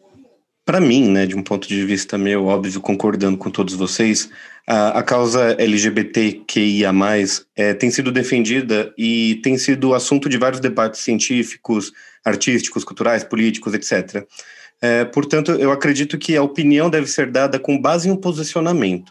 Para 0.69 0.83
mim, 0.83 1.09
né, 1.09 1.25
de 1.25 1.35
um 1.35 1.43
ponto 1.43 1.66
de 1.66 1.83
vista 1.87 2.19
meu, 2.19 2.45
óbvio, 2.45 2.79
concordando 2.79 3.39
com 3.39 3.51
todos 3.51 3.75
vocês, 3.75 4.29
a, 4.66 4.99
a 4.99 5.03
causa 5.03 5.57
LGBTQIA+, 5.59 6.93
é, 7.57 7.73
tem 7.73 7.91
sido 7.91 8.12
defendida 8.12 8.93
e 8.99 9.37
tem 9.37 9.57
sido 9.57 9.95
assunto 9.95 10.29
de 10.29 10.37
vários 10.37 10.61
debates 10.61 11.01
científicos, 11.01 11.91
artísticos, 12.23 12.85
culturais, 12.85 13.25
políticos, 13.25 13.73
etc. 13.73 14.27
É, 14.83 15.07
portanto, 15.07 15.53
eu 15.53 15.73
acredito 15.73 16.19
que 16.19 16.37
a 16.37 16.43
opinião 16.43 16.91
deve 16.91 17.07
ser 17.07 17.31
dada 17.31 17.59
com 17.59 17.81
base 17.81 18.07
em 18.07 18.12
um 18.12 18.16
posicionamento 18.16 19.11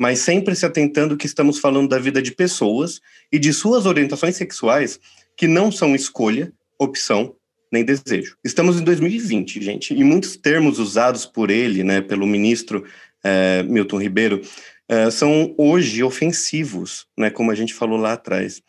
mas 0.00 0.20
sempre 0.20 0.54
se 0.54 0.64
atentando 0.64 1.16
que 1.16 1.26
estamos 1.26 1.58
falando 1.58 1.88
da 1.88 1.98
vida 1.98 2.22
de 2.22 2.30
pessoas 2.32 3.00
e 3.32 3.38
de 3.38 3.52
suas 3.52 3.84
orientações 3.84 4.36
sexuais 4.36 4.98
que 5.36 5.48
não 5.48 5.72
são 5.72 5.92
escolha, 5.92 6.52
opção 6.78 7.34
nem 7.72 7.84
desejo. 7.84 8.36
Estamos 8.44 8.80
em 8.80 8.84
2020, 8.84 9.62
gente, 9.62 9.94
e 9.94 10.04
muitos 10.04 10.36
termos 10.36 10.78
usados 10.78 11.26
por 11.26 11.50
ele, 11.50 11.84
né, 11.84 12.00
pelo 12.00 12.26
ministro 12.26 12.84
é, 13.22 13.62
Milton 13.62 14.00
Ribeiro, 14.00 14.42
é, 14.88 15.10
são 15.10 15.54
hoje 15.58 16.02
ofensivos, 16.02 17.06
né, 17.16 17.30
como 17.30 17.50
a 17.50 17.54
gente 17.54 17.74
falou 17.74 17.98
lá 17.98 18.14
atrás. 18.14 18.62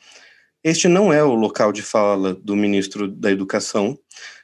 Este 0.64 0.88
não 0.88 1.14
é 1.14 1.24
o 1.24 1.34
local 1.34 1.72
de 1.72 1.82
fala 1.82 2.34
do 2.34 2.56
ministro 2.56 3.08
da 3.08 3.32
Educação, 3.32 3.98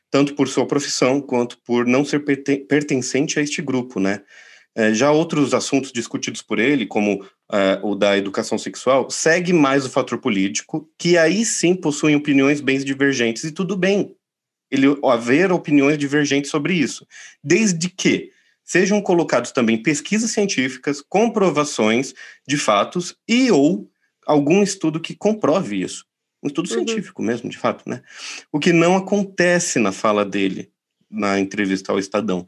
tanto 0.09 0.33
por 0.33 0.47
sua 0.47 0.65
profissão 0.65 1.19
quanto 1.19 1.57
por 1.65 1.85
não 1.85 2.05
ser 2.05 2.19
pertencente 2.19 3.37
a 3.37 3.41
este 3.41 3.61
grupo, 3.61 3.99
né? 3.99 4.21
É, 4.77 4.93
já 4.93 5.11
outros 5.11 5.53
assuntos 5.53 5.91
discutidos 5.91 6.41
por 6.41 6.59
ele, 6.59 6.85
como 6.85 7.25
é, 7.51 7.79
o 7.81 7.95
da 7.95 8.17
educação 8.17 8.57
sexual, 8.57 9.09
segue 9.09 9.53
mais 9.53 9.85
o 9.85 9.89
fator 9.89 10.17
político, 10.19 10.89
que 10.97 11.17
aí 11.17 11.45
sim 11.45 11.75
possuem 11.75 12.15
opiniões 12.15 12.61
bem 12.61 12.79
divergentes, 12.79 13.43
e 13.43 13.51
tudo 13.51 13.75
bem 13.75 14.15
ele 14.69 14.87
haver 15.03 15.51
opiniões 15.51 15.97
divergentes 15.97 16.51
sobre 16.51 16.73
isso, 16.73 17.07
desde 17.43 17.89
que 17.89 18.31
sejam 18.63 19.01
colocados 19.01 19.51
também 19.51 19.81
pesquisas 19.81 20.31
científicas, 20.31 21.01
comprovações 21.01 22.13
de 22.47 22.57
fatos 22.57 23.15
e 23.27 23.51
ou 23.51 23.89
algum 24.25 24.63
estudo 24.63 24.99
que 24.99 25.15
comprove 25.15 25.81
isso. 25.81 26.05
Um 26.43 26.47
estudo 26.47 26.69
uhum. 26.69 26.75
científico 26.75 27.21
mesmo, 27.21 27.49
de 27.49 27.57
fato, 27.57 27.87
né? 27.87 28.01
O 28.51 28.59
que 28.59 28.73
não 28.73 28.95
acontece 28.95 29.79
na 29.79 29.91
fala 29.91 30.25
dele 30.25 30.71
na 31.09 31.39
entrevista 31.39 31.91
ao 31.91 31.99
Estadão 31.99 32.45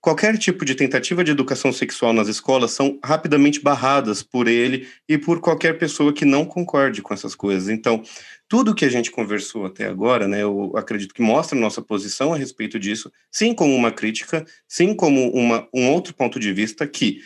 qualquer 0.00 0.38
tipo 0.38 0.64
de 0.64 0.74
tentativa 0.74 1.22
de 1.22 1.30
educação 1.30 1.72
sexual 1.72 2.12
nas 2.12 2.28
escolas 2.28 2.72
são 2.72 2.98
rapidamente 3.04 3.60
barradas 3.60 4.22
por 4.22 4.48
ele 4.48 4.88
e 5.08 5.18
por 5.18 5.40
qualquer 5.40 5.78
pessoa 5.78 6.12
que 6.12 6.24
não 6.24 6.44
concorde 6.44 7.02
com 7.02 7.12
essas 7.12 7.34
coisas. 7.34 7.68
Então, 7.68 8.02
tudo 8.50 8.74
que 8.74 8.84
a 8.84 8.88
gente 8.88 9.12
conversou 9.12 9.64
até 9.64 9.86
agora, 9.86 10.26
né, 10.26 10.42
eu 10.42 10.72
acredito 10.74 11.14
que 11.14 11.22
mostra 11.22 11.56
nossa 11.56 11.80
posição 11.80 12.34
a 12.34 12.36
respeito 12.36 12.80
disso, 12.80 13.08
sim 13.30 13.54
como 13.54 13.72
uma 13.76 13.92
crítica, 13.92 14.44
sim 14.66 14.92
como 14.92 15.30
uma, 15.30 15.68
um 15.72 15.88
outro 15.88 16.12
ponto 16.12 16.40
de 16.40 16.52
vista 16.52 16.84
que, 16.84 17.20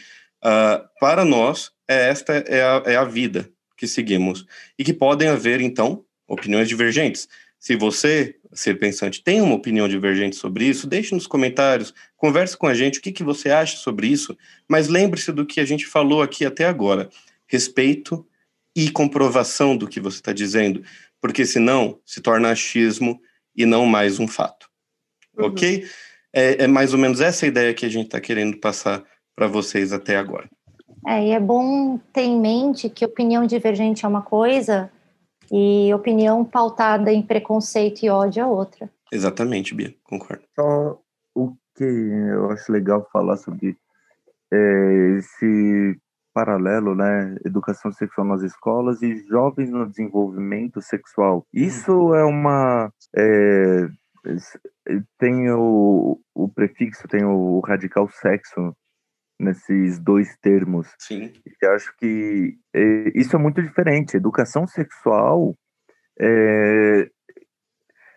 uh, 0.44 0.86
para 1.00 1.24
nós, 1.24 1.72
é 1.88 2.10
esta 2.10 2.34
é 2.34 2.60
a, 2.60 2.82
é 2.84 2.96
a 2.96 3.04
vida 3.04 3.50
que 3.74 3.86
seguimos. 3.86 4.44
E 4.78 4.84
que 4.84 4.92
podem 4.92 5.28
haver, 5.28 5.62
então, 5.62 6.04
opiniões 6.28 6.68
divergentes. 6.68 7.26
Se 7.58 7.74
você, 7.74 8.36
ser 8.52 8.78
pensante, 8.78 9.24
tem 9.24 9.40
uma 9.40 9.54
opinião 9.54 9.88
divergente 9.88 10.36
sobre 10.36 10.66
isso, 10.66 10.86
deixe 10.86 11.14
nos 11.14 11.26
comentários, 11.26 11.94
converse 12.18 12.54
com 12.54 12.66
a 12.66 12.74
gente 12.74 12.98
o 12.98 13.02
que, 13.02 13.10
que 13.10 13.24
você 13.24 13.48
acha 13.48 13.78
sobre 13.78 14.08
isso, 14.08 14.36
mas 14.68 14.88
lembre-se 14.88 15.32
do 15.32 15.46
que 15.46 15.58
a 15.58 15.64
gente 15.64 15.86
falou 15.86 16.20
aqui 16.20 16.44
até 16.44 16.66
agora: 16.66 17.08
respeito 17.46 18.26
e 18.76 18.90
comprovação 18.90 19.76
do 19.76 19.86
que 19.86 20.00
você 20.00 20.16
está 20.16 20.32
dizendo, 20.32 20.82
porque 21.24 21.46
senão 21.46 21.98
se 22.04 22.20
torna 22.20 22.50
achismo 22.50 23.18
e 23.56 23.64
não 23.64 23.86
mais 23.86 24.20
um 24.20 24.28
fato. 24.28 24.68
Uhum. 25.38 25.46
Ok? 25.46 25.82
É, 26.30 26.64
é, 26.64 26.66
mais 26.66 26.92
ou 26.92 26.98
menos 26.98 27.18
essa 27.18 27.46
ideia 27.46 27.72
que 27.72 27.86
a 27.86 27.88
gente 27.88 28.04
está 28.04 28.20
querendo 28.20 28.58
passar 28.58 29.02
para 29.34 29.46
vocês 29.46 29.90
até 29.90 30.18
agora. 30.18 30.50
É, 31.06 31.28
e 31.28 31.30
é 31.30 31.40
bom 31.40 31.96
ter 32.12 32.24
em 32.24 32.38
mente 32.38 32.90
que 32.90 33.06
opinião 33.06 33.46
divergente 33.46 34.04
é 34.04 34.08
uma 34.08 34.20
coisa 34.20 34.90
e 35.50 35.94
opinião 35.94 36.44
pautada 36.44 37.10
em 37.10 37.22
preconceito 37.22 38.02
e 38.02 38.10
ódio 38.10 38.42
é 38.42 38.46
outra. 38.46 38.90
Exatamente, 39.10 39.74
Bia, 39.74 39.94
concordo. 40.04 40.44
Só 40.54 41.00
o 41.34 41.56
que 41.74 41.84
eu 41.84 42.50
acho 42.50 42.70
legal 42.70 43.08
falar 43.10 43.38
sobre 43.38 43.78
é, 44.52 45.16
esse 45.18 45.98
paralelo, 46.34 46.94
né? 46.94 47.36
Educação 47.46 47.92
sexual 47.92 48.26
nas 48.26 48.42
escolas 48.42 49.00
e 49.00 49.16
jovens 49.28 49.70
no 49.70 49.88
desenvolvimento 49.88 50.82
sexual. 50.82 51.46
Isso 51.52 52.14
é 52.14 52.24
uma. 52.24 52.92
É, 53.16 53.86
tem 55.18 55.50
o, 55.52 56.20
o 56.34 56.48
prefixo, 56.48 57.06
tem 57.06 57.24
o 57.24 57.60
radical 57.60 58.08
sexo 58.10 58.76
nesses 59.38 59.98
dois 60.00 60.36
termos. 60.38 60.92
Sim. 60.98 61.32
E 61.62 61.66
acho 61.66 61.96
que 61.96 62.58
é, 62.74 63.12
isso 63.14 63.36
é 63.36 63.38
muito 63.38 63.62
diferente. 63.62 64.16
Educação 64.16 64.66
sexual 64.66 65.56
é, 66.18 67.08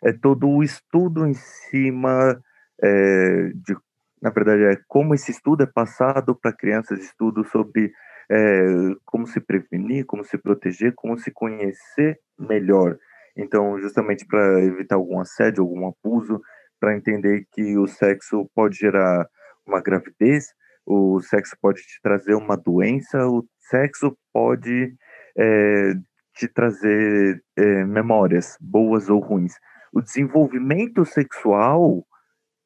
é 0.03 0.13
todo 0.13 0.49
o 0.49 0.63
estudo 0.63 1.27
em 1.27 1.33
cima 1.33 2.41
é, 2.81 3.51
de, 3.55 3.75
na 4.21 4.29
verdade, 4.29 4.63
é 4.63 4.77
como 4.87 5.13
esse 5.13 5.31
estudo 5.31 5.63
é 5.63 5.67
passado 5.67 6.35
para 6.35 6.53
crianças, 6.53 6.99
estudo 6.99 7.43
sobre 7.45 7.91
é, 8.29 8.65
como 9.05 9.25
se 9.27 9.39
prevenir, 9.39 10.05
como 10.05 10.23
se 10.23 10.37
proteger, 10.37 10.93
como 10.95 11.17
se 11.17 11.31
conhecer 11.31 12.19
melhor. 12.37 12.97
Então, 13.35 13.79
justamente 13.79 14.25
para 14.25 14.63
evitar 14.63 14.95
algum 14.95 15.19
assédio, 15.19 15.63
algum 15.63 15.87
abuso, 15.87 16.41
para 16.79 16.95
entender 16.95 17.45
que 17.51 17.77
o 17.77 17.87
sexo 17.87 18.49
pode 18.53 18.77
gerar 18.77 19.27
uma 19.65 19.81
gravidez, 19.81 20.53
o 20.85 21.19
sexo 21.21 21.55
pode 21.61 21.81
te 21.81 22.01
trazer 22.01 22.33
uma 22.35 22.55
doença, 22.55 23.27
o 23.27 23.45
sexo 23.59 24.17
pode 24.33 24.95
é, 25.37 25.93
te 26.33 26.47
trazer 26.47 27.43
é, 27.55 27.83
memórias, 27.83 28.57
boas 28.59 29.09
ou 29.09 29.19
ruins. 29.19 29.53
O 29.91 30.01
desenvolvimento 30.01 31.05
sexual 31.05 32.05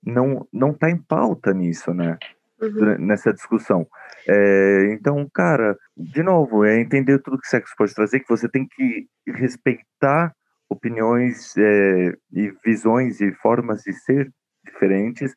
não 0.03 0.47
não 0.51 0.71
está 0.71 0.89
em 0.89 0.97
pauta 0.97 1.53
nisso, 1.53 1.93
né? 1.93 2.17
Uhum. 2.61 2.97
Nessa 2.99 3.33
discussão. 3.33 3.87
É, 4.27 4.93
então, 4.93 5.27
cara, 5.33 5.75
de 5.97 6.21
novo, 6.21 6.63
é 6.63 6.79
entender 6.79 7.19
tudo 7.19 7.39
que 7.39 7.47
sexo 7.47 7.73
pode 7.75 7.93
trazer, 7.95 8.19
que 8.19 8.29
você 8.29 8.47
tem 8.47 8.67
que 8.67 9.07
respeitar 9.27 10.31
opiniões 10.69 11.57
é, 11.57 12.13
e 12.31 12.53
visões 12.63 13.19
e 13.19 13.31
formas 13.33 13.81
de 13.81 13.93
ser 13.93 14.31
diferentes, 14.63 15.33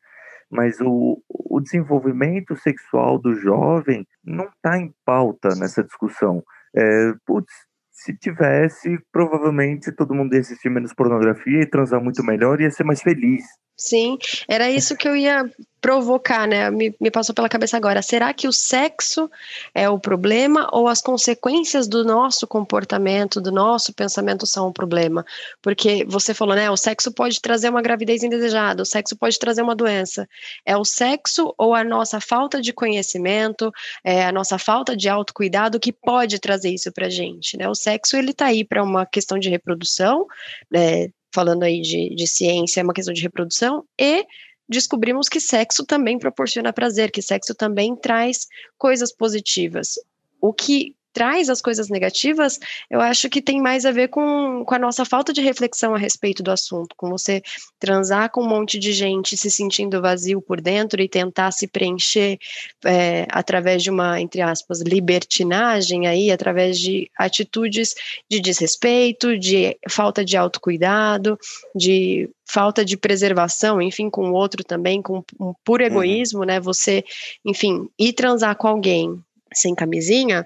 mas 0.49 0.79
o, 0.79 1.21
o 1.27 1.59
desenvolvimento 1.59 2.55
sexual 2.55 3.19
do 3.19 3.33
jovem 3.35 4.07
não 4.23 4.45
está 4.45 4.77
em 4.77 4.93
pauta 5.03 5.49
nessa 5.55 5.83
discussão. 5.83 6.43
É, 6.75 7.13
putz, 7.25 7.51
se 7.91 8.15
tivesse, 8.15 8.99
provavelmente 9.11 9.91
todo 9.91 10.13
mundo 10.13 10.33
ia 10.33 10.41
assistir 10.41 10.69
menos 10.69 10.93
pornografia 10.93 11.61
e 11.61 11.69
transar 11.69 12.01
muito 12.01 12.23
melhor 12.23 12.59
e 12.59 12.63
ia 12.63 12.71
ser 12.71 12.83
mais 12.83 13.01
feliz. 13.01 13.43
Sim, 13.77 14.17
era 14.47 14.71
isso 14.71 14.95
que 14.95 15.07
eu 15.07 15.15
ia 15.15 15.43
provocar, 15.81 16.47
né? 16.47 16.71
Me, 16.71 16.95
me, 16.99 17.11
passou 17.11 17.35
pela 17.35 17.49
cabeça 17.49 17.77
agora. 17.77 18.01
Será 18.01 18.33
que 18.33 18.47
o 18.47 18.51
sexo 18.51 19.29
é 19.73 19.87
o 19.87 19.99
problema 19.99 20.67
ou 20.71 20.87
as 20.87 20.99
consequências 20.99 21.87
do 21.87 22.03
nosso 22.03 22.47
comportamento, 22.47 23.39
do 23.39 23.51
nosso 23.51 23.93
pensamento 23.93 24.47
são 24.47 24.69
o 24.69 24.73
problema? 24.73 25.23
Porque 25.61 26.05
você 26.07 26.33
falou, 26.33 26.55
né? 26.55 26.71
O 26.71 26.77
sexo 26.77 27.11
pode 27.11 27.39
trazer 27.41 27.69
uma 27.69 27.81
gravidez 27.81 28.23
indesejada, 28.23 28.81
o 28.81 28.85
sexo 28.85 29.15
pode 29.15 29.37
trazer 29.37 29.61
uma 29.61 29.75
doença. 29.75 30.27
É 30.65 30.75
o 30.75 30.85
sexo 30.85 31.53
ou 31.55 31.75
a 31.75 31.83
nossa 31.83 32.19
falta 32.19 32.61
de 32.61 32.73
conhecimento, 32.73 33.71
é 34.03 34.25
a 34.25 34.31
nossa 34.31 34.57
falta 34.57 34.97
de 34.97 35.07
autocuidado 35.07 35.79
que 35.79 35.91
pode 35.91 36.39
trazer 36.39 36.69
isso 36.69 36.91
pra 36.91 37.09
gente, 37.09 37.57
né? 37.57 37.69
O 37.69 37.75
sexo, 37.75 38.17
ele 38.17 38.33
tá 38.33 38.45
aí 38.45 38.63
para 38.63 38.81
uma 38.81 39.05
questão 39.05 39.37
de 39.37 39.49
reprodução, 39.49 40.25
né? 40.71 41.09
Falando 41.35 41.63
aí 41.63 41.81
de, 41.81 42.15
de 42.15 42.25
ciência, 42.25 42.79
é 42.79 42.83
uma 42.83 42.93
questão 42.93 43.13
de 43.13 43.21
reprodução, 43.21 43.83
e 43.99 44.25
descobrimos 44.69 45.27
que 45.27 45.41
sexo 45.41 45.85
também 45.85 46.17
proporciona 46.17 46.71
prazer, 46.71 47.11
que 47.11 47.21
sexo 47.21 47.53
também 47.53 47.93
traz 47.93 48.47
coisas 48.77 49.13
positivas. 49.13 49.95
O 50.39 50.53
que 50.53 50.95
traz 51.15 51.49
as 51.49 51.61
coisas 51.61 51.87
negativas, 51.87 52.59
eu 52.91 52.99
acho 52.99 53.29
que 53.29 53.41
tem 53.41 53.61
mais 53.61 53.85
a 53.85 53.91
ver 53.93 54.09
com, 54.09 54.65
com 54.65 54.75
a 54.75 54.77
nossa 54.77 55.05
falta 55.05 55.31
de 55.31 55.39
reflexão 55.39 55.95
a 55.95 55.97
respeito 55.97 56.43
do 56.43 56.51
assunto, 56.51 56.93
com 56.97 57.09
você 57.09 57.41
transar 57.79 58.29
com 58.29 58.41
um 58.41 58.49
monte 58.49 58.77
de 58.77 58.91
gente 58.91 59.37
se 59.37 59.49
sentindo 59.49 60.01
vazio 60.01 60.41
por 60.41 60.59
dentro 60.59 61.01
e 61.01 61.07
tentar 61.07 61.51
se 61.51 61.67
preencher 61.67 62.37
é, 62.83 63.25
através 63.29 63.81
de 63.81 63.89
uma, 63.89 64.19
entre 64.19 64.41
aspas, 64.41 64.81
libertinagem 64.81 66.05
aí, 66.05 66.31
através 66.31 66.77
de 66.77 67.09
atitudes 67.17 67.95
de 68.29 68.41
desrespeito, 68.41 69.39
de 69.39 69.77
falta 69.89 70.25
de 70.25 70.35
autocuidado, 70.35 71.39
de 71.73 72.29
falta 72.45 72.83
de 72.83 72.97
preservação, 72.97 73.81
enfim, 73.81 74.09
com 74.09 74.31
o 74.31 74.33
outro 74.33 74.65
também, 74.65 75.01
com 75.01 75.23
um 75.39 75.53
puro 75.63 75.81
uhum. 75.81 75.87
egoísmo, 75.87 76.39
uhum. 76.39 76.45
né? 76.45 76.59
Você, 76.59 77.05
enfim, 77.45 77.87
ir 77.97 78.11
transar 78.11 78.53
com 78.57 78.67
alguém 78.67 79.17
sem 79.53 79.73
camisinha, 79.73 80.45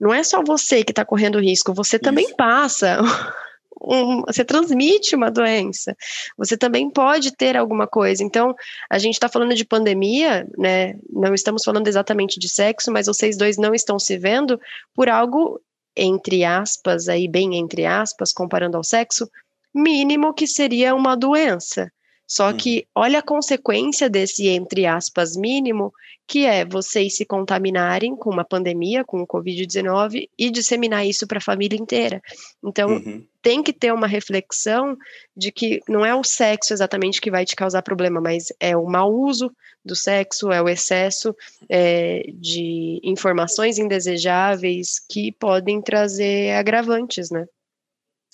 não 0.00 0.12
é 0.12 0.22
só 0.22 0.42
você 0.42 0.82
que 0.82 0.92
está 0.92 1.04
correndo 1.04 1.40
risco, 1.40 1.72
você 1.72 1.96
Isso. 1.96 2.04
também 2.04 2.34
passa. 2.34 2.98
Um, 3.86 4.22
você 4.22 4.42
transmite 4.42 5.14
uma 5.14 5.30
doença, 5.30 5.94
você 6.38 6.56
também 6.56 6.88
pode 6.88 7.36
ter 7.36 7.54
alguma 7.54 7.86
coisa. 7.86 8.22
Então, 8.22 8.54
a 8.90 8.98
gente 8.98 9.14
está 9.14 9.28
falando 9.28 9.54
de 9.54 9.64
pandemia, 9.64 10.46
né? 10.56 10.94
Não 11.10 11.34
estamos 11.34 11.62
falando 11.62 11.86
exatamente 11.86 12.40
de 12.40 12.48
sexo, 12.48 12.90
mas 12.90 13.06
vocês 13.06 13.36
dois 13.36 13.58
não 13.58 13.74
estão 13.74 13.98
se 13.98 14.16
vendo 14.16 14.58
por 14.94 15.10
algo, 15.10 15.60
entre 15.94 16.44
aspas, 16.44 17.08
aí 17.08 17.28
bem 17.28 17.56
entre 17.56 17.84
aspas, 17.84 18.32
comparando 18.32 18.78
ao 18.78 18.84
sexo, 18.84 19.28
mínimo 19.74 20.32
que 20.32 20.46
seria 20.46 20.94
uma 20.94 21.14
doença. 21.14 21.92
Só 22.26 22.52
que 22.52 22.78
uhum. 22.78 23.02
olha 23.02 23.18
a 23.18 23.22
consequência 23.22 24.08
desse, 24.08 24.48
entre 24.48 24.86
aspas, 24.86 25.36
mínimo, 25.36 25.92
que 26.26 26.46
é 26.46 26.64
vocês 26.64 27.16
se 27.16 27.24
contaminarem 27.24 28.16
com 28.16 28.30
uma 28.30 28.44
pandemia, 28.44 29.04
com 29.04 29.20
o 29.20 29.26
Covid-19, 29.26 30.28
e 30.38 30.50
disseminar 30.50 31.06
isso 31.06 31.26
para 31.26 31.38
a 31.38 31.42
família 31.42 31.78
inteira. 31.78 32.22
Então, 32.62 32.90
uhum. 32.90 33.24
tem 33.42 33.62
que 33.62 33.72
ter 33.72 33.92
uma 33.92 34.06
reflexão 34.06 34.96
de 35.36 35.52
que 35.52 35.80
não 35.86 36.04
é 36.04 36.14
o 36.14 36.24
sexo 36.24 36.72
exatamente 36.72 37.20
que 37.20 37.30
vai 37.30 37.44
te 37.44 37.54
causar 37.54 37.82
problema, 37.82 38.20
mas 38.20 38.46
é 38.58 38.74
o 38.76 38.86
mau 38.86 39.12
uso 39.12 39.52
do 39.84 39.94
sexo, 39.94 40.50
é 40.50 40.62
o 40.62 40.68
excesso 40.68 41.36
é, 41.68 42.24
de 42.32 43.00
informações 43.04 43.78
indesejáveis 43.78 44.98
que 44.98 45.30
podem 45.32 45.82
trazer 45.82 46.52
agravantes, 46.52 47.30
né? 47.30 47.46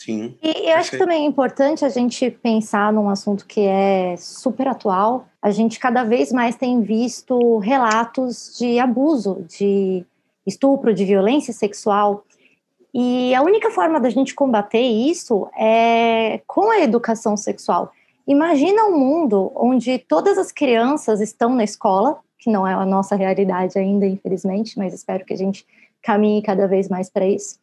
Sim. 0.02 0.34
E 0.42 0.70
eu 0.70 0.76
acho 0.76 0.92
que 0.92 0.96
também 0.96 1.24
é 1.24 1.26
importante 1.26 1.84
a 1.84 1.90
gente 1.90 2.30
pensar 2.30 2.90
num 2.90 3.10
assunto 3.10 3.44
que 3.44 3.60
é 3.60 4.16
super 4.16 4.66
atual. 4.66 5.26
A 5.42 5.50
gente 5.50 5.78
cada 5.78 6.04
vez 6.04 6.32
mais 6.32 6.56
tem 6.56 6.80
visto 6.80 7.58
relatos 7.58 8.56
de 8.58 8.78
abuso, 8.78 9.44
de 9.46 10.02
estupro, 10.46 10.94
de 10.94 11.04
violência 11.04 11.52
sexual. 11.52 12.24
E 12.94 13.34
a 13.34 13.42
única 13.42 13.70
forma 13.70 14.00
da 14.00 14.08
gente 14.08 14.34
combater 14.34 14.80
isso 14.80 15.46
é 15.54 16.40
com 16.46 16.70
a 16.70 16.80
educação 16.80 17.36
sexual. 17.36 17.92
Imagina 18.26 18.86
um 18.86 18.98
mundo 18.98 19.52
onde 19.54 19.98
todas 19.98 20.38
as 20.38 20.50
crianças 20.50 21.20
estão 21.20 21.54
na 21.54 21.62
escola, 21.62 22.18
que 22.38 22.50
não 22.50 22.66
é 22.66 22.72
a 22.72 22.86
nossa 22.86 23.14
realidade 23.16 23.78
ainda, 23.78 24.06
infelizmente, 24.06 24.78
mas 24.78 24.94
espero 24.94 25.26
que 25.26 25.34
a 25.34 25.36
gente 25.36 25.66
caminhe 26.02 26.40
cada 26.40 26.66
vez 26.66 26.88
mais 26.88 27.10
para 27.10 27.26
isso 27.26 27.60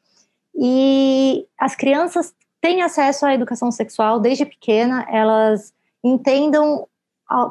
e 0.58 1.46
as 1.58 1.76
crianças 1.76 2.34
têm 2.60 2.82
acesso 2.82 3.26
à 3.26 3.34
educação 3.34 3.72
sexual 3.72 4.20
desde 4.20 4.46
pequena, 4.46 5.06
elas 5.10 5.74
entendam 6.04 6.88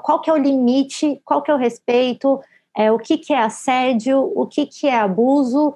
qual 0.02 0.20
que 0.20 0.30
é 0.30 0.32
o 0.32 0.36
limite, 0.36 1.20
qual 1.24 1.42
que 1.42 1.50
é 1.50 1.54
o 1.54 1.58
respeito, 1.58 2.40
é, 2.76 2.90
o 2.90 2.98
que, 2.98 3.16
que 3.16 3.32
é 3.32 3.38
assédio, 3.38 4.20
o 4.34 4.46
que, 4.46 4.66
que 4.66 4.88
é 4.88 4.98
abuso, 4.98 5.74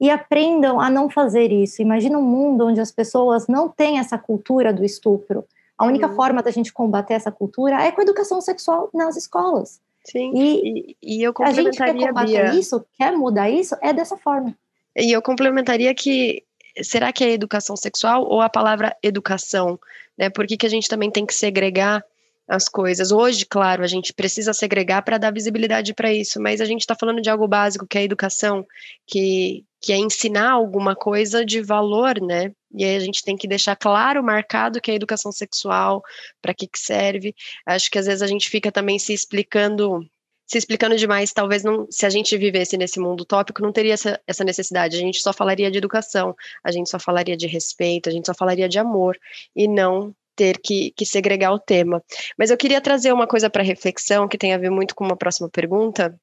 e 0.00 0.10
aprendam 0.10 0.78
a 0.78 0.90
não 0.90 1.08
fazer 1.08 1.50
isso. 1.50 1.80
Imagina 1.80 2.18
um 2.18 2.22
mundo 2.22 2.66
onde 2.66 2.80
as 2.80 2.92
pessoas 2.92 3.46
não 3.48 3.68
têm 3.68 3.98
essa 3.98 4.18
cultura 4.18 4.72
do 4.72 4.84
estupro. 4.84 5.44
A 5.78 5.86
única 5.86 6.08
uhum. 6.08 6.14
forma 6.14 6.42
da 6.42 6.50
gente 6.50 6.72
combater 6.72 7.14
essa 7.14 7.32
cultura 7.32 7.82
é 7.82 7.90
com 7.90 8.00
a 8.00 8.04
educação 8.04 8.40
sexual 8.40 8.90
nas 8.92 9.16
escolas. 9.16 9.80
Sim, 10.04 10.32
e, 10.34 10.96
e, 11.02 11.18
e 11.18 11.22
eu 11.22 11.32
complementaria, 11.32 11.70
a 11.70 11.86
gente 11.86 11.98
quer 11.98 12.08
combater 12.08 12.50
Bia. 12.50 12.60
isso, 12.60 12.84
quer 12.96 13.16
mudar 13.16 13.50
isso, 13.50 13.74
é 13.80 13.92
dessa 13.92 14.16
forma. 14.16 14.54
E 14.96 15.10
eu 15.12 15.20
complementaria 15.20 15.92
que 15.94 16.44
será 16.82 17.12
que 17.12 17.24
é 17.24 17.30
educação 17.30 17.76
sexual 17.76 18.24
ou 18.24 18.40
a 18.40 18.48
palavra 18.48 18.96
educação? 19.02 19.78
Né? 20.16 20.30
Por 20.30 20.46
que, 20.46 20.56
que 20.56 20.66
a 20.66 20.70
gente 20.70 20.88
também 20.88 21.10
tem 21.10 21.26
que 21.26 21.34
segregar 21.34 22.04
as 22.48 22.68
coisas? 22.68 23.10
Hoje, 23.10 23.44
claro, 23.44 23.82
a 23.82 23.86
gente 23.86 24.12
precisa 24.12 24.52
segregar 24.52 25.02
para 25.02 25.18
dar 25.18 25.32
visibilidade 25.32 25.94
para 25.94 26.12
isso, 26.12 26.40
mas 26.40 26.60
a 26.60 26.64
gente 26.64 26.80
está 26.80 26.94
falando 26.94 27.20
de 27.20 27.30
algo 27.30 27.46
básico, 27.48 27.86
que 27.86 27.98
é 27.98 28.00
a 28.02 28.04
educação, 28.04 28.66
que, 29.06 29.64
que 29.80 29.92
é 29.92 29.96
ensinar 29.96 30.50
alguma 30.50 30.94
coisa 30.94 31.44
de 31.44 31.60
valor, 31.60 32.20
né? 32.20 32.52
E 32.74 32.84
aí 32.84 32.96
a 32.96 33.00
gente 33.00 33.22
tem 33.22 33.36
que 33.36 33.48
deixar 33.48 33.74
claro, 33.74 34.22
marcado 34.22 34.80
que 34.80 34.90
é 34.90 34.94
educação 34.94 35.32
sexual, 35.32 36.02
para 36.42 36.52
que, 36.54 36.66
que 36.66 36.78
serve. 36.78 37.34
Acho 37.64 37.90
que 37.90 37.98
às 37.98 38.06
vezes 38.06 38.22
a 38.22 38.26
gente 38.26 38.50
fica 38.50 38.70
também 38.70 38.98
se 38.98 39.12
explicando 39.12 40.06
se 40.46 40.58
explicando 40.58 40.96
demais, 40.96 41.32
talvez 41.32 41.64
não, 41.64 41.86
se 41.90 42.06
a 42.06 42.10
gente 42.10 42.36
vivesse 42.36 42.76
nesse 42.76 43.00
mundo 43.00 43.22
utópico, 43.22 43.62
não 43.62 43.72
teria 43.72 43.94
essa, 43.94 44.20
essa 44.26 44.44
necessidade. 44.44 44.96
A 44.96 45.00
gente 45.00 45.20
só 45.20 45.32
falaria 45.32 45.70
de 45.70 45.78
educação, 45.78 46.34
a 46.62 46.70
gente 46.70 46.88
só 46.88 46.98
falaria 46.98 47.36
de 47.36 47.46
respeito, 47.46 48.08
a 48.08 48.12
gente 48.12 48.26
só 48.26 48.34
falaria 48.34 48.68
de 48.68 48.78
amor, 48.78 49.18
e 49.54 49.66
não 49.66 50.14
ter 50.36 50.58
que, 50.58 50.92
que 50.92 51.06
segregar 51.06 51.52
o 51.52 51.58
tema. 51.58 52.02
Mas 52.38 52.50
eu 52.50 52.56
queria 52.56 52.80
trazer 52.80 53.12
uma 53.12 53.26
coisa 53.26 53.48
para 53.48 53.62
reflexão 53.62 54.28
que 54.28 54.38
tem 54.38 54.52
a 54.52 54.58
ver 54.58 54.70
muito 54.70 54.94
com 54.94 55.04
uma 55.04 55.16
próxima 55.16 55.48
pergunta, 55.48 56.14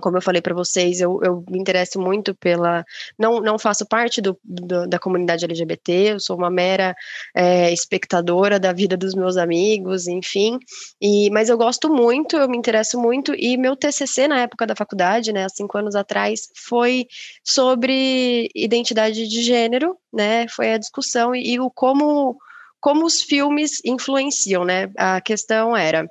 como 0.00 0.16
eu 0.16 0.22
falei 0.22 0.40
para 0.40 0.54
vocês, 0.54 1.00
eu, 1.00 1.20
eu, 1.22 1.44
me 1.50 1.58
interesso 1.58 2.00
muito 2.00 2.34
pela. 2.34 2.84
Não, 3.18 3.40
não 3.40 3.58
faço 3.58 3.86
parte 3.86 4.20
do, 4.22 4.38
do, 4.42 4.86
da 4.86 4.98
comunidade 4.98 5.44
LGBT, 5.44 6.12
eu 6.12 6.20
sou 6.20 6.36
uma 6.36 6.50
mera 6.50 6.94
é, 7.34 7.70
espectadora 7.72 8.58
da 8.58 8.72
vida 8.72 8.96
dos 8.96 9.14
meus 9.14 9.36
amigos, 9.36 10.06
enfim. 10.06 10.58
E, 11.00 11.30
mas 11.30 11.48
eu 11.48 11.58
gosto 11.58 11.92
muito, 11.92 12.36
eu 12.36 12.48
me 12.48 12.56
interesso 12.56 12.98
muito, 12.98 13.34
e 13.34 13.56
meu 13.58 13.76
TCC 13.76 14.26
na 14.28 14.40
época 14.40 14.66
da 14.66 14.74
faculdade, 14.74 15.32
né, 15.32 15.44
há 15.44 15.48
cinco 15.48 15.76
anos 15.76 15.94
atrás, 15.94 16.48
foi 16.56 17.06
sobre 17.44 18.48
identidade 18.54 19.28
de 19.28 19.42
gênero, 19.42 19.96
né? 20.12 20.48
Foi 20.48 20.72
a 20.72 20.78
discussão 20.78 21.34
e, 21.34 21.54
e 21.54 21.60
o 21.60 21.70
como. 21.70 22.36
Como 22.80 23.06
os 23.06 23.22
filmes 23.22 23.80
influenciam, 23.84 24.64
né? 24.64 24.90
A 24.98 25.20
questão 25.20 25.76
era 25.76 26.04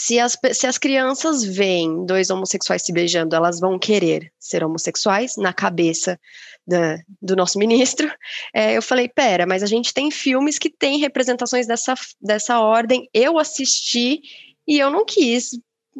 se 0.00 0.16
as, 0.20 0.38
se 0.52 0.64
as 0.64 0.78
crianças 0.78 1.42
veem 1.42 2.06
dois 2.06 2.30
homossexuais 2.30 2.82
se 2.82 2.92
beijando, 2.92 3.34
elas 3.34 3.58
vão 3.58 3.76
querer 3.76 4.32
ser 4.38 4.62
homossexuais 4.62 5.36
na 5.36 5.52
cabeça 5.52 6.20
da, 6.64 7.00
do 7.20 7.34
nosso 7.34 7.58
ministro. 7.58 8.08
É, 8.54 8.76
eu 8.76 8.80
falei, 8.80 9.08
pera, 9.08 9.44
mas 9.44 9.60
a 9.60 9.66
gente 9.66 9.92
tem 9.92 10.08
filmes 10.12 10.56
que 10.56 10.70
têm 10.70 11.00
representações 11.00 11.66
dessa, 11.66 11.94
dessa 12.22 12.60
ordem. 12.60 13.08
Eu 13.12 13.40
assisti 13.40 14.20
e 14.68 14.78
eu 14.78 14.88
não 14.88 15.04
quis 15.04 15.50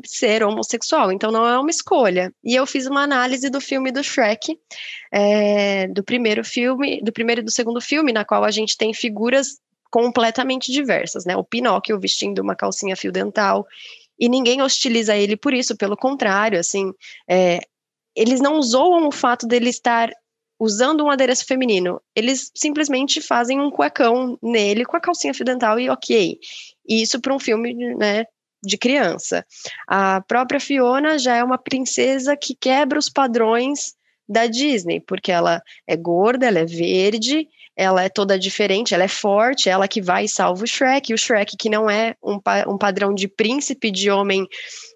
ser 0.07 0.45
homossexual, 0.45 1.11
então 1.11 1.33
não 1.33 1.45
é 1.45 1.59
uma 1.59 1.69
escolha. 1.69 2.33
E 2.45 2.55
eu 2.55 2.65
fiz 2.69 2.87
uma 2.87 3.03
análise 3.03 3.51
do 3.51 3.61
filme 3.61 3.91
do 3.91 4.05
Shrek, 4.05 4.57
é, 5.13 5.89
do 5.89 6.05
primeiro 6.05 6.45
filme, 6.45 7.03
do 7.03 7.13
primeiro 7.13 7.41
e 7.41 7.45
do 7.45 7.51
segundo 7.51 7.81
filme, 7.81 8.13
na 8.13 8.25
qual 8.25 8.45
a 8.45 8.51
gente 8.53 8.77
tem 8.77 8.95
figuras 8.95 9.59
completamente 9.91 10.73
diversas, 10.73 11.25
né? 11.25 11.37
O 11.37 11.45
Pinóquio 11.45 11.99
vestindo 11.99 12.41
uma 12.41 12.55
calcinha 12.55 12.97
fio 12.97 13.13
dental 13.13 13.67
e 14.19 14.29
ninguém 14.29 14.61
hostiliza 14.61 15.17
ele 15.17 15.37
por 15.37 15.55
isso, 15.55 15.77
pelo 15.77 15.97
contrário, 15.97 16.59
assim, 16.59 16.93
é, 17.29 17.61
eles 18.17 18.41
não 18.41 18.61
zoam 18.61 19.07
o 19.07 19.13
fato 19.13 19.47
dele 19.47 19.71
estar 19.71 20.11
usando 20.61 21.05
um 21.05 21.11
adereço 21.11 21.47
feminino, 21.47 22.01
eles 22.17 22.51
simplesmente 22.53 23.21
fazem 23.21 23.61
um 23.61 23.71
cuecão 23.71 24.37
nele 24.43 24.85
com 24.85 24.97
a 24.97 25.01
calcinha 25.01 25.33
fio 25.33 25.45
dental 25.45 25.79
e 25.79 25.89
ok. 25.89 26.37
E 26.87 27.03
isso 27.03 27.21
para 27.21 27.33
um 27.33 27.39
filme, 27.39 27.75
né, 27.95 28.25
de 28.65 28.77
criança. 28.77 29.47
A 29.87 30.21
própria 30.23 30.59
Fiona 30.59 31.17
já 31.17 31.37
é 31.37 31.45
uma 31.45 31.59
princesa 31.59 32.37
que 32.37 32.57
quebra 32.57 32.99
os 32.99 33.09
padrões 33.09 33.95
da 34.29 34.47
Disney, 34.47 35.01
porque 35.01 35.31
ela 35.31 35.63
é 35.87 35.97
gorda, 35.97 36.47
ela 36.47 36.59
é 36.59 36.67
verde, 36.67 37.49
ela 37.79 38.03
é 38.03 38.09
toda 38.09 38.37
diferente, 38.37 38.93
ela 38.93 39.05
é 39.05 39.09
forte, 39.09 39.69
ela 39.69 39.87
que 39.87 40.03
vai 40.03 40.25
e 40.25 40.29
salva 40.29 40.65
o 40.65 40.67
Shrek, 40.67 41.13
e 41.13 41.15
o 41.15 41.19
Shrek 41.19 41.57
que 41.57 41.71
não 41.71 41.89
é 41.89 42.17
um, 42.21 42.41
um 42.67 42.77
padrão 42.77 43.15
de 43.15 43.29
príncipe, 43.29 43.93
de 43.93 44.11
homem 44.11 44.45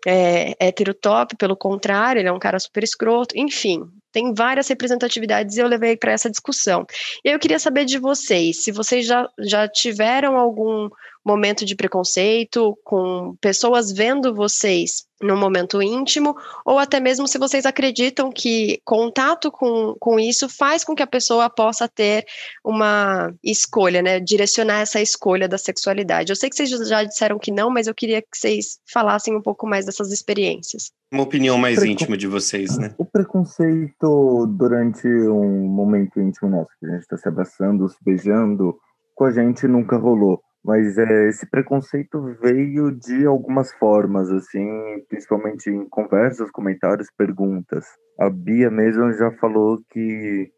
é, 0.05 0.57
heterotop, 0.59 1.37
pelo 1.37 1.57
contrário, 1.57 2.19
ele 2.19 2.29
é 2.29 2.33
um 2.33 2.41
cara 2.41 2.59
super 2.59 2.83
escroto, 2.83 3.39
enfim, 3.39 3.85
tem 4.11 4.35
várias 4.35 4.67
representatividades 4.67 5.57
e 5.57 5.61
eu 5.61 5.69
levei 5.69 5.97
para 5.97 6.11
essa 6.11 6.29
discussão. 6.29 6.85
E 7.25 7.31
eu 7.31 7.39
queria 7.39 7.61
saber 7.61 7.85
de 7.85 7.99
vocês, 7.99 8.65
se 8.65 8.73
vocês 8.73 9.07
já, 9.07 9.29
já 9.39 9.69
tiveram 9.69 10.37
algum 10.37 10.91
momento 11.25 11.65
de 11.65 11.77
preconceito, 11.77 12.77
com 12.85 13.37
pessoas 13.41 13.93
vendo 13.93 14.35
vocês 14.35 15.05
num 15.23 15.37
momento 15.37 15.81
íntimo, 15.81 16.37
ou 16.67 16.79
até 16.79 16.99
mesmo 16.99 17.29
se 17.29 17.39
vocês 17.39 17.65
acreditam 17.65 18.31
que 18.33 18.81
contato 18.85 19.53
com, 19.53 19.95
com 20.01 20.19
isso 20.19 20.49
faz 20.49 20.83
com 20.83 20.95
que 20.95 21.03
a 21.03 21.07
pessoa 21.07 21.49
possa 21.49 21.89
ter 21.89 22.25
uma 22.65 23.33
escolha, 23.43 24.03
né? 24.03 24.19
Direcionar 24.19 24.81
essa 24.81 25.01
escolha 25.01 25.49
da 25.49 25.57
sexualidade. 25.57 26.33
Eu 26.33 26.37
sei 26.37 26.51
que 26.51 26.57
vocês 26.57 26.71
já 26.89 27.05
disseram 27.05 27.39
que 27.39 27.53
não, 27.53 27.71
mas 27.71 27.87
eu 27.87 27.95
queria 27.95 28.21
que 28.21 28.37
vocês 28.37 28.81
falassem 28.93 29.37
um 29.37 29.41
pouco 29.41 29.67
mais 29.67 29.87
dessas 29.87 30.11
experiências. 30.11 30.91
Uma 31.13 31.23
opinião 31.23 31.57
mais 31.57 31.77
Precon... 31.77 31.93
íntima 31.93 32.17
de 32.17 32.27
vocês, 32.27 32.77
né? 32.77 32.93
O 32.99 33.05
preconceito 33.05 34.47
durante 34.59 35.07
um 35.07 35.69
momento 35.69 36.21
íntimo 36.21 36.51
nosso, 36.51 36.71
que 36.81 36.87
a 36.87 36.91
gente 36.91 37.03
está 37.03 37.17
se 37.17 37.29
abraçando, 37.29 37.89
se 37.89 37.97
beijando, 38.05 38.77
com 39.15 39.25
a 39.25 39.31
gente 39.31 39.69
nunca 39.69 39.97
rolou. 39.97 40.43
Mas 40.65 40.97
é, 40.97 41.29
esse 41.29 41.49
preconceito 41.51 42.23
veio 42.41 42.93
de 42.93 43.27
algumas 43.27 43.73
formas, 43.75 44.31
assim, 44.31 44.69
principalmente 45.09 45.69
em 45.69 45.89
conversas, 45.89 46.51
comentários, 46.51 47.09
perguntas. 47.17 47.85
A 48.19 48.31
Bia 48.31 48.71
mesmo 48.71 49.13
já 49.13 49.33
falou 49.33 49.81
que 49.91 50.51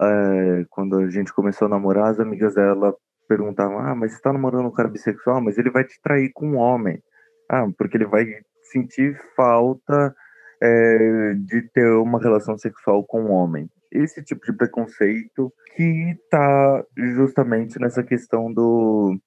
é, 0.00 0.64
quando 0.70 0.98
a 0.98 1.10
gente 1.10 1.34
começou 1.34 1.66
a 1.66 1.70
namorar, 1.70 2.10
as 2.10 2.20
amigas 2.20 2.54
dela 2.54 2.94
perguntavam: 3.28 3.78
Ah, 3.80 3.94
mas 3.96 4.12
você 4.14 4.20
tá 4.22 4.32
namorando 4.32 4.66
um 4.66 4.72
cara 4.72 4.88
bissexual, 4.88 5.40
mas 5.40 5.58
ele 5.58 5.70
vai 5.70 5.84
te 5.84 6.00
trair 6.02 6.30
com 6.32 6.50
um 6.50 6.56
homem. 6.56 7.02
Ah, 7.50 7.66
porque 7.76 7.96
ele 7.96 8.06
vai 8.06 8.26
sentir 8.70 9.18
falta 9.34 10.14
é, 10.62 11.34
de 11.34 11.62
ter 11.72 11.90
uma 11.94 12.20
relação 12.20 12.56
sexual 12.56 13.04
com 13.04 13.22
um 13.22 13.30
homem 13.32 13.68
esse 13.90 14.22
tipo 14.22 14.44
de 14.44 14.52
preconceito 14.52 15.52
que 15.76 16.16
está 16.22 16.84
justamente 16.96 17.78
nessa 17.80 18.02
questão 18.02 18.52
do 18.52 19.18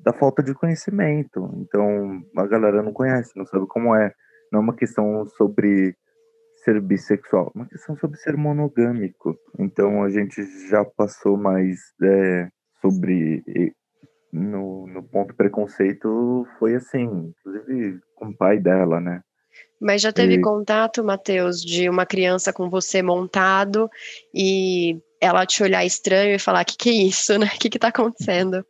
da 0.00 0.12
falta 0.12 0.42
de 0.42 0.54
conhecimento. 0.54 1.50
Então, 1.56 2.22
a 2.36 2.46
galera 2.46 2.82
não 2.82 2.92
conhece, 2.92 3.36
não 3.36 3.46
sabe 3.46 3.66
como 3.66 3.94
é. 3.94 4.12
Não 4.52 4.60
é 4.60 4.62
uma 4.62 4.76
questão 4.76 5.26
sobre 5.36 5.96
ser 6.64 6.80
bissexual, 6.80 7.52
é 7.54 7.58
uma 7.58 7.68
questão 7.68 7.96
sobre 7.96 8.16
ser 8.18 8.36
monogâmico. 8.36 9.36
Então, 9.58 10.02
a 10.02 10.10
gente 10.10 10.42
já 10.68 10.84
passou 10.84 11.36
mais 11.36 11.78
é, 12.02 12.48
sobre. 12.80 13.42
No, 14.32 14.86
no 14.86 15.02
ponto 15.02 15.34
preconceito, 15.34 16.46
foi 16.58 16.74
assim, 16.74 17.32
inclusive 17.38 18.00
com 18.16 18.26
o 18.26 18.36
pai 18.36 18.58
dela, 18.58 19.00
né? 19.00 19.22
Mas 19.80 20.02
já 20.02 20.12
teve 20.12 20.34
e... 20.34 20.40
contato, 20.40 21.04
Matheus, 21.04 21.62
de 21.62 21.88
uma 21.88 22.04
criança 22.04 22.52
com 22.52 22.68
você 22.68 23.02
montado 23.02 23.88
e 24.34 24.98
ela 25.20 25.46
te 25.46 25.62
olhar 25.62 25.84
estranho 25.84 26.34
e 26.34 26.38
falar: 26.38 26.62
o 26.62 26.64
que, 26.64 26.76
que 26.76 26.90
é 26.90 26.92
isso, 26.92 27.38
né? 27.38 27.46
O 27.46 27.50
que, 27.58 27.70
que 27.70 27.78
tá 27.78 27.88
acontecendo? 27.88 28.64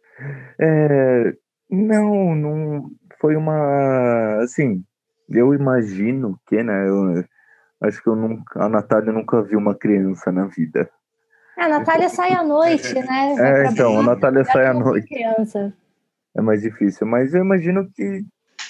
É, 0.59 1.35
não, 1.71 2.35
não 2.35 2.91
foi 3.21 3.37
uma. 3.37 4.43
Assim, 4.43 4.83
eu 5.29 5.55
imagino 5.55 6.39
que, 6.47 6.63
né? 6.63 6.89
Eu, 6.89 7.25
acho 7.83 8.03
que 8.03 8.09
eu 8.09 8.17
nunca, 8.17 8.65
a 8.65 8.69
Natália 8.69 9.13
nunca 9.13 9.43
viu 9.43 9.59
uma 9.59 9.75
criança 9.75 10.33
na 10.33 10.47
vida. 10.47 10.89
É, 11.59 11.65
a 11.65 11.69
Natália 11.69 12.09
sai 12.09 12.33
à 12.33 12.43
noite, 12.43 12.95
né? 12.95 13.35
é, 13.39 13.67
então, 13.67 13.99
a 13.99 14.03
Natália 14.03 14.45
sai 14.45 14.67
à 14.67 14.75
noite. 14.75 15.09
Criança. 15.09 15.73
É 16.37 16.43
mais 16.43 16.61
difícil, 16.61 17.07
mas 17.07 17.33
eu 17.33 17.43
imagino 17.43 17.89
que, 17.95 18.23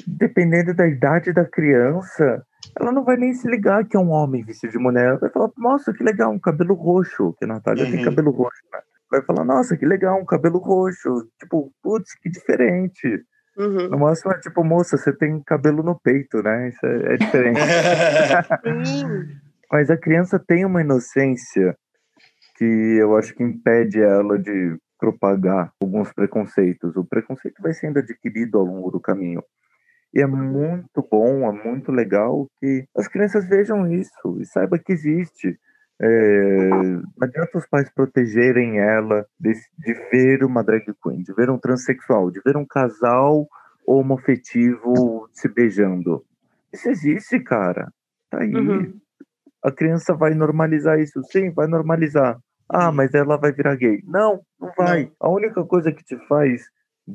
dependendo 0.06 0.72
da 0.72 0.86
idade 0.86 1.32
da 1.32 1.44
criança, 1.44 2.44
ela 2.78 2.92
não 2.92 3.02
vai 3.02 3.16
nem 3.16 3.34
se 3.34 3.48
ligar 3.48 3.84
que 3.84 3.96
é 3.96 4.00
um 4.00 4.10
homem 4.10 4.44
vestido 4.44 4.70
de 4.70 4.78
mulher. 4.78 5.08
Ela 5.08 5.18
vai 5.18 5.30
falar, 5.30 5.50
nossa, 5.56 5.92
que 5.92 6.04
legal, 6.04 6.30
um 6.30 6.38
cabelo 6.38 6.74
roxo, 6.74 7.34
que 7.36 7.44
a 7.44 7.48
Natália 7.48 7.84
uhum. 7.84 7.90
tem 7.90 8.04
cabelo 8.04 8.30
roxo, 8.30 8.62
né? 8.72 8.78
Vai 9.10 9.22
falar, 9.22 9.44
nossa, 9.44 9.76
que 9.76 9.86
legal, 9.86 10.20
um 10.20 10.24
cabelo 10.24 10.58
roxo. 10.58 11.28
Tipo, 11.40 11.72
putz, 11.82 12.14
que 12.20 12.28
diferente. 12.28 13.24
Uhum. 13.56 13.88
No 13.88 13.98
máximo 13.98 14.32
é 14.32 14.38
tipo, 14.38 14.62
moça, 14.62 14.96
você 14.98 15.12
tem 15.16 15.42
cabelo 15.42 15.82
no 15.82 15.98
peito, 15.98 16.42
né? 16.42 16.68
Isso 16.68 16.84
é, 16.84 17.14
é 17.14 17.16
diferente. 17.16 17.60
Mas 19.70 19.90
a 19.90 19.96
criança 19.96 20.38
tem 20.38 20.64
uma 20.64 20.80
inocência 20.80 21.76
que 22.56 22.64
eu 22.64 23.16
acho 23.16 23.34
que 23.34 23.42
impede 23.42 24.00
ela 24.00 24.38
de 24.38 24.76
propagar 24.98 25.72
alguns 25.80 26.12
preconceitos. 26.12 26.96
O 26.96 27.04
preconceito 27.04 27.62
vai 27.62 27.72
sendo 27.72 27.98
adquirido 27.98 28.58
ao 28.58 28.64
longo 28.64 28.90
do 28.90 29.00
caminho. 29.00 29.42
E 30.14 30.22
é 30.22 30.26
muito 30.26 31.06
bom, 31.10 31.46
é 31.46 31.64
muito 31.64 31.92
legal 31.92 32.48
que 32.58 32.86
as 32.96 33.08
crianças 33.08 33.46
vejam 33.46 33.90
isso 33.90 34.38
e 34.40 34.46
saibam 34.46 34.78
que 34.78 34.92
existe 34.92 35.58
É, 36.00 36.68
não 36.68 37.02
adianta 37.22 37.56
os 37.56 37.66
pais 37.66 37.90
protegerem 37.90 38.78
ela 38.78 39.26
de, 39.40 39.52
de, 39.78 39.94
ver 40.10 40.44
uma 40.44 40.62
drag 40.62 40.84
queen, 41.02 41.22
de 41.22 41.32
ver 41.32 41.48
um 41.48 41.58
transexual, 41.58 42.30
de 42.30 42.40
ver 42.44 42.56
um 42.56 42.66
casal 42.66 43.46
homofetivo 43.86 45.28
se 45.32 45.48
beijando. 45.48 46.22
Isso 46.72 46.88
existe, 46.90 47.40
cara. 47.40 47.90
Tá 48.30 48.40
aí. 48.40 48.54
Uhum. 48.54 49.00
A 49.64 49.72
criança 49.72 50.14
vai 50.14 50.34
normalizar 50.34 50.98
isso? 50.98 51.22
Sim, 51.24 51.50
vai 51.50 51.66
normalizar. 51.66 52.38
Ah, 52.68 52.92
mas 52.92 53.14
ela 53.14 53.38
vai 53.38 53.52
virar 53.52 53.76
gay. 53.76 54.02
Não, 54.04 54.40
não 54.60 54.72
vai. 54.76 55.04
Não. 55.04 55.12
A 55.20 55.30
única 55.30 55.64
coisa 55.64 55.92
que 55.92 56.04
te 56.04 56.16
faz 56.26 56.62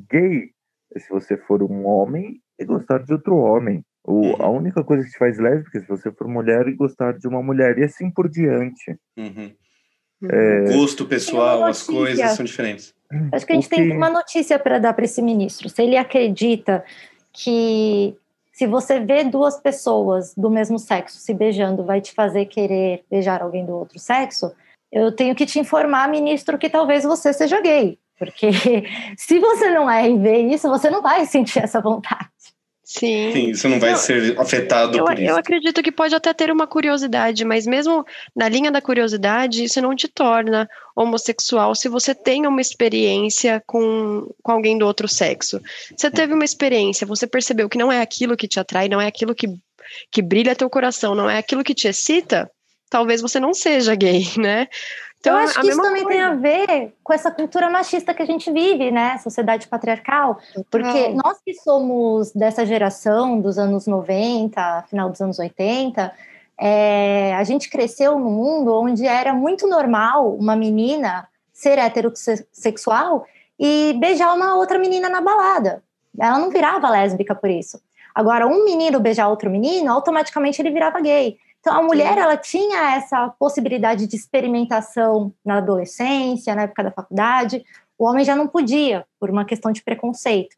gay 0.09 0.49
é 0.95 0.99
se 0.99 1.09
você 1.09 1.37
for 1.37 1.61
um 1.61 1.85
homem 1.85 2.41
e 2.57 2.65
gostar 2.65 2.99
de 2.99 3.13
outro 3.13 3.35
homem. 3.35 3.83
O, 4.03 4.13
uhum. 4.13 4.35
A 4.39 4.49
única 4.49 4.83
coisa 4.83 5.03
que 5.03 5.11
te 5.11 5.17
faz 5.17 5.37
lésbica 5.37 5.77
é 5.77 5.81
se 5.81 5.87
você 5.87 6.11
for 6.11 6.27
mulher 6.27 6.67
e 6.67 6.75
gostar 6.75 7.17
de 7.17 7.27
uma 7.27 7.41
mulher, 7.41 7.77
e 7.77 7.83
assim 7.83 8.09
por 8.09 8.29
diante. 8.29 8.97
Uhum. 9.17 9.53
É... 10.29 10.61
O 10.69 10.79
gosto 10.79 11.05
pessoal, 11.05 11.63
as 11.65 11.83
coisas 11.83 12.31
são 12.31 12.45
diferentes. 12.45 12.93
Acho 13.31 13.45
que 13.45 13.51
a 13.51 13.55
gente 13.55 13.69
que... 13.69 13.75
tem 13.75 13.91
uma 13.91 14.09
notícia 14.09 14.57
para 14.57 14.79
dar 14.79 14.93
para 14.93 15.05
esse 15.05 15.21
ministro. 15.21 15.69
Se 15.69 15.81
ele 15.81 15.97
acredita 15.97 16.83
que 17.33 18.15
se 18.51 18.67
você 18.67 18.99
vê 18.99 19.23
duas 19.23 19.59
pessoas 19.59 20.35
do 20.35 20.49
mesmo 20.49 20.77
sexo 20.77 21.17
se 21.17 21.33
beijando, 21.33 21.83
vai 21.83 22.01
te 22.01 22.13
fazer 22.13 22.45
querer 22.45 23.03
beijar 23.09 23.41
alguém 23.41 23.65
do 23.65 23.73
outro 23.73 23.97
sexo, 23.97 24.51
eu 24.91 25.11
tenho 25.11 25.33
que 25.33 25.45
te 25.45 25.57
informar, 25.57 26.09
ministro, 26.09 26.57
que 26.57 26.69
talvez 26.69 27.03
você 27.03 27.33
seja 27.33 27.61
gay. 27.61 27.97
Porque 28.19 28.51
se 29.17 29.39
você 29.39 29.71
não 29.71 29.89
é 29.89 30.09
e 30.09 30.17
vê 30.17 30.39
isso, 30.39 30.69
você 30.69 30.89
não 30.89 31.01
vai 31.01 31.25
sentir 31.25 31.59
essa 31.59 31.81
vontade. 31.81 32.30
Sim. 32.91 33.31
Sim, 33.31 33.49
isso 33.51 33.69
não 33.69 33.79
vai 33.79 33.93
eu, 33.93 33.97
ser 33.97 34.37
afetado 34.37 34.97
eu, 34.97 35.05
por 35.05 35.17
isso. 35.17 35.31
Eu 35.31 35.37
acredito 35.37 35.81
que 35.81 35.93
pode 35.93 36.13
até 36.13 36.33
ter 36.33 36.51
uma 36.51 36.67
curiosidade, 36.67 37.45
mas 37.45 37.65
mesmo 37.65 38.05
na 38.35 38.49
linha 38.49 38.69
da 38.69 38.81
curiosidade, 38.81 39.63
isso 39.63 39.81
não 39.81 39.95
te 39.95 40.09
torna 40.09 40.69
homossexual 40.93 41.73
se 41.73 41.87
você 41.87 42.13
tem 42.13 42.45
uma 42.45 42.59
experiência 42.59 43.63
com, 43.65 44.29
com 44.43 44.51
alguém 44.51 44.77
do 44.77 44.85
outro 44.85 45.07
sexo. 45.07 45.61
Você 45.95 46.11
teve 46.11 46.33
uma 46.33 46.43
experiência, 46.43 47.07
você 47.07 47.25
percebeu 47.25 47.69
que 47.69 47.77
não 47.77 47.89
é 47.89 48.01
aquilo 48.01 48.35
que 48.35 48.45
te 48.45 48.59
atrai, 48.59 48.89
não 48.89 48.99
é 48.99 49.07
aquilo 49.07 49.33
que, 49.33 49.47
que 50.11 50.21
brilha 50.21 50.53
teu 50.53 50.69
coração, 50.69 51.15
não 51.15 51.29
é 51.29 51.37
aquilo 51.37 51.63
que 51.63 51.73
te 51.73 51.87
excita, 51.87 52.51
talvez 52.89 53.21
você 53.21 53.39
não 53.39 53.53
seja 53.53 53.95
gay, 53.95 54.25
né? 54.37 54.67
Então, 55.21 55.37
eu 55.37 55.43
acho 55.43 55.61
que 55.61 55.67
isso 55.67 55.79
também 55.79 56.03
coisa. 56.03 56.19
tem 56.19 56.21
a 56.27 56.33
ver 56.33 56.95
com 57.03 57.13
essa 57.13 57.29
cultura 57.29 57.69
machista 57.69 58.11
que 58.11 58.23
a 58.23 58.25
gente 58.25 58.51
vive, 58.51 58.89
né? 58.89 59.19
Sociedade 59.19 59.67
patriarcal. 59.67 60.39
Porque 60.69 61.09
nós 61.09 61.37
que 61.45 61.53
somos 61.53 62.31
dessa 62.31 62.65
geração 62.65 63.39
dos 63.39 63.59
anos 63.59 63.85
90, 63.85 64.85
final 64.89 65.11
dos 65.11 65.21
anos 65.21 65.37
80, 65.37 66.11
é, 66.59 67.35
a 67.35 67.43
gente 67.43 67.69
cresceu 67.69 68.17
num 68.17 68.31
mundo 68.31 68.73
onde 68.73 69.05
era 69.05 69.31
muito 69.31 69.67
normal 69.67 70.33
uma 70.35 70.55
menina 70.55 71.27
ser 71.53 71.77
heterossexual 71.77 73.27
e 73.59 73.95
beijar 73.99 74.33
uma 74.33 74.55
outra 74.55 74.79
menina 74.79 75.07
na 75.07 75.21
balada. 75.21 75.83
Ela 76.19 76.39
não 76.39 76.49
virava 76.49 76.89
lésbica 76.89 77.35
por 77.35 77.49
isso. 77.49 77.79
Agora, 78.13 78.47
um 78.47 78.65
menino 78.65 78.99
beijar 78.99 79.27
outro 79.29 79.51
menino, 79.51 79.91
automaticamente 79.91 80.59
ele 80.61 80.71
virava 80.71 80.99
gay. 80.99 81.37
Então, 81.61 81.77
a 81.77 81.83
mulher 81.83 82.17
ela 82.17 82.35
tinha 82.35 82.95
essa 82.95 83.29
possibilidade 83.39 84.07
de 84.07 84.15
experimentação 84.15 85.31
na 85.45 85.57
adolescência, 85.57 86.55
na 86.55 86.63
época 86.63 86.83
da 86.83 86.91
faculdade. 86.91 87.63
O 87.97 88.05
homem 88.05 88.25
já 88.25 88.35
não 88.35 88.47
podia, 88.47 89.05
por 89.19 89.29
uma 89.29 89.45
questão 89.45 89.71
de 89.71 89.83
preconceito. 89.83 90.57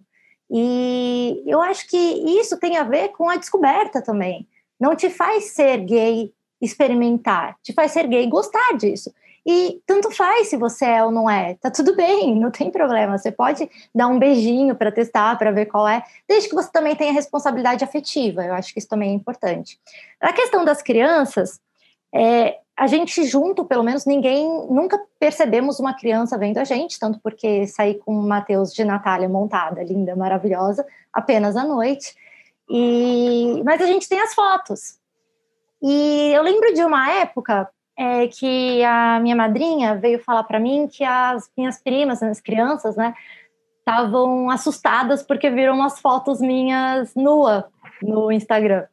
E 0.49 1.43
eu 1.45 1.61
acho 1.61 1.87
que 1.89 1.97
isso 1.97 2.57
tem 2.57 2.77
a 2.77 2.83
ver 2.83 3.09
com 3.09 3.29
a 3.29 3.35
descoberta 3.35 4.01
também. 4.01 4.47
Não 4.79 4.95
te 4.95 5.09
faz 5.09 5.51
ser 5.51 5.79
gay 5.79 6.33
experimentar, 6.61 7.57
te 7.61 7.73
faz 7.73 7.91
ser 7.91 8.07
gay 8.07 8.25
gostar 8.27 8.77
disso. 8.77 9.13
E 9.45 9.81
tanto 9.85 10.09
faz 10.09 10.47
se 10.47 10.55
você 10.55 10.85
é 10.85 11.03
ou 11.03 11.11
não 11.11 11.29
é, 11.29 11.55
tá 11.55 11.69
tudo 11.69 11.95
bem, 11.95 12.33
não 12.39 12.49
tem 12.49 12.71
problema. 12.71 13.17
Você 13.17 13.31
pode 13.31 13.69
dar 13.93 14.07
um 14.07 14.17
beijinho 14.17 14.73
para 14.75 14.91
testar, 14.91 15.37
para 15.37 15.51
ver 15.51 15.65
qual 15.65 15.87
é, 15.87 16.01
desde 16.27 16.47
que 16.47 16.55
você 16.55 16.71
também 16.71 16.95
tenha 16.95 17.11
responsabilidade 17.11 17.83
afetiva. 17.83 18.43
Eu 18.43 18.53
acho 18.53 18.71
que 18.71 18.79
isso 18.79 18.87
também 18.87 19.11
é 19.11 19.13
importante. 19.13 19.77
Na 20.21 20.31
questão 20.31 20.63
das 20.63 20.81
crianças, 20.81 21.59
é, 22.15 22.59
a 22.75 22.87
gente 22.87 23.23
junto, 23.25 23.65
pelo 23.65 23.83
menos 23.83 24.05
ninguém, 24.05 24.47
nunca 24.69 24.99
percebemos 25.19 25.79
uma 25.79 25.93
criança 25.93 26.37
vendo 26.37 26.57
a 26.57 26.63
gente, 26.63 26.99
tanto 26.99 27.19
porque 27.19 27.67
saí 27.67 27.95
com 27.95 28.17
o 28.17 28.23
Matheus 28.23 28.73
de 28.73 28.83
Natália 28.83 29.27
montada, 29.27 29.83
linda, 29.83 30.15
maravilhosa, 30.15 30.85
apenas 31.11 31.55
à 31.55 31.63
noite. 31.63 32.15
E, 32.69 33.61
mas 33.63 33.81
a 33.81 33.85
gente 33.85 34.07
tem 34.07 34.19
as 34.19 34.33
fotos. 34.33 34.97
E 35.81 36.31
eu 36.33 36.41
lembro 36.41 36.73
de 36.73 36.83
uma 36.83 37.11
época, 37.11 37.69
é 37.97 38.27
que 38.27 38.83
a 38.83 39.19
minha 39.19 39.35
madrinha 39.35 39.95
veio 39.95 40.19
falar 40.19 40.43
para 40.43 40.59
mim 40.59 40.87
que 40.91 41.03
as 41.03 41.49
minhas 41.55 41.81
primas, 41.81 42.23
as 42.23 42.41
crianças, 42.41 42.95
né, 42.95 43.13
estavam 43.79 44.49
assustadas 44.49 45.21
porque 45.21 45.49
viram 45.49 45.75
umas 45.75 45.99
fotos 45.99 46.39
minhas 46.39 47.13
nua 47.15 47.69
no 48.01 48.31
Instagram. 48.31 48.85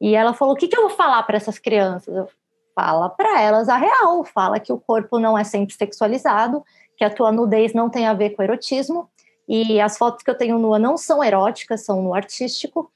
E 0.00 0.14
ela 0.14 0.34
falou: 0.34 0.54
"O 0.54 0.56
que, 0.56 0.68
que 0.68 0.76
eu 0.76 0.82
vou 0.82 0.90
falar 0.90 1.22
para 1.22 1.36
essas 1.36 1.58
crianças?" 1.58 2.14
Eu 2.14 2.28
fala 2.74 3.08
para 3.08 3.40
elas 3.40 3.68
a 3.68 3.76
real, 3.76 4.24
fala 4.24 4.58
que 4.58 4.72
o 4.72 4.78
corpo 4.78 5.18
não 5.18 5.38
é 5.38 5.44
sempre 5.44 5.74
sexualizado, 5.74 6.64
que 6.96 7.04
a 7.04 7.10
tua 7.10 7.30
nudez 7.30 7.72
não 7.72 7.88
tem 7.88 8.06
a 8.06 8.14
ver 8.14 8.30
com 8.30 8.42
erotismo 8.42 9.08
e 9.48 9.80
as 9.80 9.96
fotos 9.96 10.22
que 10.22 10.30
eu 10.30 10.36
tenho 10.36 10.58
nua 10.58 10.78
não 10.78 10.96
são 10.96 11.22
eróticas, 11.22 11.84
são 11.84 12.02
no 12.02 12.14
artístico. 12.14 12.90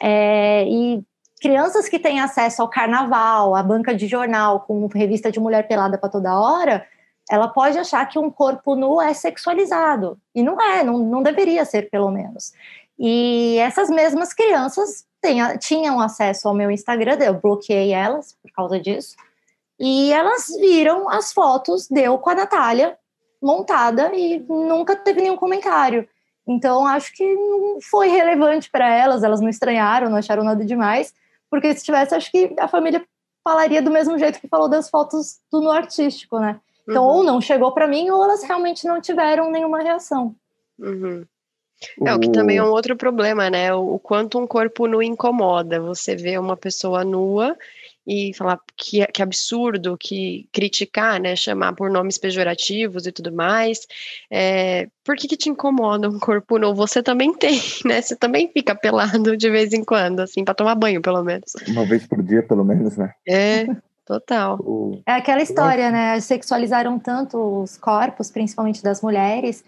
É, 0.00 0.64
e 0.68 1.02
crianças 1.44 1.90
que 1.90 1.98
têm 1.98 2.20
acesso 2.20 2.62
ao 2.62 2.70
carnaval, 2.70 3.54
à 3.54 3.62
banca 3.62 3.94
de 3.94 4.06
jornal, 4.06 4.60
com 4.60 4.86
revista 4.86 5.30
de 5.30 5.38
mulher 5.38 5.68
pelada 5.68 5.98
para 5.98 6.08
toda 6.08 6.40
hora, 6.40 6.86
ela 7.30 7.48
pode 7.48 7.78
achar 7.78 8.08
que 8.08 8.18
um 8.18 8.30
corpo 8.30 8.74
nu 8.74 8.98
é 8.98 9.12
sexualizado. 9.12 10.18
E 10.34 10.42
não 10.42 10.58
é, 10.58 10.82
não, 10.82 10.98
não 11.00 11.22
deveria 11.22 11.66
ser, 11.66 11.90
pelo 11.90 12.10
menos. 12.10 12.54
E 12.98 13.58
essas 13.58 13.90
mesmas 13.90 14.32
crianças 14.32 15.04
tenha, 15.20 15.58
tinham 15.58 16.00
acesso 16.00 16.48
ao 16.48 16.54
meu 16.54 16.70
Instagram, 16.70 17.18
eu 17.20 17.34
bloqueei 17.34 17.92
elas 17.92 18.34
por 18.42 18.50
causa 18.50 18.80
disso. 18.80 19.14
E 19.78 20.14
elas 20.14 20.46
viram 20.58 21.10
as 21.10 21.30
fotos 21.30 21.88
deu 21.88 22.16
com 22.16 22.30
a 22.30 22.34
Natália 22.34 22.96
montada 23.42 24.10
e 24.14 24.38
nunca 24.48 24.96
teve 24.96 25.20
nenhum 25.20 25.36
comentário. 25.36 26.08
Então 26.48 26.86
acho 26.86 27.14
que 27.14 27.34
não 27.34 27.78
foi 27.82 28.08
relevante 28.08 28.70
para 28.70 28.88
elas, 28.88 29.22
elas 29.22 29.42
não 29.42 29.50
estranharam, 29.50 30.08
não 30.08 30.16
acharam 30.16 30.42
nada 30.42 30.64
demais. 30.64 31.12
Porque 31.54 31.72
se 31.72 31.84
tivesse, 31.84 32.16
acho 32.16 32.32
que 32.32 32.52
a 32.58 32.66
família 32.66 33.06
falaria 33.44 33.80
do 33.80 33.88
mesmo 33.88 34.18
jeito 34.18 34.40
que 34.40 34.48
falou 34.48 34.68
das 34.68 34.90
fotos 34.90 35.38
do 35.52 35.60
no 35.60 35.70
artístico, 35.70 36.40
né? 36.40 36.58
Então, 36.82 37.04
uhum. 37.04 37.10
ou 37.18 37.22
não 37.22 37.40
chegou 37.40 37.70
para 37.70 37.86
mim, 37.86 38.10
ou 38.10 38.24
elas 38.24 38.42
realmente 38.42 38.88
não 38.88 39.00
tiveram 39.00 39.52
nenhuma 39.52 39.80
reação. 39.80 40.34
Uhum. 40.76 41.24
É, 42.04 42.12
o 42.12 42.18
que 42.18 42.28
também 42.32 42.56
é 42.56 42.62
um 42.64 42.72
outro 42.72 42.96
problema, 42.96 43.48
né? 43.48 43.72
O, 43.72 43.94
o 43.94 43.98
quanto 44.00 44.36
um 44.36 44.48
corpo 44.48 44.88
nu 44.88 45.00
incomoda. 45.00 45.80
Você 45.80 46.16
vê 46.16 46.36
uma 46.36 46.56
pessoa 46.56 47.04
nua 47.04 47.56
e 48.06 48.32
falar 48.34 48.60
que, 48.76 49.04
que 49.06 49.22
absurdo, 49.22 49.96
que 49.98 50.48
criticar, 50.52 51.20
né, 51.20 51.34
chamar 51.34 51.74
por 51.74 51.90
nomes 51.90 52.18
pejorativos 52.18 53.06
e 53.06 53.12
tudo 53.12 53.32
mais. 53.32 53.86
É, 54.30 54.88
por 55.02 55.16
que, 55.16 55.28
que 55.28 55.36
te 55.36 55.48
incomoda 55.48 56.08
um 56.08 56.18
corpo 56.18 56.58
novo? 56.58 56.86
Você 56.86 57.02
também 57.02 57.32
tem, 57.38 57.60
né? 57.84 58.00
Você 58.00 58.14
também 58.14 58.48
fica 58.48 58.74
pelado 58.74 59.36
de 59.36 59.50
vez 59.50 59.72
em 59.72 59.84
quando, 59.84 60.20
assim, 60.20 60.44
para 60.44 60.54
tomar 60.54 60.74
banho, 60.74 61.00
pelo 61.00 61.22
menos. 61.22 61.54
Uma 61.68 61.84
vez 61.84 62.06
por 62.06 62.22
dia, 62.22 62.42
pelo 62.42 62.64
menos, 62.64 62.96
né? 62.96 63.12
É. 63.26 63.66
Total. 64.04 64.58
É 65.06 65.12
aquela 65.12 65.42
história, 65.42 65.90
né? 65.90 66.20
Sexualizaram 66.20 66.98
tanto 66.98 67.62
os 67.62 67.76
corpos, 67.76 68.30
principalmente 68.30 68.82
das 68.82 69.02
mulheres, 69.02 69.64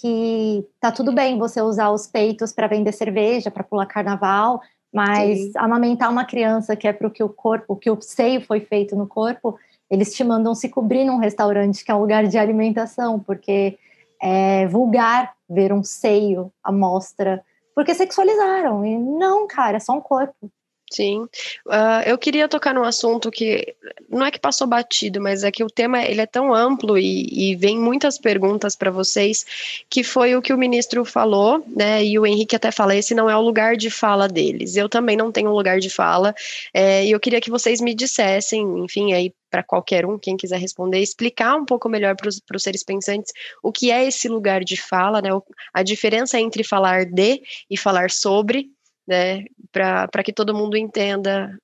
que 0.00 0.64
tá 0.80 0.92
tudo 0.92 1.12
bem 1.12 1.38
você 1.38 1.60
usar 1.60 1.90
os 1.90 2.06
peitos 2.06 2.52
para 2.52 2.66
vender 2.66 2.92
cerveja, 2.92 3.50
para 3.50 3.64
pular 3.64 3.86
carnaval, 3.86 4.60
mas 4.92 5.38
Sim. 5.38 5.52
amamentar 5.56 6.10
uma 6.10 6.24
criança 6.24 6.74
que 6.74 6.88
é 6.88 6.92
para 6.92 7.06
o 7.06 7.10
que 7.10 7.22
o 7.22 7.28
corpo, 7.28 7.76
que 7.76 7.90
o 7.90 8.00
seio 8.00 8.40
foi 8.40 8.60
feito 8.60 8.96
no 8.96 9.06
corpo, 9.06 9.58
eles 9.90 10.14
te 10.14 10.22
mandam 10.24 10.54
se 10.54 10.68
cobrir 10.68 11.04
num 11.04 11.18
restaurante 11.18 11.84
que 11.84 11.90
é 11.90 11.94
um 11.94 12.00
lugar 12.00 12.26
de 12.26 12.38
alimentação, 12.38 13.18
porque 13.18 13.78
é 14.20 14.66
vulgar 14.66 15.34
ver 15.48 15.72
um 15.72 15.82
seio 15.82 16.52
à 16.62 16.70
mostra, 16.72 17.42
porque 17.74 17.94
sexualizaram. 17.94 18.84
E 18.84 18.98
não, 18.98 19.46
cara, 19.46 19.76
é 19.76 19.80
só 19.80 19.92
um 19.92 20.00
corpo. 20.00 20.50
Sim, 20.90 21.24
uh, 21.66 22.02
eu 22.06 22.16
queria 22.16 22.48
tocar 22.48 22.72
num 22.74 22.82
assunto 22.82 23.30
que 23.30 23.74
não 24.08 24.24
é 24.24 24.30
que 24.30 24.40
passou 24.40 24.66
batido, 24.66 25.20
mas 25.20 25.44
é 25.44 25.50
que 25.50 25.62
o 25.62 25.68
tema 25.68 26.02
ele 26.02 26.20
é 26.20 26.26
tão 26.26 26.54
amplo 26.54 26.96
e, 26.96 27.50
e 27.50 27.56
vem 27.56 27.78
muitas 27.78 28.18
perguntas 28.18 28.74
para 28.74 28.90
vocês, 28.90 29.44
que 29.90 30.02
foi 30.02 30.34
o 30.34 30.40
que 30.40 30.52
o 30.52 30.58
ministro 30.58 31.04
falou, 31.04 31.62
né? 31.68 32.02
E 32.02 32.18
o 32.18 32.26
Henrique 32.26 32.56
até 32.56 32.70
fala, 32.70 32.96
esse 32.96 33.14
não 33.14 33.28
é 33.28 33.36
o 33.36 33.42
lugar 33.42 33.76
de 33.76 33.90
fala 33.90 34.26
deles. 34.26 34.76
Eu 34.76 34.88
também 34.88 35.16
não 35.16 35.30
tenho 35.30 35.52
lugar 35.52 35.78
de 35.78 35.90
fala, 35.90 36.34
é, 36.72 37.04
e 37.04 37.10
eu 37.10 37.20
queria 37.20 37.40
que 37.40 37.50
vocês 37.50 37.80
me 37.80 37.94
dissessem, 37.94 38.62
enfim, 38.82 39.12
aí 39.12 39.32
para 39.50 39.62
qualquer 39.62 40.04
um, 40.06 40.18
quem 40.18 40.36
quiser 40.36 40.58
responder, 40.58 41.00
explicar 41.00 41.56
um 41.56 41.64
pouco 41.64 41.88
melhor 41.88 42.14
para 42.16 42.28
os 42.28 42.62
seres 42.62 42.84
pensantes 42.84 43.32
o 43.62 43.72
que 43.72 43.90
é 43.90 44.06
esse 44.06 44.28
lugar 44.28 44.62
de 44.62 44.80
fala, 44.80 45.20
né? 45.20 45.30
A 45.72 45.82
diferença 45.82 46.38
entre 46.38 46.62
falar 46.62 47.04
de 47.06 47.42
e 47.70 47.76
falar 47.76 48.10
sobre, 48.10 48.70
né, 49.08 49.44
para 49.72 50.22
que 50.22 50.32
todo 50.32 50.54
mundo 50.54 50.76
entenda 50.76 51.58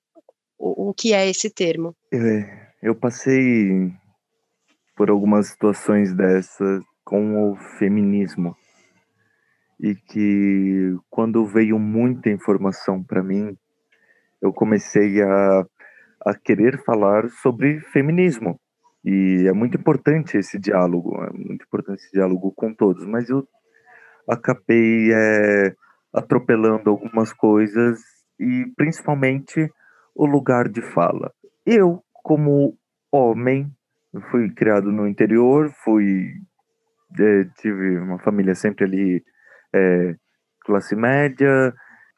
o, 0.57 0.89
o, 0.89 0.93
que 0.93 1.13
é 1.13 1.29
esse 1.29 1.53
termo. 1.53 1.95
Eu, 2.11 2.21
eu 2.81 2.95
passei 2.95 3.93
por 4.95 5.11
algumas 5.11 5.49
situações 5.49 6.13
dessas 6.15 6.83
com 7.03 7.51
o 7.51 7.55
feminismo 7.77 8.55
e 9.79 9.93
que 9.93 10.95
quando 11.09 11.45
veio 11.45 11.77
muita 11.77 12.29
informação 12.29 13.03
para 13.03 13.21
mim, 13.21 13.55
eu 14.41 14.51
comecei 14.51 15.21
a, 15.21 15.65
a 16.25 16.33
querer 16.33 16.83
falar 16.83 17.29
sobre 17.29 17.79
feminismo. 17.91 18.59
E 19.03 19.45
é 19.47 19.53
muito 19.53 19.77
importante 19.77 20.37
esse 20.37 20.57
diálogo, 20.57 21.13
é 21.23 21.31
muito 21.31 21.63
importante 21.63 21.99
esse 21.99 22.11
diálogo 22.13 22.51
com 22.55 22.73
todos, 22.73 23.05
mas 23.05 23.29
eu 23.29 23.47
acabei 24.27 25.11
é, 25.13 25.75
atropelando 26.15 26.89
algumas 26.89 27.33
coisas 27.33 27.99
e 28.39 28.65
principalmente 28.75 29.69
o 30.15 30.25
lugar 30.25 30.69
de 30.69 30.81
fala. 30.93 31.31
Eu, 31.65 32.01
como 32.23 32.77
homem, 33.11 33.69
fui 34.31 34.49
criado 34.49 34.91
no 34.91 35.07
interior, 35.07 35.69
fui 35.83 36.33
é, 37.19 37.43
tive 37.61 37.97
uma 37.99 38.19
família 38.19 38.55
sempre 38.55 38.85
ali 38.85 39.23
é, 39.73 40.15
classe 40.61 40.95
média. 40.95 41.73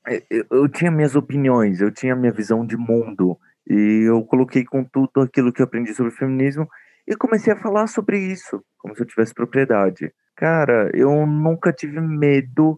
É, 0.07 0.23
eu, 0.29 0.45
eu 0.51 0.69
tinha 0.69 0.91
minhas 0.91 1.15
opiniões, 1.15 1.81
eu 1.81 1.91
tinha 1.91 2.15
minha 2.15 2.31
visão 2.31 2.65
de 2.65 2.77
mundo 2.77 3.37
e 3.69 4.07
eu 4.07 4.23
coloquei 4.23 4.63
com 4.63 4.83
tudo 4.83 5.21
aquilo 5.21 5.51
que 5.51 5.61
eu 5.61 5.65
aprendi 5.65 5.93
sobre 5.93 6.11
feminismo 6.11 6.67
e 7.07 7.15
comecei 7.15 7.53
a 7.53 7.57
falar 7.57 7.87
sobre 7.87 8.19
isso, 8.19 8.63
como 8.77 8.95
se 8.95 9.01
eu 9.01 9.07
tivesse 9.07 9.33
propriedade. 9.33 10.11
Cara, 10.35 10.91
eu 10.93 11.25
nunca 11.25 11.73
tive 11.73 11.99
medo 11.99 12.77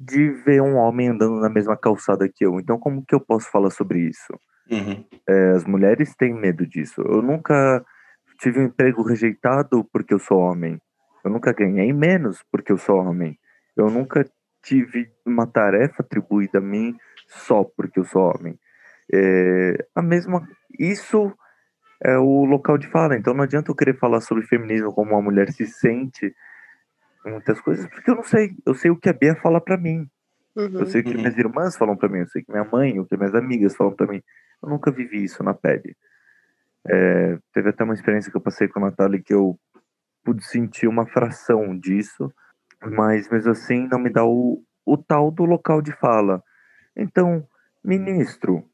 de 0.00 0.30
ver 0.30 0.62
um 0.62 0.76
homem 0.76 1.08
andando 1.08 1.38
na 1.38 1.50
mesma 1.50 1.76
calçada 1.76 2.26
que 2.26 2.46
eu. 2.46 2.58
Então, 2.58 2.78
como 2.78 3.04
que 3.04 3.14
eu 3.14 3.20
posso 3.20 3.50
falar 3.50 3.68
sobre 3.68 4.00
isso? 4.00 4.32
Uhum. 4.70 5.04
É, 5.28 5.50
as 5.50 5.64
mulheres 5.66 6.16
têm 6.16 6.32
medo 6.32 6.66
disso. 6.66 7.02
Eu 7.02 7.20
nunca 7.20 7.84
tive 8.38 8.60
um 8.60 8.64
emprego 8.64 9.02
rejeitado 9.02 9.84
porque 9.92 10.14
eu 10.14 10.18
sou 10.18 10.38
homem. 10.38 10.80
Eu 11.22 11.30
nunca 11.30 11.52
ganhei 11.52 11.92
menos 11.92 12.42
porque 12.50 12.72
eu 12.72 12.78
sou 12.78 12.98
homem. 12.98 13.38
Eu 13.76 13.90
nunca 13.90 14.24
tive 14.62 15.10
uma 15.26 15.46
tarefa 15.46 15.96
atribuída 16.02 16.58
a 16.58 16.62
mim 16.62 16.96
só 17.28 17.62
porque 17.62 18.00
eu 18.00 18.04
sou 18.04 18.22
homem. 18.22 18.58
É, 19.12 19.86
a 19.94 20.00
mesma, 20.00 20.48
isso 20.78 21.30
é 22.02 22.16
o 22.16 22.46
local 22.46 22.78
de 22.78 22.88
fala. 22.88 23.16
Então 23.16 23.34
não 23.34 23.44
adianta 23.44 23.70
eu 23.70 23.76
querer 23.76 23.98
falar 23.98 24.22
sobre 24.22 24.46
feminismo 24.46 24.94
como 24.94 25.10
uma 25.10 25.20
mulher 25.20 25.52
se 25.52 25.66
sente 25.66 26.34
muitas 27.24 27.60
coisas, 27.60 27.86
porque 27.88 28.10
eu 28.10 28.16
não 28.16 28.24
sei. 28.24 28.54
Eu 28.64 28.74
sei 28.74 28.90
o 28.90 28.96
que 28.96 29.08
a 29.08 29.12
Bia 29.12 29.36
fala 29.36 29.60
para 29.60 29.76
mim. 29.76 30.08
Uhum, 30.56 30.80
eu 30.80 30.86
sei 30.86 31.00
o 31.00 31.04
que 31.04 31.10
uhum. 31.10 31.18
minhas 31.18 31.36
irmãs 31.36 31.76
falam 31.76 31.96
para 31.96 32.08
mim. 32.08 32.20
Eu 32.20 32.26
sei 32.28 32.42
o 32.42 32.44
que 32.44 32.52
minha 32.52 32.64
mãe, 32.64 32.98
o 32.98 33.06
que 33.06 33.16
minhas 33.16 33.34
amigas 33.34 33.76
falam 33.76 33.94
para 33.94 34.06
mim. 34.06 34.22
Eu 34.62 34.68
nunca 34.68 34.90
vivi 34.90 35.24
isso 35.24 35.42
na 35.42 35.54
pele. 35.54 35.96
É, 36.88 37.38
teve 37.52 37.70
até 37.70 37.84
uma 37.84 37.94
experiência 37.94 38.30
que 38.30 38.36
eu 38.36 38.42
passei 38.42 38.66
com 38.66 38.78
a 38.80 38.90
Natália 38.90 39.20
que 39.22 39.34
eu 39.34 39.58
pude 40.24 40.44
sentir 40.44 40.86
uma 40.86 41.06
fração 41.06 41.78
disso, 41.78 42.32
mas 42.82 43.28
mesmo 43.28 43.50
assim 43.50 43.86
não 43.88 43.98
me 43.98 44.10
dá 44.10 44.24
o, 44.24 44.62
o 44.84 44.96
tal 44.96 45.30
do 45.30 45.44
local 45.44 45.82
de 45.82 45.92
fala. 45.92 46.42
Então, 46.96 47.46
ministro, 47.84 48.64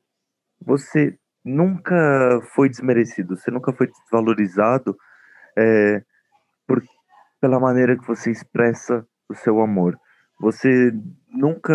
você 0.60 1.18
nunca 1.44 2.40
foi 2.54 2.68
desmerecido, 2.68 3.36
você 3.36 3.50
nunca 3.50 3.72
foi 3.72 3.86
desvalorizado 3.86 4.96
é, 5.56 6.02
por, 6.66 6.82
pela 7.40 7.60
maneira 7.60 7.96
que 7.96 8.06
você 8.06 8.30
expressa 8.30 9.06
o 9.28 9.34
seu 9.34 9.60
amor. 9.60 9.98
Você 10.40 10.92
nunca 11.28 11.74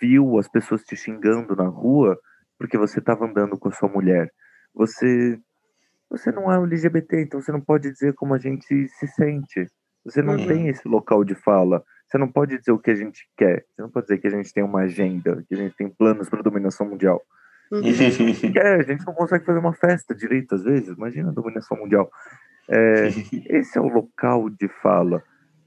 viu 0.00 0.38
as 0.38 0.48
pessoas 0.48 0.82
te 0.82 0.96
xingando 0.96 1.54
na 1.56 1.66
rua 1.66 2.18
porque 2.58 2.78
você 2.78 2.98
estava 2.98 3.26
andando 3.26 3.58
com 3.58 3.68
a 3.68 3.72
sua 3.72 3.88
mulher. 3.88 4.30
Você 4.74 5.38
você 6.10 6.30
não 6.30 6.52
é 6.52 6.56
LGBT, 6.56 7.22
então 7.22 7.40
você 7.40 7.50
não 7.50 7.60
pode 7.60 7.90
dizer 7.90 8.14
como 8.14 8.34
a 8.34 8.38
gente 8.38 8.88
se 8.88 9.06
sente. 9.08 9.66
Você 10.04 10.22
não 10.22 10.36
uhum. 10.36 10.46
tem 10.46 10.68
esse 10.68 10.86
local 10.86 11.24
de 11.24 11.34
fala. 11.34 11.82
Você 12.06 12.18
não 12.18 12.30
pode 12.30 12.56
dizer 12.58 12.70
o 12.70 12.78
que 12.78 12.90
a 12.90 12.94
gente 12.94 13.28
quer. 13.36 13.64
Você 13.74 13.82
não 13.82 13.90
pode 13.90 14.06
dizer 14.06 14.18
que 14.18 14.26
a 14.28 14.30
gente 14.30 14.52
tem 14.52 14.62
uma 14.62 14.82
agenda, 14.82 15.44
que 15.48 15.54
a 15.54 15.58
gente 15.58 15.74
tem 15.74 15.88
planos 15.88 16.28
para 16.28 16.42
dominação 16.42 16.88
mundial. 16.88 17.20
Uhum. 17.72 17.80
a 17.82 18.82
gente 18.82 19.06
não 19.06 19.14
consegue 19.14 19.44
fazer 19.44 19.58
uma 19.58 19.72
festa 19.72 20.14
direito 20.14 20.54
às 20.54 20.62
vezes. 20.62 20.96
Imagina 20.96 21.30
a 21.30 21.34
dominação 21.34 21.76
mundial. 21.76 22.08
É, 22.68 23.08
esse 23.58 23.78
é 23.78 23.80
o 23.80 23.88
local 23.88 24.48
de 24.50 24.68
fala. 24.82 25.22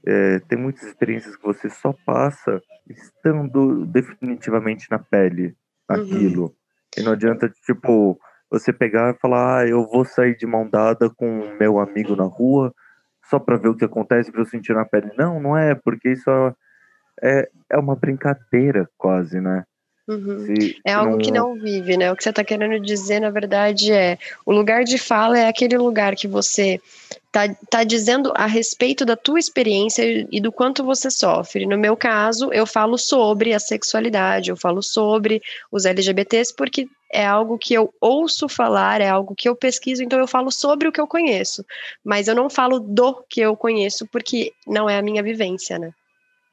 É, 0.06 0.38
tem 0.40 0.58
muitas 0.58 0.84
experiências 0.84 1.36
que 1.36 1.42
você 1.42 1.68
só 1.68 1.92
passa 2.06 2.60
estando 2.88 3.84
definitivamente 3.86 4.90
na 4.90 4.98
pele 4.98 5.56
aquilo. 5.88 6.44
Uhum. 6.44 6.54
E 6.98 7.02
não 7.02 7.12
adianta, 7.12 7.48
tipo, 7.66 8.18
você 8.50 8.72
pegar 8.72 9.14
e 9.14 9.18
falar, 9.18 9.58
ah, 9.58 9.68
eu 9.68 9.86
vou 9.86 10.04
sair 10.04 10.36
de 10.36 10.46
mão 10.46 10.68
dada 10.68 11.10
com 11.10 11.56
meu 11.58 11.78
amigo 11.78 12.16
na 12.16 12.24
rua 12.24 12.74
só 13.28 13.38
para 13.38 13.58
ver 13.58 13.68
o 13.68 13.76
que 13.76 13.84
acontece, 13.84 14.32
para 14.32 14.40
eu 14.40 14.46
sentir 14.46 14.74
na 14.74 14.86
pele. 14.86 15.12
Não, 15.18 15.38
não 15.38 15.56
é, 15.56 15.74
porque 15.74 16.10
isso 16.10 16.30
é, 17.22 17.48
é 17.70 17.78
uma 17.78 17.94
brincadeira 17.94 18.88
quase, 18.96 19.40
né? 19.40 19.64
Uhum. 20.08 20.54
é 20.86 20.92
algo 20.92 21.12
não... 21.12 21.18
que 21.18 21.30
não 21.30 21.54
vive, 21.54 21.98
né? 21.98 22.10
O 22.10 22.16
que 22.16 22.22
você 22.22 22.30
está 22.30 22.42
querendo 22.42 22.80
dizer, 22.80 23.20
na 23.20 23.28
verdade, 23.28 23.92
é 23.92 24.18
o 24.46 24.52
lugar 24.52 24.82
de 24.82 24.96
fala 24.96 25.38
é 25.38 25.46
aquele 25.46 25.76
lugar 25.76 26.16
que 26.16 26.26
você 26.26 26.80
tá, 27.30 27.42
tá 27.70 27.84
dizendo 27.84 28.32
a 28.34 28.46
respeito 28.46 29.04
da 29.04 29.16
tua 29.16 29.38
experiência 29.38 30.26
e 30.32 30.40
do 30.40 30.50
quanto 30.50 30.82
você 30.82 31.10
sofre. 31.10 31.66
No 31.66 31.76
meu 31.76 31.94
caso, 31.94 32.50
eu 32.52 32.66
falo 32.66 32.96
sobre 32.96 33.52
a 33.52 33.58
sexualidade, 33.58 34.48
eu 34.48 34.56
falo 34.56 34.82
sobre 34.82 35.42
os 35.70 35.84
LGBTs, 35.84 36.54
porque 36.56 36.88
é 37.12 37.26
algo 37.26 37.58
que 37.58 37.74
eu 37.74 37.92
ouço 38.00 38.48
falar, 38.48 39.02
é 39.02 39.08
algo 39.10 39.34
que 39.34 39.48
eu 39.48 39.54
pesquiso, 39.54 40.02
então 40.02 40.18
eu 40.18 40.26
falo 40.26 40.50
sobre 40.50 40.88
o 40.88 40.92
que 40.92 41.00
eu 41.00 41.06
conheço. 41.06 41.64
Mas 42.02 42.28
eu 42.28 42.34
não 42.34 42.48
falo 42.48 42.80
do 42.80 43.22
que 43.28 43.42
eu 43.42 43.54
conheço, 43.54 44.06
porque 44.06 44.52
não 44.66 44.88
é 44.88 44.96
a 44.96 45.02
minha 45.02 45.22
vivência, 45.22 45.78
né? 45.78 45.92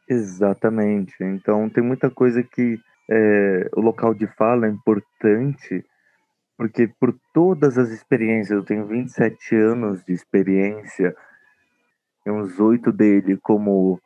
Exatamente. 0.09 1.13
Então 1.21 1.69
tem 1.69 1.83
muita 1.83 2.09
coisa 2.09 2.43
que 2.43 2.79
é, 3.09 3.69
o 3.75 3.81
local 3.81 4.13
de 4.13 4.27
fala 4.27 4.67
é 4.67 4.69
importante, 4.69 5.85
porque 6.57 6.87
por 6.99 7.15
todas 7.33 7.77
as 7.77 7.89
experiências, 7.89 8.51
eu 8.51 8.63
tenho 8.63 8.85
27 8.85 9.55
anos 9.55 10.03
de 10.03 10.13
experiência, 10.13 11.15
uns 12.25 12.59
oito 12.59 12.91
dele 12.91 13.37
como 13.37 13.99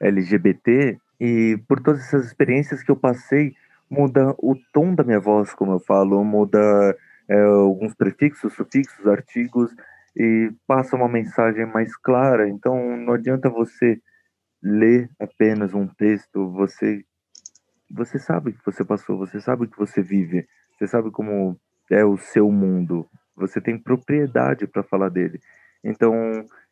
LGBT, 0.00 0.98
e 1.20 1.58
por 1.68 1.80
todas 1.80 2.00
essas 2.00 2.26
experiências 2.26 2.82
que 2.82 2.90
eu 2.90 2.96
passei, 2.96 3.54
muda 3.90 4.34
o 4.38 4.56
tom 4.72 4.94
da 4.94 5.04
minha 5.04 5.20
voz, 5.20 5.54
como 5.54 5.72
eu 5.72 5.80
falo, 5.80 6.22
muda 6.24 6.58
é, 7.28 7.40
alguns 7.42 7.94
prefixos, 7.94 8.52
sufixos, 8.52 9.06
artigos, 9.06 9.74
e 10.16 10.52
passa 10.66 10.96
uma 10.96 11.08
mensagem 11.08 11.66
mais 11.66 11.96
clara. 11.96 12.48
Então, 12.48 12.96
não 12.96 13.14
adianta 13.14 13.48
você 13.48 14.00
ler 14.62 15.10
apenas 15.18 15.74
um 15.74 15.86
texto, 15.86 16.50
você 16.50 17.04
você 17.90 18.18
sabe 18.18 18.52
que 18.52 18.64
você 18.64 18.84
passou, 18.84 19.18
você 19.18 19.40
sabe 19.40 19.66
que 19.66 19.78
você 19.78 20.02
vive, 20.02 20.46
você 20.72 20.86
sabe 20.86 21.10
como 21.10 21.58
é 21.90 22.04
o 22.04 22.16
seu 22.16 22.50
mundo, 22.50 23.06
você 23.36 23.60
tem 23.60 23.78
propriedade 23.78 24.66
para 24.66 24.82
falar 24.82 25.08
dele. 25.08 25.40
Então, 25.82 26.14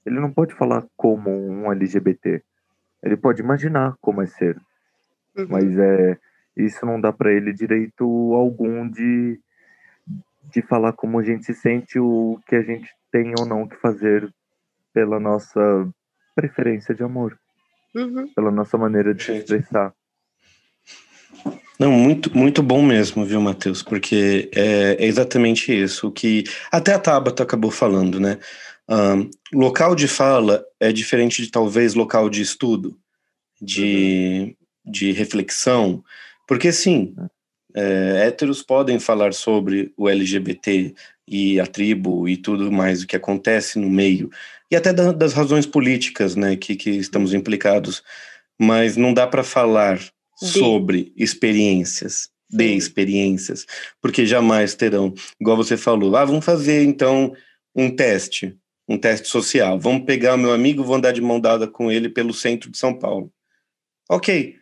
ele 0.07 0.21
não 0.21 0.33
pode 0.33 0.55
falar 0.55 0.85
como 0.97 1.31
um 1.31 1.71
LGBT. 1.71 2.43
Ele 3.03 3.17
pode 3.17 3.43
imaginar 3.43 3.97
como 4.01 4.23
é 4.23 4.27
ser. 4.27 4.57
Uhum. 5.37 5.47
Mas 5.49 5.79
é 5.79 6.19
isso 6.57 6.85
não 6.85 7.01
dá 7.01 7.13
para 7.13 7.33
ele 7.33 7.53
direito 7.53 8.05
algum 8.35 8.89
de 8.89 9.41
de 10.53 10.61
falar 10.61 10.93
como 10.93 11.19
a 11.19 11.23
gente 11.23 11.45
se 11.45 11.55
sente 11.55 11.99
o 11.99 12.39
que 12.47 12.57
a 12.57 12.63
gente 12.63 12.93
tem 13.11 13.33
ou 13.39 13.47
não 13.47 13.67
que 13.67 13.77
fazer 13.77 14.29
pela 14.93 15.21
nossa 15.21 15.89
preferência 16.35 16.95
de 16.95 17.03
amor. 17.03 17.39
Uhum. 17.95 18.27
Pela 18.35 18.51
nossa 18.51 18.77
maneira 18.77 19.15
de 19.15 19.23
se 19.23 19.33
expressar. 19.33 19.95
Não, 21.79 21.91
muito, 21.91 22.37
muito 22.37 22.63
bom 22.63 22.83
mesmo, 22.83 23.25
viu, 23.25 23.41
Matheus? 23.41 23.83
Porque 23.83 24.49
é, 24.55 24.97
é 25.01 25.07
exatamente 25.07 25.73
isso. 25.73 26.09
O 26.09 26.13
que 26.13 26.45
até 26.71 26.95
a 26.95 26.99
Tabata 26.99 27.43
acabou 27.43 27.71
falando, 27.71 28.21
né? 28.21 28.39
Um, 28.89 29.31
local 29.53 29.95
de 29.95 30.07
fala 30.07 30.65
é 30.79 30.93
diferente 30.93 31.43
de 31.43 31.51
talvez 31.51 31.95
local 31.95 32.29
de 32.29 32.43
estudo, 32.43 32.97
de, 33.61 34.55
uhum. 34.85 34.93
de 34.93 35.13
reflexão, 35.13 36.05
porque 36.47 36.73
sim, 36.73 37.15
é, 37.75 38.27
héteros 38.27 38.63
podem 38.63 38.99
falar 38.99 39.33
sobre 39.33 39.93
o 39.97 40.09
LGBT 40.09 40.95
e 41.27 41.59
a 41.59 41.67
tribo 41.67 42.29
e 42.29 42.37
tudo 42.37 42.71
mais 42.71 43.03
o 43.03 43.07
que 43.07 43.17
acontece 43.17 43.79
no 43.79 43.89
meio, 43.89 44.31
e 44.71 44.77
até 44.77 44.93
da, 44.93 45.13
das 45.13 45.33
razões 45.33 45.65
políticas 45.65 46.37
né, 46.37 46.57
que, 46.57 46.77
que 46.77 46.91
estamos 46.91 47.33
implicados, 47.33 48.03
mas 48.61 48.97
não 48.97 49.15
dá 49.15 49.27
para 49.27 49.45
falar 49.45 49.99
sobre 50.47 51.13
experiências, 51.17 52.29
de 52.51 52.75
experiências, 52.75 53.67
porque 54.01 54.27
jamais 54.27 54.75
terão, 54.75 55.15
igual 55.41 55.57
você 55.57 55.77
falou, 55.77 56.15
ah, 56.17 56.25
vamos 56.25 56.45
fazer 56.45 56.83
então 56.83 57.35
um 57.75 57.95
teste, 57.95 58.59
um 58.89 58.99
teste 58.99 59.29
social, 59.29 59.79
vamos 59.79 60.05
pegar 60.05 60.35
o 60.35 60.39
meu 60.39 60.53
amigo, 60.53 60.85
vou 60.85 60.97
andar 60.97 61.13
de 61.13 61.21
mão 61.21 61.41
dada 61.41 61.67
com 61.67 61.91
ele 61.91 62.09
pelo 62.09 62.35
centro 62.35 62.71
de 62.71 62.77
São 62.77 62.99
Paulo. 62.99 63.33
Ok, 64.11 64.57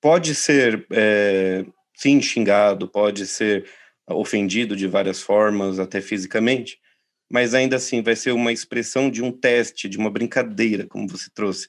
pode 0.00 0.34
ser, 0.34 0.86
é, 0.90 1.64
sim, 1.96 2.20
xingado, 2.20 2.88
pode 2.88 3.26
ser 3.26 3.64
ofendido 4.06 4.76
de 4.76 4.86
várias 4.86 5.22
formas, 5.22 5.78
até 5.78 6.00
fisicamente, 6.00 6.78
mas 7.30 7.54
ainda 7.54 7.76
assim 7.76 8.02
vai 8.02 8.16
ser 8.16 8.32
uma 8.32 8.52
expressão 8.52 9.10
de 9.10 9.22
um 9.22 9.30
teste, 9.30 9.88
de 9.88 9.98
uma 9.98 10.10
brincadeira, 10.10 10.86
como 10.86 11.08
você 11.08 11.30
trouxe. 11.32 11.68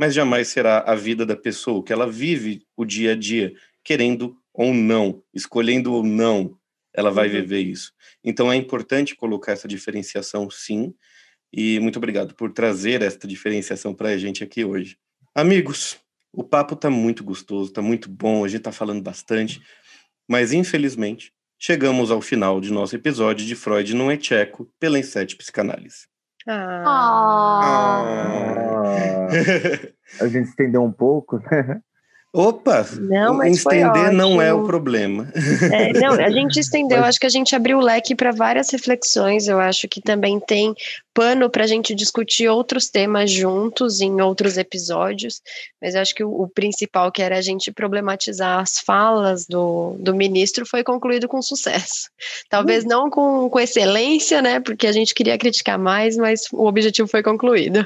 Mas 0.00 0.14
jamais 0.14 0.48
será 0.48 0.78
a 0.78 0.94
vida 0.94 1.26
da 1.26 1.36
pessoa, 1.36 1.84
que 1.84 1.92
ela 1.92 2.10
vive 2.10 2.66
o 2.74 2.86
dia 2.86 3.12
a 3.12 3.14
dia, 3.14 3.52
querendo 3.84 4.34
ou 4.54 4.72
não, 4.72 5.22
escolhendo 5.34 5.92
ou 5.92 6.02
não, 6.02 6.56
ela 6.94 7.10
vai 7.10 7.26
uhum. 7.26 7.34
viver 7.34 7.60
isso. 7.60 7.92
Então 8.24 8.50
é 8.50 8.56
importante 8.56 9.14
colocar 9.14 9.52
essa 9.52 9.68
diferenciação, 9.68 10.48
sim, 10.48 10.94
e 11.52 11.78
muito 11.80 11.98
obrigado 11.98 12.34
por 12.34 12.50
trazer 12.50 13.02
esta 13.02 13.28
diferenciação 13.28 13.92
para 13.92 14.08
a 14.08 14.16
gente 14.16 14.42
aqui 14.42 14.64
hoje. 14.64 14.96
Amigos, 15.34 15.98
o 16.32 16.42
papo 16.42 16.72
está 16.72 16.88
muito 16.88 17.22
gostoso, 17.22 17.68
está 17.68 17.82
muito 17.82 18.08
bom, 18.08 18.42
a 18.42 18.48
gente 18.48 18.60
está 18.60 18.72
falando 18.72 19.02
bastante, 19.02 19.60
mas 20.26 20.50
infelizmente 20.54 21.30
chegamos 21.58 22.10
ao 22.10 22.22
final 22.22 22.58
de 22.58 22.72
nosso 22.72 22.96
episódio 22.96 23.46
de 23.46 23.54
Freud 23.54 23.94
não 23.94 24.10
é 24.10 24.16
tcheco 24.16 24.72
pela 24.80 24.98
Insete 24.98 25.36
Psicanálise. 25.36 26.09
Ah. 26.46 28.02
ah. 28.02 28.02
a 30.20 30.28
gente 30.28 30.48
estendeu 30.48 30.82
um 30.82 30.92
pouco, 30.92 31.38
né? 31.38 31.80
Opa! 32.32 32.86
Não, 33.00 33.34
mas 33.34 33.56
estender 33.56 34.12
não 34.12 34.40
é 34.40 34.54
o 34.54 34.64
problema. 34.64 35.32
É, 35.72 35.92
não, 35.98 36.12
a 36.12 36.30
gente 36.30 36.60
estendeu, 36.60 37.02
acho 37.02 37.18
que 37.18 37.26
a 37.26 37.30
gente 37.30 37.56
abriu 37.56 37.78
o 37.78 37.82
leque 37.82 38.14
para 38.14 38.30
várias 38.30 38.70
reflexões. 38.70 39.48
Eu 39.48 39.58
acho 39.58 39.88
que 39.88 40.00
também 40.00 40.38
tem 40.38 40.72
pano 41.12 41.50
para 41.50 41.64
a 41.64 41.66
gente 41.66 41.92
discutir 41.92 42.48
outros 42.48 42.88
temas 42.88 43.32
juntos 43.32 44.00
em 44.00 44.20
outros 44.20 44.56
episódios. 44.56 45.42
Mas 45.82 45.96
acho 45.96 46.14
que 46.14 46.22
o, 46.22 46.42
o, 46.42 46.48
principal, 46.48 47.10
que 47.10 47.20
era 47.20 47.36
a 47.36 47.42
gente 47.42 47.72
problematizar 47.72 48.60
as 48.60 48.78
falas 48.78 49.44
do, 49.46 49.96
do 49.98 50.14
ministro, 50.14 50.64
foi 50.64 50.84
concluído 50.84 51.26
com 51.26 51.42
sucesso. 51.42 52.10
Talvez 52.48 52.84
hum. 52.84 52.88
não 52.88 53.10
com, 53.10 53.50
com 53.50 53.58
excelência, 53.58 54.40
né? 54.40 54.60
Porque 54.60 54.86
a 54.86 54.92
gente 54.92 55.14
queria 55.14 55.36
criticar 55.36 55.78
mais, 55.78 56.16
mas 56.16 56.42
o 56.52 56.64
objetivo 56.64 57.08
foi 57.08 57.24
concluído. 57.24 57.84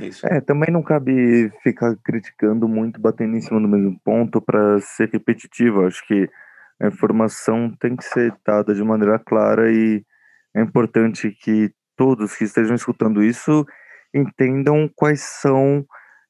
Isso. 0.00 0.26
É, 0.26 0.40
também 0.40 0.70
não 0.70 0.82
cabe 0.82 1.50
ficar 1.62 1.96
criticando 2.04 2.68
muito, 2.68 3.00
batendo 3.00 3.36
em 3.36 3.40
cima 3.40 3.60
do 3.60 3.68
mesmo 3.68 3.98
ponto 4.04 4.40
para 4.40 4.78
ser 4.80 5.08
repetitivo. 5.10 5.86
Acho 5.86 6.06
que 6.06 6.28
a 6.80 6.88
informação 6.88 7.74
tem 7.80 7.96
que 7.96 8.04
ser 8.04 8.34
dada 8.46 8.74
de 8.74 8.82
maneira 8.82 9.18
clara 9.18 9.72
e 9.72 10.04
é 10.54 10.60
importante 10.62 11.30
que 11.30 11.72
todos 11.96 12.36
que 12.36 12.44
estejam 12.44 12.76
escutando 12.76 13.22
isso 13.22 13.66
entendam 14.14 14.90
quais 14.94 15.20
são 15.20 15.84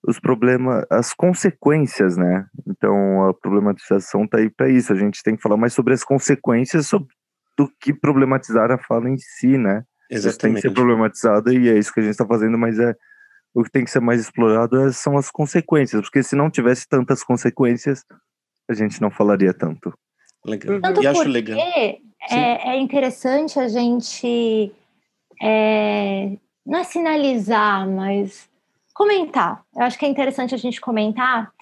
os 0.06 0.18
problemas, 0.18 0.85
as 0.90 1.12
consequências, 1.12 2.16
né? 2.16 2.47
Então 2.66 3.28
a 3.28 3.35
problematização 3.35 4.24
está 4.24 4.39
aí 4.39 4.48
para 4.48 4.68
isso. 4.68 4.93
A 4.93 4.97
gente 4.97 5.22
tem 5.22 5.36
que 5.36 5.43
falar 5.43 5.56
mais 5.56 5.72
sobre 5.72 5.93
as 5.93 6.05
consequências 6.05 6.86
sobre, 6.86 7.09
do 7.56 7.68
que 7.80 7.93
problematizar 7.93 8.70
a 8.70 8.78
fala 8.78 9.10
em 9.10 9.18
si, 9.18 9.59
né? 9.59 9.82
Exatamente. 10.10 10.28
Isso 10.28 10.39
tem 10.39 10.55
que 10.55 10.60
ser 10.60 10.70
problematizado 10.70 11.52
e 11.52 11.68
é 11.68 11.76
isso 11.76 11.93
que 11.93 12.01
a 12.01 12.02
gente 12.02 12.12
está 12.12 12.26
fazendo, 12.26 12.56
mas 12.56 12.78
é 12.78 12.94
o 13.59 13.64
que 13.64 13.70
tem 13.72 13.85
que 13.85 13.90
ser 13.90 14.01
mais 14.01 14.20
explorado 14.20 14.80
é, 14.80 14.93
são 14.93 15.18
as 15.18 15.32
consequências, 15.32 16.01
porque 16.01 16.22
se 16.22 16.36
não 16.36 16.48
tivesse 16.48 16.89
tantas 16.89 17.24
consequências, 17.24 18.05
a 18.70 18.72
gente 18.72 19.01
não 19.02 19.10
falaria 19.10 19.52
tanto. 19.52 19.93
Legal. 20.47 20.80
Tanto 20.80 21.02
e 21.02 21.06
acho 21.09 21.24
legal. 21.24 21.59
É, 21.59 21.98
é, 22.30 22.76
interessante 22.76 23.59
a 23.59 23.66
gente 23.66 24.72
é, 25.43 26.36
não 26.64 26.78
é 26.78 26.85
sinalizar, 26.85 27.89
mas 27.89 28.48
comentar. 28.94 29.64
Eu 29.74 29.82
acho 29.82 29.98
que 29.98 30.06
é 30.06 30.09
interessante 30.09 30.55
a 30.55 30.59
gente 30.59 30.80
comentar 30.80 31.52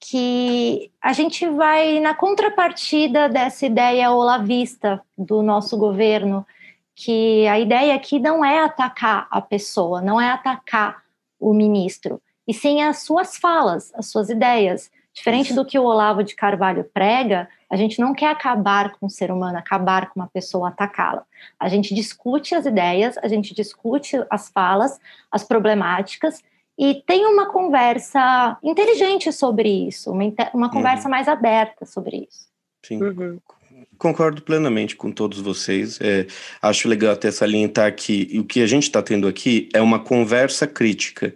que 0.00 0.90
a 1.00 1.12
gente 1.12 1.48
vai 1.48 2.00
na 2.00 2.12
contrapartida 2.12 3.28
dessa 3.28 3.66
ideia 3.66 4.10
olavista 4.10 5.00
do 5.16 5.42
nosso 5.42 5.76
governo, 5.78 6.44
que 6.92 7.46
a 7.46 7.60
ideia 7.60 7.94
aqui 7.94 8.18
não 8.18 8.44
é 8.44 8.64
atacar 8.64 9.28
a 9.30 9.40
pessoa, 9.40 10.02
não 10.02 10.20
é 10.20 10.30
atacar 10.30 11.05
o 11.38 11.52
ministro, 11.52 12.20
e 12.46 12.54
sim 12.54 12.82
as 12.82 12.98
suas 12.98 13.36
falas, 13.36 13.92
as 13.94 14.06
suas 14.06 14.30
ideias. 14.30 14.90
Diferente 15.12 15.54
do 15.54 15.64
que 15.64 15.78
o 15.78 15.84
Olavo 15.84 16.22
de 16.22 16.34
Carvalho 16.34 16.84
prega, 16.92 17.48
a 17.70 17.76
gente 17.76 17.98
não 17.98 18.12
quer 18.12 18.30
acabar 18.30 18.92
com 18.98 19.06
o 19.06 19.10
ser 19.10 19.30
humano, 19.30 19.56
acabar 19.56 20.10
com 20.10 20.20
uma 20.20 20.28
pessoa, 20.28 20.68
atacá-la. 20.68 21.24
A 21.58 21.70
gente 21.70 21.94
discute 21.94 22.54
as 22.54 22.66
ideias, 22.66 23.16
a 23.18 23.26
gente 23.26 23.54
discute 23.54 24.22
as 24.28 24.50
falas, 24.50 25.00
as 25.32 25.42
problemáticas 25.42 26.42
e 26.78 27.02
tem 27.06 27.24
uma 27.24 27.46
conversa 27.46 28.58
inteligente 28.62 29.32
sobre 29.32 29.88
isso, 29.88 30.12
uma, 30.12 30.24
uma 30.52 30.70
conversa 30.70 31.04
uhum. 31.04 31.10
mais 31.10 31.28
aberta 31.28 31.86
sobre 31.86 32.28
isso. 32.30 32.46
Sim. 32.84 33.02
Uhum. 33.02 33.40
Concordo 33.98 34.42
plenamente 34.42 34.96
com 34.96 35.10
todos 35.10 35.40
vocês. 35.40 35.98
É, 36.00 36.26
acho 36.60 36.88
legal 36.88 37.12
até 37.12 37.30
salientar 37.30 37.94
que 37.94 38.38
o 38.38 38.44
que 38.44 38.60
a 38.62 38.66
gente 38.66 38.84
está 38.84 39.02
tendo 39.02 39.26
aqui 39.26 39.68
é 39.72 39.80
uma 39.80 39.98
conversa 39.98 40.66
crítica, 40.66 41.34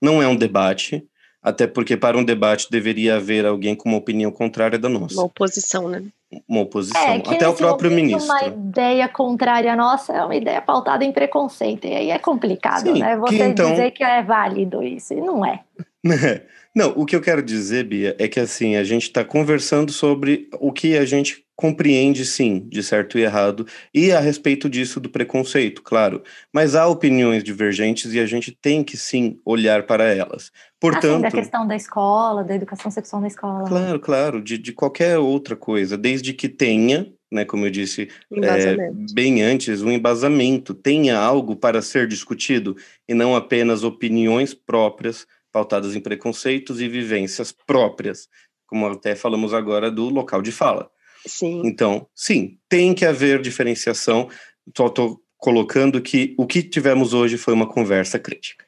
não 0.00 0.22
é 0.22 0.26
um 0.26 0.36
debate, 0.36 1.04
até 1.42 1.66
porque 1.66 1.96
para 1.96 2.16
um 2.16 2.24
debate 2.24 2.68
deveria 2.70 3.16
haver 3.16 3.44
alguém 3.44 3.74
com 3.74 3.88
uma 3.88 3.98
opinião 3.98 4.30
contrária 4.30 4.78
da 4.78 4.88
nossa. 4.88 5.14
Uma 5.14 5.24
oposição, 5.24 5.88
né? 5.88 6.02
Uma 6.48 6.60
oposição. 6.60 7.02
É, 7.02 7.16
até 7.16 7.48
o 7.48 7.54
próprio 7.54 7.90
ministro. 7.90 8.24
Uma 8.24 8.44
ideia 8.44 9.08
contrária 9.08 9.72
à 9.72 9.76
nossa 9.76 10.12
é 10.12 10.24
uma 10.24 10.36
ideia 10.36 10.62
pautada 10.62 11.04
em 11.04 11.12
preconceito, 11.12 11.86
e 11.86 11.94
aí 11.94 12.10
é 12.10 12.18
complicado, 12.18 12.92
Sim, 12.92 13.00
né? 13.00 13.16
Você 13.16 13.36
que, 13.36 13.42
então... 13.42 13.70
dizer 13.70 13.90
que 13.90 14.04
é 14.04 14.22
válido 14.22 14.82
isso, 14.82 15.12
e 15.12 15.20
não 15.20 15.44
é. 15.44 15.60
Não, 16.74 16.94
o 16.96 17.04
que 17.04 17.14
eu 17.14 17.20
quero 17.20 17.42
dizer, 17.42 17.84
Bia, 17.84 18.16
é 18.18 18.26
que 18.26 18.40
assim, 18.40 18.76
a 18.76 18.84
gente 18.84 19.02
está 19.02 19.22
conversando 19.22 19.92
sobre 19.92 20.48
o 20.58 20.72
que 20.72 20.96
a 20.96 21.04
gente 21.04 21.41
compreende, 21.56 22.24
sim, 22.24 22.66
de 22.68 22.82
certo 22.82 23.18
e 23.18 23.22
errado, 23.22 23.66
e 23.94 24.10
a 24.10 24.20
respeito 24.20 24.68
disso 24.68 24.98
do 24.98 25.08
preconceito, 25.08 25.82
claro. 25.82 26.22
Mas 26.52 26.74
há 26.74 26.86
opiniões 26.86 27.44
divergentes 27.44 28.12
e 28.12 28.20
a 28.20 28.26
gente 28.26 28.50
tem 28.52 28.82
que, 28.82 28.96
sim, 28.96 29.38
olhar 29.44 29.84
para 29.84 30.04
elas. 30.04 30.50
Portanto. 30.80 31.14
Assim, 31.14 31.22
da 31.22 31.30
questão 31.30 31.66
da 31.66 31.76
escola, 31.76 32.42
da 32.42 32.54
educação 32.54 32.90
sexual 32.90 33.22
na 33.22 33.28
escola. 33.28 33.68
Claro, 33.68 34.00
claro, 34.00 34.42
de, 34.42 34.58
de 34.58 34.72
qualquer 34.72 35.18
outra 35.18 35.54
coisa, 35.54 35.96
desde 35.96 36.32
que 36.32 36.48
tenha 36.48 37.12
né, 37.32 37.46
como 37.46 37.64
eu 37.64 37.70
disse 37.70 38.10
é, 38.30 38.90
bem 39.14 39.42
antes, 39.42 39.80
um 39.80 39.90
embasamento, 39.90 40.74
tenha 40.74 41.18
algo 41.18 41.56
para 41.56 41.80
ser 41.80 42.06
discutido 42.06 42.76
e 43.08 43.14
não 43.14 43.34
apenas 43.34 43.82
opiniões 43.82 44.52
próprias 44.52 45.26
pautadas 45.50 45.96
em 45.96 46.00
preconceitos 46.00 46.78
e 46.78 46.88
vivências 46.88 47.50
próprias, 47.50 48.28
como 48.66 48.86
até 48.86 49.16
falamos 49.16 49.54
agora 49.54 49.90
do 49.90 50.10
local 50.10 50.42
de 50.42 50.52
fala. 50.52 50.91
Sim. 51.26 51.62
Então, 51.64 52.06
sim, 52.14 52.58
tem 52.68 52.94
que 52.94 53.04
haver 53.04 53.40
diferenciação. 53.40 54.28
Só 54.76 54.86
estou 54.86 55.20
colocando 55.36 56.00
que 56.00 56.34
o 56.38 56.46
que 56.46 56.62
tivemos 56.62 57.12
hoje 57.12 57.36
foi 57.36 57.52
uma 57.54 57.66
conversa 57.66 58.18
crítica, 58.18 58.64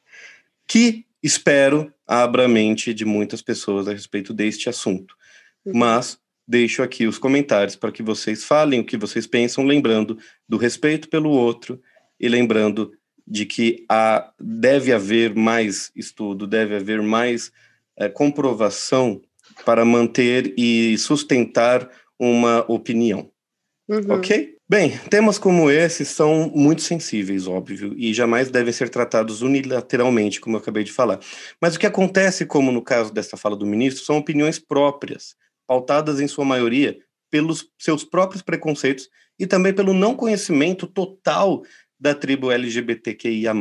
que 0.67 1.05
espero 1.23 1.93
abra 2.07 2.45
a 2.45 2.49
mente 2.49 2.93
de 2.93 3.05
muitas 3.05 3.41
pessoas 3.41 3.89
a 3.89 3.93
respeito 3.93 4.33
deste 4.35 4.69
assunto. 4.69 5.15
Uhum. 5.65 5.73
Mas 5.77 6.19
deixo 6.47 6.83
aqui 6.83 7.07
os 7.07 7.19
comentários 7.19 7.77
para 7.77 7.93
que 7.93 8.03
vocês 8.03 8.45
falem 8.45 8.81
o 8.81 8.85
que 8.85 8.97
vocês 8.97 9.27
pensam, 9.27 9.65
lembrando 9.65 10.19
do 10.49 10.57
respeito 10.57 11.09
pelo 11.09 11.31
outro 11.31 11.81
e 12.21 12.29
lembrando 12.29 12.93
de 13.27 13.47
que 13.47 13.85
há, 13.89 14.31
deve 14.39 14.93
haver 14.93 15.35
mais 15.35 15.91
estudo, 15.97 16.47
deve 16.47 16.77
haver 16.77 17.01
mais 17.01 17.51
é, 17.97 18.09
comprovação 18.09 19.23
para 19.65 19.85
manter 19.85 20.53
e 20.59 20.97
sustentar 20.99 21.89
uma 22.19 22.65
opinião. 22.71 23.31
Uhum. 23.89 24.15
Ok? 24.15 24.55
Bem, 24.67 24.99
temas 25.11 25.39
como 25.39 25.71
esses 25.71 26.09
são 26.09 26.51
muito 26.55 26.81
sensíveis, 26.81 27.47
óbvio, 27.47 27.95
e 27.99 28.15
jamais 28.15 28.51
devem 28.51 28.73
ser 28.73 28.89
tratados 28.89 29.43
unilateralmente, 29.43 30.41
como 30.41 30.57
eu 30.57 30.61
acabei 30.61 30.83
de 30.83 30.93
falar. 30.93 31.21
Mas 31.61 31.75
o 31.75 31.79
que 31.79 31.87
acontece, 31.87 32.47
como 32.47 32.73
no 32.73 32.81
caso 32.81 33.13
dessa 33.13 33.37
fala 33.37 33.57
do 33.57 33.67
ministro, 33.67 34.03
são 34.03 34.17
opiniões 34.17 34.59
próprias, 34.59 35.37
pautadas 35.67 36.19
em 36.19 36.27
sua 36.27 36.47
maioria 36.47 36.99
pelos 37.31 37.69
seus 37.79 38.05
próprios 38.05 38.43
preconceitos 38.43 39.11
e 39.39 39.47
também 39.47 39.75
pelo 39.75 39.93
não 39.93 40.15
conhecimento 40.15 40.87
total 40.87 41.63
da 42.01 42.15
tribo 42.15 42.51
LGBTQIA. 42.51 43.53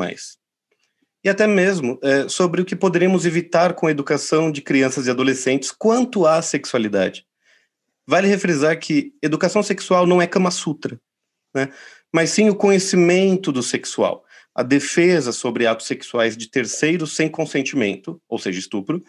E 1.24 1.30
até 1.30 1.48
mesmo 1.48 2.00
é, 2.02 2.30
sobre 2.30 2.62
o 2.62 2.66
que 2.66 2.76
poderíamos 2.76 3.26
evitar 3.26 3.74
com 3.74 3.88
a 3.88 3.92
educação 3.92 4.52
de 4.52 4.62
crianças 4.62 5.08
e 5.08 5.10
adolescentes 5.10 5.72
quanto 5.72 6.26
à 6.26 6.42
sexualidade. 6.42 7.26
Vale 8.08 8.28
refrisar 8.28 8.78
que 8.78 9.14
educação 9.22 9.64
sexual 9.64 10.06
não 10.06 10.22
é 10.22 10.28
Kama 10.28 10.52
Sutra, 10.52 11.00
né? 11.56 11.70
mas 12.14 12.32
sim 12.32 12.50
o 12.50 12.56
conhecimento 12.56 13.52
do 13.52 13.64
sexual, 13.64 14.26
a 14.54 14.62
defesa 14.62 15.32
sobre 15.32 15.66
atos 15.66 15.88
sexuais 15.88 16.36
de 16.36 16.50
terceiros 16.50 17.16
sem 17.16 17.30
consentimento, 17.30 18.22
ou 18.28 18.38
seja, 18.38 18.60
estupro, 18.60 19.02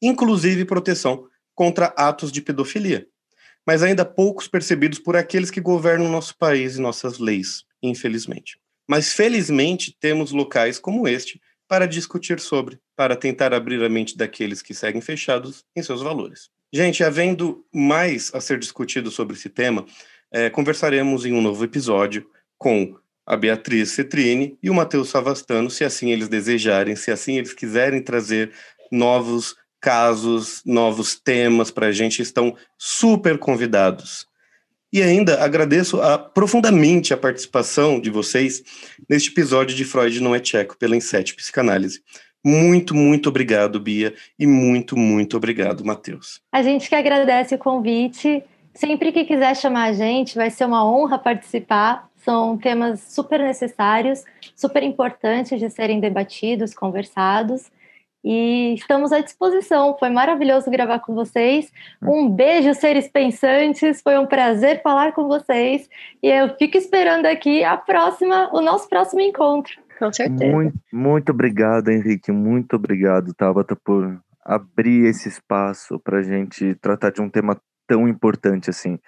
inclusive 0.00 0.64
proteção 0.64 1.26
contra 1.54 1.86
atos 1.96 2.30
de 2.30 2.42
pedofilia, 2.42 3.06
mas 3.66 3.82
ainda 3.82 4.04
poucos 4.04 4.48
percebidos 4.48 4.98
por 4.98 5.16
aqueles 5.16 5.50
que 5.50 5.60
governam 5.60 6.10
nosso 6.10 6.36
país 6.36 6.76
e 6.76 6.80
nossas 6.80 7.18
leis, 7.18 7.64
infelizmente. 7.82 8.58
Mas 8.88 9.12
felizmente 9.12 9.96
temos 9.98 10.32
locais 10.32 10.78
como 10.78 11.08
este 11.08 11.40
para 11.68 11.86
discutir 11.86 12.38
sobre, 12.38 12.78
para 12.94 13.16
tentar 13.16 13.54
abrir 13.54 13.82
a 13.82 13.88
mente 13.88 14.16
daqueles 14.16 14.60
que 14.60 14.74
seguem 14.74 15.00
fechados 15.00 15.64
em 15.74 15.82
seus 15.82 16.02
valores. 16.02 16.50
Gente, 16.72 17.04
havendo 17.04 17.62
mais 17.70 18.30
a 18.32 18.40
ser 18.40 18.58
discutido 18.58 19.10
sobre 19.10 19.36
esse 19.36 19.50
tema, 19.50 19.84
é, 20.32 20.48
conversaremos 20.48 21.26
em 21.26 21.32
um 21.34 21.42
novo 21.42 21.62
episódio 21.62 22.26
com 22.56 22.96
a 23.26 23.36
Beatriz 23.36 23.90
Cetrini 23.90 24.56
e 24.62 24.70
o 24.70 24.74
Matheus 24.74 25.10
Savastano, 25.10 25.70
se 25.70 25.84
assim 25.84 26.10
eles 26.10 26.28
desejarem, 26.28 26.96
se 26.96 27.10
assim 27.10 27.36
eles 27.36 27.52
quiserem 27.52 28.00
trazer 28.00 28.52
novos 28.90 29.54
casos, 29.82 30.62
novos 30.64 31.14
temas 31.14 31.70
para 31.70 31.88
a 31.88 31.92
gente, 31.92 32.22
estão 32.22 32.56
super 32.78 33.36
convidados. 33.36 34.26
E 34.90 35.02
ainda 35.02 35.42
agradeço 35.42 36.00
a, 36.00 36.18
profundamente 36.18 37.12
a 37.12 37.18
participação 37.18 38.00
de 38.00 38.08
vocês 38.08 38.62
neste 39.08 39.30
episódio 39.30 39.76
de 39.76 39.84
Freud 39.84 40.20
não 40.20 40.34
é 40.34 40.40
tcheco 40.40 40.76
pela 40.78 40.96
Inset 40.96 41.34
Psicanálise. 41.34 42.02
Muito, 42.44 42.94
muito 42.94 43.28
obrigado, 43.28 43.78
Bia, 43.78 44.14
e 44.38 44.46
muito, 44.46 44.96
muito 44.96 45.36
obrigado, 45.36 45.84
Matheus. 45.84 46.40
A 46.50 46.62
gente 46.62 46.88
que 46.88 46.94
agradece 46.94 47.54
o 47.54 47.58
convite. 47.58 48.42
Sempre 48.74 49.12
que 49.12 49.24
quiser 49.24 49.54
chamar 49.54 49.90
a 49.90 49.92
gente, 49.92 50.34
vai 50.34 50.50
ser 50.50 50.64
uma 50.64 50.84
honra 50.84 51.18
participar. 51.18 52.08
São 52.16 52.56
temas 52.56 53.00
super 53.00 53.40
necessários, 53.40 54.24
super 54.56 54.82
importantes 54.82 55.60
de 55.60 55.68
serem 55.68 56.00
debatidos, 56.00 56.72
conversados. 56.72 57.70
E 58.24 58.74
estamos 58.74 59.12
à 59.12 59.20
disposição. 59.20 59.96
Foi 59.98 60.08
maravilhoso 60.08 60.70
gravar 60.70 61.00
com 61.00 61.14
vocês. 61.14 61.72
Um 62.00 62.28
beijo, 62.28 62.72
seres 62.74 63.08
pensantes. 63.08 64.00
Foi 64.00 64.16
um 64.16 64.26
prazer 64.26 64.80
falar 64.82 65.12
com 65.12 65.26
vocês. 65.26 65.88
E 66.22 66.28
eu 66.28 66.56
fico 66.56 66.76
esperando 66.76 67.26
aqui 67.26 67.64
a 67.64 67.76
próxima, 67.76 68.48
o 68.52 68.60
nosso 68.60 68.88
próximo 68.88 69.20
encontro. 69.20 69.74
Com 69.98 70.12
certeza. 70.12 70.52
Muito, 70.52 70.78
muito 70.92 71.30
obrigado, 71.30 71.88
Henrique. 71.88 72.32
Muito 72.32 72.76
obrigado, 72.76 73.34
Tabata, 73.34 73.76
por 73.76 74.20
abrir 74.44 75.06
esse 75.06 75.28
espaço 75.28 75.98
para 76.00 76.18
a 76.18 76.22
gente 76.22 76.74
tratar 76.76 77.10
de 77.10 77.20
um 77.20 77.30
tema 77.30 77.60
tão 77.86 78.08
importante 78.08 78.70
assim. 78.70 78.98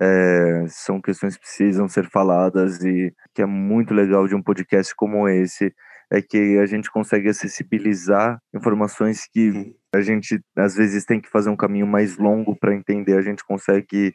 É, 0.00 0.64
são 0.68 1.00
questões 1.00 1.36
que 1.36 1.42
precisam 1.42 1.86
ser 1.88 2.08
faladas 2.08 2.82
e 2.82 3.14
que 3.34 3.42
é 3.42 3.46
muito 3.46 3.92
legal 3.92 4.26
de 4.26 4.34
um 4.34 4.42
podcast 4.42 4.94
como 4.94 5.28
esse 5.28 5.74
é 6.12 6.20
que 6.20 6.58
a 6.58 6.66
gente 6.66 6.90
consegue 6.90 7.28
acessibilizar 7.28 8.40
informações 8.52 9.28
que 9.32 9.74
a 9.94 10.00
gente 10.00 10.40
às 10.56 10.74
vezes 10.74 11.04
tem 11.04 11.20
que 11.20 11.30
fazer 11.30 11.50
um 11.50 11.56
caminho 11.56 11.86
mais 11.86 12.16
longo 12.18 12.56
para 12.56 12.74
entender, 12.74 13.16
a 13.16 13.22
gente 13.22 13.44
consegue 13.44 14.12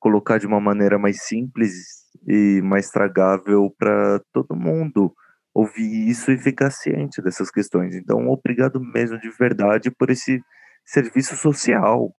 colocar 0.00 0.38
de 0.38 0.46
uma 0.46 0.60
maneira 0.60 0.98
mais 0.98 1.22
simples 1.22 1.72
e 2.26 2.62
mais 2.62 2.88
tragável 2.88 3.74
para 3.78 4.20
todo 4.32 4.56
mundo 4.56 5.12
ouvir 5.54 6.08
isso 6.08 6.32
e 6.32 6.38
ficar 6.38 6.70
ciente 6.70 7.22
dessas 7.22 7.50
questões. 7.50 7.94
Então, 7.94 8.28
obrigado 8.28 8.80
mesmo 8.80 9.18
de 9.20 9.30
verdade 9.30 9.90
por 9.90 10.10
esse 10.10 10.42
serviço 10.84 11.36
social. 11.36 12.12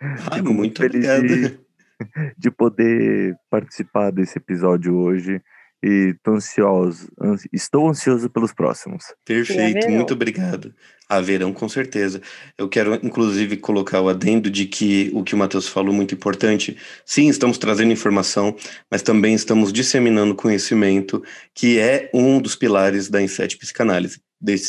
Ai, 0.00 0.38
Fico 0.38 0.52
muito 0.52 0.80
feliz 0.80 1.06
de, 1.22 1.60
de 2.36 2.50
poder 2.50 3.36
participar 3.48 4.10
desse 4.10 4.38
episódio 4.38 4.96
hoje 4.96 5.40
e 5.82 6.14
tô 6.22 6.34
ansioso, 6.34 7.08
estou 7.52 7.88
ansioso 7.88 8.30
pelos 8.30 8.52
próximos. 8.52 9.04
Perfeito, 9.24 9.90
muito 9.90 10.14
obrigado. 10.14 10.72
Haverão, 11.08 11.52
com 11.52 11.68
certeza. 11.68 12.22
Eu 12.56 12.68
quero, 12.68 12.94
inclusive, 13.02 13.56
colocar 13.56 14.00
o 14.00 14.08
adendo 14.08 14.48
de 14.48 14.64
que 14.64 15.10
o 15.12 15.22
que 15.22 15.34
o 15.34 15.38
Matheus 15.38 15.68
falou 15.68 15.92
muito 15.92 16.14
importante. 16.14 16.76
Sim, 17.04 17.28
estamos 17.28 17.58
trazendo 17.58 17.92
informação, 17.92 18.56
mas 18.90 19.02
também 19.02 19.34
estamos 19.34 19.72
disseminando 19.72 20.34
conhecimento, 20.34 21.22
que 21.54 21.78
é 21.78 22.08
um 22.14 22.40
dos 22.40 22.54
pilares 22.54 23.08
da 23.08 23.20
Inset 23.20 23.58
Psicanálise. 23.58 24.20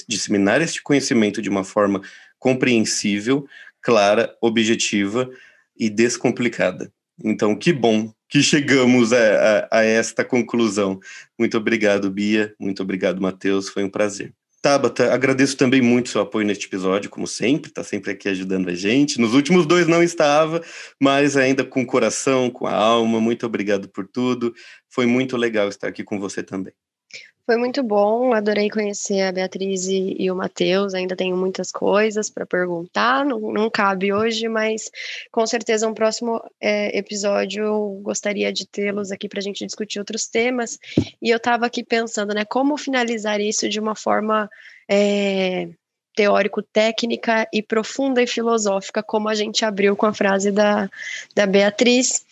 Disseminar 0.08 0.62
este 0.62 0.82
conhecimento 0.82 1.42
de 1.42 1.50
uma 1.50 1.64
forma 1.64 2.02
compreensível, 2.38 3.46
clara, 3.82 4.36
objetiva 4.42 5.30
e 5.78 5.90
descomplicada. 5.90 6.92
Então, 7.24 7.56
que 7.56 7.72
bom 7.72 8.12
que 8.34 8.42
chegamos 8.42 9.14
a, 9.14 9.68
a, 9.70 9.78
a, 9.78 9.84
esta 9.84 10.26
conclusão. 10.26 11.00
Muito 11.38 11.56
obrigado, 11.56 12.10
Bia. 12.10 12.52
Muito 12.60 12.82
obrigado, 12.82 13.22
Matheus. 13.22 13.70
Foi 13.70 13.84
um 13.84 13.90
prazer. 13.92 14.34
Tabata, 14.60 15.14
agradeço 15.14 15.56
também 15.56 15.84
muito 15.84 16.10
seu 16.10 16.22
apoio 16.22 16.44
neste 16.44 16.66
episódio, 16.66 17.12
como 17.12 17.28
sempre, 17.28 17.70
está 17.70 17.84
sempre 17.84 18.10
aqui 18.10 18.28
ajudando 18.28 18.70
a 18.70 18.74
gente. 18.74 19.22
Nos 19.22 19.36
últimos 19.36 19.68
dois 19.68 19.88
não 19.88 20.02
estava, 20.02 20.64
mas 21.00 21.38
ainda 21.38 21.64
com 21.64 21.84
o 21.84 21.86
coração, 21.86 22.50
com 22.50 22.66
a 22.66 22.74
alma. 22.74 23.22
Muito 23.22 23.46
obrigado 23.46 23.88
por 23.88 24.08
tudo. 24.08 24.52
Foi 24.90 25.06
muito 25.06 25.38
legal 25.38 25.70
estar 25.70 25.90
aqui 25.90 26.04
com 26.04 26.20
você 26.20 26.42
também. 26.42 26.74
Foi 27.46 27.58
muito 27.58 27.84
bom, 27.84 28.34
adorei 28.34 28.70
conhecer 28.70 29.22
a 29.22 29.32
Beatriz 29.32 29.88
e, 29.88 30.16
e 30.18 30.32
o 30.32 30.36
Matheus. 30.36 30.94
Ainda 30.94 31.14
tenho 31.14 31.36
muitas 31.36 31.74
coisas 31.74 32.30
para 32.30 32.46
perguntar, 32.46 33.26
não, 33.26 33.40
não, 33.52 33.70
cabe 33.70 34.14
hoje, 34.14 34.48
mas 34.48 34.90
com 35.30 35.46
certeza 35.46 35.86
um 35.88 35.94
próximo 35.94 36.42
é, 36.62 36.98
episódio 36.98 37.64
eu 37.66 38.00
gostaria 38.02 38.52
de 38.54 38.66
tê-los 38.66 39.12
aqui 39.12 39.28
para 39.28 39.40
a 39.40 39.44
gente 39.44 39.66
discutir 39.66 40.00
outros 40.00 40.26
temas. 40.26 40.80
E 41.22 41.30
eu 41.30 41.38
estava 41.38 41.66
aqui 41.66 41.84
pensando, 41.84 42.34
né, 42.34 42.46
como 42.46 42.78
finalizar 42.78 43.42
isso 43.42 43.68
de 43.68 43.78
uma 43.78 43.94
forma 43.94 44.50
é, 44.90 45.68
teórico-técnica 46.16 47.46
e 47.52 47.62
profunda 47.62 48.22
e 48.22 48.28
filosófica, 48.28 49.04
como 49.04 49.28
a 49.28 49.36
gente 49.36 49.66
abriu 49.66 49.98
com 49.98 50.06
a 50.06 50.14
frase 50.14 50.50
da, 50.50 50.90
da 51.36 51.46
Beatriz. 51.46 52.26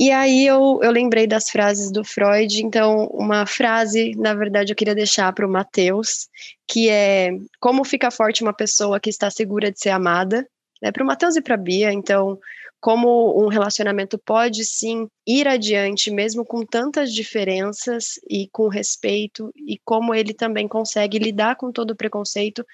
E 0.00 0.10
aí 0.10 0.46
eu, 0.46 0.80
eu 0.82 0.90
lembrei 0.90 1.26
das 1.26 1.50
frases 1.50 1.92
do 1.92 2.02
Freud, 2.02 2.64
então 2.64 3.04
uma 3.12 3.44
frase, 3.44 4.12
na 4.16 4.32
verdade, 4.32 4.72
eu 4.72 4.76
queria 4.76 4.94
deixar 4.94 5.30
para 5.34 5.46
o 5.46 5.52
Matheus, 5.52 6.26
que 6.66 6.88
é 6.88 7.32
como 7.60 7.84
fica 7.84 8.10
forte 8.10 8.42
uma 8.42 8.54
pessoa 8.54 8.98
que 8.98 9.10
está 9.10 9.30
segura 9.30 9.70
de 9.70 9.78
ser 9.78 9.90
amada, 9.90 10.48
né? 10.82 10.90
Para 10.90 11.04
o 11.04 11.06
Matheus 11.06 11.36
e 11.36 11.42
para 11.42 11.54
a 11.54 11.58
Bia, 11.58 11.92
então, 11.92 12.38
como 12.80 13.44
um 13.44 13.48
relacionamento 13.48 14.18
pode 14.18 14.64
sim 14.64 15.06
ir 15.26 15.46
adiante, 15.46 16.10
mesmo 16.10 16.46
com 16.46 16.64
tantas 16.64 17.12
diferenças 17.12 18.14
e 18.26 18.48
com 18.50 18.68
respeito, 18.68 19.52
e 19.54 19.78
como 19.84 20.14
ele 20.14 20.32
também 20.32 20.66
consegue 20.66 21.18
lidar 21.18 21.56
com 21.56 21.70
todo 21.70 21.90
o 21.90 21.96
preconceito 21.96 22.64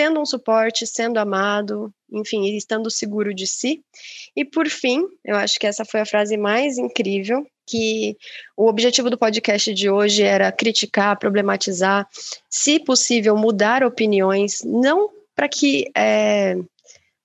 tendo 0.00 0.18
um 0.18 0.24
suporte, 0.24 0.86
sendo 0.86 1.18
amado, 1.18 1.92
enfim, 2.10 2.56
estando 2.56 2.90
seguro 2.90 3.34
de 3.34 3.46
si. 3.46 3.84
E 4.34 4.46
por 4.46 4.66
fim, 4.66 5.06
eu 5.22 5.36
acho 5.36 5.58
que 5.60 5.66
essa 5.66 5.84
foi 5.84 6.00
a 6.00 6.06
frase 6.06 6.38
mais 6.38 6.78
incrível, 6.78 7.46
que 7.66 8.16
o 8.56 8.66
objetivo 8.66 9.10
do 9.10 9.18
podcast 9.18 9.74
de 9.74 9.90
hoje 9.90 10.22
era 10.22 10.50
criticar, 10.50 11.18
problematizar, 11.18 12.08
se 12.48 12.80
possível, 12.80 13.36
mudar 13.36 13.84
opiniões, 13.84 14.62
não 14.64 15.10
para 15.36 15.50
que 15.50 15.90
é, 15.94 16.56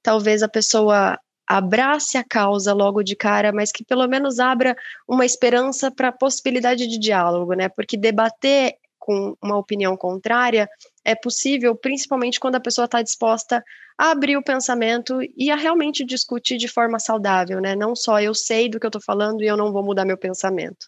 talvez 0.03 0.43
a 0.43 0.49
pessoa 0.49 1.17
abrace 1.47 2.17
a 2.17 2.25
causa 2.25 2.73
logo 2.73 3.03
de 3.03 3.15
cara, 3.15 3.53
mas 3.53 3.71
que 3.71 3.85
pelo 3.85 4.05
menos 4.05 4.37
abra 4.37 4.75
uma 5.07 5.25
esperança 5.25 5.89
para 5.89 6.09
a 6.09 6.11
possibilidade 6.11 6.87
de 6.87 6.97
diálogo, 6.97 7.53
né? 7.53 7.69
Porque 7.69 7.95
debater 7.95 8.75
com 9.05 9.37
uma 9.39 9.55
opinião 9.55 9.95
contrária 9.95 10.67
é 11.05 11.13
possível, 11.13 11.75
principalmente 11.75 12.39
quando 12.39 12.55
a 12.55 12.59
pessoa 12.59 12.85
está 12.85 13.03
disposta 13.03 13.63
a 13.95 14.09
abrir 14.09 14.35
o 14.35 14.43
pensamento 14.43 15.19
e 15.37 15.51
a 15.51 15.55
realmente 15.55 16.03
discutir 16.03 16.57
de 16.57 16.67
forma 16.67 16.97
saudável, 16.97 17.61
né? 17.61 17.75
Não 17.75 17.95
só 17.95 18.19
eu 18.19 18.33
sei 18.33 18.67
do 18.67 18.79
que 18.79 18.85
eu 18.85 18.89
estou 18.89 19.01
falando 19.01 19.43
e 19.43 19.47
eu 19.47 19.55
não 19.55 19.71
vou 19.71 19.83
mudar 19.83 20.05
meu 20.05 20.17
pensamento. 20.17 20.87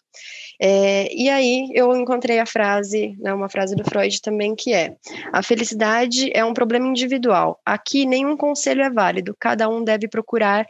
É, 0.60 1.08
e 1.14 1.30
aí 1.30 1.68
eu 1.72 1.94
encontrei 1.96 2.40
a 2.40 2.44
frase, 2.44 3.16
né, 3.20 3.32
uma 3.32 3.48
frase 3.48 3.76
do 3.76 3.84
Freud 3.84 4.20
também, 4.20 4.56
que 4.56 4.74
é: 4.74 4.96
a 5.32 5.40
felicidade 5.40 6.28
é 6.34 6.44
um 6.44 6.52
problema 6.52 6.88
individual. 6.88 7.60
Aqui 7.64 8.04
nenhum 8.04 8.36
conselho 8.36 8.82
é 8.82 8.90
válido, 8.90 9.36
cada 9.38 9.68
um 9.68 9.84
deve 9.84 10.08
procurar 10.08 10.66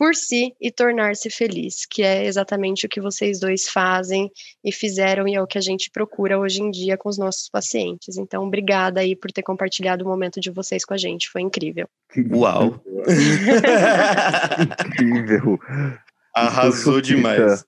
por 0.00 0.14
si 0.14 0.54
e 0.58 0.70
tornar-se 0.70 1.28
feliz, 1.28 1.84
que 1.84 2.02
é 2.02 2.24
exatamente 2.24 2.86
o 2.86 2.88
que 2.88 3.02
vocês 3.02 3.38
dois 3.38 3.68
fazem 3.68 4.30
e 4.64 4.72
fizeram 4.72 5.28
e 5.28 5.34
é 5.34 5.42
o 5.42 5.46
que 5.46 5.58
a 5.58 5.60
gente 5.60 5.90
procura 5.90 6.38
hoje 6.38 6.62
em 6.62 6.70
dia 6.70 6.96
com 6.96 7.10
os 7.10 7.18
nossos 7.18 7.50
pacientes. 7.50 8.16
Então, 8.16 8.46
obrigada 8.46 9.02
aí 9.02 9.14
por 9.14 9.30
ter 9.30 9.42
compartilhado 9.42 10.02
o 10.02 10.08
momento 10.08 10.40
de 10.40 10.50
vocês 10.50 10.86
com 10.86 10.94
a 10.94 10.96
gente, 10.96 11.28
foi 11.28 11.42
incrível. 11.42 11.86
Uau! 12.32 12.82
incrível! 14.58 15.58
Arrasou 16.34 17.02
demais. 17.02 17.62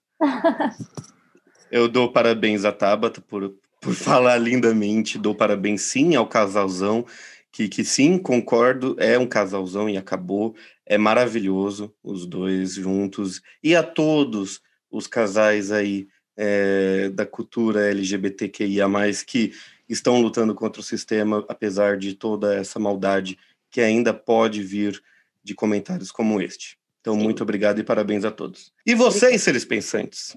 Eu 1.70 1.86
dou 1.86 2.10
parabéns 2.10 2.64
à 2.64 2.72
Tabata 2.72 3.20
por, 3.20 3.52
por 3.78 3.92
falar 3.94 4.38
lindamente, 4.38 5.18
dou 5.18 5.34
parabéns 5.34 5.82
sim 5.82 6.14
ao 6.14 6.26
casalzão, 6.26 7.04
que, 7.52 7.68
que 7.68 7.84
sim, 7.84 8.16
concordo, 8.16 8.96
é 8.98 9.18
um 9.18 9.26
casalzão 9.26 9.86
e 9.86 9.98
acabou. 9.98 10.56
É 10.86 10.98
maravilhoso 10.98 11.94
os 12.02 12.26
dois 12.26 12.74
juntos. 12.74 13.40
E 13.62 13.74
a 13.74 13.82
todos 13.82 14.60
os 14.90 15.06
casais 15.06 15.70
aí 15.70 16.09
é, 16.36 17.09
da 17.10 17.24
cultura 17.26 17.90
LGBTQIA, 17.90 18.86
que 19.26 19.52
estão 19.88 20.20
lutando 20.20 20.54
contra 20.54 20.80
o 20.80 20.84
sistema, 20.84 21.44
apesar 21.48 21.96
de 21.96 22.14
toda 22.14 22.54
essa 22.54 22.78
maldade 22.78 23.38
que 23.70 23.80
ainda 23.80 24.12
pode 24.12 24.62
vir 24.62 25.02
de 25.42 25.54
comentários 25.54 26.10
como 26.10 26.40
este. 26.40 26.78
Então, 27.00 27.14
Sim. 27.14 27.22
muito 27.22 27.42
obrigado 27.42 27.80
e 27.80 27.84
parabéns 27.84 28.24
a 28.24 28.30
todos. 28.30 28.72
E 28.86 28.94
vocês, 28.94 29.42
seres 29.42 29.64
pensantes? 29.64 30.36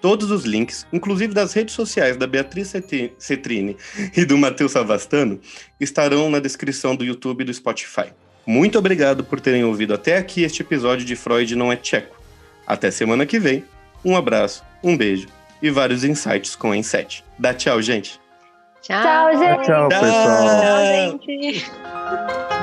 Todos 0.00 0.30
os 0.30 0.44
links, 0.44 0.86
inclusive 0.92 1.34
das 1.34 1.52
redes 1.52 1.74
sociais 1.74 2.16
da 2.16 2.26
Beatriz 2.26 2.72
Cetrini 3.18 3.76
e 4.16 4.24
do 4.24 4.38
Matheus 4.38 4.72
Savastano, 4.72 5.38
estarão 5.78 6.30
na 6.30 6.38
descrição 6.38 6.96
do 6.96 7.04
YouTube 7.04 7.42
e 7.42 7.44
do 7.44 7.52
Spotify. 7.52 8.12
Muito 8.46 8.78
obrigado 8.78 9.22
por 9.22 9.40
terem 9.40 9.62
ouvido 9.64 9.92
até 9.92 10.16
aqui 10.16 10.42
este 10.42 10.62
episódio 10.62 11.04
de 11.04 11.14
Freud 11.14 11.54
Não 11.54 11.70
é 11.70 11.76
Tcheco. 11.76 12.18
Até 12.66 12.90
semana 12.90 13.26
que 13.26 13.38
vem. 13.38 13.64
Um 14.04 14.16
abraço, 14.16 14.64
um 14.82 14.96
beijo 14.96 15.28
e 15.62 15.70
vários 15.70 16.04
insights 16.04 16.56
com 16.56 16.72
a 16.72 16.76
Inset. 16.76 17.22
Dá 17.38 17.52
tchau, 17.52 17.82
gente. 17.82 18.18
Tchau, 18.80 19.02
tchau 19.02 19.38
gente. 19.38 19.66
Tchau, 19.66 19.88
pessoal. 19.88 20.60
Tchau, 20.60 21.20
gente. 21.28 22.59